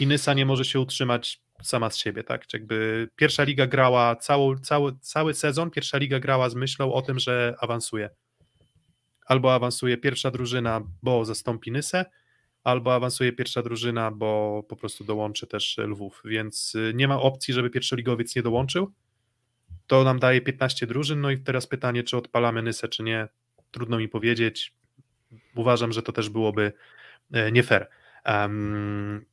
i 0.00 0.06
Nysa 0.06 0.34
nie 0.34 0.46
może 0.46 0.64
się 0.64 0.80
utrzymać 0.80 1.40
sama 1.62 1.90
z 1.90 1.96
siebie, 1.96 2.24
tak? 2.24 2.52
Jakby 2.52 3.08
pierwsza 3.16 3.42
liga 3.42 3.66
grała 3.66 4.16
cały, 4.16 4.60
cały, 4.60 4.92
cały 5.00 5.34
sezon, 5.34 5.70
pierwsza 5.70 5.98
liga 5.98 6.20
grała 6.20 6.50
z 6.50 6.54
myślą 6.54 6.92
o 6.92 7.02
tym, 7.02 7.18
że 7.18 7.54
awansuje. 7.60 8.10
Albo 9.26 9.54
awansuje 9.54 9.96
pierwsza 9.96 10.30
drużyna, 10.30 10.82
bo 11.02 11.24
zastąpi 11.24 11.72
Nysę, 11.72 12.04
albo 12.64 12.94
awansuje 12.94 13.32
pierwsza 13.32 13.62
drużyna, 13.62 14.10
bo 14.10 14.62
po 14.68 14.76
prostu 14.76 15.04
dołączy 15.04 15.46
też 15.46 15.78
Lwów, 15.78 16.22
więc 16.24 16.74
y, 16.74 16.92
nie 16.94 17.08
ma 17.08 17.20
opcji, 17.20 17.54
żeby 17.54 17.70
pierwszoligowiec 17.70 18.36
nie 18.36 18.42
dołączył. 18.42 18.92
To 19.86 20.04
nam 20.04 20.18
daje 20.18 20.40
15 20.40 20.86
drużyn, 20.86 21.20
no 21.20 21.30
i 21.30 21.38
teraz 21.38 21.66
pytanie, 21.66 22.02
czy 22.02 22.16
odpalamy 22.16 22.62
Nysę, 22.62 22.88
czy 22.88 23.02
nie, 23.02 23.28
trudno 23.70 23.98
mi 23.98 24.08
powiedzieć. 24.08 24.74
Uważam, 25.54 25.92
że 25.92 26.02
to 26.02 26.12
też 26.12 26.28
byłoby 26.28 26.72
e, 27.32 27.52
nie 27.52 27.62
fair. 27.62 27.88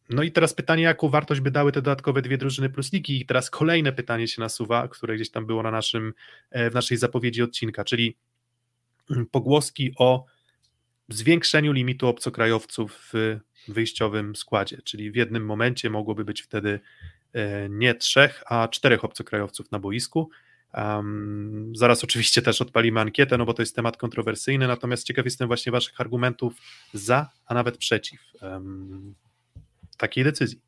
No 0.10 0.24
i 0.24 0.32
teraz 0.32 0.54
pytanie, 0.54 0.84
jaką 0.84 1.10
wartość 1.10 1.42
by 1.42 1.52
dały 1.52 1.72
te 1.72 1.82
dodatkowe 1.82 2.22
dwie 2.22 2.38
drużyny 2.38 2.70
plus 2.70 2.94
ligi? 2.94 3.22
I 3.22 3.26
teraz 3.26 3.50
kolejne 3.50 3.94
pytanie 3.94 4.28
się 4.28 4.42
nasuwa, 4.42 4.88
które 4.88 5.16
gdzieś 5.16 5.32
tam 5.32 5.46
było 5.46 5.64
na 5.64 5.72
naszym, 5.72 6.14
e, 6.52 6.70
w 6.70 6.74
naszej 6.74 6.98
zapowiedzi 6.98 7.42
odcinka, 7.42 7.84
czyli 7.84 8.18
mm, 9.12 9.26
pogłoski 9.26 9.94
o 9.98 10.26
zwiększeniu 11.10 11.72
limitu 11.72 12.08
obcokrajowców 12.08 13.10
w 13.14 13.40
wyjściowym 13.68 14.36
składzie, 14.36 14.82
czyli 14.84 15.12
w 15.12 15.16
jednym 15.16 15.46
momencie 15.46 15.90
mogłoby 15.90 16.26
być 16.26 16.42
wtedy 16.42 16.80
e, 17.34 17.70
nie 17.70 17.96
trzech, 17.96 18.44
a 18.46 18.68
czterech 18.68 19.06
obcokrajowców 19.06 19.72
na 19.72 19.80
boisku. 19.80 20.30
Um, 20.74 21.72
zaraz 21.76 22.04
oczywiście 22.04 22.42
też 22.42 22.62
odpalimy 22.62 23.00
ankietę, 23.00 23.38
no 23.38 23.46
bo 23.46 23.54
to 23.54 23.62
jest 23.62 23.76
temat 23.76 23.98
kontrowersyjny, 23.98 24.68
natomiast 24.68 25.04
ciekaw 25.04 25.26
jestem 25.26 25.48
właśnie 25.48 25.72
Waszych 25.72 26.02
argumentów 26.02 26.54
za, 26.94 27.30
a 27.46 27.54
nawet 27.54 27.78
przeciw 27.78 28.20
um, 28.42 29.16
takiej 29.98 30.24
decyzji. 30.24 30.62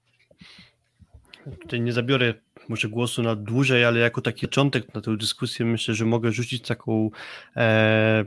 Tutaj 1.61 1.81
nie 1.81 1.93
zabiorę 1.93 2.33
może 2.69 2.89
głosu 2.89 3.23
na 3.23 3.35
dłużej, 3.35 3.85
ale 3.85 3.99
jako 3.99 4.21
taki 4.21 4.47
początek 4.47 4.93
na 4.93 5.01
tę 5.01 5.17
dyskusję 5.17 5.65
myślę, 5.65 5.93
że 5.93 6.05
mogę 6.05 6.31
rzucić 6.31 6.67
taką, 6.67 7.09
e, 7.55 8.25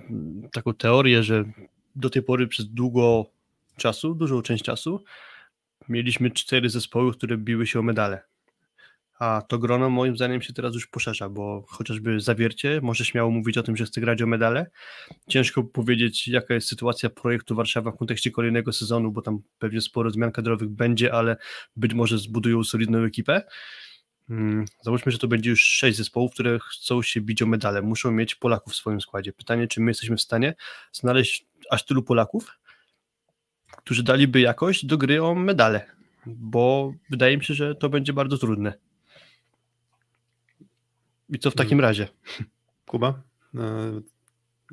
taką 0.52 0.74
teorię, 0.74 1.22
że 1.22 1.44
do 1.96 2.10
tej 2.10 2.22
pory 2.22 2.46
przez 2.46 2.66
długo 2.66 3.26
czasu, 3.76 4.14
dużą 4.14 4.42
część 4.42 4.64
czasu, 4.64 5.04
mieliśmy 5.88 6.30
cztery 6.30 6.70
zespoły, 6.70 7.12
które 7.12 7.36
biły 7.36 7.66
się 7.66 7.78
o 7.78 7.82
medale. 7.82 8.22
A 9.18 9.42
to 9.48 9.58
grono 9.58 9.90
moim 9.90 10.16
zdaniem 10.16 10.42
się 10.42 10.52
teraz 10.52 10.74
już 10.74 10.86
poszerza, 10.86 11.28
bo 11.28 11.64
chociażby 11.68 12.20
zawiercie 12.20 12.80
może 12.82 13.04
śmiało 13.04 13.30
mówić 13.30 13.58
o 13.58 13.62
tym, 13.62 13.76
że 13.76 13.84
chce 13.84 14.00
grać 14.00 14.22
o 14.22 14.26
medale. 14.26 14.70
Ciężko 15.28 15.64
powiedzieć, 15.64 16.28
jaka 16.28 16.54
jest 16.54 16.68
sytuacja 16.68 17.10
projektu 17.10 17.54
Warszawa 17.54 17.90
w 17.90 17.96
kontekście 17.96 18.30
kolejnego 18.30 18.72
sezonu, 18.72 19.12
bo 19.12 19.22
tam 19.22 19.38
pewnie 19.58 19.80
sporo 19.80 20.10
zmian 20.10 20.32
kadrowych 20.32 20.68
będzie, 20.68 21.14
ale 21.14 21.36
być 21.76 21.94
może 21.94 22.18
zbudują 22.18 22.64
solidną 22.64 22.98
ekipę. 22.98 23.42
Hmm, 24.28 24.64
załóżmy, 24.82 25.12
że 25.12 25.18
to 25.18 25.28
będzie 25.28 25.50
już 25.50 25.60
sześć 25.60 25.98
zespołów, 25.98 26.32
które 26.32 26.58
chcą 26.58 27.02
się 27.02 27.20
bić 27.20 27.42
o 27.42 27.46
medale. 27.46 27.82
Muszą 27.82 28.10
mieć 28.10 28.34
Polaków 28.34 28.72
w 28.72 28.76
swoim 28.76 29.00
składzie. 29.00 29.32
Pytanie, 29.32 29.68
czy 29.68 29.80
my 29.80 29.90
jesteśmy 29.90 30.16
w 30.16 30.20
stanie 30.20 30.54
znaleźć 30.92 31.46
aż 31.70 31.84
tylu 31.84 32.02
Polaków, 32.02 32.58
którzy 33.76 34.02
daliby 34.02 34.40
jakość 34.40 34.86
do 34.86 34.98
gry 34.98 35.22
o 35.22 35.34
medale, 35.34 35.86
bo 36.26 36.92
wydaje 37.10 37.36
mi 37.38 37.44
się, 37.44 37.54
że 37.54 37.74
to 37.74 37.88
będzie 37.88 38.12
bardzo 38.12 38.38
trudne. 38.38 38.87
I 41.28 41.38
co 41.38 41.50
w 41.50 41.54
takim 41.54 41.80
razie? 41.80 42.08
Kuba? 42.86 43.22
E, 43.54 44.00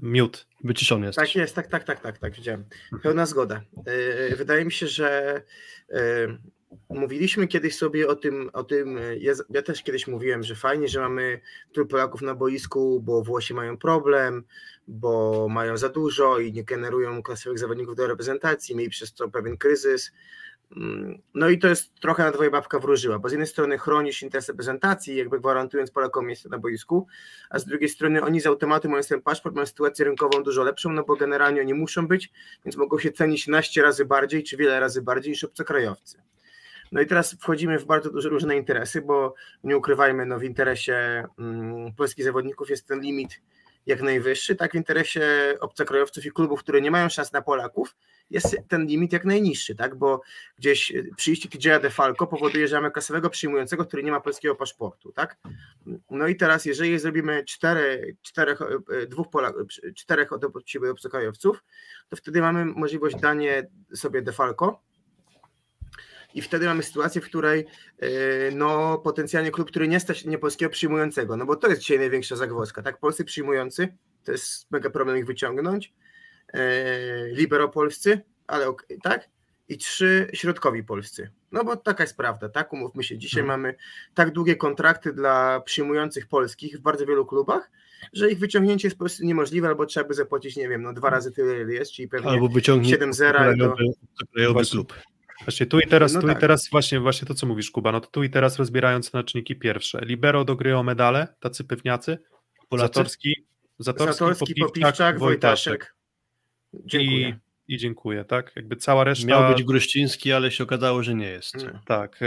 miód. 0.01 0.47
Wyciszony 0.63 1.05
jest. 1.05 1.19
Tak 1.19 1.35
jest, 1.35 1.55
tak, 1.55 1.67
tak, 1.67 1.83
tak, 1.83 1.99
tak, 1.99 2.17
tak, 2.17 2.33
widziałem. 2.33 2.65
Pełna 3.03 3.25
zgoda. 3.25 3.61
E, 3.85 4.35
wydaje 4.35 4.65
mi 4.65 4.71
się, 4.71 4.87
że 4.87 5.41
e, 5.89 6.27
mówiliśmy 6.89 7.47
kiedyś 7.47 7.75
sobie 7.75 8.07
o 8.07 8.15
tym, 8.15 8.49
o 8.53 8.63
tym 8.63 8.99
ja, 9.19 9.33
ja, 9.49 9.61
też 9.61 9.83
kiedyś 9.83 10.07
mówiłem, 10.07 10.43
że 10.43 10.55
fajnie, 10.55 10.87
że 10.87 10.99
mamy 10.99 11.41
tylu 11.73 11.85
Polaków 11.85 12.21
na 12.21 12.35
boisku, 12.35 13.01
bo 13.01 13.23
Włosi 13.23 13.53
mają 13.53 13.77
problem, 13.77 14.43
bo 14.87 15.47
mają 15.49 15.77
za 15.77 15.89
dużo 15.89 16.39
i 16.39 16.53
nie 16.53 16.63
generują 16.63 17.23
klasowych 17.23 17.59
zawodników 17.59 17.95
do 17.95 18.07
reprezentacji, 18.07 18.75
mieli 18.75 18.89
przez 18.89 19.13
to 19.13 19.29
pewien 19.29 19.57
kryzys. 19.57 20.11
Mm, 20.75 21.21
no 21.33 21.49
i 21.49 21.59
to 21.59 21.67
jest 21.67 21.95
trochę 21.99 22.23
na 22.23 22.31
dwoje 22.31 22.51
babka 22.51 22.79
wróżyła, 22.79 23.19
bo 23.19 23.29
z 23.29 23.31
jednej 23.31 23.47
strony 23.47 23.77
chronisz 23.77 24.23
interesy 24.23 24.53
prezentacji, 24.53 25.15
jakby 25.15 25.39
gwarantując 25.39 25.91
Polakom 25.91 26.25
miejsce 26.25 26.49
na 26.49 26.57
boisku, 26.57 27.07
a 27.49 27.59
z 27.59 27.65
drugiej 27.65 27.89
strony 27.89 28.21
oni 28.21 28.41
z 28.41 28.45
automatu 28.45 28.89
mają 28.89 29.03
ten 29.03 29.21
paszport, 29.21 29.55
mają 29.55 29.65
sytuację 29.65 30.05
rynkową 30.05 30.43
dużo 30.43 30.63
lepszą, 30.63 30.91
no 30.91 31.03
bo 31.03 31.15
generalnie 31.15 31.61
oni 31.61 31.73
muszą 31.73 32.07
być, 32.07 32.31
więc 32.65 32.77
mogą 32.77 32.99
się 32.99 33.11
cenić 33.11 33.47
naście 33.47 33.81
razy 33.81 34.05
bardziej, 34.05 34.43
czy 34.43 34.57
wiele 34.57 34.79
razy 34.79 35.01
bardziej 35.01 35.31
niż 35.31 35.43
obcokrajowcy. 35.43 36.21
No 36.91 37.01
i 37.01 37.07
teraz 37.07 37.33
wchodzimy 37.33 37.79
w 37.79 37.85
bardzo 37.85 38.09
duże 38.09 38.29
różne 38.29 38.57
interesy, 38.57 39.01
bo 39.01 39.33
nie 39.63 39.77
ukrywajmy, 39.77 40.25
no 40.25 40.39
w 40.39 40.43
interesie 40.43 41.23
mm, 41.39 41.93
polskich 41.93 42.25
zawodników 42.25 42.69
jest 42.69 42.87
ten 42.87 43.01
limit 43.01 43.41
jak 43.85 44.01
najwyższy, 44.01 44.55
tak 44.55 44.71
w 44.71 44.75
interesie 44.75 45.27
obcokrajowców 45.59 46.25
i 46.25 46.31
klubów, 46.31 46.59
które 46.59 46.81
nie 46.81 46.91
mają 46.91 47.09
szans 47.09 47.31
na 47.31 47.41
Polaków, 47.41 47.95
jest 48.29 48.57
ten 48.67 48.85
limit 48.85 49.13
jak 49.13 49.25
najniższy, 49.25 49.75
tak? 49.75 49.95
Bo 49.95 50.21
gdzieś 50.57 50.93
przyjście 51.15 51.49
TJ'a 51.49 51.81
DeFalco 51.81 52.27
powoduje, 52.27 52.67
że 52.67 52.75
mamy 52.75 52.91
kasowego 52.91 53.29
przyjmującego, 53.29 53.85
który 53.85 54.03
nie 54.03 54.11
ma 54.11 54.21
polskiego 54.21 54.55
paszportu, 54.55 55.11
tak? 55.11 55.37
No 56.09 56.27
i 56.27 56.35
teraz, 56.35 56.65
jeżeli 56.65 56.99
zrobimy 56.99 57.43
czterech, 57.43 58.15
dwóch 59.07 59.29
Polaków, 59.29 59.67
czterech 59.95 60.33
od 60.33 60.69
siebie 60.69 60.91
obcokrajowców, 60.91 61.63
to 62.09 62.15
wtedy 62.15 62.41
mamy 62.41 62.65
możliwość 62.65 63.15
danie 63.15 63.67
sobie 63.93 64.21
DeFalco, 64.21 64.81
i 66.33 66.41
wtedy 66.41 66.65
mamy 66.65 66.83
sytuację, 66.83 67.21
w 67.21 67.25
której 67.25 67.65
no, 68.51 68.97
potencjalnie 68.97 69.51
klub, 69.51 69.67
który 69.67 69.87
nie 69.87 69.99
stać 69.99 70.25
nie 70.25 70.37
polskiego 70.37 70.71
przyjmującego, 70.71 71.37
no 71.37 71.45
bo 71.45 71.55
to 71.55 71.67
jest 71.67 71.81
dzisiaj 71.81 71.99
największa 71.99 72.35
zagwozdka, 72.35 72.81
tak? 72.81 72.99
Polscy 72.99 73.25
przyjmujący, 73.25 73.97
to 74.23 74.31
jest 74.31 74.71
mega 74.71 74.89
problem 74.89 75.17
ich 75.17 75.25
wyciągnąć, 75.25 75.93
libero 77.31 77.69
polscy, 77.69 78.21
ale 78.47 78.67
okay, 78.67 78.97
tak? 79.03 79.29
I 79.69 79.77
trzy 79.77 80.27
środkowi 80.33 80.83
polscy. 80.83 81.31
No 81.51 81.63
bo 81.63 81.77
taka 81.77 82.03
jest 82.03 82.17
prawda, 82.17 82.49
tak? 82.49 82.73
Umówmy 82.73 83.03
się, 83.03 83.17
dzisiaj 83.17 83.43
hmm. 83.43 83.61
mamy 83.61 83.77
tak 84.13 84.31
długie 84.31 84.55
kontrakty 84.55 85.13
dla 85.13 85.61
przyjmujących 85.61 86.27
polskich 86.27 86.77
w 86.77 86.81
bardzo 86.81 87.05
wielu 87.05 87.25
klubach, 87.25 87.71
że 88.13 88.31
ich 88.31 88.39
wyciągnięcie 88.39 88.87
jest 88.87 88.97
po 88.97 89.03
prostu 89.03 89.25
niemożliwe, 89.25 89.67
albo 89.67 89.85
trzeba 89.85 90.07
by 90.07 90.13
zapłacić, 90.13 90.55
nie 90.55 90.69
wiem, 90.69 90.81
no 90.81 90.93
dwa 90.93 91.09
razy 91.09 91.31
tyle, 91.31 91.61
ile 91.61 91.73
jest, 91.73 91.91
czyli 91.91 92.07
pewnie 92.07 92.29
albo 92.29 92.47
7-0 92.47 93.57
do... 93.57 93.75
krajowy 94.33 94.65
klub. 94.65 94.93
Właśnie 95.45 95.65
tu 95.65 95.79
i 95.79 95.87
teraz, 95.87 96.13
no 96.13 96.21
tu 96.21 96.27
tak. 96.27 96.37
i 96.37 96.41
teraz 96.41 96.69
właśnie, 96.69 96.99
właśnie 96.99 97.27
to, 97.27 97.33
co 97.33 97.47
mówisz, 97.47 97.71
Kuba, 97.71 97.91
no 97.91 98.01
to 98.01 98.07
tu 98.07 98.23
i 98.23 98.29
teraz 98.29 98.57
rozbierając 98.57 99.13
na 99.13 99.23
czynniki 99.23 99.55
pierwsze. 99.55 99.99
Libero 100.05 100.45
do 100.45 100.55
gry 100.55 100.77
o 100.77 100.83
medale, 100.83 101.27
tacy 101.39 101.63
pewniacy, 101.63 102.17
Polacy? 102.69 102.87
Zatorski, 102.87 103.47
Zatorski, 103.79 104.13
Zatorski 104.13 104.55
Popiwczak, 104.55 104.69
Popiwczak 104.83 105.19
Wojtaszek. 105.19 105.94
Dziękuję. 106.85 107.39
I, 107.67 107.75
I 107.75 107.77
dziękuję, 107.77 108.25
tak? 108.25 108.51
Jakby 108.55 108.75
cała 108.75 109.03
reszta... 109.03 109.27
Miał 109.27 109.53
być 109.53 109.63
Gruściński, 109.63 110.33
ale 110.33 110.51
się 110.51 110.63
okazało, 110.63 111.03
że 111.03 111.15
nie 111.15 111.27
jest. 111.27 111.53
Hmm. 111.53 111.79
Tak. 111.85 112.19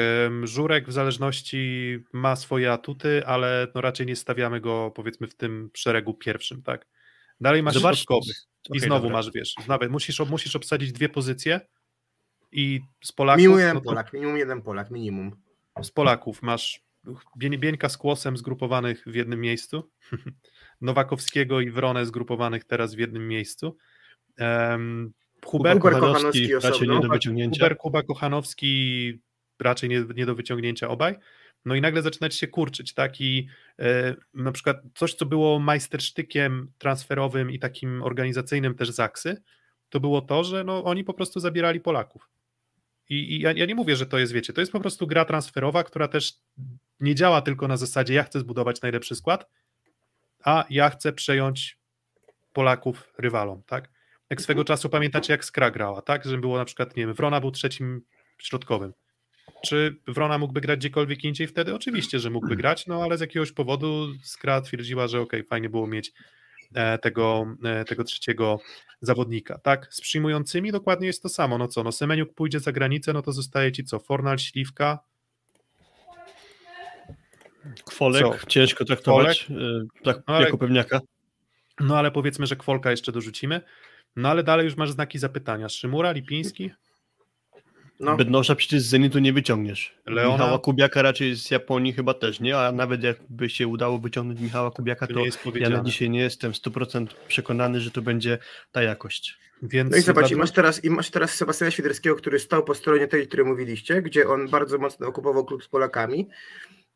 Żurek 0.42 0.88
w 0.88 0.92
zależności 0.92 1.98
ma 2.12 2.36
swoje 2.36 2.72
atuty, 2.72 3.26
ale 3.26 3.66
no 3.74 3.80
raczej 3.80 4.06
nie 4.06 4.16
stawiamy 4.16 4.60
go 4.60 4.92
powiedzmy 4.94 5.26
w 5.26 5.34
tym 5.34 5.70
szeregu 5.74 6.14
pierwszym, 6.14 6.62
tak? 6.62 6.86
Dalej 7.40 7.62
masz 7.62 7.80
środkowych. 7.80 8.36
I 8.68 8.70
okay, 8.70 8.80
znowu 8.80 9.02
dobra. 9.02 9.16
masz, 9.16 9.30
wiesz, 9.34 9.54
nawet 9.68 9.90
musisz, 9.90 10.20
musisz 10.20 10.56
obsadzić 10.56 10.92
dwie 10.92 11.08
pozycje, 11.08 11.60
i 12.52 12.80
z 13.04 13.12
Polaków... 13.12 13.38
Minimum 13.38 13.58
jeden 13.58 13.74
no 13.74 13.80
Polak, 13.80 14.12
minimum 14.12 14.38
jeden 14.38 14.62
Polak, 14.62 14.90
minimum. 14.90 15.36
Z 15.82 15.90
Polaków 15.90 16.42
masz 16.42 16.80
Bieńka 17.36 17.88
z 17.88 17.96
Kłosem 17.96 18.36
zgrupowanych 18.36 19.04
w 19.06 19.14
jednym 19.14 19.40
miejscu, 19.40 19.90
Nowakowskiego 20.80 21.60
i 21.60 21.70
Wronę 21.70 22.06
zgrupowanych 22.06 22.64
teraz 22.64 22.94
w 22.94 22.98
jednym 22.98 23.28
miejscu, 23.28 23.76
um, 24.40 25.12
Huber, 25.44 25.78
Kochanowski 25.78 26.54
raczej 26.54 26.88
nie 26.88 27.00
do 27.00 27.08
wyciągnięcia. 27.08 27.58
Huber, 27.58 27.76
Kuba 27.76 28.02
Kochanowski 28.02 29.12
raczej 29.60 29.88
nie, 29.88 30.04
nie 30.14 30.26
do 30.26 30.34
wyciągnięcia 30.34 30.88
obaj. 30.88 31.16
No 31.64 31.74
i 31.74 31.80
nagle 31.80 32.02
zaczynać 32.02 32.34
się 32.34 32.48
kurczyć, 32.48 32.94
tak? 32.94 33.20
I 33.20 33.48
e, 33.78 34.14
na 34.34 34.52
przykład 34.52 34.76
coś, 34.94 35.14
co 35.14 35.26
było 35.26 35.58
majstersztykiem 35.58 36.72
transferowym 36.78 37.50
i 37.50 37.58
takim 37.58 38.02
organizacyjnym 38.02 38.74
też 38.74 38.90
Zaksy, 38.90 39.42
to 39.88 40.00
było 40.00 40.20
to, 40.20 40.44
że 40.44 40.64
no, 40.64 40.84
oni 40.84 41.04
po 41.04 41.14
prostu 41.14 41.40
zabierali 41.40 41.80
Polaków. 41.80 42.28
I, 43.08 43.14
i 43.14 43.40
ja, 43.40 43.52
ja, 43.52 43.66
nie 43.66 43.74
mówię, 43.74 43.96
że 43.96 44.06
to 44.06 44.18
jest, 44.18 44.32
wiecie, 44.32 44.52
to 44.52 44.60
jest 44.60 44.72
po 44.72 44.80
prostu 44.80 45.06
gra 45.06 45.24
transferowa, 45.24 45.84
która 45.84 46.08
też 46.08 46.32
nie 47.00 47.14
działa 47.14 47.42
tylko 47.42 47.68
na 47.68 47.76
zasadzie 47.76 48.14
ja 48.14 48.22
chcę 48.22 48.40
zbudować 48.40 48.82
najlepszy 48.82 49.14
skład, 49.14 49.50
a 50.44 50.64
ja 50.70 50.90
chcę 50.90 51.12
przejąć 51.12 51.78
Polaków 52.52 53.12
rywalom, 53.18 53.62
tak? 53.66 53.90
Jak 54.30 54.42
swego 54.42 54.64
czasu 54.64 54.88
pamiętacie, 54.88 55.32
jak 55.32 55.44
Skra 55.44 55.70
grała, 55.70 56.02
tak? 56.02 56.24
Że 56.24 56.38
było 56.38 56.58
na 56.58 56.64
przykład, 56.64 56.96
nie 56.96 57.06
wiem, 57.06 57.14
Wrona 57.14 57.40
był 57.40 57.50
trzecim 57.50 58.02
środkowym. 58.38 58.92
Czy 59.64 59.96
Wrona 60.06 60.38
mógłby 60.38 60.60
grać 60.60 60.78
gdziekolwiek 60.78 61.24
indziej 61.24 61.46
wtedy? 61.46 61.74
Oczywiście, 61.74 62.18
że 62.18 62.30
mógłby 62.30 62.56
grać, 62.56 62.86
no 62.86 63.02
ale 63.02 63.18
z 63.18 63.20
jakiegoś 63.20 63.52
powodu 63.52 64.08
Skra 64.22 64.60
twierdziła, 64.60 65.08
że 65.08 65.20
okej, 65.20 65.40
okay, 65.40 65.48
fajnie 65.48 65.68
było 65.68 65.86
mieć 65.86 66.12
e, 66.74 66.98
tego, 66.98 67.46
e, 67.64 67.84
tego 67.84 68.04
trzeciego 68.04 68.60
zawodnika, 69.00 69.58
tak? 69.58 69.86
Z 69.90 70.00
przyjmującymi 70.00 70.72
dokładnie 70.72 71.06
jest 71.06 71.22
to 71.22 71.28
samo, 71.28 71.58
no 71.58 71.68
co, 71.68 71.82
no 71.82 71.92
Semeniuk 71.92 72.34
pójdzie 72.34 72.60
za 72.60 72.72
granicę, 72.72 73.12
no 73.12 73.22
to 73.22 73.32
zostaje 73.32 73.72
ci 73.72 73.84
co, 73.84 73.98
Fornal, 73.98 74.38
Śliwka, 74.38 74.98
Kwolek, 77.84 78.40
co? 78.40 78.46
ciężko 78.46 78.84
traktować, 78.84 79.44
Kwolek? 79.44 79.88
tak, 80.04 80.16
no 80.28 80.34
ale, 80.34 80.44
jako 80.44 80.58
pewniaka. 80.58 81.00
No 81.80 81.98
ale 81.98 82.10
powiedzmy, 82.10 82.46
że 82.46 82.56
Kwolka 82.56 82.90
jeszcze 82.90 83.12
dorzucimy, 83.12 83.60
no 84.16 84.28
ale 84.28 84.42
dalej 84.42 84.64
już 84.64 84.76
masz 84.76 84.90
znaki 84.90 85.18
zapytania, 85.18 85.68
Szymura, 85.68 86.12
Lipiński? 86.12 86.70
No. 88.00 88.16
Bednosza 88.16 88.54
przecież 88.54 88.82
z 88.82 88.86
Zenitu 88.86 89.18
nie 89.18 89.32
wyciągniesz. 89.32 89.94
Leona? 90.06 90.32
Michała 90.32 90.58
Kubiaka 90.58 91.02
raczej 91.02 91.36
z 91.36 91.50
Japonii 91.50 91.92
chyba 91.92 92.14
też 92.14 92.40
nie, 92.40 92.58
a 92.58 92.72
nawet 92.72 93.02
jakby 93.02 93.50
się 93.50 93.68
udało 93.68 93.98
wyciągnąć 93.98 94.40
Michała 94.40 94.70
Kubiaka, 94.70 95.06
to, 95.06 95.14
to 95.14 95.58
ja 95.58 95.68
na 95.68 95.84
dzisiaj 95.84 96.10
nie 96.10 96.20
jestem 96.20 96.52
100% 96.52 97.06
przekonany, 97.28 97.80
że 97.80 97.90
to 97.90 98.02
będzie 98.02 98.38
ta 98.72 98.82
jakość. 98.82 99.38
Więc 99.62 99.90
no 99.90 99.96
i 99.96 100.00
zobacz, 100.00 100.30
i 100.30 100.36
masz 100.36 100.50
teraz, 100.50 100.84
i 100.84 100.90
masz 100.90 101.10
teraz 101.10 101.34
Sebastiana 101.34 101.70
Świderskiego, 101.70 102.16
który 102.16 102.38
stał 102.38 102.64
po 102.64 102.74
stronie 102.74 103.08
tej, 103.08 103.26
której 103.26 103.46
mówiliście, 103.46 104.02
gdzie 104.02 104.28
on 104.28 104.48
bardzo 104.48 104.78
mocno 104.78 105.06
okupował 105.06 105.44
klub 105.44 105.64
z 105.64 105.68
Polakami. 105.68 106.28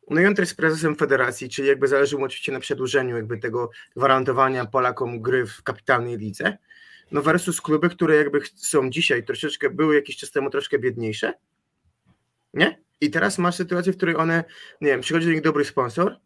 No 0.09 0.21
i 0.21 0.25
on 0.25 0.35
też 0.35 0.43
jest 0.43 0.57
prezesem 0.57 0.95
federacji, 0.95 1.49
czyli 1.49 1.67
jakby 1.67 1.87
zależy 1.87 2.17
mu 2.17 2.25
oczywiście 2.25 2.51
na 2.51 2.59
przedłużeniu 2.59 3.15
jakby 3.15 3.37
tego 3.37 3.69
gwarantowania 3.95 4.65
Polakom 4.65 5.21
gry 5.21 5.45
w 5.45 5.63
kapitalnej 5.63 6.17
lidze. 6.17 6.57
No 7.13 7.21
versus 7.21 7.61
kluby, 7.61 7.89
które 7.89 8.15
jakby 8.15 8.39
są 8.55 8.89
dzisiaj 8.89 9.23
troszeczkę, 9.25 9.69
były 9.69 9.95
jakiś 9.95 10.17
czas 10.17 10.31
temu 10.31 10.49
troszkę 10.49 10.79
biedniejsze, 10.79 11.33
nie? 12.53 12.83
I 13.01 13.09
teraz 13.09 13.37
masz 13.37 13.55
sytuację, 13.55 13.93
w 13.93 13.97
której 13.97 14.15
one, 14.15 14.43
nie 14.81 14.87
wiem, 14.87 15.01
przychodzi 15.01 15.25
do 15.25 15.31
nich 15.31 15.41
dobry 15.41 15.65
sponsor 15.65 16.17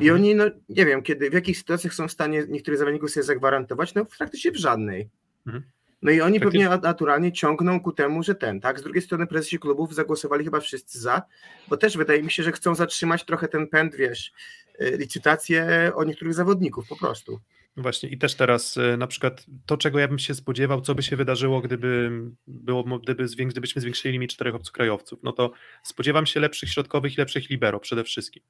i 0.00 0.10
oni, 0.10 0.34
no 0.34 0.44
nie 0.68 0.86
wiem, 0.86 1.02
kiedy, 1.02 1.30
w 1.30 1.32
jakich 1.32 1.58
sytuacjach 1.58 1.94
są 1.94 2.08
w 2.08 2.12
stanie 2.12 2.44
niektórych 2.48 2.78
zawodników 2.78 3.10
sobie 3.10 3.24
zagwarantować, 3.24 3.94
no 3.94 4.04
praktycznie 4.18 4.50
w 4.52 4.56
żadnej. 4.56 5.08
Mhm. 5.46 5.64
No 6.02 6.10
i 6.10 6.20
oni 6.20 6.38
Tak 6.40 6.48
pewnie 6.48 6.64
jest. 6.64 6.82
naturalnie 6.82 7.32
ciągną 7.32 7.80
ku 7.80 7.92
temu, 7.92 8.22
że 8.22 8.34
ten, 8.34 8.60
tak? 8.60 8.78
Z 8.78 8.82
drugiej 8.82 9.02
strony 9.02 9.26
prezesi 9.26 9.58
klubów 9.58 9.94
zagłosowali 9.94 10.44
chyba 10.44 10.60
wszyscy 10.60 11.00
za, 11.00 11.22
bo 11.68 11.76
też 11.76 11.96
wydaje 11.96 12.22
mi 12.22 12.30
się, 12.30 12.42
że 12.42 12.52
chcą 12.52 12.74
zatrzymać 12.74 13.24
trochę 13.24 13.48
ten 13.48 13.68
pęd, 13.68 13.94
wiesz, 13.94 14.32
y, 14.80 14.96
licytację 14.96 15.92
o 15.94 16.04
niektórych 16.04 16.34
zawodników 16.34 16.88
po 16.88 16.96
prostu. 16.96 17.40
Właśnie 17.76 18.08
i 18.08 18.18
też 18.18 18.34
teraz 18.34 18.76
e, 18.76 18.96
na 18.96 19.06
przykład 19.06 19.46
to, 19.66 19.76
czego 19.76 19.98
ja 19.98 20.08
bym 20.08 20.18
się 20.18 20.34
spodziewał, 20.34 20.80
co 20.80 20.94
by 20.94 21.02
się 21.02 21.16
wydarzyło, 21.16 21.60
gdyby, 21.60 22.10
było, 22.46 22.98
gdyby 22.98 23.28
zwięk, 23.28 23.52
gdybyśmy 23.52 23.80
zwiększyli 23.80 24.12
limit 24.12 24.30
czterech 24.32 24.54
obcokrajowców, 24.54 25.18
no 25.22 25.32
to 25.32 25.52
spodziewam 25.82 26.26
się 26.26 26.40
lepszych 26.40 26.68
środkowych 26.70 27.14
i 27.14 27.16
lepszych 27.16 27.50
libero 27.50 27.80
przede 27.80 28.04
wszystkim. 28.04 28.42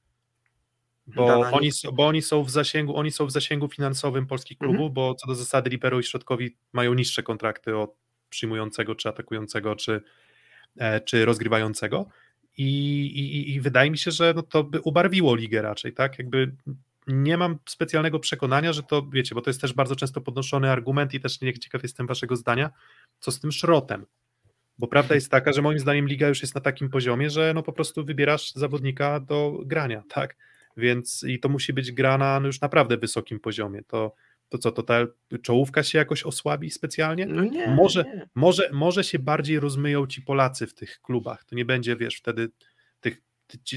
Bo 1.06 1.26
Dana 1.26 1.50
oni, 1.50 1.70
bo 1.92 2.06
oni 2.06 2.22
są 2.22 2.42
w 2.42 2.50
zasięgu, 2.50 2.96
oni 2.96 3.10
są 3.10 3.26
w 3.26 3.32
zasięgu 3.32 3.68
finansowym 3.68 4.26
polskich 4.26 4.56
Mhm. 4.60 4.72
klubów, 4.72 4.94
bo 4.94 5.14
co 5.14 5.26
do 5.26 5.34
zasady 5.34 5.70
libero 5.70 6.00
i 6.00 6.02
środkowi 6.02 6.56
mają 6.72 6.94
niższe 6.94 7.22
kontrakty 7.22 7.76
od 7.76 7.96
przyjmującego, 8.28 8.94
czy 8.94 9.08
atakującego, 9.08 9.76
czy, 9.76 10.00
e, 10.76 11.00
czy 11.00 11.24
rozgrywającego. 11.24 12.06
I, 12.58 12.66
i, 13.06 13.54
I 13.54 13.60
wydaje 13.60 13.90
mi 13.90 13.98
się, 13.98 14.10
że 14.10 14.32
no 14.36 14.42
to 14.42 14.64
by 14.64 14.80
ubarwiło 14.80 15.36
ligę 15.36 15.62
raczej, 15.62 15.92
tak? 15.92 16.18
Jakby 16.18 16.52
nie 17.06 17.36
mam 17.36 17.58
specjalnego 17.68 18.18
przekonania, 18.18 18.72
że 18.72 18.82
to, 18.82 19.06
wiecie, 19.12 19.34
bo 19.34 19.40
to 19.40 19.50
jest 19.50 19.60
też 19.60 19.72
bardzo 19.72 19.96
często 19.96 20.20
podnoszony 20.20 20.70
argument 20.70 21.14
i 21.14 21.20
też 21.20 21.40
nie 21.40 21.58
ciekaw 21.58 21.82
jestem 21.82 22.06
waszego 22.06 22.36
zdania, 22.36 22.70
co 23.18 23.30
z 23.30 23.40
tym 23.40 23.52
szrotem. 23.52 24.06
Bo 24.78 24.88
prawda 24.88 25.14
jest 25.14 25.30
taka, 25.30 25.52
że 25.52 25.62
moim 25.62 25.78
zdaniem 25.78 26.08
liga 26.08 26.28
już 26.28 26.42
jest 26.42 26.54
na 26.54 26.60
takim 26.60 26.90
poziomie, 26.90 27.30
że 27.30 27.52
no 27.54 27.62
po 27.62 27.72
prostu 27.72 28.04
wybierasz 28.04 28.52
zawodnika 28.52 29.20
do 29.20 29.60
grania, 29.64 30.02
tak? 30.08 30.36
Więc 30.76 31.24
i 31.28 31.40
to 31.40 31.48
musi 31.48 31.72
być 31.72 31.92
gra 31.92 32.18
na 32.18 32.40
no 32.40 32.46
już 32.46 32.60
naprawdę 32.60 32.96
wysokim 32.96 33.40
poziomie. 33.40 33.82
To, 33.82 34.14
to 34.48 34.58
co, 34.58 34.72
to 34.72 34.82
ta 34.82 35.06
czołówka 35.42 35.82
się 35.82 35.98
jakoś 35.98 36.22
osłabi 36.22 36.70
specjalnie? 36.70 37.26
No 37.26 37.44
nie, 37.44 37.68
Może- 37.68 38.04
nie. 38.04 38.28
Może, 38.34 38.70
może 38.72 39.04
się 39.04 39.18
bardziej 39.18 39.60
rozmyją 39.60 40.06
ci 40.06 40.22
Polacy 40.22 40.66
w 40.66 40.74
tych 40.74 41.00
klubach. 41.00 41.44
To 41.44 41.56
nie 41.56 41.64
będzie, 41.64 41.96
wiesz, 41.96 42.16
wtedy 42.16 42.48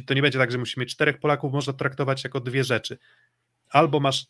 to 0.05 0.13
nie 0.13 0.21
będzie 0.21 0.39
tak, 0.39 0.51
że 0.51 0.57
musimy 0.57 0.83
mieć 0.83 0.93
czterech 0.93 1.19
Polaków, 1.19 1.53
można 1.53 1.73
traktować 1.73 2.23
jako 2.23 2.39
dwie 2.39 2.63
rzeczy. 2.63 2.97
Albo 3.69 3.99
masz 3.99 4.27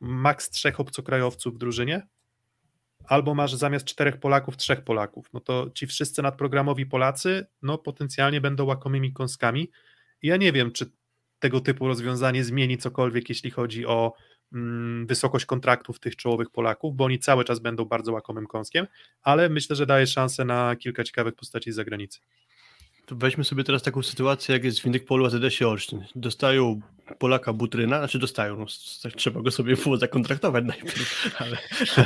maks 0.00 0.50
trzech 0.50 0.80
obcokrajowców 0.80 1.54
w 1.54 1.58
drużynie, 1.58 2.06
albo 3.04 3.34
masz 3.34 3.54
zamiast 3.54 3.86
czterech 3.86 4.20
Polaków 4.20 4.56
trzech 4.56 4.80
Polaków. 4.84 5.30
No 5.32 5.40
to 5.40 5.70
ci 5.74 5.86
wszyscy 5.86 6.22
nadprogramowi 6.22 6.86
Polacy, 6.86 7.46
no 7.62 7.78
potencjalnie 7.78 8.40
będą 8.40 8.64
łakomymi 8.64 9.12
kąskami. 9.12 9.70
Ja 10.22 10.36
nie 10.36 10.52
wiem, 10.52 10.72
czy 10.72 10.90
tego 11.38 11.60
typu 11.60 11.88
rozwiązanie 11.88 12.44
zmieni 12.44 12.78
cokolwiek, 12.78 13.28
jeśli 13.28 13.50
chodzi 13.50 13.86
o 13.86 14.14
mm, 14.52 15.06
wysokość 15.06 15.46
kontraktów 15.46 16.00
tych 16.00 16.16
czołowych 16.16 16.50
Polaków, 16.50 16.96
bo 16.96 17.04
oni 17.04 17.18
cały 17.18 17.44
czas 17.44 17.58
będą 17.58 17.84
bardzo 17.84 18.12
łakomym 18.12 18.46
kąskiem, 18.46 18.86
ale 19.22 19.48
myślę, 19.48 19.76
że 19.76 19.86
daje 19.86 20.06
szansę 20.06 20.44
na 20.44 20.76
kilka 20.76 21.04
ciekawych 21.04 21.34
postaci 21.34 21.72
z 21.72 21.74
zagranicy. 21.74 22.20
To 23.08 23.16
weźmy 23.16 23.44
sobie 23.44 23.64
teraz 23.64 23.82
taką 23.82 24.02
sytuację, 24.02 24.52
jak 24.52 24.64
jest 24.64 24.80
w 24.80 24.86
Indykpolu 24.86 25.26
AZS-ie 25.26 25.68
Olsztyn. 25.68 26.04
Dostają 26.14 26.80
Polaka 27.18 27.52
Butryna, 27.52 27.98
znaczy 27.98 28.18
dostają, 28.18 28.56
no, 28.56 28.66
tak 29.02 29.12
trzeba 29.12 29.42
go 29.42 29.50
sobie 29.50 29.76
było 29.76 29.96
zakontraktować 29.96 30.64
najpierw, 30.64 31.34
ale, 31.40 31.58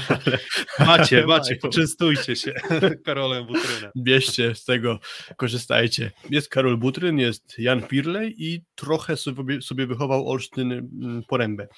ale 0.09 0.39
Macie, 0.87 1.27
macie, 1.27 1.57
poczęstujcie 1.57 2.37
się 2.37 2.53
Karolem 3.05 3.47
Butrynem. 3.47 3.91
bierzcie 3.97 4.55
z 4.55 4.65
tego, 4.65 4.99
korzystajcie. 5.37 6.11
Jest 6.31 6.49
Karol 6.49 6.77
Butryn, 6.77 7.19
jest 7.19 7.59
Jan 7.59 7.83
Pirlej 7.83 8.35
i 8.39 8.65
trochę 8.75 9.17
sobie, 9.17 9.63
sobie 9.63 9.87
wychował 9.87 10.29
Olsztyn 10.31 10.73
mm, 10.73 11.23
porębę. 11.29 11.69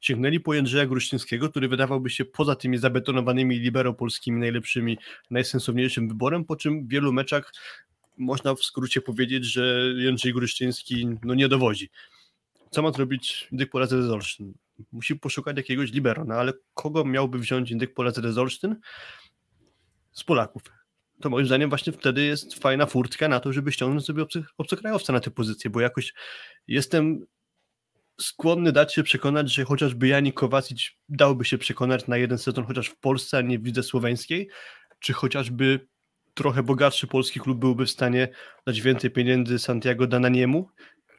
Sięgnęli 0.00 0.40
po 0.40 0.54
Jędrzeja 0.54 0.86
Gruścińskiego, 0.86 1.48
który 1.48 1.68
wydawałby 1.68 2.10
się 2.10 2.24
poza 2.24 2.56
tymi 2.56 2.78
zabetonowanymi 2.78 3.58
libero 3.58 3.94
polskimi 3.94 4.40
najlepszymi, 4.40 4.98
najsensowniejszym 5.30 6.08
wyborem, 6.08 6.44
po 6.44 6.56
czym 6.56 6.86
w 6.86 6.88
wielu 6.88 7.12
meczach 7.12 7.52
można 8.16 8.54
w 8.54 8.64
skrócie 8.64 9.00
powiedzieć, 9.00 9.44
że 9.44 9.92
Jędrzej 9.96 10.32
Gruściński 10.32 11.08
no, 11.22 11.34
nie 11.34 11.48
dowodzi. 11.48 11.90
Co 12.70 12.82
ma 12.82 12.92
zrobić 12.92 13.48
Indyk 13.52 13.70
Pola 13.70 13.86
z 13.86 13.92
Olsztyn? 13.92 14.54
Musi 14.92 15.16
poszukać 15.16 15.56
jakiegoś 15.56 15.92
libero, 15.92 16.24
no 16.24 16.34
ale 16.34 16.52
kogo 16.74 17.04
miałby 17.04 17.38
wziąć 17.38 17.70
Indyk 17.70 17.94
Pola 17.94 18.10
z 18.10 18.38
Olsztyn? 18.38 18.76
Z 20.12 20.24
Polaków 20.24 20.62
to 21.20 21.30
moim 21.30 21.46
zdaniem 21.46 21.68
właśnie 21.68 21.92
wtedy 21.92 22.24
jest 22.24 22.54
fajna 22.54 22.86
furtka 22.86 23.28
na 23.28 23.40
to, 23.40 23.52
żeby 23.52 23.72
ściągnąć 23.72 24.04
sobie 24.04 24.26
obcokrajowca 24.58 25.12
na 25.12 25.20
tę 25.20 25.30
pozycję, 25.30 25.70
bo 25.70 25.80
jakoś 25.80 26.14
jestem 26.66 27.26
skłonny 28.20 28.72
dać 28.72 28.94
się 28.94 29.02
przekonać, 29.02 29.54
że 29.54 29.64
chociażby 29.64 30.08
Janik 30.08 30.34
Kowacic 30.34 30.90
dałby 31.08 31.44
się 31.44 31.58
przekonać 31.58 32.06
na 32.06 32.16
jeden 32.16 32.38
sezon 32.38 32.64
chociaż 32.64 32.88
w 32.88 32.96
Polsce, 32.96 33.38
a 33.38 33.40
nie 33.40 33.58
w 33.58 33.64
lidze 33.64 33.82
słoweńskiej, 33.82 34.48
czy 34.98 35.12
chociażby 35.12 35.86
trochę 36.34 36.62
bogatszy 36.62 37.06
polski 37.06 37.40
klub 37.40 37.58
byłby 37.58 37.86
w 37.86 37.90
stanie 37.90 38.28
dać 38.66 38.80
więcej 38.80 39.10
pieniędzy 39.10 39.58
Santiago 39.58 40.06
Dananiemu 40.06 40.68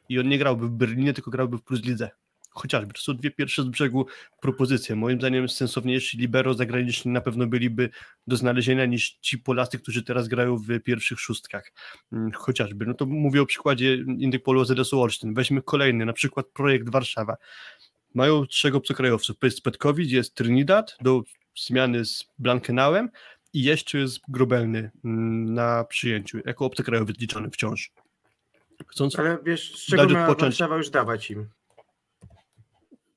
i 0.10 0.20
on 0.20 0.30
nie 0.30 0.38
grałby 0.38 0.68
w 0.68 0.72
Berlinie, 0.72 1.14
tylko 1.14 1.32
grałby 1.32 1.58
w 1.58 1.64
Plus 1.64 1.84
Lidze. 1.84 2.10
Chociażby, 2.50 2.94
to 2.94 3.02
są 3.02 3.14
dwie 3.14 3.32
pierwsze 3.32 3.64
z 3.64 3.66
brzegu 3.66 4.06
propozycje. 4.42 4.96
Moim 4.96 5.20
zdaniem 5.20 5.50
sensowniejsi 5.50 6.18
libero 6.18 6.54
zagraniczni 6.54 7.12
na 7.12 7.22
pewno 7.22 7.48
byliby 7.48 7.90
do 8.28 8.38
znalezienia 8.38 8.86
niż 8.86 9.18
ci 9.22 9.38
Polacy, 9.38 9.80
którzy 9.80 10.04
teraz 10.04 10.28
grają 10.28 10.58
w 10.58 10.80
pierwszych 10.80 11.20
szóstkach. 11.20 11.72
Mm, 12.12 12.32
Chociażby. 12.32 12.86
No 12.86 12.94
to 12.94 13.06
mówię 13.06 13.42
o 13.42 13.46
przykładzie 13.46 13.96
Indyk 13.96 14.44
Polu 14.44 14.66
ZS-u 14.66 15.02
Olsztyn. 15.02 15.34
Weźmy 15.34 15.62
kolejny, 15.62 16.06
na 16.06 16.14
przykład 16.14 16.46
projekt 16.48 16.90
Warszawa. 16.90 17.38
Mają 18.14 18.46
trzech 18.46 18.76
obcokrajowców. 18.76 19.36
Jest 19.44 19.62
Petkowicz, 19.62 20.12
jest 20.12 20.36
Trinidad 20.36 20.98
do 21.02 21.24
zmiany 21.56 22.06
z 22.06 22.26
Blankenauem 22.40 23.10
i 23.56 23.64
jeszcze 23.64 23.98
jest 23.98 24.20
Grobelny 24.28 24.92
mm, 25.06 25.54
na 25.54 25.84
przyjęciu, 25.84 26.40
jako 26.46 26.66
obcokrajowy 26.66 27.14
liczony 27.20 27.50
wciąż. 27.50 27.92
Chcąc 28.88 29.20
Ale 29.20 29.38
wiesz, 29.44 29.76
z 29.76 29.86
czego 29.86 30.08
miała 30.08 30.28
odpocząć. 30.28 30.52
Warszawa 30.52 30.78
już 30.78 30.90
dawać 30.90 31.32
im? 31.32 31.50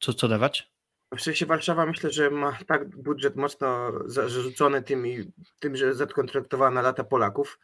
co, 0.01 0.15
co 0.15 0.29
dawać? 0.29 0.71
W 1.17 1.21
sensie 1.21 1.47
Warszawa 1.47 1.87
myślę, 1.87 2.11
że 2.11 2.31
ma 2.31 2.59
tak 2.67 2.97
budżet 3.03 3.37
mocno 3.37 3.93
zarzucony 4.07 4.83
tymi, 4.83 5.17
tym, 5.61 5.77
że 5.77 5.95
zakontraktowała 5.95 6.71
na 6.71 6.83
lata 6.83 7.05
Polaków, 7.05 7.59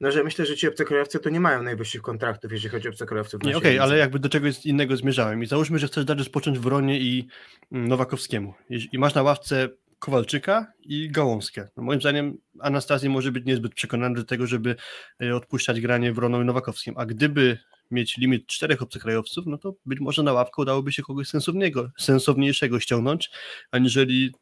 no 0.00 0.10
że 0.10 0.24
myślę, 0.24 0.46
że 0.46 0.56
ci 0.56 0.68
obcokrajowcy 0.68 1.20
to 1.20 1.30
nie 1.30 1.40
mają 1.40 1.62
najwyższych 1.62 2.02
kontraktów, 2.02 2.52
jeżeli 2.52 2.72
chodzi 2.72 2.88
o 2.88 2.90
obcokrajowców. 2.90 3.42
Nie, 3.42 3.56
okej, 3.56 3.72
lidze. 3.72 3.82
ale 3.82 3.98
jakby 3.98 4.18
do 4.18 4.28
czegoś 4.28 4.66
innego 4.66 4.96
zmierzałem. 4.96 5.42
I 5.42 5.46
załóżmy, 5.46 5.78
że 5.78 5.86
chcesz 5.86 6.04
dać 6.04 6.18
rozpocząć 6.18 6.58
Wronie 6.58 7.00
i 7.00 7.28
mm, 7.72 7.88
Nowakowskiemu. 7.88 8.54
I 8.92 8.98
masz 8.98 9.14
na 9.14 9.22
ławce 9.22 9.68
Kowalczyka 10.04 10.72
i 10.80 11.10
Gałązkę. 11.10 11.68
No 11.76 11.82
moim 11.82 12.00
zdaniem 12.00 12.38
Anastazji 12.60 13.08
może 13.08 13.32
być 13.32 13.44
niezbyt 13.44 13.74
przekonany 13.74 14.14
do 14.14 14.24
tego, 14.24 14.46
żeby 14.46 14.76
e, 15.22 15.36
odpuszczać 15.36 15.80
granie 15.80 16.12
Wroną 16.12 16.42
i 16.42 16.44
Nowakowskim. 16.44 16.94
A 16.98 17.06
gdyby 17.06 17.58
mieć 17.90 18.16
limit 18.16 18.46
czterech 18.46 18.82
obcokrajowców, 18.82 19.46
no 19.46 19.58
to 19.58 19.74
być 19.86 20.00
może 20.00 20.22
na 20.22 20.32
ławkę 20.32 20.62
udałoby 20.62 20.92
się 20.92 21.02
kogoś 21.02 21.28
sensownego, 21.28 21.90
sensowniejszego 21.98 22.80
ściągnąć, 22.80 23.30
aniżeli 23.70 24.32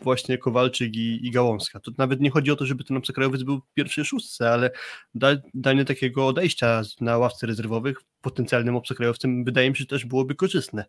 właśnie 0.00 0.38
Kowalczyk 0.38 0.96
i, 0.96 1.26
i 1.26 1.30
Gałązka. 1.30 1.80
To 1.80 1.90
nawet 1.98 2.20
nie 2.20 2.30
chodzi 2.30 2.50
o 2.50 2.56
to, 2.56 2.66
żeby 2.66 2.84
ten 2.84 2.96
obcokrajowiec 2.96 3.42
był 3.42 3.60
w 3.60 3.74
pierwszej 3.74 4.04
szóstce, 4.04 4.50
ale 4.50 4.70
da, 5.14 5.28
danie 5.54 5.84
takiego 5.84 6.26
odejścia 6.26 6.82
na 7.00 7.18
ławce 7.18 7.46
rezerwowych 7.46 7.98
potencjalnym 8.20 8.76
obcokrajowcem 8.76 9.44
wydaje 9.44 9.70
mi 9.70 9.76
się 9.76 9.86
też 9.86 10.04
byłoby 10.04 10.34
korzystne. 10.34 10.84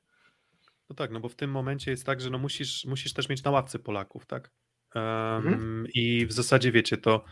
No 0.89 0.95
tak, 0.95 1.11
no 1.11 1.19
bo 1.19 1.29
w 1.29 1.35
tym 1.35 1.51
momencie 1.51 1.91
jest 1.91 2.05
tak, 2.05 2.21
że 2.21 2.29
no 2.29 2.37
musisz, 2.37 2.85
musisz 2.85 3.13
też 3.13 3.29
mieć 3.29 3.43
na 3.43 3.51
ławce 3.51 3.79
Polaków, 3.79 4.25
tak? 4.25 4.51
Um, 4.95 5.87
I 5.93 6.25
w 6.25 6.31
zasadzie 6.31 6.71
wiecie, 6.71 6.97
to 6.97 7.23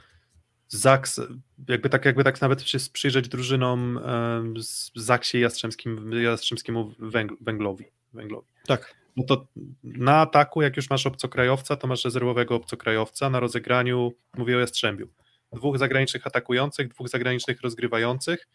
Zaks, 0.68 1.22
jakby 1.68 1.90
tak, 1.90 2.06
jakby 2.06 2.24
tak 2.24 2.42
nawet 2.42 2.62
się 2.62 2.78
przyjrzeć 2.94 3.28
drużynom 3.28 3.98
um, 3.98 4.62
z 4.62 4.92
Zaksie 4.96 5.40
Jastrzębskim, 5.40 6.12
Jastrzębskiemu 6.12 6.92
Węg- 7.00 7.38
Węglowi, 7.42 7.86
Węglowi. 8.14 8.48
Tak. 8.68 8.96
No 9.16 9.24
to 9.24 9.48
na 9.84 10.22
ataku, 10.22 10.62
jak 10.62 10.76
już 10.76 10.90
masz 10.90 11.08
obcokrajowca, 11.08 11.76
to 11.76 11.88
masz 11.88 12.06
rezerwowego 12.06 12.56
obcokrajowca, 12.56 13.30
na 13.30 13.40
rozegraniu, 13.40 14.14
mówię 14.38 14.58
o 14.58 14.60
Jastrzębiu, 14.60 15.08
dwóch 15.54 15.78
zagranicznych 15.78 16.28
atakujących, 16.28 16.88
dwóch 16.88 17.10
zagranicznych 17.10 17.62
rozgrywających, 17.62 18.48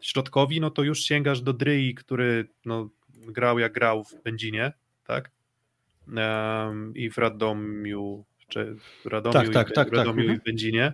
środkowi, 0.00 0.60
no 0.60 0.70
to 0.70 0.82
już 0.82 1.00
sięgasz 1.00 1.40
do 1.40 1.52
Dryi, 1.52 1.94
który 1.94 2.48
no, 2.64 2.90
grał 3.32 3.58
jak 3.58 3.72
grał 3.72 4.04
w 4.04 4.22
Będzinie, 4.24 4.72
tak? 5.04 5.30
Em, 6.16 6.92
I 6.94 7.10
w 7.10 7.18
Radomiu, 7.18 8.24
czy 8.48 8.76
w 9.04 9.06
Radomiu, 9.06 9.32
Tak, 9.32 9.48
i, 9.48 9.52
tak, 9.52 9.68
w 9.68 9.72
tak, 9.72 9.88
tak, 9.88 9.98
Radomiu 9.98 10.20
i 10.20 10.22
mhm. 10.22 10.40
w 10.40 10.44
Będzinie. 10.44 10.92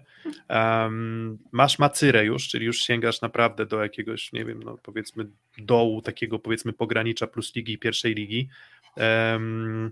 Em, 0.49 1.39
masz 1.53 1.79
Macyrę 1.79 2.25
już, 2.25 2.49
czyli 2.49 2.67
już 2.67 2.81
sięgasz 2.81 3.21
naprawdę 3.21 3.67
do 3.67 3.83
jakiegoś, 3.83 4.33
nie 4.33 4.45
wiem, 4.45 4.63
no 4.63 4.79
powiedzmy 4.83 5.27
dołu 5.59 6.03
takiego 6.03 6.39
powiedzmy 6.39 6.73
pogranicza 6.73 7.27
plus 7.27 7.55
ligi 7.55 7.73
i 7.73 7.79
pierwszej 7.79 8.15
ligi. 8.15 8.49
Em, 8.97 9.91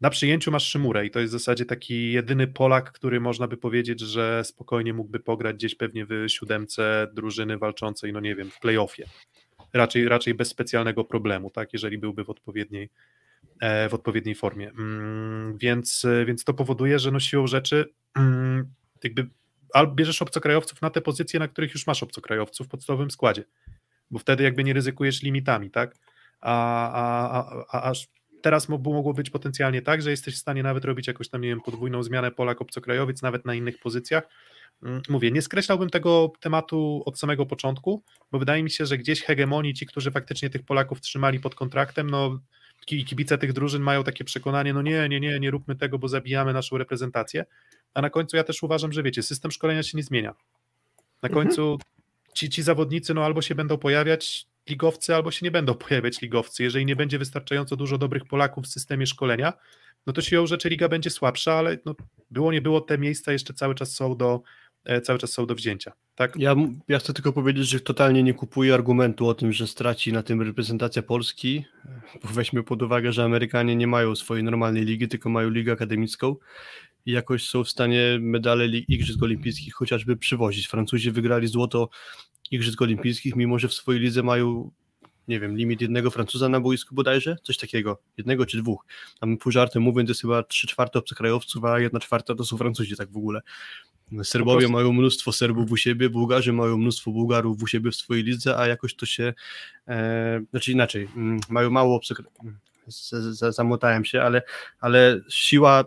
na 0.00 0.10
przyjęciu 0.10 0.50
masz 0.50 0.68
Szymurę 0.68 1.06
i 1.06 1.10
to 1.10 1.20
jest 1.20 1.30
w 1.30 1.38
zasadzie 1.38 1.64
taki 1.64 2.12
jedyny 2.12 2.46
Polak, 2.46 2.92
który 2.92 3.20
można 3.20 3.48
by 3.48 3.56
powiedzieć, 3.56 4.00
że 4.00 4.44
spokojnie 4.44 4.92
mógłby 4.92 5.20
pograć 5.20 5.56
gdzieś 5.56 5.74
pewnie 5.74 6.06
w 6.06 6.24
siódemce 6.28 7.08
drużyny 7.12 7.58
walczącej, 7.58 8.12
no 8.12 8.20
nie 8.20 8.34
wiem, 8.34 8.50
w 8.50 8.60
playoffie. 8.60 9.04
Raczej, 9.76 10.08
raczej 10.08 10.34
bez 10.34 10.48
specjalnego 10.48 11.04
problemu, 11.04 11.50
tak, 11.50 11.72
jeżeli 11.72 11.98
byłby 11.98 12.24
w 12.24 12.30
odpowiedniej, 12.30 12.90
e, 13.60 13.88
w 13.88 13.94
odpowiedniej 13.94 14.34
formie. 14.34 14.70
Mm, 14.70 15.58
więc, 15.58 16.06
więc 16.26 16.44
to 16.44 16.54
powoduje, 16.54 16.98
że 16.98 17.10
no 17.10 17.20
siłą 17.20 17.46
rzeczy 17.46 17.84
mm, 18.16 18.72
jakby 19.04 19.28
albo 19.72 19.94
bierzesz 19.94 20.22
obcokrajowców 20.22 20.82
na 20.82 20.90
te 20.90 21.00
pozycje, 21.00 21.40
na 21.40 21.48
których 21.48 21.74
już 21.74 21.86
masz 21.86 22.02
obcokrajowców 22.02 22.66
w 22.66 22.70
podstawowym 22.70 23.10
składzie, 23.10 23.44
bo 24.10 24.18
wtedy 24.18 24.44
jakby 24.44 24.64
nie 24.64 24.72
ryzykujesz 24.72 25.22
limitami, 25.22 25.70
tak? 25.70 25.96
A, 26.40 26.90
a, 26.92 27.64
a, 27.72 27.82
aż 27.82 28.08
teraz 28.42 28.68
mogło 28.68 29.14
być 29.14 29.30
potencjalnie 29.30 29.82
tak, 29.82 30.02
że 30.02 30.10
jesteś 30.10 30.34
w 30.34 30.38
stanie 30.38 30.62
nawet 30.62 30.84
robić 30.84 31.06
jakąś 31.06 31.28
tam, 31.28 31.40
nie 31.40 31.48
wiem, 31.48 31.60
podwójną 31.60 32.02
zmianę 32.02 32.30
Polak-obcokrajowiec, 32.30 33.22
nawet 33.22 33.44
na 33.44 33.54
innych 33.54 33.78
pozycjach. 33.78 34.28
Mm, 34.82 35.02
mówię, 35.08 35.30
nie 35.30 35.42
skreślałbym 35.42 35.90
tego 35.90 36.32
tematu 36.40 37.02
od 37.06 37.18
samego 37.18 37.46
początku, 37.46 38.02
bo 38.32 38.38
wydaje 38.38 38.62
mi 38.62 38.70
się, 38.70 38.86
że 38.86 38.98
gdzieś 38.98 39.22
hegemonii 39.22 39.74
ci, 39.74 39.86
którzy 39.86 40.10
faktycznie 40.10 40.50
tych 40.50 40.62
Polaków 40.62 41.00
trzymali 41.00 41.40
pod 41.40 41.54
kontraktem, 41.54 42.10
no 42.10 42.40
kibice 42.86 43.38
tych 43.38 43.52
drużyn 43.52 43.82
mają 43.82 44.04
takie 44.04 44.24
przekonanie, 44.24 44.72
no 44.72 44.82
nie, 44.82 45.08
nie, 45.08 45.20
nie, 45.20 45.40
nie 45.40 45.50
róbmy 45.50 45.76
tego, 45.76 45.98
bo 45.98 46.08
zabijamy 46.08 46.52
naszą 46.52 46.78
reprezentację, 46.78 47.44
a 47.94 48.02
na 48.02 48.10
końcu 48.10 48.36
ja 48.36 48.44
też 48.44 48.62
uważam, 48.62 48.92
że 48.92 49.02
wiecie, 49.02 49.22
system 49.22 49.50
szkolenia 49.50 49.82
się 49.82 49.98
nie 49.98 50.04
zmienia. 50.04 50.34
Na 51.22 51.28
mhm. 51.28 51.32
końcu 51.32 51.78
ci, 52.34 52.50
ci 52.50 52.62
zawodnicy 52.62 53.14
no 53.14 53.24
albo 53.24 53.42
się 53.42 53.54
będą 53.54 53.78
pojawiać 53.78 54.46
ligowcy, 54.68 55.14
albo 55.14 55.30
się 55.30 55.46
nie 55.46 55.50
będą 55.50 55.74
pojawiać 55.74 56.20
ligowcy. 56.20 56.62
Jeżeli 56.62 56.86
nie 56.86 56.96
będzie 56.96 57.18
wystarczająco 57.18 57.76
dużo 57.76 57.98
dobrych 57.98 58.24
Polaków 58.24 58.64
w 58.64 58.68
systemie 58.68 59.06
szkolenia, 59.06 59.52
no 60.06 60.12
to 60.12 60.22
siłą 60.22 60.46
rzeczy 60.46 60.68
liga 60.68 60.88
będzie 60.88 61.10
słabsza, 61.10 61.54
ale 61.54 61.78
no, 61.84 61.94
było 62.30 62.52
nie 62.52 62.62
było, 62.62 62.80
te 62.80 62.98
miejsca 62.98 63.32
jeszcze 63.32 63.54
cały 63.54 63.74
czas 63.74 63.94
są 63.94 64.16
do, 64.16 64.42
e, 64.84 65.00
cały 65.00 65.18
czas 65.18 65.32
są 65.32 65.46
do 65.46 65.54
wzięcia. 65.54 65.92
Tak? 66.14 66.36
Ja, 66.36 66.54
ja 66.88 66.98
chcę 66.98 67.12
tylko 67.12 67.32
powiedzieć, 67.32 67.68
że 67.68 67.80
totalnie 67.80 68.22
nie 68.22 68.34
kupuję 68.34 68.74
argumentu 68.74 69.28
o 69.28 69.34
tym, 69.34 69.52
że 69.52 69.66
straci 69.66 70.12
na 70.12 70.22
tym 70.22 70.42
reprezentacja 70.42 71.02
Polski. 71.02 71.64
Bo 72.22 72.28
weźmy 72.28 72.62
pod 72.62 72.82
uwagę, 72.82 73.12
że 73.12 73.24
Amerykanie 73.24 73.76
nie 73.76 73.86
mają 73.86 74.16
swojej 74.16 74.44
normalnej 74.44 74.84
ligi, 74.84 75.08
tylko 75.08 75.28
mają 75.30 75.50
ligę 75.50 75.72
akademicką 75.72 76.36
i 77.06 77.12
jakoś 77.12 77.48
są 77.48 77.64
w 77.64 77.70
stanie 77.70 78.18
medale 78.20 78.66
Igrzysk 78.66 79.22
Olimpijskich 79.22 79.74
chociażby 79.74 80.16
przywozić. 80.16 80.68
Francuzi 80.68 81.10
wygrali 81.10 81.46
złoto 81.46 81.88
Igrzysk 82.50 82.82
Olimpijskich, 82.82 83.36
mimo 83.36 83.58
że 83.58 83.68
w 83.68 83.74
swojej 83.74 84.00
lidze 84.00 84.22
mają, 84.22 84.70
nie 85.28 85.40
wiem, 85.40 85.56
limit 85.56 85.80
jednego 85.80 86.10
Francuza 86.10 86.48
na 86.48 86.60
boisku 86.60 86.94
bodajże, 86.94 87.36
coś 87.42 87.56
takiego, 87.58 87.98
jednego 88.16 88.46
czy 88.46 88.58
dwóch. 88.58 88.84
Tam 89.20 89.36
pół 89.36 89.52
żartem 89.52 89.82
mówiąc, 89.82 90.08
jest 90.08 90.20
chyba 90.20 90.42
trzy 90.42 90.66
czwarte 90.66 90.98
obcokrajowców, 90.98 91.64
a 91.64 91.80
jedna 91.80 92.00
czwarta 92.00 92.34
to 92.34 92.44
są 92.44 92.56
Francuzi 92.56 92.96
tak 92.96 93.12
w 93.12 93.16
ogóle. 93.16 93.40
Serbowie 94.22 94.68
mają 94.68 94.92
mnóstwo 94.92 95.32
Serbów 95.32 95.70
u 95.70 95.76
siebie, 95.76 96.10
Bułgarzy 96.10 96.52
mają 96.52 96.76
mnóstwo 96.76 97.10
Bułgarów 97.10 97.62
u 97.62 97.66
siebie 97.66 97.90
w 97.90 97.96
swojej 97.96 98.24
lidze, 98.24 98.58
a 98.58 98.66
jakoś 98.66 98.94
to 98.94 99.06
się, 99.06 99.34
e, 99.88 100.40
znaczy 100.50 100.72
inaczej, 100.72 101.08
mm, 101.16 101.40
mają 101.48 101.70
mało 101.70 101.96
obcokrajowców, 101.96 102.52
zamotałem 103.50 104.04
się, 104.04 104.22
ale, 104.22 104.42
ale 104.80 105.20
siła 105.28 105.84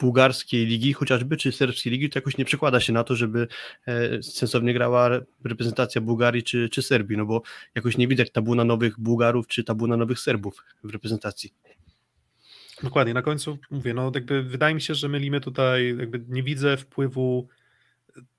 bułgarskiej 0.00 0.66
ligi 0.66 0.92
chociażby, 0.92 1.36
czy 1.36 1.52
serbskiej 1.52 1.92
ligi, 1.92 2.10
to 2.10 2.18
jakoś 2.18 2.38
nie 2.38 2.44
przekłada 2.44 2.80
się 2.80 2.92
na 2.92 3.04
to, 3.04 3.16
żeby 3.16 3.48
e, 3.86 4.22
sensownie 4.22 4.74
grała 4.74 5.10
reprezentacja 5.44 6.00
Bułgarii 6.00 6.42
czy, 6.42 6.68
czy 6.68 6.82
Serbii, 6.82 7.16
no 7.16 7.26
bo 7.26 7.42
jakoś 7.74 7.96
nie 7.96 8.08
widać 8.08 8.30
tabu 8.30 8.54
na 8.54 8.64
nowych 8.64 9.00
Bułgarów 9.00 9.46
czy 9.46 9.64
tabu 9.64 9.86
na 9.86 9.96
nowych 9.96 10.18
Serbów 10.18 10.64
w 10.84 10.90
reprezentacji. 10.90 11.54
Dokładnie, 12.82 13.14
na 13.14 13.22
końcu 13.22 13.58
mówię, 13.70 13.94
no 13.94 14.12
jakby 14.14 14.42
wydaje 14.42 14.74
mi 14.74 14.80
się, 14.80 14.94
że 14.94 15.08
mylimy 15.08 15.40
tutaj, 15.40 15.96
jakby 15.98 16.24
nie 16.28 16.42
widzę 16.42 16.76
wpływu, 16.76 17.48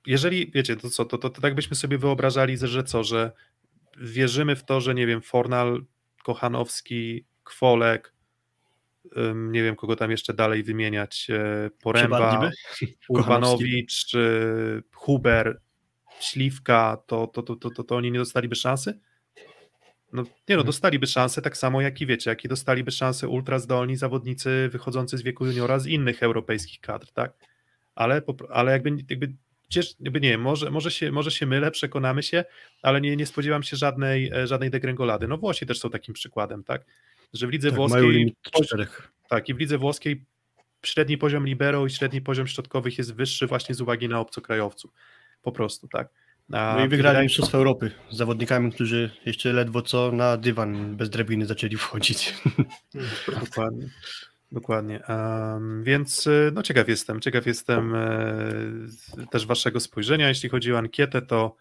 jeżeli, 0.06 0.52
wiecie, 0.52 0.76
to 0.76 0.90
co, 0.90 1.06
to, 1.06 1.18
to, 1.18 1.30
to 1.30 1.42
tak 1.42 1.56
byśmy 1.56 1.76
sobie 1.76 1.98
wyobrażali, 1.98 2.58
że 2.58 2.84
co, 2.84 3.04
że 3.04 3.32
wierzymy 3.98 4.56
w 4.56 4.64
to, 4.64 4.82
że 4.82 4.96
nie 4.96 5.08
wiem, 5.08 5.22
Fornal, 5.22 5.84
Kochanowski, 6.24 7.26
Kwolek, 7.44 8.14
nie 9.36 9.64
wiem 9.64 9.76
kogo 9.76 9.96
tam 9.96 10.12
jeszcze 10.12 10.34
dalej 10.34 10.64
wymieniać, 10.64 11.28
e, 11.30 11.70
Poręba, 11.84 12.50
Urbanowicz, 13.10 14.12
Huber, 14.94 15.62
Śliwka, 16.20 16.98
to, 17.08 17.28
to, 17.28 17.44
to, 17.44 17.56
to, 17.56 17.84
to, 17.84 17.96
oni 17.96 18.12
nie 18.12 18.20
dostaliby 18.20 18.56
szansy? 18.56 19.00
No, 20.14 20.22
nie 20.24 20.30
no, 20.50 20.56
mhm. 20.56 20.66
dostaliby 20.66 21.08
szansę 21.08 21.42
tak 21.42 21.58
samo 21.58 21.82
jak 21.82 22.02
i 22.02 22.06
wiecie, 22.06 22.30
jak 22.30 22.46
i 22.46 22.48
dostaliby 22.48 22.92
szansę 22.92 23.28
ultra 23.28 23.60
zdolni 23.60 23.96
zawodnicy 23.96 24.70
wychodzący 24.72 25.18
z 25.18 25.22
wieku 25.22 25.46
juniora 25.46 25.80
z 25.80 25.88
innych 25.88 26.24
europejskich 26.24 26.82
kadr, 26.82 27.08
tak? 27.14 27.34
Ale, 27.96 28.22
ale 28.50 28.72
jakby, 28.72 28.90
jakby, 29.10 29.34
jakby 30.00 30.22
nie 30.22 30.38
może, 30.38 30.72
może, 30.72 30.92
się, 30.92 31.12
może 31.12 31.32
się 31.32 31.46
mylę, 31.46 31.72
przekonamy 31.72 32.24
się, 32.24 32.46
ale 32.82 33.02
nie, 33.02 33.16
nie 33.16 33.26
spodziewam 33.26 33.64
się 33.64 33.78
żadnej, 33.78 34.32
e, 34.34 34.48
żadnej 34.48 34.70
degrengolady. 34.70 35.28
No 35.28 35.38
Włosi 35.38 35.66
też 35.66 35.80
są 35.80 35.90
takim 35.90 36.14
przykładem, 36.14 36.64
tak? 36.64 36.86
Że 37.34 37.48
w 37.48 37.50
lidze 37.50 37.70
tak, 37.70 37.76
włoskiej. 37.76 38.36
Tak, 39.30 39.50
i 39.50 39.54
w 39.54 39.60
lidze 39.60 39.78
włoskiej 39.78 40.26
średni 40.86 41.18
poziom 41.18 41.46
libero 41.46 41.86
i 41.86 41.90
średni 41.90 42.22
poziom 42.22 42.48
środkowych 42.48 42.98
jest 42.98 43.14
wyższy 43.14 43.48
właśnie 43.48 43.76
z 43.76 43.82
uwagi 43.82 44.10
na 44.10 44.20
obcokrajowców. 44.20 44.92
Po 45.42 45.52
prostu, 45.52 45.88
tak. 45.88 46.10
A 46.52 46.76
no 46.78 46.86
i 46.86 46.90
wygrali 46.90 47.14
wydaje... 47.14 47.24
Mistrzostwo 47.24 47.58
Europy 47.58 47.92
z 48.12 48.18
zawodnikami, 48.18 48.72
którzy 48.72 49.12
jeszcze 49.26 49.54
ledwo 49.54 49.82
co 49.82 50.12
na 50.12 50.38
dywan 50.38 50.96
bez 50.96 51.10
drabiny 51.10 51.46
zaczęli 51.46 51.78
wchodzić. 51.78 52.36
Dokładnie. 53.46 53.90
Dokładnie. 54.52 55.04
Um, 55.10 55.84
więc 55.84 56.30
no 56.54 56.64
ciekaw 56.64 56.88
jestem, 56.88 57.22
ciekaw 57.22 57.46
jestem 57.46 57.96
e, 57.96 59.28
też 59.32 59.46
waszego 59.46 59.80
spojrzenia. 59.80 60.28
Jeśli 60.28 60.50
chodzi 60.50 60.74
o 60.74 60.78
ankietę, 60.78 61.22
to 61.22 61.56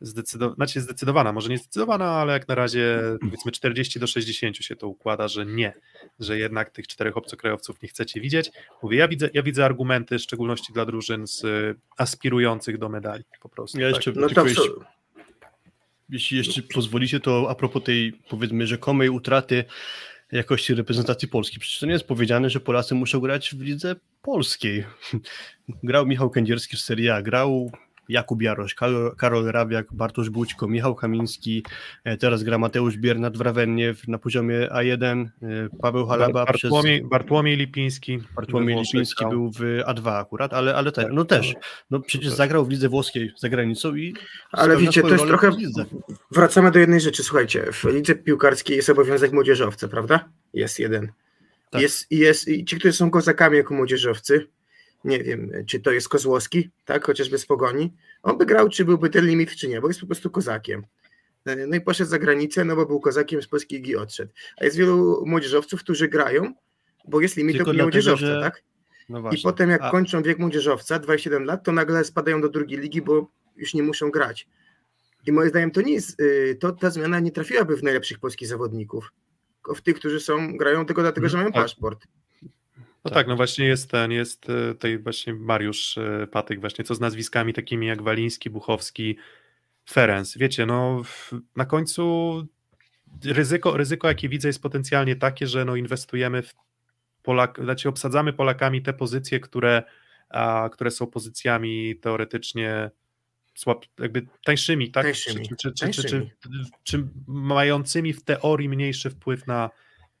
zdecydowana, 0.00 0.54
znaczy 0.54 0.80
zdecydowana, 0.80 1.32
może 1.32 1.48
nie 1.48 1.58
zdecydowana, 1.58 2.10
ale 2.10 2.32
jak 2.32 2.48
na 2.48 2.54
razie 2.54 3.02
powiedzmy 3.20 3.52
40 3.52 4.00
do 4.00 4.06
60 4.06 4.56
się 4.56 4.76
to 4.76 4.88
układa, 4.88 5.28
że 5.28 5.46
nie, 5.46 5.72
że 6.20 6.38
jednak 6.38 6.70
tych 6.70 6.86
czterech 6.86 7.16
obcokrajowców 7.16 7.82
nie 7.82 7.88
chcecie 7.88 8.20
widzieć. 8.20 8.50
Mówię, 8.82 8.98
ja 8.98 9.08
widzę, 9.08 9.30
ja 9.34 9.42
widzę 9.42 9.64
argumenty, 9.64 10.18
w 10.18 10.22
szczególności 10.22 10.72
dla 10.72 10.86
drużyn 10.86 11.26
z 11.26 11.42
aspirujących 11.96 12.78
do 12.78 12.88
medali 12.88 13.24
po 13.42 13.48
prostu. 13.48 13.80
Ja 13.80 13.86
tak. 13.86 13.96
jeszcze, 13.96 14.20
no 14.20 14.28
to 14.28 14.46
jeśli, 14.46 14.64
jeśli 16.08 16.38
jeszcze 16.38 16.62
pozwolicie, 16.62 17.20
to 17.20 17.46
a 17.50 17.54
propos 17.54 17.82
tej 17.84 18.12
powiedzmy 18.12 18.66
rzekomej 18.66 19.08
utraty 19.08 19.64
jakości 20.32 20.74
reprezentacji 20.74 21.28
Polski. 21.28 21.60
Przecież 21.60 21.80
to 21.80 21.86
nie 21.86 21.92
jest 21.92 22.06
powiedziane, 22.06 22.50
że 22.50 22.60
Polacy 22.60 22.94
muszą 22.94 23.20
grać 23.20 23.54
w 23.54 23.60
lidze 23.60 23.96
polskiej. 24.22 24.84
Grał 25.82 26.06
Michał 26.06 26.30
Kędzierski 26.30 26.76
w 26.76 26.80
Serie 26.80 27.14
A, 27.14 27.22
grał 27.22 27.72
Jakub 28.10 28.42
Jarosz, 28.42 28.74
Karol, 28.74 29.16
Karol 29.16 29.44
Rabiak, 29.44 29.86
Bartosz 29.92 30.30
Bućko, 30.30 30.68
Michał 30.68 30.94
Kamiński, 30.94 31.64
e, 32.04 32.16
teraz 32.16 32.42
gra 32.42 32.58
Mateusz 32.58 32.96
Biernat 32.96 33.36
w 33.36 33.40
Rawennie 33.40 33.94
na 34.08 34.18
poziomie 34.18 34.68
A1, 34.72 35.26
e, 35.42 35.68
Paweł 35.80 36.06
Halaba 36.06 36.44
Bartłomiej, 36.44 37.00
przez... 37.00 37.10
Bartłomiej 37.10 37.56
Lipiński. 37.56 38.18
Bartłomiej 38.36 38.76
Lipiński 38.76 39.24
był 39.30 39.50
w 39.50 39.60
A2 39.86 40.20
akurat, 40.20 40.54
ale, 40.54 40.74
ale 40.74 40.92
te, 40.92 41.08
no 41.12 41.24
też, 41.24 41.54
no 41.90 42.00
przecież 42.00 42.28
zagrał 42.28 42.64
w 42.64 42.70
lidze 42.70 42.88
włoskiej 42.88 43.32
za 43.36 43.48
granicą 43.48 43.94
i 43.94 44.14
Ale 44.52 44.76
wiecie, 44.76 45.02
to 45.02 45.08
jest 45.08 45.26
trochę, 45.26 45.50
wracamy 46.30 46.70
do 46.70 46.78
jednej 46.78 47.00
rzeczy, 47.00 47.22
słuchajcie, 47.22 47.72
w 47.72 47.84
lidze 47.84 48.14
piłkarskiej 48.14 48.76
jest 48.76 48.90
obowiązek 48.90 49.32
młodzieżowca, 49.32 49.88
prawda? 49.88 50.28
Jest 50.54 50.78
jeden. 50.78 51.12
Tak. 51.70 51.82
Jest, 51.82 52.06
jest, 52.10 52.48
I 52.48 52.64
ci, 52.64 52.78
którzy 52.78 52.92
są 52.92 53.10
kozakami 53.10 53.56
jako 53.56 53.74
młodzieżowcy, 53.74 54.46
nie 55.04 55.22
wiem, 55.22 55.52
czy 55.66 55.80
to 55.80 55.90
jest 55.90 56.08
Kozłowski, 56.08 56.70
tak, 56.84 57.04
chociażby 57.04 57.38
z 57.38 57.46
Pogoni, 57.46 57.92
on 58.22 58.38
by 58.38 58.46
grał, 58.46 58.68
czy 58.68 58.84
byłby 58.84 59.10
ten 59.10 59.26
limit, 59.26 59.50
czy 59.50 59.68
nie, 59.68 59.80
bo 59.80 59.88
jest 59.88 60.00
po 60.00 60.06
prostu 60.06 60.30
kozakiem. 60.30 60.86
No 61.46 61.76
i 61.76 61.80
poszedł 61.80 62.10
za 62.10 62.18
granicę, 62.18 62.64
no 62.64 62.76
bo 62.76 62.86
był 62.86 63.00
kozakiem 63.00 63.42
z 63.42 63.46
polskiej 63.46 63.78
ligi 63.78 63.96
odszedł. 63.96 64.32
A 64.60 64.64
jest 64.64 64.76
wielu 64.76 65.26
młodzieżowców, 65.26 65.80
którzy 65.80 66.08
grają, 66.08 66.54
bo 67.08 67.20
jest 67.20 67.36
limit 67.36 67.56
Tylko 67.56 67.72
młodzieżowca, 67.72 68.26
że... 68.26 68.40
tak? 68.40 68.62
No 69.08 69.30
I 69.30 69.42
potem 69.42 69.70
jak 69.70 69.82
A... 69.82 69.90
kończą 69.90 70.22
wiek 70.22 70.38
młodzieżowca, 70.38 70.98
27 70.98 71.44
lat, 71.44 71.64
to 71.64 71.72
nagle 71.72 72.04
spadają 72.04 72.40
do 72.40 72.48
drugiej 72.48 72.78
ligi, 72.78 73.02
bo 73.02 73.30
już 73.56 73.74
nie 73.74 73.82
muszą 73.82 74.10
grać. 74.10 74.48
I 75.26 75.32
moim 75.32 75.48
zdaniem 75.48 75.70
to 75.70 75.82
nie 75.82 75.92
jest, 75.92 76.20
y, 76.20 76.56
to 76.60 76.72
ta 76.72 76.90
zmiana 76.90 77.20
nie 77.20 77.32
trafiłaby 77.32 77.76
w 77.76 77.82
najlepszych 77.82 78.18
polskich 78.18 78.48
zawodników, 78.48 79.12
tylko 79.56 79.74
w 79.74 79.82
tych, 79.82 79.96
którzy 79.96 80.20
są, 80.20 80.56
grają 80.56 80.86
tylko 80.86 81.02
dlatego, 81.02 81.28
że 81.28 81.36
mają 81.38 81.52
paszport. 81.52 82.06
No 83.04 83.10
tak. 83.10 83.14
tak. 83.14 83.26
no 83.26 83.36
właśnie 83.36 83.66
jest 83.66 83.90
ten, 83.90 84.12
jest 84.12 84.50
e, 84.50 84.74
tutaj 84.74 84.98
właśnie 84.98 85.34
Mariusz 85.34 85.98
e, 85.98 86.26
Patyk, 86.26 86.60
właśnie 86.60 86.84
co 86.84 86.94
z 86.94 87.00
nazwiskami 87.00 87.52
takimi 87.52 87.86
jak 87.86 88.02
Waliński, 88.02 88.50
Buchowski, 88.50 89.16
Ferenc. 89.90 90.38
Wiecie, 90.38 90.66
no 90.66 91.02
na 91.56 91.64
końcu 91.64 92.46
ryzyko, 93.24 93.76
ryzyko 93.76 94.08
jakie 94.08 94.28
widzę 94.28 94.48
jest 94.48 94.62
potencjalnie 94.62 95.16
takie, 95.16 95.46
że 95.46 95.64
no 95.64 95.76
inwestujemy 95.76 96.42
w 96.42 96.54
Polak, 97.22 97.60
znaczy 97.62 97.88
obsadzamy 97.88 98.32
Polakami 98.32 98.82
te 98.82 98.92
pozycje, 98.92 99.40
które, 99.40 99.82
a, 100.28 100.70
które 100.72 100.90
są 100.90 101.06
pozycjami 101.06 101.96
teoretycznie 101.96 102.90
słab, 103.54 103.84
jakby 103.98 104.26
tańszymi, 104.44 104.90
tak? 104.90 105.04
Tańszymi. 105.04 105.48
Czy, 105.48 105.56
czy, 105.56 105.72
czy, 105.72 106.02
czy, 106.04 106.30
czy, 106.82 107.08
mającymi 107.26 108.12
w 108.12 108.24
teorii 108.24 108.68
mniejszy 108.68 109.10
wpływ 109.10 109.46
na, 109.46 109.70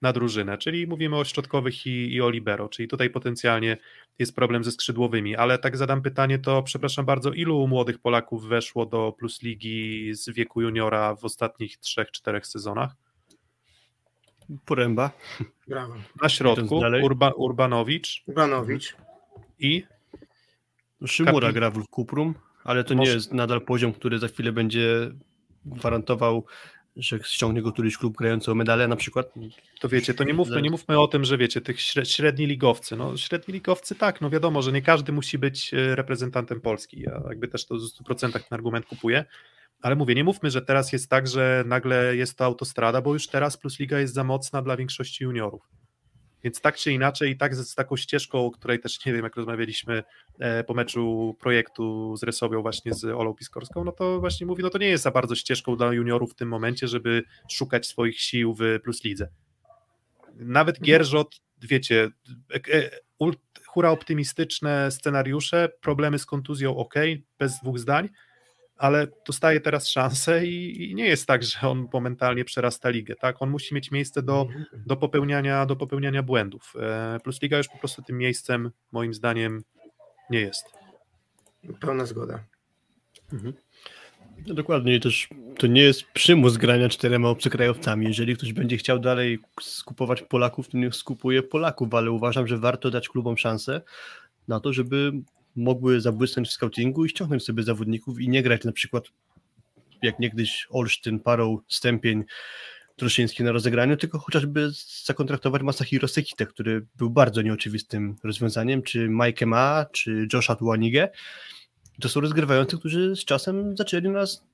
na 0.02 0.12
drużynę, 0.12 0.58
czyli 0.58 0.86
mówimy 0.86 1.16
o 1.16 1.24
środkowych 1.24 1.86
i, 1.86 2.12
i 2.14 2.20
o 2.20 2.30
libero, 2.30 2.68
czyli 2.68 2.88
tutaj 2.88 3.10
potencjalnie 3.10 3.76
jest 4.18 4.34
problem 4.36 4.64
ze 4.64 4.70
skrzydłowymi, 4.72 5.36
ale 5.36 5.58
tak 5.58 5.76
zadam 5.76 6.02
pytanie, 6.02 6.38
to 6.38 6.62
przepraszam 6.62 7.04
bardzo, 7.04 7.32
ilu 7.32 7.66
młodych 7.66 7.98
Polaków 7.98 8.44
weszło 8.46 8.86
do 8.86 9.12
Plus 9.18 9.42
Ligi 9.42 10.14
z 10.14 10.30
wieku 10.30 10.60
juniora 10.62 11.14
w 11.14 11.24
ostatnich 11.24 11.76
trzech, 11.78 12.10
czterech 12.10 12.46
sezonach? 12.46 12.94
Poręba. 14.64 15.10
Brawo. 15.68 15.94
Na 16.22 16.28
środku? 16.28 16.80
Urba, 17.02 17.30
Urbanowicz 17.30 18.22
Urbanowicz. 18.26 18.96
i 19.58 19.84
Szymura 21.06 21.48
Kapi- 21.48 21.54
gra 21.54 21.70
w 21.70 21.88
Kuprum, 21.88 22.34
ale 22.64 22.84
to 22.84 22.94
Może- 22.94 23.10
nie 23.10 23.14
jest 23.14 23.32
nadal 23.32 23.60
poziom, 23.60 23.92
który 23.92 24.18
za 24.18 24.28
chwilę 24.28 24.52
będzie 24.52 25.10
gwarantował, 25.64 26.44
że 27.00 27.18
ściągnie 27.22 27.62
go 27.62 27.72
któryś 27.72 27.96
klub 27.98 28.16
grający 28.16 28.50
o 28.50 28.54
medale 28.54 28.88
na 28.88 28.96
przykład. 28.96 29.34
To 29.80 29.88
wiecie, 29.88 30.14
to 30.14 30.24
nie 30.24 30.34
mówmy, 30.34 30.62
nie 30.62 30.70
mówmy 30.70 31.00
o 31.00 31.08
tym, 31.08 31.24
że 31.24 31.38
wiecie, 31.38 31.60
tych 31.60 31.76
śre- 31.76 32.04
średni 32.04 32.46
ligowcy, 32.46 32.96
no 32.96 33.16
średni 33.16 33.54
ligowcy 33.54 33.94
tak, 33.94 34.20
no 34.20 34.30
wiadomo, 34.30 34.62
że 34.62 34.72
nie 34.72 34.82
każdy 34.82 35.12
musi 35.12 35.38
być 35.38 35.74
e, 35.74 35.96
reprezentantem 35.96 36.60
Polski, 36.60 37.00
ja 37.00 37.22
jakby 37.28 37.48
też 37.48 37.66
to 37.66 37.74
w 37.74 37.78
100% 37.78 38.32
ten 38.32 38.42
argument 38.50 38.86
kupuję, 38.86 39.24
ale 39.82 39.96
mówię, 39.96 40.14
nie 40.14 40.24
mówmy, 40.24 40.50
że 40.50 40.62
teraz 40.62 40.92
jest 40.92 41.10
tak, 41.10 41.28
że 41.28 41.64
nagle 41.66 42.16
jest 42.16 42.38
to 42.38 42.44
autostrada, 42.44 43.02
bo 43.02 43.12
już 43.12 43.26
teraz 43.26 43.56
Plus 43.56 43.78
Liga 43.78 43.98
jest 43.98 44.14
za 44.14 44.24
mocna 44.24 44.62
dla 44.62 44.76
większości 44.76 45.24
juniorów. 45.24 45.62
Więc 46.44 46.60
tak 46.60 46.76
czy 46.76 46.92
inaczej, 46.92 47.30
i 47.30 47.36
tak 47.36 47.54
z, 47.54 47.68
z 47.68 47.74
taką 47.74 47.96
ścieżką, 47.96 48.46
o 48.46 48.50
której 48.50 48.80
też 48.80 49.06
nie 49.06 49.12
wiem, 49.12 49.24
jak 49.24 49.36
rozmawialiśmy 49.36 50.02
e, 50.38 50.64
po 50.64 50.74
meczu 50.74 51.36
projektu 51.40 52.16
z 52.16 52.22
Resowią 52.22 52.62
właśnie 52.62 52.94
z 52.94 53.04
Olą 53.04 53.34
Piskorską, 53.34 53.84
no 53.84 53.92
to 53.92 54.20
właśnie 54.20 54.46
mówi, 54.46 54.62
no 54.62 54.70
to 54.70 54.78
nie 54.78 54.88
jest 54.88 55.04
za 55.04 55.10
bardzo 55.10 55.34
ścieżką 55.34 55.76
dla 55.76 55.92
juniorów 55.92 56.32
w 56.32 56.34
tym 56.34 56.48
momencie, 56.48 56.88
żeby 56.88 57.22
szukać 57.50 57.86
swoich 57.86 58.20
sił 58.20 58.54
w 58.54 58.80
Plus 58.82 59.04
Lidze. 59.04 59.28
Nawet 60.34 60.80
Gierżot, 60.80 61.40
wiecie, 61.62 62.08
e, 62.54 62.74
e, 62.74 62.90
ult- 63.20 63.60
hura 63.66 63.90
optymistyczne 63.90 64.90
scenariusze, 64.90 65.68
problemy 65.80 66.18
z 66.18 66.26
kontuzją, 66.26 66.76
ok, 66.76 66.94
bez 67.38 67.60
dwóch 67.60 67.78
zdań, 67.78 68.08
ale 68.80 69.06
dostaje 69.26 69.60
teraz 69.60 69.88
szansę 69.88 70.46
i, 70.46 70.90
i 70.90 70.94
nie 70.94 71.04
jest 71.04 71.26
tak, 71.26 71.42
że 71.42 71.68
on 71.68 71.88
momentalnie 71.92 72.44
przerasta 72.44 72.90
ligę, 72.90 73.14
tak? 73.16 73.42
On 73.42 73.50
musi 73.50 73.74
mieć 73.74 73.90
miejsce 73.90 74.22
do, 74.22 74.48
do, 74.86 74.96
popełniania, 74.96 75.66
do 75.66 75.76
popełniania 75.76 76.22
błędów. 76.22 76.72
E, 76.80 77.20
Plus 77.24 77.42
Liga 77.42 77.58
już 77.58 77.68
po 77.68 77.78
prostu 77.78 78.02
tym 78.02 78.18
miejscem, 78.18 78.70
moim 78.92 79.14
zdaniem, 79.14 79.62
nie 80.30 80.40
jest. 80.40 80.64
Pełna 81.80 82.06
zgoda. 82.06 82.44
No 84.46 84.54
dokładnie, 84.54 84.94
i 84.94 85.00
też 85.00 85.28
to 85.58 85.66
nie 85.66 85.82
jest 85.82 86.04
przymus 86.04 86.56
grania 86.56 86.88
czterema 86.88 87.28
obcokrajowcami. 87.28 88.06
Jeżeli 88.06 88.36
ktoś 88.36 88.52
będzie 88.52 88.76
chciał 88.76 88.98
dalej 88.98 89.38
skupować 89.60 90.22
Polaków, 90.22 90.68
to 90.68 90.78
niech 90.78 90.94
skupuje 90.94 91.42
Polaków, 91.42 91.94
ale 91.94 92.10
uważam, 92.10 92.46
że 92.46 92.58
warto 92.58 92.90
dać 92.90 93.08
klubom 93.08 93.36
szansę 93.36 93.80
na 94.48 94.60
to, 94.60 94.72
żeby 94.72 95.12
mogły 95.56 96.00
zabłysnąć 96.00 96.48
w 96.48 96.52
scoutingu 96.52 97.04
i 97.04 97.08
ściągnąć 97.08 97.44
sobie 97.44 97.62
zawodników 97.62 98.20
i 98.20 98.28
nie 98.28 98.42
grać 98.42 98.64
na 98.64 98.72
przykład 98.72 99.04
jak 100.02 100.18
niegdyś 100.18 100.66
Olsztyn, 100.70 101.20
Parą, 101.20 101.58
Stępień, 101.68 102.24
Troszyński 102.96 103.44
na 103.44 103.52
rozegraniu, 103.52 103.96
tylko 103.96 104.18
chociażby 104.18 104.70
zakontraktować 105.04 105.62
Masahiro 105.62 106.08
Sekite, 106.08 106.46
który 106.46 106.86
był 106.96 107.10
bardzo 107.10 107.42
nieoczywistym 107.42 108.16
rozwiązaniem, 108.24 108.82
czy 108.82 109.08
Mike 109.08 109.46
Ma, 109.46 109.86
czy 109.92 110.28
Josha 110.32 110.56
Tuanigę. 110.56 111.08
To 112.00 112.08
są 112.08 112.20
rozgrywający, 112.20 112.78
którzy 112.78 113.16
z 113.16 113.24
czasem 113.24 113.76
zaczęli 113.76 114.08
nas 114.08 114.44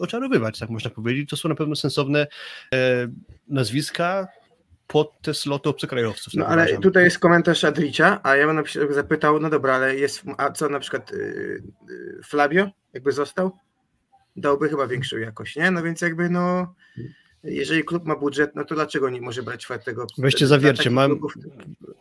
oczarowywać, 0.00 0.58
tak 0.58 0.70
można 0.70 0.90
powiedzieć. 0.90 1.30
To 1.30 1.36
są 1.36 1.48
na 1.48 1.54
pewno 1.54 1.76
sensowne 1.76 2.26
e, 2.74 3.08
nazwiska 3.48 4.28
pod 4.86 5.20
te 5.22 5.34
sloty 5.34 5.68
obcokrajowców. 5.68 6.34
No 6.34 6.44
tak 6.44 6.52
ale 6.52 6.62
uważam. 6.62 6.82
tutaj 6.82 7.04
jest 7.04 7.18
komentarz 7.18 7.64
Adricia, 7.64 8.20
a 8.22 8.36
ja 8.36 8.46
bym 8.46 8.64
zapytał, 8.90 9.40
no 9.40 9.50
dobra, 9.50 9.74
ale 9.74 9.96
jest, 9.96 10.22
a 10.38 10.52
co 10.52 10.68
na 10.68 10.80
przykład 10.80 11.12
y, 11.12 11.62
y, 11.90 12.20
Flavio, 12.24 12.68
jakby 12.92 13.12
został? 13.12 13.52
Dałby 14.36 14.68
chyba 14.68 14.86
większą 14.86 15.16
jakość, 15.16 15.56
nie? 15.56 15.70
No 15.70 15.82
więc 15.82 16.00
jakby 16.00 16.30
no, 16.30 16.74
jeżeli 17.44 17.84
klub 17.84 18.04
ma 18.04 18.16
budżet, 18.16 18.50
no 18.54 18.64
to 18.64 18.74
dlaczego 18.74 19.10
nie 19.10 19.20
może 19.20 19.42
brać 19.42 19.60
czwartego? 19.60 20.06
Weźcie 20.18 20.46
dla 20.46 20.48
zawiercie, 20.48 20.90
mam- 20.90 21.10
klubów- 21.10 21.34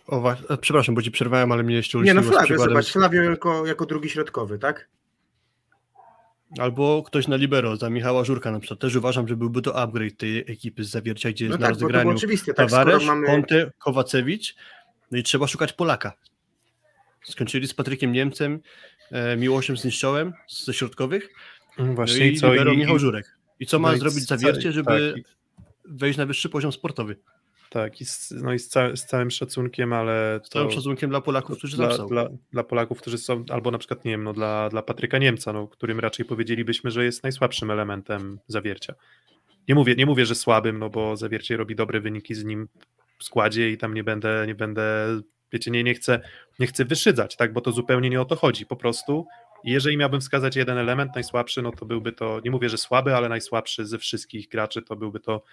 O, 0.07 0.35
a, 0.49 0.57
przepraszam, 0.57 0.95
bo 0.95 1.01
ci 1.01 1.11
przerwałem, 1.11 1.51
ale 1.51 1.63
mnie 1.63 1.75
jeszcze 1.75 1.97
Nie 1.97 2.13
no 2.13 2.21
Flavio, 2.21 2.57
zobacz, 2.57 2.91
Flavio 2.91 3.23
jako, 3.23 3.65
jako 3.65 3.85
drugi 3.85 4.09
środkowy, 4.09 4.59
tak? 4.59 4.87
Albo 6.59 7.03
ktoś 7.03 7.27
na 7.27 7.35
libero, 7.35 7.77
za 7.77 7.89
Michała 7.89 8.23
Żurka 8.23 8.51
na 8.51 8.59
przykład. 8.59 8.79
Też 8.79 8.95
uważam, 8.95 9.27
że 9.27 9.35
byłby 9.35 9.61
to 9.61 9.75
upgrade 9.81 10.17
tej 10.17 10.39
ekipy 10.39 10.83
z 10.83 10.89
zawiercia, 10.89 11.31
gdzie 11.31 11.45
No 11.45 11.49
jest 11.51 11.61
na 11.61 11.67
tak, 11.67 11.75
bo 11.75 11.79
to 11.79 11.79
było 11.79 11.91
rozegraniu 11.91 12.17
oczywiste, 12.17 12.53
tak, 12.53 12.69
Tawaresz, 12.69 12.95
skoro 13.03 13.15
mamy... 13.15 13.27
Conte, 13.27 13.71
Kowacewicz, 13.77 14.55
no 15.11 15.17
i 15.17 15.23
trzeba 15.23 15.47
szukać 15.47 15.73
Polaka. 15.73 16.13
Skończyli 17.23 17.67
z 17.67 17.73
Patrykiem 17.73 18.11
Niemcem, 18.11 18.59
e, 19.11 19.37
Miłoszem 19.37 19.77
Zniszczołem 19.77 20.33
ze 20.47 20.73
środkowych, 20.73 21.29
no 21.77 21.93
Właśnie 21.93 22.27
i 22.27 22.31
libero 22.31 22.75
Michał 22.75 22.99
Żurek. 22.99 23.37
I 23.59 23.65
co 23.65 23.79
ma 23.79 23.89
no 23.89 23.95
i 23.95 23.99
zrobić 23.99 24.23
zawiercie, 24.23 24.71
żeby 24.71 25.13
tak, 25.15 25.17
i- 25.17 25.25
wejść 25.85 26.17
na 26.17 26.25
wyższy 26.25 26.49
poziom 26.49 26.71
sportowy? 26.71 27.17
Tak, 27.69 28.01
i 28.01 28.05
z, 28.05 28.31
no 28.31 28.53
i 28.53 28.59
z, 28.59 28.67
ca, 28.67 28.95
z 28.95 29.05
całym 29.05 29.31
szacunkiem, 29.31 29.93
ale 29.93 30.39
Z 30.43 30.49
całym 30.49 30.69
to 30.69 30.75
szacunkiem 30.75 31.09
dla 31.09 31.21
Polaków, 31.21 31.57
którzy 31.57 31.77
tam 31.77 31.87
dla, 31.87 31.97
są. 31.97 32.07
dla, 32.07 32.29
dla 32.51 32.63
Polaków, 32.63 33.01
którzy 33.01 33.17
są, 33.17 33.45
albo 33.49 33.71
na 33.71 33.77
przykład, 33.77 34.05
nie 34.05 34.11
wiem, 34.11 34.23
no, 34.23 34.33
dla, 34.33 34.69
dla 34.69 34.81
Patryka 34.81 35.17
Niemca, 35.17 35.53
no, 35.53 35.67
którym 35.67 35.99
raczej 35.99 36.25
powiedzielibyśmy, 36.25 36.91
że 36.91 37.05
jest 37.05 37.23
najsłabszym 37.23 37.71
elementem 37.71 38.39
zawiercia. 38.47 38.93
Nie 39.67 39.75
mówię, 39.75 39.95
nie 39.95 40.05
mówię, 40.05 40.25
że 40.25 40.35
słabym, 40.35 40.79
no 40.79 40.89
bo 40.89 41.17
zawiercie 41.17 41.57
robi 41.57 41.75
dobre 41.75 41.99
wyniki 42.01 42.35
z 42.35 42.43
nim 42.45 42.67
w 43.17 43.23
składzie 43.23 43.69
i 43.69 43.77
tam 43.77 43.93
nie 43.93 44.03
będę, 44.03 44.43
nie 44.47 44.55
będę, 44.55 45.07
wiecie, 45.51 45.71
nie, 45.71 45.83
nie 45.83 45.93
chcę, 45.93 46.21
nie 46.59 46.67
chcę 46.67 46.85
wyszydzać, 46.85 47.35
tak, 47.35 47.53
bo 47.53 47.61
to 47.61 47.71
zupełnie 47.71 48.09
nie 48.09 48.21
o 48.21 48.25
to 48.25 48.35
chodzi. 48.35 48.65
Po 48.65 48.75
prostu, 48.75 49.25
jeżeli 49.71 49.97
miałbym 49.97 50.21
wskazać 50.21 50.55
jeden 50.55 50.77
element 50.77 51.15
najsłabszy, 51.15 51.61
no 51.61 51.71
to 51.71 51.85
byłby 51.85 52.11
to, 52.11 52.39
nie 52.45 52.51
mówię, 52.51 52.69
że 52.69 52.77
słaby, 52.77 53.15
ale 53.15 53.29
najsłabszy 53.29 53.85
ze 53.85 53.97
wszystkich 53.97 54.49
graczy, 54.49 54.81
to 54.81 54.95
byłby 54.95 55.19
to 55.19 55.43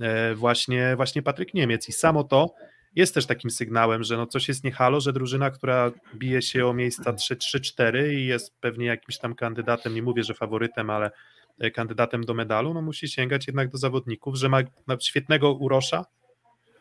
e, 0.00 0.34
właśnie, 0.34 0.96
właśnie 0.96 1.22
Patryk 1.22 1.54
Niemiec. 1.54 1.88
I 1.88 1.92
samo 1.92 2.24
to 2.24 2.54
jest 2.96 3.14
też 3.14 3.26
takim 3.26 3.50
sygnałem, 3.50 4.04
że 4.04 4.16
no 4.16 4.26
coś 4.26 4.48
jest 4.48 4.64
nie 4.64 4.72
halo, 4.72 5.00
że 5.00 5.12
drużyna, 5.12 5.50
która 5.50 5.90
bije 6.14 6.42
się 6.42 6.66
o 6.66 6.74
miejsca 6.74 7.12
3-4 7.12 8.12
i 8.12 8.26
jest 8.26 8.60
pewnie 8.60 8.86
jakimś 8.86 9.18
tam 9.18 9.34
kandydatem, 9.34 9.94
nie 9.94 10.02
mówię, 10.02 10.24
że 10.24 10.34
faworytem, 10.34 10.90
ale 10.90 11.10
e, 11.58 11.70
kandydatem 11.70 12.24
do 12.24 12.34
medalu, 12.34 12.74
no 12.74 12.82
musi 12.82 13.08
sięgać 13.08 13.46
jednak 13.46 13.68
do 13.68 13.78
zawodników, 13.78 14.36
że 14.36 14.48
ma 14.48 14.62
świetnego 15.00 15.52
Urosza, 15.52 16.04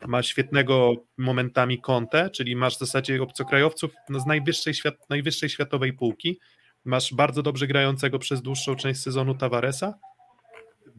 ma 0.08 0.24
świetnego 0.24 0.94
momentami 1.18 1.82
Conte, 1.82 2.30
czyli 2.30 2.56
masz 2.56 2.76
w 2.76 2.80
zasadzie 2.80 3.22
obcokrajowców 3.24 3.92
z 4.10 4.26
najwyższej, 4.26 4.74
świat, 4.74 5.10
najwyższej 5.10 5.50
światowej 5.50 5.94
półki, 5.94 6.40
masz 6.86 7.14
bardzo 7.14 7.44
dobrze 7.44 7.68
grającego 7.68 8.20
przez 8.20 8.42
dłuższą 8.42 8.76
część 8.76 9.02
sezonu 9.02 9.36
Tavaresa, 9.36 9.94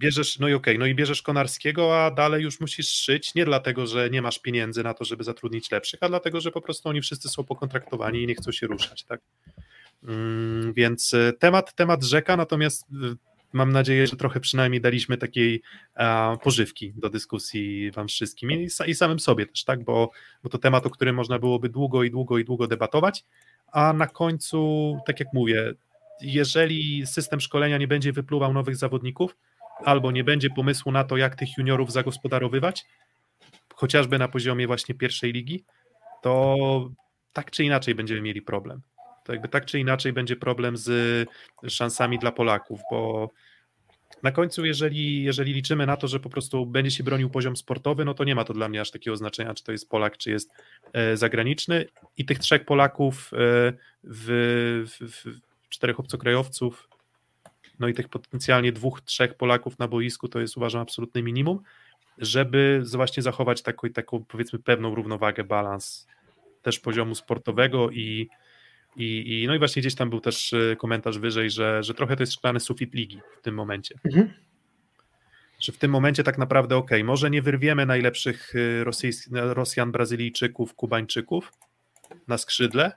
bierzesz, 0.00 0.38
no 0.38 0.48
i 0.48 0.54
okej, 0.54 0.78
no 0.78 0.86
i 0.86 0.94
bierzesz 0.94 1.22
Konarskiego, 1.22 2.04
a 2.04 2.10
dalej 2.10 2.42
już 2.42 2.60
musisz 2.60 2.88
szyć, 2.88 3.34
nie 3.34 3.44
dlatego, 3.44 3.86
że 3.86 4.10
nie 4.10 4.22
masz 4.22 4.38
pieniędzy 4.38 4.82
na 4.82 4.94
to, 4.94 5.04
żeby 5.04 5.24
zatrudnić 5.24 5.70
lepszych, 5.70 6.02
a 6.02 6.08
dlatego, 6.08 6.40
że 6.40 6.50
po 6.50 6.60
prostu 6.60 6.88
oni 6.88 7.00
wszyscy 7.00 7.28
są 7.28 7.44
pokontraktowani 7.44 8.22
i 8.22 8.26
nie 8.26 8.34
chcą 8.34 8.52
się 8.52 8.66
ruszać, 8.66 9.04
tak? 9.04 9.20
Mm, 10.04 10.72
więc 10.72 11.14
y, 11.14 11.32
temat, 11.38 11.74
temat 11.74 12.04
rzeka, 12.04 12.36
natomiast 12.36 12.82
y, 12.82 13.16
mam 13.52 13.72
nadzieję, 13.72 14.06
że 14.06 14.16
trochę 14.16 14.40
przynajmniej 14.40 14.80
daliśmy 14.80 15.16
takiej 15.16 15.62
a, 15.94 16.36
pożywki 16.42 16.92
do 16.96 17.10
dyskusji 17.10 17.90
wam 17.90 18.08
wszystkim 18.08 18.52
i, 18.52 18.68
i 18.86 18.94
samym 18.94 19.20
sobie 19.20 19.46
też, 19.46 19.64
tak? 19.64 19.84
Bo, 19.84 20.10
bo 20.42 20.48
to 20.48 20.58
temat, 20.58 20.86
o 20.86 20.90
którym 20.90 21.16
można 21.16 21.38
byłoby 21.38 21.68
długo 21.68 22.02
i 22.04 22.10
długo 22.10 22.38
i 22.38 22.44
długo 22.44 22.66
debatować, 22.66 23.24
a 23.72 23.92
na 23.92 24.06
końcu, 24.06 24.96
tak 25.06 25.20
jak 25.20 25.28
mówię, 25.32 25.72
jeżeli 26.20 27.06
system 27.06 27.40
szkolenia 27.40 27.78
nie 27.78 27.88
będzie 27.88 28.12
wypluwał 28.12 28.52
nowych 28.52 28.76
zawodników, 28.76 29.36
albo 29.84 30.10
nie 30.10 30.24
będzie 30.24 30.50
pomysłu 30.50 30.92
na 30.92 31.04
to, 31.04 31.16
jak 31.16 31.34
tych 31.34 31.58
juniorów 31.58 31.92
zagospodarowywać, 31.92 32.86
chociażby 33.74 34.18
na 34.18 34.28
poziomie 34.28 34.66
właśnie 34.66 34.94
pierwszej 34.94 35.32
ligi, 35.32 35.64
to 36.22 36.56
tak 37.32 37.50
czy 37.50 37.64
inaczej 37.64 37.94
będziemy 37.94 38.20
mieli 38.20 38.42
problem. 38.42 38.80
To 39.24 39.32
jakby 39.32 39.48
tak 39.48 39.64
czy 39.66 39.78
inaczej 39.78 40.12
będzie 40.12 40.36
problem 40.36 40.76
z 40.76 41.28
szansami 41.68 42.18
dla 42.18 42.32
Polaków, 42.32 42.80
bo 42.90 43.30
na 44.22 44.32
końcu, 44.32 44.64
jeżeli, 44.64 45.22
jeżeli 45.22 45.52
liczymy 45.52 45.86
na 45.86 45.96
to, 45.96 46.08
że 46.08 46.20
po 46.20 46.30
prostu 46.30 46.66
będzie 46.66 46.90
się 46.90 47.04
bronił 47.04 47.30
poziom 47.30 47.56
sportowy, 47.56 48.04
no 48.04 48.14
to 48.14 48.24
nie 48.24 48.34
ma 48.34 48.44
to 48.44 48.52
dla 48.52 48.68
mnie 48.68 48.80
aż 48.80 48.90
takiego 48.90 49.16
znaczenia, 49.16 49.54
czy 49.54 49.64
to 49.64 49.72
jest 49.72 49.88
Polak, 49.88 50.16
czy 50.16 50.30
jest 50.30 50.50
e, 50.92 51.16
zagraniczny. 51.16 51.86
I 52.16 52.24
tych 52.24 52.38
trzech 52.38 52.64
Polaków 52.64 53.30
e, 53.32 53.36
w, 54.04 54.26
w, 55.00 55.26
w 55.64 55.68
czterech 55.68 56.00
obcokrajowców, 56.00 56.88
no 57.78 57.88
i 57.88 57.94
tych 57.94 58.08
potencjalnie 58.08 58.72
dwóch, 58.72 59.00
trzech 59.00 59.34
Polaków 59.34 59.78
na 59.78 59.88
boisku, 59.88 60.28
to 60.28 60.40
jest 60.40 60.56
uważam 60.56 60.82
absolutne 60.82 61.22
minimum, 61.22 61.60
żeby 62.18 62.82
właśnie 62.92 63.22
zachować 63.22 63.62
taką, 63.62 63.88
taką 63.88 64.24
powiedzmy 64.24 64.58
pewną 64.58 64.94
równowagę, 64.94 65.44
balans 65.44 66.06
też 66.62 66.80
poziomu 66.80 67.14
sportowego 67.14 67.90
i, 67.90 68.28
i, 68.96 69.42
i 69.42 69.46
no 69.46 69.54
i 69.54 69.58
właśnie 69.58 69.82
gdzieś 69.82 69.94
tam 69.94 70.10
był 70.10 70.20
też 70.20 70.52
e, 70.52 70.76
komentarz 70.76 71.18
wyżej, 71.18 71.50
że, 71.50 71.82
że 71.82 71.94
trochę 71.94 72.16
to 72.16 72.22
jest 72.22 72.32
szklany 72.32 72.60
sufit 72.60 72.94
ligi 72.94 73.20
w 73.38 73.42
tym 73.42 73.54
momencie. 73.54 73.94
Mhm. 74.04 74.30
że 75.60 75.72
w 75.72 75.78
tym 75.78 75.90
momencie 75.90 76.24
tak 76.24 76.38
naprawdę 76.38 76.76
ok, 76.76 76.90
może 77.04 77.30
nie 77.30 77.42
wyrwiemy 77.42 77.86
najlepszych 77.86 78.54
y, 78.54 78.84
Rosyjs- 78.84 79.52
Rosjan, 79.54 79.92
Brazylijczyków, 79.92 80.74
Kubańczyków 80.74 81.52
na 82.28 82.38
skrzydle, 82.38 82.92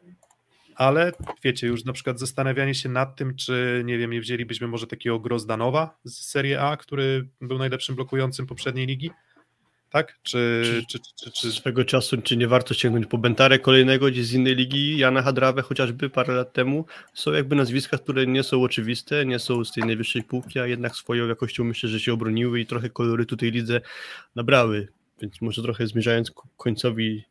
ale 0.76 1.12
wiecie, 1.44 1.68
już 1.68 1.86
na 1.86 1.94
przykład 1.94 2.20
zastanawianie 2.20 2.76
się 2.76 2.90
nad 2.90 3.16
tym, 3.16 3.36
czy 3.36 3.82
nie 3.86 3.98
wiem, 3.98 4.12
nie 4.12 4.22
wzięlibyśmy 4.22 4.68
może 4.68 4.88
takiego 4.88 5.20
Grozdanowa 5.20 5.98
z 6.04 6.26
Serie 6.26 6.62
A, 6.62 6.78
który 6.78 7.28
był 7.42 7.58
najlepszym 7.58 7.96
blokującym 7.96 8.48
poprzedniej 8.48 8.88
ligi, 8.88 9.12
tak? 9.94 10.20
Czy, 10.24 10.64
czy, 10.90 11.00
czy, 11.00 11.32
czy. 11.32 11.52
Swego 11.52 11.86
czasu, 11.86 12.22
czy 12.22 12.38
nie 12.38 12.48
warto 12.48 12.74
sięgnąć 12.74 13.06
po 13.06 13.18
Bentarę 13.18 13.60
kolejnego 13.60 14.08
gdzieś 14.08 14.26
z 14.26 14.34
innej 14.34 14.56
ligi, 14.56 14.98
Jana 14.98 15.22
Hadrawę 15.22 15.62
chociażby 15.62 16.10
parę 16.10 16.34
lat 16.34 16.54
temu. 16.54 16.86
Są 17.14 17.32
jakby 17.32 17.56
nazwiska, 17.56 17.98
które 17.98 18.28
nie 18.28 18.44
są 18.44 18.64
oczywiste, 18.64 19.26
nie 19.26 19.40
są 19.40 19.66
z 19.66 19.72
tej 19.72 19.84
najwyższej 19.84 20.24
półki, 20.24 20.60
a 20.60 20.68
jednak 20.68 20.96
swoją 20.96 21.28
jakością 21.28 21.64
myślę, 21.64 21.90
że 21.90 22.00
się 22.00 22.14
obroniły 22.14 22.60
i 22.60 22.66
trochę 22.66 22.90
kolory 22.90 23.26
tutaj 23.26 23.52
lidze 23.52 23.82
nabrały. 24.36 24.88
Więc 25.22 25.42
może 25.42 25.62
trochę 25.62 25.88
zmierzając 25.88 26.32
ku 26.32 26.48
końcowi 26.58 27.24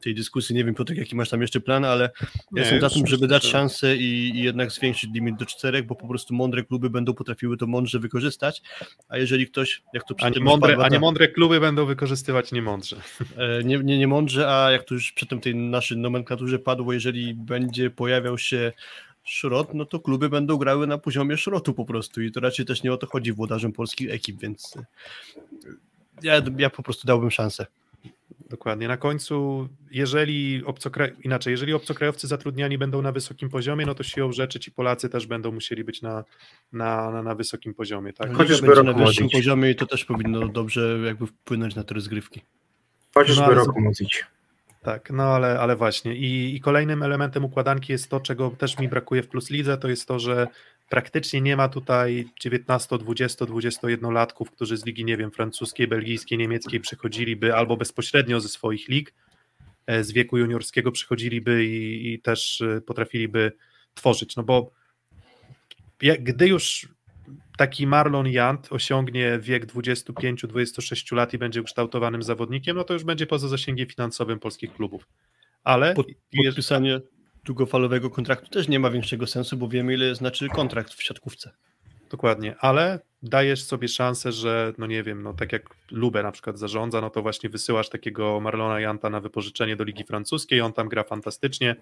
tej 0.00 0.14
dyskusji. 0.14 0.54
Nie 0.54 0.64
wiem, 0.64 0.74
Piotrek, 0.74 0.98
jaki 0.98 1.16
masz 1.16 1.28
tam 1.28 1.40
jeszcze 1.40 1.60
plan, 1.60 1.84
ale 1.84 2.10
ja 2.54 2.62
jestem 2.62 2.80
za 2.80 2.90
tym, 2.90 3.06
żeby 3.06 3.28
dać 3.28 3.46
szansę 3.46 3.96
i, 3.96 4.30
i 4.34 4.42
jednak 4.42 4.72
zwiększyć 4.72 5.10
limit 5.14 5.36
do 5.36 5.46
czterech, 5.46 5.86
bo 5.86 5.94
po 5.94 6.08
prostu 6.08 6.34
mądre 6.34 6.64
kluby 6.64 6.90
będą 6.90 7.14
potrafiły 7.14 7.56
to 7.56 7.66
mądrze 7.66 7.98
wykorzystać, 7.98 8.62
a 9.08 9.18
jeżeli 9.18 9.46
ktoś, 9.46 9.82
jak 9.94 10.04
to 10.04 10.14
A 10.14 10.14
przedtem 10.14 10.44
nie, 10.44 10.50
mądre, 10.50 10.76
a 10.76 10.88
nie 10.88 10.98
mądre 10.98 11.28
kluby 11.28 11.60
będą 11.60 11.86
wykorzystywać 11.86 12.52
niemądrze. 12.52 12.96
E, 13.36 13.64
nie, 13.64 13.78
nie, 13.78 13.98
nie 13.98 14.08
mądrze, 14.08 14.48
a 14.48 14.70
jak 14.70 14.84
to 14.84 14.94
już 14.94 15.12
przedtem 15.12 15.40
tej 15.40 15.54
naszej 15.54 15.98
nomenklaturze 15.98 16.58
padło, 16.58 16.92
jeżeli 16.92 17.34
będzie 17.34 17.90
pojawiał 17.90 18.38
się 18.38 18.72
szrot, 19.24 19.74
no 19.74 19.84
to 19.84 20.00
kluby 20.00 20.28
będą 20.28 20.56
grały 20.56 20.86
na 20.86 20.98
poziomie 20.98 21.36
szrotu 21.36 21.74
po 21.74 21.84
prostu 21.84 22.22
i 22.22 22.32
to 22.32 22.40
raczej 22.40 22.66
też 22.66 22.82
nie 22.82 22.92
o 22.92 22.96
to 22.96 23.06
chodzi 23.06 23.32
włodarzom 23.32 23.72
polskich 23.72 24.10
ekip, 24.10 24.40
więc 24.40 24.76
e, 24.76 24.84
ja, 26.22 26.42
ja 26.58 26.70
po 26.70 26.82
prostu 26.82 27.06
dałbym 27.06 27.30
szansę. 27.30 27.66
Dokładnie. 28.50 28.88
Na 28.88 28.96
końcu, 28.96 29.68
jeżeli 29.90 30.62
obcokraj... 30.64 31.12
inaczej, 31.24 31.50
jeżeli 31.50 31.72
obcokrajowcy 31.74 32.26
zatrudniani 32.26 32.78
będą 32.78 33.02
na 33.02 33.12
wysokim 33.12 33.48
poziomie, 33.48 33.86
no 33.86 33.94
to 33.94 34.02
siłą 34.02 34.32
rzeczy 34.32 34.60
ci 34.60 34.72
Polacy 34.72 35.08
też 35.08 35.26
będą 35.26 35.52
musieli 35.52 35.84
być 35.84 36.02
na, 36.02 36.24
na, 36.72 37.10
na, 37.10 37.22
na 37.22 37.34
wysokim 37.34 37.74
poziomie. 37.74 38.12
Tak? 38.12 38.26
Liga 38.26 38.38
Chociażby 38.38 38.66
rok 38.66 38.86
na 38.86 38.92
wyższym 38.92 39.02
młodzić. 39.24 39.32
poziomie 39.32 39.70
i 39.70 39.74
to 39.76 39.86
też 39.86 40.04
powinno 40.04 40.48
dobrze 40.48 40.98
jakby 41.06 41.26
wpłynąć 41.26 41.74
na 41.74 41.84
te 41.84 41.94
rozgrywki. 41.94 42.40
Chociażby 43.14 43.40
No, 43.40 43.46
ale 43.46 43.54
rok 43.54 43.74
z- 43.76 43.80
mówić. 43.80 44.26
Tak, 44.82 45.10
no 45.10 45.22
ale, 45.22 45.60
ale 45.60 45.76
właśnie. 45.76 46.16
I, 46.16 46.56
I 46.56 46.60
kolejnym 46.60 47.02
elementem 47.02 47.44
układanki 47.44 47.92
jest 47.92 48.10
to, 48.10 48.20
czego 48.20 48.50
też 48.50 48.78
mi 48.78 48.88
brakuje 48.88 49.22
w 49.22 49.28
Plus 49.28 49.50
Lidze, 49.50 49.78
to 49.78 49.88
jest 49.88 50.08
to, 50.08 50.18
że 50.18 50.46
praktycznie 50.90 51.40
nie 51.40 51.56
ma 51.56 51.68
tutaj 51.68 52.28
19, 52.40 52.98
20, 52.98 53.46
21 53.46 54.10
latków, 54.10 54.50
którzy 54.50 54.76
z 54.76 54.86
ligi, 54.86 55.04
nie 55.04 55.16
wiem, 55.16 55.30
francuskiej, 55.30 55.88
belgijskiej, 55.88 56.38
niemieckiej 56.38 56.80
przychodziliby 56.80 57.54
albo 57.54 57.76
bezpośrednio 57.76 58.40
ze 58.40 58.48
swoich 58.48 58.88
lig, 58.88 59.14
e, 59.86 60.04
z 60.04 60.12
wieku 60.12 60.38
juniorskiego 60.38 60.92
przychodziliby 60.92 61.64
i, 61.64 62.12
i 62.12 62.20
też 62.20 62.60
e, 62.60 62.80
potrafiliby 62.80 63.52
tworzyć. 63.94 64.36
No 64.36 64.42
bo 64.42 64.70
gdy 66.20 66.48
już 66.48 66.88
taki 67.58 67.86
Marlon 67.86 68.28
Jant 68.28 68.72
osiągnie 68.72 69.38
wiek 69.38 69.66
25-26 69.66 71.16
lat 71.16 71.34
i 71.34 71.38
będzie 71.38 71.60
ukształtowanym 71.60 72.22
zawodnikiem, 72.22 72.76
no 72.76 72.84
to 72.84 72.94
już 72.94 73.04
będzie 73.04 73.26
poza 73.26 73.48
zasięgiem 73.48 73.86
finansowym 73.86 74.38
polskich 74.38 74.72
klubów. 74.72 75.08
Ale 75.64 75.94
podpisanie 75.94 77.00
długofalowego 77.44 78.10
kontraktu 78.10 78.50
też 78.50 78.68
nie 78.68 78.80
ma 78.80 78.90
większego 78.90 79.26
sensu, 79.26 79.56
bo 79.56 79.68
wiemy 79.68 79.94
ile 79.94 80.14
znaczy 80.14 80.48
kontrakt 80.48 80.94
w 80.94 81.02
siatkówce. 81.02 81.50
Dokładnie, 82.10 82.56
ale 82.58 83.00
dajesz 83.22 83.64
sobie 83.64 83.88
szansę, 83.88 84.32
że 84.32 84.72
no 84.78 84.86
nie 84.86 85.02
wiem, 85.02 85.22
no 85.22 85.34
tak 85.34 85.52
jak 85.52 85.62
Lubę 85.90 86.22
na 86.22 86.32
przykład 86.32 86.58
zarządza, 86.58 87.00
no 87.00 87.10
to 87.10 87.22
właśnie 87.22 87.50
wysyłasz 87.50 87.88
takiego 87.88 88.40
Marlona 88.40 88.80
Janta 88.80 89.10
na 89.10 89.20
wypożyczenie 89.20 89.76
do 89.76 89.84
Ligi 89.84 90.04
Francuskiej, 90.04 90.60
on 90.60 90.72
tam 90.72 90.88
gra 90.88 91.04
fantastycznie, 91.04 91.76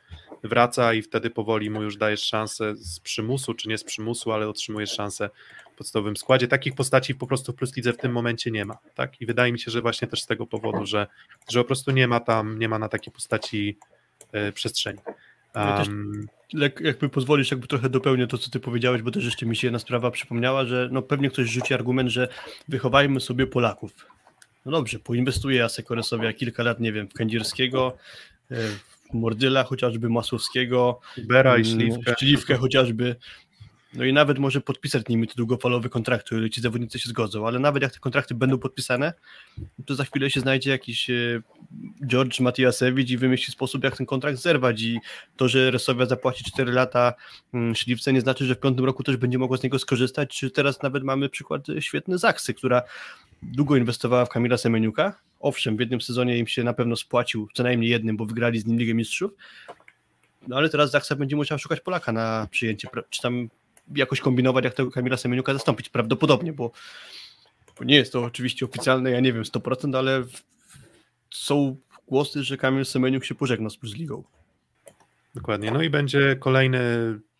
wraca 0.44 0.94
i 0.94 1.02
wtedy 1.02 1.30
powoli 1.30 1.70
mu 1.70 1.82
już 1.82 1.96
dajesz 1.96 2.22
szansę 2.22 2.76
z 2.76 3.00
przymusu, 3.00 3.54
czy 3.54 3.68
nie 3.68 3.78
z 3.78 3.84
przymusu, 3.84 4.32
ale 4.32 4.48
otrzymujesz 4.48 4.90
szansę 4.90 5.30
w 5.72 5.76
podstawowym 5.76 6.16
składzie. 6.16 6.48
Takich 6.48 6.74
postaci 6.74 7.14
po 7.14 7.26
prostu 7.26 7.52
w 7.52 7.54
Plus 7.54 7.76
Lidze 7.76 7.92
w 7.92 7.96
tym 7.96 8.12
momencie 8.12 8.50
nie 8.50 8.64
ma, 8.64 8.78
tak? 8.94 9.20
I 9.20 9.26
wydaje 9.26 9.52
mi 9.52 9.58
się, 9.58 9.70
że 9.70 9.82
właśnie 9.82 10.08
też 10.08 10.22
z 10.22 10.26
tego 10.26 10.46
powodu, 10.46 10.86
że, 10.86 11.06
że 11.50 11.60
po 11.60 11.64
prostu 11.64 11.90
nie 11.90 12.08
ma 12.08 12.20
tam, 12.20 12.58
nie 12.58 12.68
ma 12.68 12.78
na 12.78 12.88
takie 12.88 13.10
postaci 13.10 13.78
e, 14.32 14.52
przestrzeni. 14.52 15.00
Ja 15.54 15.82
Um, 15.88 16.28
jakby 16.80 17.08
pozwolisz, 17.08 17.50
jakby 17.50 17.66
trochę 17.66 17.88
dopełnię 17.88 18.26
to, 18.26 18.38
co 18.38 18.50
ty 18.50 18.60
powiedziałeś, 18.60 19.02
bo 19.02 19.10
też 19.10 19.24
jeszcze 19.24 19.46
mi 19.46 19.56
się 19.56 19.66
jedna 19.66 19.78
sprawa 19.78 20.10
przypomniała, 20.10 20.64
że 20.64 20.88
no 20.92 21.02
pewnie 21.02 21.30
ktoś 21.30 21.48
rzuci 21.48 21.74
argument, 21.74 22.10
że 22.10 22.28
wychowajmy 22.68 23.20
sobie 23.20 23.46
Polaków. 23.46 24.06
No 24.66 24.72
dobrze, 24.72 24.98
poinwestuję 24.98 25.58
ja 25.58 25.68
Sekoresowi 25.68 26.34
kilka 26.34 26.62
lat, 26.62 26.80
nie 26.80 26.92
wiem, 26.92 27.08
w 27.08 27.12
Kędzierskiego, 27.12 27.96
e, 28.50 28.56
w 29.10 29.14
Mordyla 29.14 29.64
chociażby, 29.64 30.08
Masłowskiego, 30.08 31.00
Bera 31.18 31.58
i 31.58 31.60
mm, 31.60 31.64
Śliwkę. 31.64 32.14
Śliwkę 32.18 32.56
chociażby. 32.56 33.16
No 33.94 34.04
i 34.04 34.12
nawet 34.12 34.38
może 34.38 34.60
podpisać 34.60 35.08
nimi 35.08 35.28
te 35.28 35.34
długofalowe 35.36 35.88
kontrakty, 35.88 36.34
o 36.34 36.38
ile 36.38 36.50
ci 36.50 36.60
zawodnicy 36.60 36.98
się 36.98 37.08
zgodzą, 37.08 37.46
ale 37.46 37.58
nawet 37.58 37.82
jak 37.82 37.92
te 37.92 37.98
kontrakty 37.98 38.34
będą 38.34 38.58
podpisane, 38.58 39.12
to 39.86 39.94
za 39.94 40.04
chwilę 40.04 40.30
się 40.30 40.40
znajdzie 40.40 40.70
jakiś 40.70 41.10
e, 41.10 41.42
George 42.06 42.40
Matiasewicz 42.40 43.10
i 43.10 43.16
wymyśli 43.16 43.52
sposób, 43.52 43.84
jak 43.84 43.96
ten 43.96 44.06
kontrakt 44.06 44.38
zerwać. 44.38 44.82
I 44.82 45.00
to, 45.36 45.48
że 45.48 45.70
Resowia 45.70 46.06
zapłaci 46.06 46.44
4 46.44 46.72
lata 46.72 47.14
mm, 47.54 47.74
Śliwce 47.74 48.12
nie 48.12 48.20
znaczy, 48.20 48.44
że 48.44 48.54
w 48.54 48.60
piątym 48.60 48.84
roku 48.84 49.02
też 49.02 49.16
będzie 49.16 49.38
mogła 49.38 49.56
z 49.56 49.62
niego 49.62 49.78
skorzystać, 49.78 50.38
czy 50.38 50.50
teraz 50.50 50.82
nawet 50.82 51.04
mamy 51.04 51.28
przykład 51.28 51.66
świetny 51.80 52.18
Zaksy, 52.18 52.54
która 52.54 52.82
długo 53.42 53.76
inwestowała 53.76 54.24
w 54.24 54.28
Kamila 54.28 54.56
Semeniuka, 54.56 55.14
owszem, 55.40 55.76
w 55.76 55.80
jednym 55.80 56.00
sezonie 56.00 56.38
im 56.38 56.46
się 56.46 56.64
na 56.64 56.72
pewno 56.72 56.96
spłacił, 56.96 57.48
co 57.54 57.62
najmniej 57.62 57.90
jednym, 57.90 58.16
bo 58.16 58.26
wygrali 58.26 58.60
z 58.60 58.66
nim 58.66 58.78
Ligę 58.78 58.94
Mistrzów, 58.94 59.30
no 60.48 60.56
ale 60.56 60.68
teraz 60.68 60.90
Zaksa 60.90 61.16
będzie 61.16 61.36
musiał 61.36 61.58
szukać 61.58 61.80
Polaka 61.80 62.12
na 62.12 62.48
przyjęcie, 62.50 62.88
czy 63.10 63.22
tam 63.22 63.48
jakoś 63.94 64.20
kombinować, 64.20 64.64
jak 64.64 64.74
tego 64.74 64.90
Kamila 64.90 65.16
Semeniuka 65.16 65.52
zastąpić, 65.52 65.88
prawdopodobnie, 65.88 66.52
bo, 66.52 66.70
bo 67.78 67.84
nie 67.84 67.96
jest 67.96 68.12
to 68.12 68.24
oczywiście 68.24 68.66
oficjalne, 68.66 69.10
ja 69.10 69.20
nie 69.20 69.32
wiem 69.32 69.42
100%, 69.42 69.96
ale 69.96 70.24
są 71.30 71.76
głosy, 72.06 72.42
że 72.42 72.56
Kamil 72.56 72.84
Semeniuk 72.84 73.24
się 73.24 73.34
pożegna 73.34 73.70
z 73.70 73.76
Plus 73.76 73.94
Ligą. 73.94 74.24
Dokładnie. 75.34 75.70
No 75.70 75.82
i 75.82 75.90
będzie 75.90 76.36
kolejny 76.36 76.80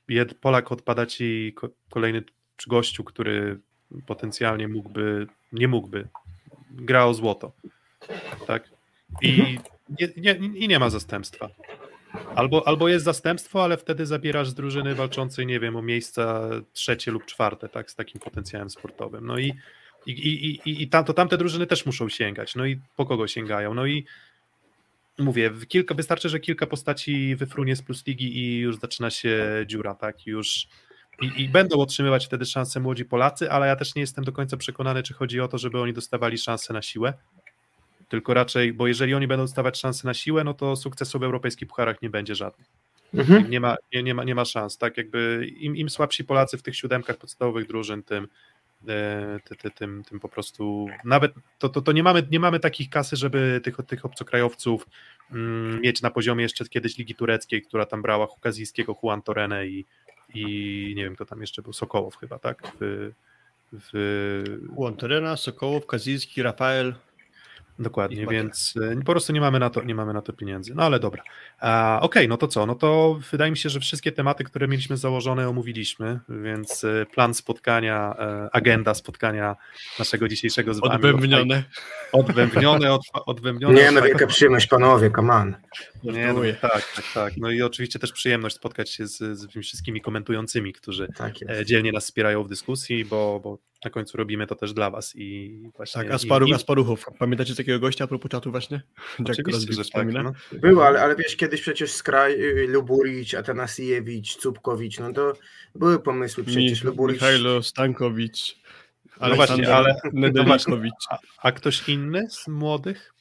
jed, 0.09 0.35
Polak 0.35 0.73
odpada 0.73 1.07
ci 1.07 1.53
ko, 1.57 1.69
kolejny 1.91 2.23
gościu, 2.66 3.05
który 3.05 3.61
potencjalnie 4.07 4.69
mógłby, 4.69 5.27
nie 5.53 5.69
mógłby, 5.69 6.09
gra 6.70 7.05
o 7.05 7.15
złoto. 7.15 7.53
Tak? 8.47 8.70
I 9.23 9.59
nie, 10.01 10.09
nie, 10.16 10.33
i 10.33 10.69
nie 10.69 10.79
ma 10.79 10.91
zastępstwa. 10.91 11.49
Albo, 12.35 12.69
albo 12.69 12.89
jest 12.89 13.05
zastępstwo, 13.05 13.65
ale 13.65 13.77
wtedy 13.77 14.07
zabierasz 14.07 14.49
z 14.49 14.55
drużyny 14.55 14.95
walczącej, 14.95 15.47
nie 15.47 15.61
wiem, 15.61 15.77
o 15.77 15.83
miejsca 15.83 16.51
trzecie 16.73 17.11
lub 17.11 17.25
czwarte, 17.25 17.69
tak, 17.69 17.91
z 17.91 17.95
takim 17.95 18.21
potencjałem 18.21 18.71
sportowym. 18.71 19.27
No 19.27 19.39
i, 19.39 19.55
i, 20.07 20.13
i, 20.13 20.71
i, 20.71 20.83
i 20.83 20.89
tam, 20.89 21.05
to 21.05 21.15
tamte 21.15 21.39
drużyny 21.39 21.67
też 21.67 21.87
muszą 21.87 22.09
sięgać. 22.09 22.55
No 22.55 22.67
i 22.67 22.81
po 22.97 23.07
kogo 23.07 23.27
sięgają? 23.27 23.75
No 23.75 23.87
i 23.87 24.05
mówię, 25.19 25.51
kilka, 25.69 25.95
wystarczy, 25.95 26.29
że 26.29 26.41
kilka 26.41 26.67
postaci 26.67 27.37
wyfrunie 27.37 27.77
z 27.77 27.83
Plus 27.83 28.07
Ligi 28.07 28.39
i 28.39 28.59
już 28.59 28.77
zaczyna 28.77 29.11
się 29.11 29.65
dziura, 29.67 29.95
tak, 29.95 30.27
już 30.27 30.69
i, 31.23 31.43
i 31.43 31.49
będą 31.49 31.77
otrzymywać 31.77 32.27
wtedy 32.27 32.45
szansę 32.45 32.81
młodzi 32.81 33.05
Polacy, 33.05 33.51
ale 33.51 33.67
ja 33.67 33.77
też 33.77 33.95
nie 33.95 34.01
jestem 34.01 34.25
do 34.25 34.33
końca 34.33 34.57
przekonany, 34.57 35.03
czy 35.03 35.15
chodzi 35.15 35.41
o 35.41 35.49
to, 35.49 35.59
żeby 35.59 35.81
oni 35.81 35.93
dostawali 35.93 36.39
szansę 36.39 36.73
na 36.73 36.83
siłę, 36.83 37.15
tylko 38.09 38.35
raczej, 38.35 38.73
bo 38.73 38.87
jeżeli 38.87 39.15
oni 39.15 39.27
będą 39.27 39.45
dostawać 39.45 39.79
szansę 39.79 40.07
na 40.07 40.15
siłę, 40.15 40.45
no 40.45 40.55
to 40.55 40.77
sukcesu 40.77 41.19
w 41.19 41.23
europejskich 41.23 41.69
pucharach 41.69 42.03
nie 42.03 42.11
będzie 42.11 42.35
żadnych. 42.35 42.67
Mhm. 43.15 43.51
Nie 43.51 43.61
ma, 43.61 43.77
nie, 43.93 44.03
nie, 44.03 44.15
ma, 44.15 44.25
nie 44.25 44.35
ma 44.35 44.45
szans, 44.45 44.79
tak, 44.79 44.97
jakby 44.97 45.51
im, 45.59 45.77
im 45.77 45.91
słabsi 45.91 46.25
Polacy 46.25 46.59
w 46.59 46.63
tych 46.63 46.77
siódemkach 46.77 47.17
podstawowych 47.17 47.67
drużyn, 47.67 48.03
tym, 48.03 48.29
e, 48.89 49.41
ty, 49.45 49.57
ty, 49.57 49.71
tym, 49.71 50.05
tym 50.05 50.21
po 50.21 50.29
prostu 50.29 50.87
nawet 51.05 51.33
to, 51.59 51.69
to, 51.69 51.83
to 51.83 51.93
nie, 51.93 52.03
mamy, 52.03 52.27
nie 52.31 52.41
mamy 52.41 52.61
takich 52.61 52.91
kasy, 52.91 53.17
żeby 53.17 53.61
tych, 53.65 53.77
tych 53.87 54.05
obcokrajowców 54.05 54.87
mm, 55.33 55.81
mieć 55.81 56.03
na 56.03 56.11
poziomie 56.11 56.43
jeszcze 56.43 56.65
kiedyś 56.65 56.99
Ligi 56.99 57.15
Tureckiej, 57.15 57.63
która 57.63 57.87
tam 57.87 58.03
brała 58.03 58.27
Hukazijskiego, 58.27 58.97
Juan 59.03 59.23
Torrenę 59.23 59.67
i, 59.67 59.85
i 60.35 60.93
nie 60.97 61.05
wiem, 61.05 61.15
kto 61.15 61.27
tam 61.27 61.41
jeszcze 61.41 61.63
był, 61.63 61.73
Sokołow 61.73 62.17
chyba, 62.17 62.39
tak? 62.39 62.73
W, 62.81 63.11
w, 63.73 64.45
Juan 64.77 64.97
Torena, 64.97 65.37
Sokołow, 65.37 65.87
Kazilski, 65.87 66.43
Rafael. 66.43 66.95
Dokładnie, 67.79 68.27
więc 68.27 68.75
y, 68.77 68.97
po 69.05 69.13
prostu 69.13 69.33
nie 69.33 69.41
mamy 69.41 69.59
na 69.59 69.71
to, 69.71 69.83
nie 69.83 69.95
mamy 69.95 70.13
na 70.13 70.23
to 70.23 70.33
pieniędzy. 70.33 70.75
No 70.75 70.83
ale 70.83 71.01
dobra. 71.01 71.23
A, 71.61 71.99
Okej, 72.03 72.29
no 72.29 72.37
to 72.37 72.49
co? 72.49 72.67
No 72.67 72.75
to 72.75 73.19
wydaje 73.31 73.51
mi 73.51 73.57
się, 73.57 73.69
że 73.69 73.81
wszystkie 73.81 74.13
tematy, 74.13 74.45
które 74.45 74.69
mieliśmy 74.69 74.97
założone, 74.97 75.49
omówiliśmy, 75.49 76.21
więc 76.29 76.85
y, 76.85 77.07
plan 77.13 77.35
spotkania, 77.35 78.15
e, 78.19 78.49
agenda 78.53 78.95
spotkania 78.95 79.57
naszego 79.99 80.29
dzisiejszego 80.29 80.75
z 80.75 80.81
wami. 80.81 80.95
Odbębnione. 80.95 81.65
odwębnione, 82.13 82.93
od, 82.93 83.03
odwębnione. 83.27 83.75
Nie, 83.75 83.91
no 83.91 84.03
wielka 84.03 84.27
przyjemność, 84.27 84.67
panowie, 84.67 85.11
come 85.11 85.35
on. 85.35 85.55
Nie, 86.05 86.33
no, 86.33 86.41
tak, 86.61 86.93
tak, 86.97 87.05
tak. 87.15 87.37
No 87.37 87.51
i 87.51 87.63
oczywiście 87.63 87.99
też 87.99 88.13
przyjemność 88.13 88.57
spotkać 88.57 88.91
się 88.91 89.07
z, 89.07 89.17
z 89.17 89.53
tymi 89.53 89.63
wszystkimi 89.63 90.01
komentującymi, 90.01 90.73
którzy 90.73 91.09
Tak 91.17 91.35
e, 91.49 91.65
dzielnie 91.65 91.93
nas 91.93 92.05
wspierają 92.05 92.43
w 92.43 92.49
dyskusji, 92.49 93.05
bo, 93.05 93.41
bo 93.41 93.59
na 93.85 93.91
końcu 93.91 94.17
robimy 94.17 94.47
to 94.47 94.55
też 94.55 94.73
dla 94.73 94.91
was 94.91 95.17
i 95.17 95.61
właśnie... 95.77 96.03
Tak, 96.03 96.13
Asparuch, 96.13 96.49
i- 96.49 96.53
Asparuchów. 96.55 97.07
Pamiętacie 97.19 97.55
takiego 97.55 97.79
gościa 97.79 98.05
a 98.05 98.07
propos 98.07 98.31
czatu 98.31 98.51
właśnie? 98.51 98.83
Oczywiście, 99.25 99.73
że 99.73 99.85
tak. 99.85 100.13
No. 100.13 100.33
Było, 100.53 100.87
ale, 100.87 101.03
ale 101.03 101.17
wiesz, 101.17 101.37
kiedyś 101.37 101.61
przecież 101.61 101.93
Skraj, 101.93 102.33
y, 102.43 102.67
Luburić, 102.69 103.35
Atanasiewicz, 103.35 104.37
Cupkowicz, 104.37 104.99
no 104.99 105.13
to 105.13 105.33
były 105.75 105.99
pomysły 106.03 106.45
przecież. 106.45 106.83
Mi, 106.83 106.87
Luburić, 106.91 107.15
Michailo 107.21 107.63
Stankowicz, 107.63 108.57
No 109.21 109.35
właśnie, 109.35 109.45
Aleksander 109.45 109.71
ale- 109.73 109.95
Nedelikowicz. 110.13 110.93
A, 111.11 111.19
a 111.43 111.53
ktoś 111.53 111.89
inny 111.89 112.31
z 112.31 112.49
młodych, 112.49 113.15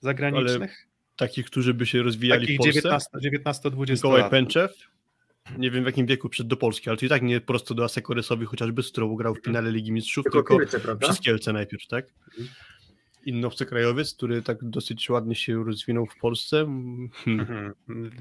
zagranicznych? 0.00 0.86
Takich, 1.16 1.46
którzy 1.46 1.74
by 1.74 1.86
się 1.86 2.02
rozwijali 2.02 2.58
Takich 2.58 2.80
w 2.80 2.82
Polsce? 2.82 3.18
19-20 3.18 3.90
Mikołaj 3.92 4.20
lat. 4.20 4.30
Pęczew. 4.30 4.70
Nie 5.58 5.70
wiem 5.70 5.82
w 5.82 5.86
jakim 5.86 6.06
wieku 6.06 6.28
przyszedł 6.28 6.50
do 6.50 6.56
Polski, 6.56 6.88
ale 6.88 6.98
to 6.98 7.06
i 7.06 7.08
tak 7.08 7.22
nie 7.22 7.40
prosto 7.40 7.74
do 7.74 7.84
Asekoresowi, 7.84 8.46
chociażby 8.46 8.82
z 8.82 8.90
którą 8.90 9.16
grał 9.16 9.34
w 9.34 9.44
finale 9.44 9.72
Ligi 9.72 9.92
Mistrzów, 9.92 10.24
tylko 10.24 10.38
tylko 10.38 10.58
Kielce, 10.58 10.80
prawda? 10.80 11.06
przez 11.06 11.20
Kielce 11.20 11.52
najpierw, 11.52 11.86
tak? 11.86 12.06
Inny 13.26 13.46
obcokrajowiec, 13.46 14.14
który 14.14 14.42
tak 14.42 14.58
dosyć 14.62 15.10
ładnie 15.10 15.34
się 15.34 15.64
rozwinął 15.64 16.06
w 16.06 16.16
Polsce. 16.16 16.56
Hmm. 16.56 17.10
Mhm. 17.26 17.74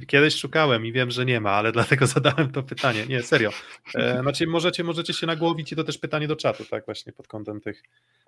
Kiedyś 0.08 0.36
szukałem 0.36 0.86
i 0.86 0.92
wiem, 0.92 1.12
że 1.12 1.26
nie 1.26 1.42
ma, 1.42 1.52
ale 1.52 1.72
dlatego 1.72 2.08
zadałem 2.18 2.52
to 2.52 2.64
pytanie. 2.64 3.06
Nie, 3.06 3.24
serio. 3.24 3.50
E, 3.96 4.22
znaczy 4.22 4.48
możecie, 4.48 4.84
możecie 4.84 5.14
się 5.14 5.28
nagłowić 5.28 5.72
i 5.72 5.76
to 5.76 5.84
też 5.84 5.98
pytanie 5.98 6.28
do 6.28 6.36
czatu, 6.36 6.66
tak, 6.66 6.86
właśnie 6.86 7.14
pod 7.14 7.28
kątem 7.28 7.62
tych 7.62 7.84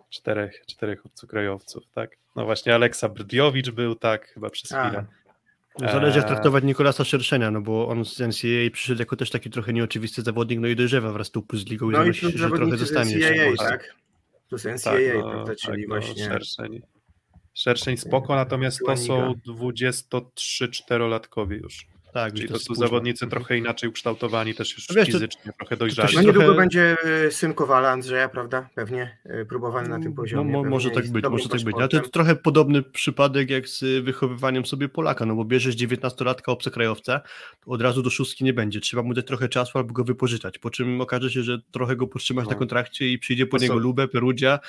czterech, 0.09 0.61
czterech 0.67 1.05
obcokrajowców, 1.05 1.83
tak. 1.95 2.17
No 2.35 2.45
właśnie 2.45 2.75
Aleksa 2.75 3.09
Brdiowicz 3.09 3.69
był, 3.69 3.95
tak, 3.95 4.27
chyba 4.27 4.49
przez 4.49 4.71
A. 4.71 5.05
Zależy 5.79 6.17
jak 6.17 6.25
Eee. 6.25 6.31
traktować 6.33 6.63
Nikolasa 6.63 7.03
Szerszenia, 7.03 7.51
no 7.51 7.61
bo 7.61 7.87
on 7.87 8.05
z 8.05 8.19
NCAA 8.19 8.71
przyszedł 8.73 8.99
jako 8.99 9.15
też 9.15 9.29
taki 9.29 9.49
trochę 9.49 9.73
nieoczywisty 9.73 10.21
zawodnik, 10.21 10.59
no 10.59 10.67
i 10.67 10.75
dojrzewa 10.75 11.11
wraz 11.11 11.27
z 11.27 11.31
tą 11.31 11.41
plus 11.41 11.65
ligą 11.67 11.89
i 11.89 11.93
No 11.93 12.05
i 12.05 12.13
się, 12.13 12.29
że 12.29 12.49
trochę 12.49 12.77
z 12.77 12.79
zostanie 12.79 13.13
jeszcze 13.15 13.33
NCAA, 13.33 13.45
Polsce. 13.45 13.65
tak? 13.69 13.95
Plus 14.49 14.65
NCAA, 14.65 14.91
Tak, 14.93 15.15
no, 15.15 15.31
prawda, 15.31 15.55
czyli 15.55 15.77
tak, 15.83 15.89
no, 15.89 15.95
właśnie... 15.95 16.25
szerszeń. 16.25 16.81
Szerszeń 17.53 17.97
spoko, 17.97 18.35
natomiast 18.35 18.79
to 18.85 18.97
są 18.97 19.33
Była 19.45 19.71
23-4-latkowie 19.71 21.53
już. 21.63 21.87
Tak, 22.13 22.33
Czyli 22.33 22.47
to 22.47 22.59
są 22.59 22.75
zawodnicy 22.75 23.27
trochę 23.27 23.57
inaczej 23.57 23.89
ukształtowani, 23.89 24.53
też 24.53 24.73
już 24.73 24.89
No 24.89 24.95
wiesz, 24.95 25.05
to- 25.07 25.11
fizycznie, 25.13 25.53
trochę 25.57 25.77
dojrzali. 25.77 26.07
No 26.15 26.21
trochę- 26.23 26.37
niedługo 26.39 26.55
będzie 26.57 26.97
y, 27.27 27.31
syn 27.31 27.53
Kowala 27.53 27.89
Andrzeja, 27.89 28.29
prawda? 28.29 28.69
Pewnie 28.75 29.17
y, 29.41 29.45
próbowany 29.45 29.89
na 29.89 29.99
tym 29.99 30.09
No, 30.09 30.15
poziomie. 30.15 30.53
pewnie 30.53 30.69
może 30.69 30.89
tak 30.91 31.07
być, 31.09 31.23
może 31.29 31.49
tak 31.49 31.61
być. 31.63 31.75
Ale 31.75 31.87
to 31.87 31.97
jest 31.97 32.11
trochę 32.11 32.35
podobny 32.35 32.81
przypadek 32.83 33.49
jak 33.49 33.67
z 33.67 34.03
wychowywaniem 34.05 34.65
sobie 34.65 34.89
Polaka, 34.89 35.25
no 35.25 35.35
bo 35.35 35.45
bierzesz 35.45 35.75
19-latka 35.75 36.51
obcokrajowca, 36.51 37.21
to 37.65 37.71
od 37.71 37.81
razu 37.81 38.01
do 38.03 38.09
szóstki 38.09 38.43
nie 38.43 38.53
będzie. 38.53 38.79
Trzeba 38.81 39.03
mu 39.03 39.13
dać 39.13 39.25
trochę 39.25 39.49
czasu 39.49 39.77
albo 39.77 39.93
go 39.93 40.03
wypożyczać, 40.03 40.57
po 40.59 40.69
czym 40.69 41.01
okaże 41.01 41.31
się, 41.31 41.43
że 41.43 41.59
trochę 41.71 41.95
go 41.95 42.07
podtrzymasz 42.07 42.45
na 42.45 42.51
No. 42.53 42.59
kontrakcie 42.59 43.07
i 43.09 43.19
przyjdzie 43.19 43.45
po 43.45 43.57
To 43.57 43.61
niego 43.63 43.73
są- 43.73 43.79
Lubę, 43.79 44.07
Perugia, 44.07 44.59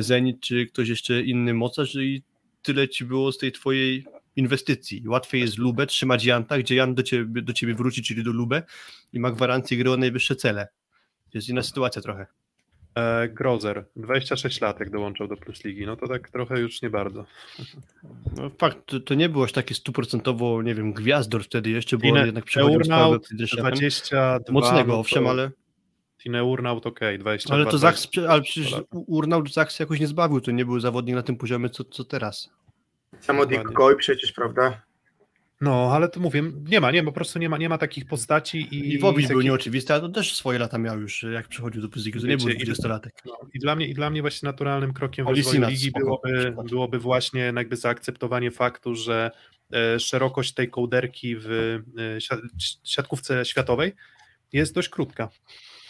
Zenit 0.00 0.40
czy 0.40 0.66
ktoś 0.66 0.88
jeszcze 0.88 1.20
inny 1.22 1.54
mocarz 1.54 1.94
i 1.94 2.22
tyle 2.62 2.88
ci 2.88 3.04
było 3.04 3.32
z 3.32 3.38
tej 3.38 3.52
twojej 3.52 4.04
inwestycji. 4.36 5.08
Łatwiej 5.08 5.40
jest 5.40 5.58
Lubę 5.58 5.86
trzymać 5.86 6.24
Janta, 6.24 6.58
gdzie 6.58 6.74
Jan 6.74 6.94
do 6.94 7.02
ciebie, 7.02 7.42
do 7.42 7.52
ciebie 7.52 7.74
wróci, 7.74 8.02
czyli 8.02 8.24
do 8.24 8.32
Lubę 8.32 8.62
i 9.12 9.20
ma 9.20 9.30
gwarancję 9.30 9.76
gry 9.76 9.90
o 9.92 9.96
najwyższe 9.96 10.36
cele. 10.36 10.68
To 11.30 11.38
jest 11.38 11.48
inna 11.48 11.62
sytuacja 11.62 12.02
trochę. 12.02 12.26
E, 12.94 13.28
Grozer, 13.28 13.84
26 13.96 14.60
lat 14.60 14.80
jak 14.80 14.90
dołączał 14.90 15.28
do 15.28 15.36
Plus 15.36 15.64
Ligi, 15.64 15.86
no 15.86 15.96
to 15.96 16.08
tak 16.08 16.30
trochę 16.30 16.60
już 16.60 16.82
nie 16.82 16.90
bardzo. 16.90 17.24
No 18.36 18.50
fakt, 18.58 18.78
to, 18.86 19.00
to 19.00 19.14
nie 19.14 19.28
było 19.28 19.44
aż 19.44 19.52
takie 19.52 19.74
stuprocentowo, 19.74 20.62
nie 20.62 20.74
wiem, 20.74 20.92
gwiazdor 20.92 21.44
wtedy 21.44 21.70
jeszcze, 21.70 21.96
bo 21.98 22.02
Tine- 22.02 22.26
jednak 22.26 22.44
przechodził 22.44 22.84
sprawę 22.84 23.04
Urnaut, 23.04 23.24
przed 23.24 23.40
Ryszardem. 23.40 23.72
22. 23.72 24.52
Mocnego, 24.52 24.92
no 24.92 24.98
owszem, 24.98 25.24
to- 25.24 25.30
ale, 25.30 25.50
Tine 26.22 26.44
Urnaut, 26.44 26.86
okej, 26.86 27.18
22. 27.18 27.54
ale 27.54 27.66
to 27.70 27.78
Zachs, 27.78 28.02
20. 28.10 28.32
ale 28.32 28.42
przecież. 28.42 28.74
Urnaut 28.90 29.52
Zachs 29.52 29.78
jakoś 29.78 30.00
nie 30.00 30.06
zbawił, 30.06 30.40
to 30.40 30.50
nie 30.50 30.64
był 30.64 30.80
zawodnik 30.80 31.14
na 31.14 31.22
tym 31.22 31.36
poziomie, 31.36 31.70
co, 31.70 31.84
co 31.84 32.04
teraz. 32.04 32.50
Samo 33.20 33.46
Dick. 33.46 33.72
Coy 33.72 33.96
przecież, 33.96 34.32
prawda? 34.32 34.82
No, 35.60 35.90
ale 35.92 36.08
to 36.08 36.20
mówię, 36.20 36.42
nie 36.64 36.80
ma, 36.80 36.90
nie, 36.90 37.02
po 37.02 37.12
prostu 37.12 37.38
nie 37.38 37.48
ma, 37.48 37.58
nie 37.58 37.68
ma 37.68 37.78
takich 37.78 38.06
postaci 38.06 38.58
i... 38.58 38.94
I 38.94 38.98
Wowicz 38.98 39.28
był 39.28 39.36
takich- 39.38 39.44
nieoczywisty, 39.44 39.92
ale 39.92 40.02
to 40.02 40.08
też 40.08 40.34
swoje 40.36 40.58
lata 40.58 40.78
miał 40.78 41.00
już, 41.00 41.22
jak 41.22 41.48
przychodził 41.48 41.82
do 41.82 41.88
Puzliki, 41.88 42.20
to 42.20 42.26
nie 42.26 42.36
był 42.36 42.46
Wiecie, 42.46 42.64
i- 42.64 42.74
20-latek. 42.74 43.10
No, 43.24 43.38
I 43.54 43.58
dla 43.58 43.76
mnie, 43.76 43.86
i 43.86 43.94
dla 43.94 44.10
mnie 44.10 44.20
właśnie 44.20 44.46
naturalnym 44.46 44.92
krokiem 44.92 45.28
rozwoju 45.28 45.66
ligi 45.68 45.88
spoko, 45.90 46.04
byłoby, 46.04 46.54
byłoby 46.68 46.98
właśnie 46.98 47.52
jakby 47.56 47.76
zaakceptowanie 47.76 48.50
faktu, 48.50 48.94
że 48.94 49.30
e, 49.72 50.00
szerokość 50.00 50.54
tej 50.54 50.70
kołderki 50.70 51.36
w 51.36 51.50
e, 52.16 52.20
si- 52.20 52.78
siatkówce 52.84 53.44
światowej 53.44 53.92
jest 54.52 54.74
dość 54.74 54.88
krótka. 54.88 55.28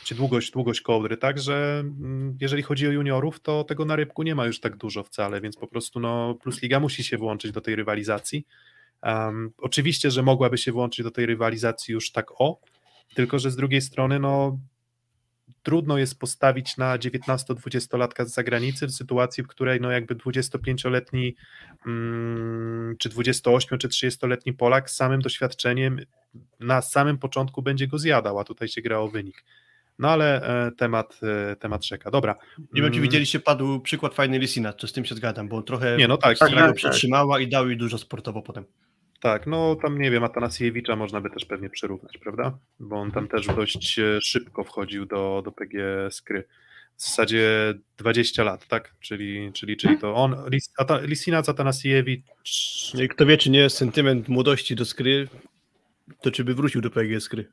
Czy 0.05 0.15
długość, 0.15 0.51
długość 0.51 0.81
kołdry, 0.81 1.17
tak, 1.17 1.39
że 1.39 1.81
mm, 1.81 2.39
jeżeli 2.41 2.63
chodzi 2.63 2.89
o 2.89 2.91
juniorów, 2.91 3.41
to 3.41 3.65
tego 3.65 3.85
na 3.85 3.97
rybku 3.97 4.23
nie 4.23 4.35
ma 4.35 4.47
już 4.47 4.61
tak 4.61 4.77
dużo 4.77 5.03
wcale, 5.03 5.41
więc 5.41 5.57
po 5.57 5.67
prostu 5.67 6.01
no, 6.01 6.35
Plus 6.35 6.63
Liga 6.63 6.81
musi 6.81 7.05
się 7.05 7.19
włączyć 7.19 7.53
do 7.53 7.61
tej 7.61 7.77
rywalizacji. 7.77 8.47
Um, 9.03 9.53
oczywiście, 9.59 10.11
że 10.11 10.23
mogłaby 10.23 10.59
się 10.59 10.73
włączyć 10.73 11.05
do 11.05 11.11
tej 11.11 11.27
rywalizacji 11.27 11.93
już 11.93 12.13
tak 12.13 12.41
o, 12.41 12.61
tylko 13.15 13.39
że 13.39 13.51
z 13.51 13.57
drugiej 13.57 13.81
strony, 13.81 14.19
no 14.19 14.59
trudno 15.63 15.99
jest 15.99 16.19
postawić 16.19 16.77
na 16.77 16.99
19-20-latka 16.99 18.25
z 18.25 18.35
zagranicy 18.35 18.87
w 18.87 18.93
sytuacji, 18.93 19.43
w 19.43 19.47
której 19.47 19.81
no 19.81 19.91
jakby 19.91 20.15
25-letni 20.15 21.35
mm, 21.87 22.97
czy 22.99 23.09
28 23.09 23.79
czy 23.79 23.89
30-letni 23.89 24.53
Polak 24.53 24.91
samym 24.91 25.21
doświadczeniem 25.21 26.01
na 26.61 26.83
samym 26.83 27.19
początku 27.19 27.63
będzie 27.63 27.87
go 27.87 27.99
zjadał, 27.99 28.39
a 28.39 28.45
tutaj 28.45 28.69
się 28.69 28.83
gra 28.83 28.99
o 28.99 29.09
wynik. 29.09 29.45
No 29.99 30.11
ale 30.11 30.43
e, 30.67 30.71
temat, 30.71 31.21
e, 31.53 31.57
temat 31.57 31.85
rzeka. 31.85 32.11
Dobra. 32.11 32.37
Nie 32.59 32.83
wiem, 32.83 32.91
czy 32.91 32.97
Mm, 32.97 33.03
widzieliście, 33.03 33.41
padł 33.41 33.81
przykład 33.81 34.15
fajny 34.15 34.39
Lisina, 34.39 34.73
to 34.73 34.87
z 34.87 34.93
tym 34.93 35.05
się 35.05 35.15
zgadzam, 35.15 35.49
bo 35.49 35.57
on 35.57 35.65
trochę 35.65 35.97
Nie, 35.97 36.09
no 36.09 36.17
tak, 36.17 36.39
tak, 36.39 36.51
tak. 36.55 36.75
przytrzymała 36.75 37.41
i 37.41 37.49
dał 37.49 37.69
jej 37.69 37.77
dużo 37.77 37.99
sportowo 37.99 38.43
potem. 38.43 38.65
Tak, 39.21 39.47
no 39.47 39.77
tam 39.77 39.99
nie 39.99 40.11
wiem, 40.11 40.25
Atanasiewicza 40.25 40.97
można 40.97 41.21
by 41.21 41.31
też 41.31 41.45
pewnie 41.45 41.71
przyrównać, 41.71 42.19
prawda? 42.19 42.59
Bo 42.81 42.97
on 42.97 43.11
tam 43.11 43.29
też 43.29 43.47
dość 43.47 43.99
e, 43.99 44.21
szybko 44.21 44.65
wchodził 44.65 45.07
do, 45.07 45.43
do 45.45 45.53
PG 45.53 46.09
Skry. 46.11 46.45
W 46.97 47.03
zasadzie 47.03 47.75
20 47.99 48.45
lat, 48.45 48.67
tak? 48.69 48.95
Czyli, 49.01 49.51
czyli, 49.53 49.77
czyli 49.77 49.99
to 49.99 50.15
on, 50.15 50.37
Lis, 50.51 50.73
Ata, 50.79 51.01
Lisinac, 51.01 51.49
Atanasiewicz, 51.49 52.25
No 52.95 53.03
i 53.03 53.09
kto 53.09 53.27
wie, 53.27 53.39
czy 53.39 53.51
nie 53.51 53.59
jest 53.59 53.77
sentyment 53.77 54.29
młodości 54.29 54.77
do 54.77 54.85
skry, 54.85 55.29
to 56.21 56.31
czy 56.31 56.45
by 56.45 56.55
wrócił 56.55 56.81
do 56.81 56.91
PG 56.91 57.21
skry. 57.21 57.49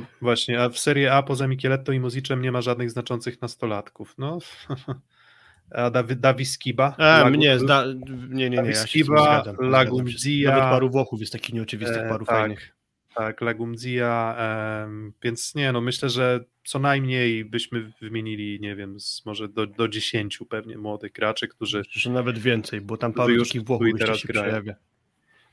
No 0.00 0.06
właśnie, 0.20 0.62
a 0.62 0.68
w 0.68 0.78
Serie 0.78 1.12
A 1.12 1.22
poza 1.22 1.48
Micheletto 1.48 1.92
i 1.92 2.00
Muziczem 2.00 2.42
nie 2.42 2.52
ma 2.52 2.62
żadnych 2.62 2.90
znaczących 2.90 3.42
nastolatków. 3.42 4.14
No, 4.18 4.38
a 5.70 5.90
Dawi, 5.90 6.16
Dawi 6.16 6.46
Skiba? 6.46 6.94
A, 6.98 7.02
Lagu- 7.02 7.30
mnie, 7.36 7.58
zda, 7.58 7.84
nie, 8.28 8.50
nie, 8.50 8.62
nie, 8.62 8.70
ja 8.70 8.74
Skiba. 8.74 9.44
Lagumdzija, 9.58 10.50
Nawet 10.50 10.64
paru 10.64 10.90
Włochów 10.90 11.20
jest 11.20 11.32
takich 11.32 11.54
nieoczywistych, 11.54 12.02
E, 12.02 12.08
paru 12.08 12.26
tak. 12.26 12.36
fajnych. 12.36 12.76
Tak, 13.14 13.40
Lagumdzija, 13.40 14.36
em, 14.84 15.12
więc 15.22 15.54
nie, 15.54 15.72
no 15.72 15.80
myślę, 15.80 16.10
że 16.10 16.44
co 16.64 16.78
najmniej 16.78 17.44
byśmy 17.44 17.92
wymienili, 18.00 18.60
nie 18.60 18.76
wiem, 18.76 19.00
z, 19.00 19.22
może 19.26 19.48
do, 19.48 19.66
do 19.66 19.88
10 19.88 20.38
pewnie 20.48 20.78
młodych 20.78 21.12
graczy, 21.12 21.48
którzy 21.48 21.82
Że 21.90 22.10
nawet 22.10 22.38
więcej, 22.38 22.80
bo 22.80 22.96
tam 22.96 23.12
paru 23.12 23.32
już 23.34 23.56
Włochów 23.64 23.86
jeszcze 23.86 24.04
teraz 24.06 24.18
się 24.18 24.28
grają. 24.28 24.62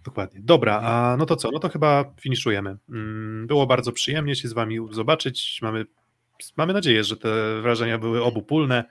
Dokładnie. 0.03 0.41
Dobra, 0.43 0.81
a 0.83 1.17
no 1.17 1.25
to 1.25 1.35
co? 1.35 1.51
No 1.51 1.59
to 1.59 1.69
chyba 1.69 2.13
finiszujemy. 2.21 2.77
Mm, 2.89 3.47
Było 3.47 3.67
bardzo 3.67 3.91
przyjemnie 3.91 4.35
się 4.35 4.47
z 4.47 4.53
Wami 4.53 4.77
zobaczyć. 4.91 5.59
Mamy, 5.61 5.85
mamy 6.57 6.73
nadzieję, 6.73 7.03
że 7.03 7.17
te 7.17 7.61
wrażenia 7.61 7.97
były 7.97 8.23
obopólne. 8.23 8.83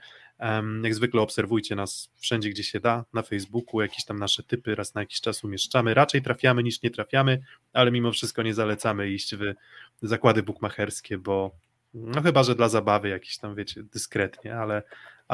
Jak 0.83 0.95
zwykle 0.95 1.21
obserwujcie 1.21 1.75
nas 1.75 2.09
wszędzie, 2.15 2.49
gdzie 2.49 2.63
się 2.63 2.79
da, 2.79 3.05
na 3.13 3.21
Facebooku, 3.21 3.81
jakieś 3.81 4.05
tam 4.05 4.19
nasze 4.19 4.43
typy 4.43 4.75
raz 4.75 4.95
na 4.95 5.01
jakiś 5.01 5.21
czas 5.21 5.43
umieszczamy. 5.43 5.93
Raczej 5.93 6.21
trafiamy 6.21 6.63
niż 6.63 6.81
nie 6.81 6.89
trafiamy, 6.91 7.43
ale 7.73 7.91
mimo 7.91 8.11
wszystko 8.11 8.43
nie 8.43 8.53
zalecamy 8.53 9.09
iść 9.09 9.35
w 9.35 9.53
zakłady 10.01 10.43
bukmacherskie, 10.43 11.17
bo 11.17 11.51
no 11.93 12.21
chyba, 12.21 12.43
że 12.43 12.55
dla 12.55 12.69
zabawy 12.69 13.09
jakieś 13.09 13.37
tam, 13.37 13.55
wiecie, 13.55 13.83
dyskretnie, 13.83 14.55
ale, 14.55 14.83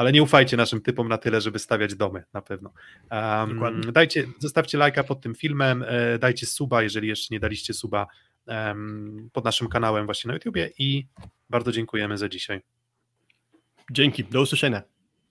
ale 0.00 0.12
nie 0.12 0.22
ufajcie 0.22 0.56
naszym 0.56 0.80
typom 0.80 1.08
na 1.08 1.18
tyle, 1.18 1.40
żeby 1.40 1.58
stawiać 1.58 1.94
domy, 1.94 2.24
na 2.32 2.42
pewno. 2.42 2.72
Um, 3.10 3.54
Dokładnie. 3.54 3.92
dajcie, 3.92 4.26
zostawcie 4.38 4.78
lajka 4.78 5.04
pod 5.04 5.20
tym 5.20 5.34
filmem, 5.34 5.84
e, 5.88 6.18
dajcie 6.18 6.46
suba, 6.46 6.82
jeżeli 6.82 7.08
jeszcze 7.08 7.34
nie 7.34 7.40
daliście 7.40 7.74
suba 7.74 8.06
em, 8.46 9.30
pod 9.32 9.44
naszym 9.44 9.68
kanałem 9.68 10.04
właśnie 10.06 10.28
na 10.28 10.34
YouTubie 10.34 10.70
i 10.78 11.06
bardzo 11.50 11.72
dziękujemy 11.72 12.18
za 12.18 12.28
dzisiaj. 12.28 12.60
Dzięki, 13.90 14.24
do 14.24 14.40
usłyszenia. 14.40 14.82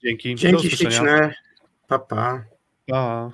Dzięki. 0.03 0.35
do 0.35 0.41
Dzięki 0.41 0.67
usłyszenia. 0.67 0.91
śliczne. 0.91 1.33
Pa, 1.87 1.99
pa. 1.99 2.43
Pa. 2.87 3.31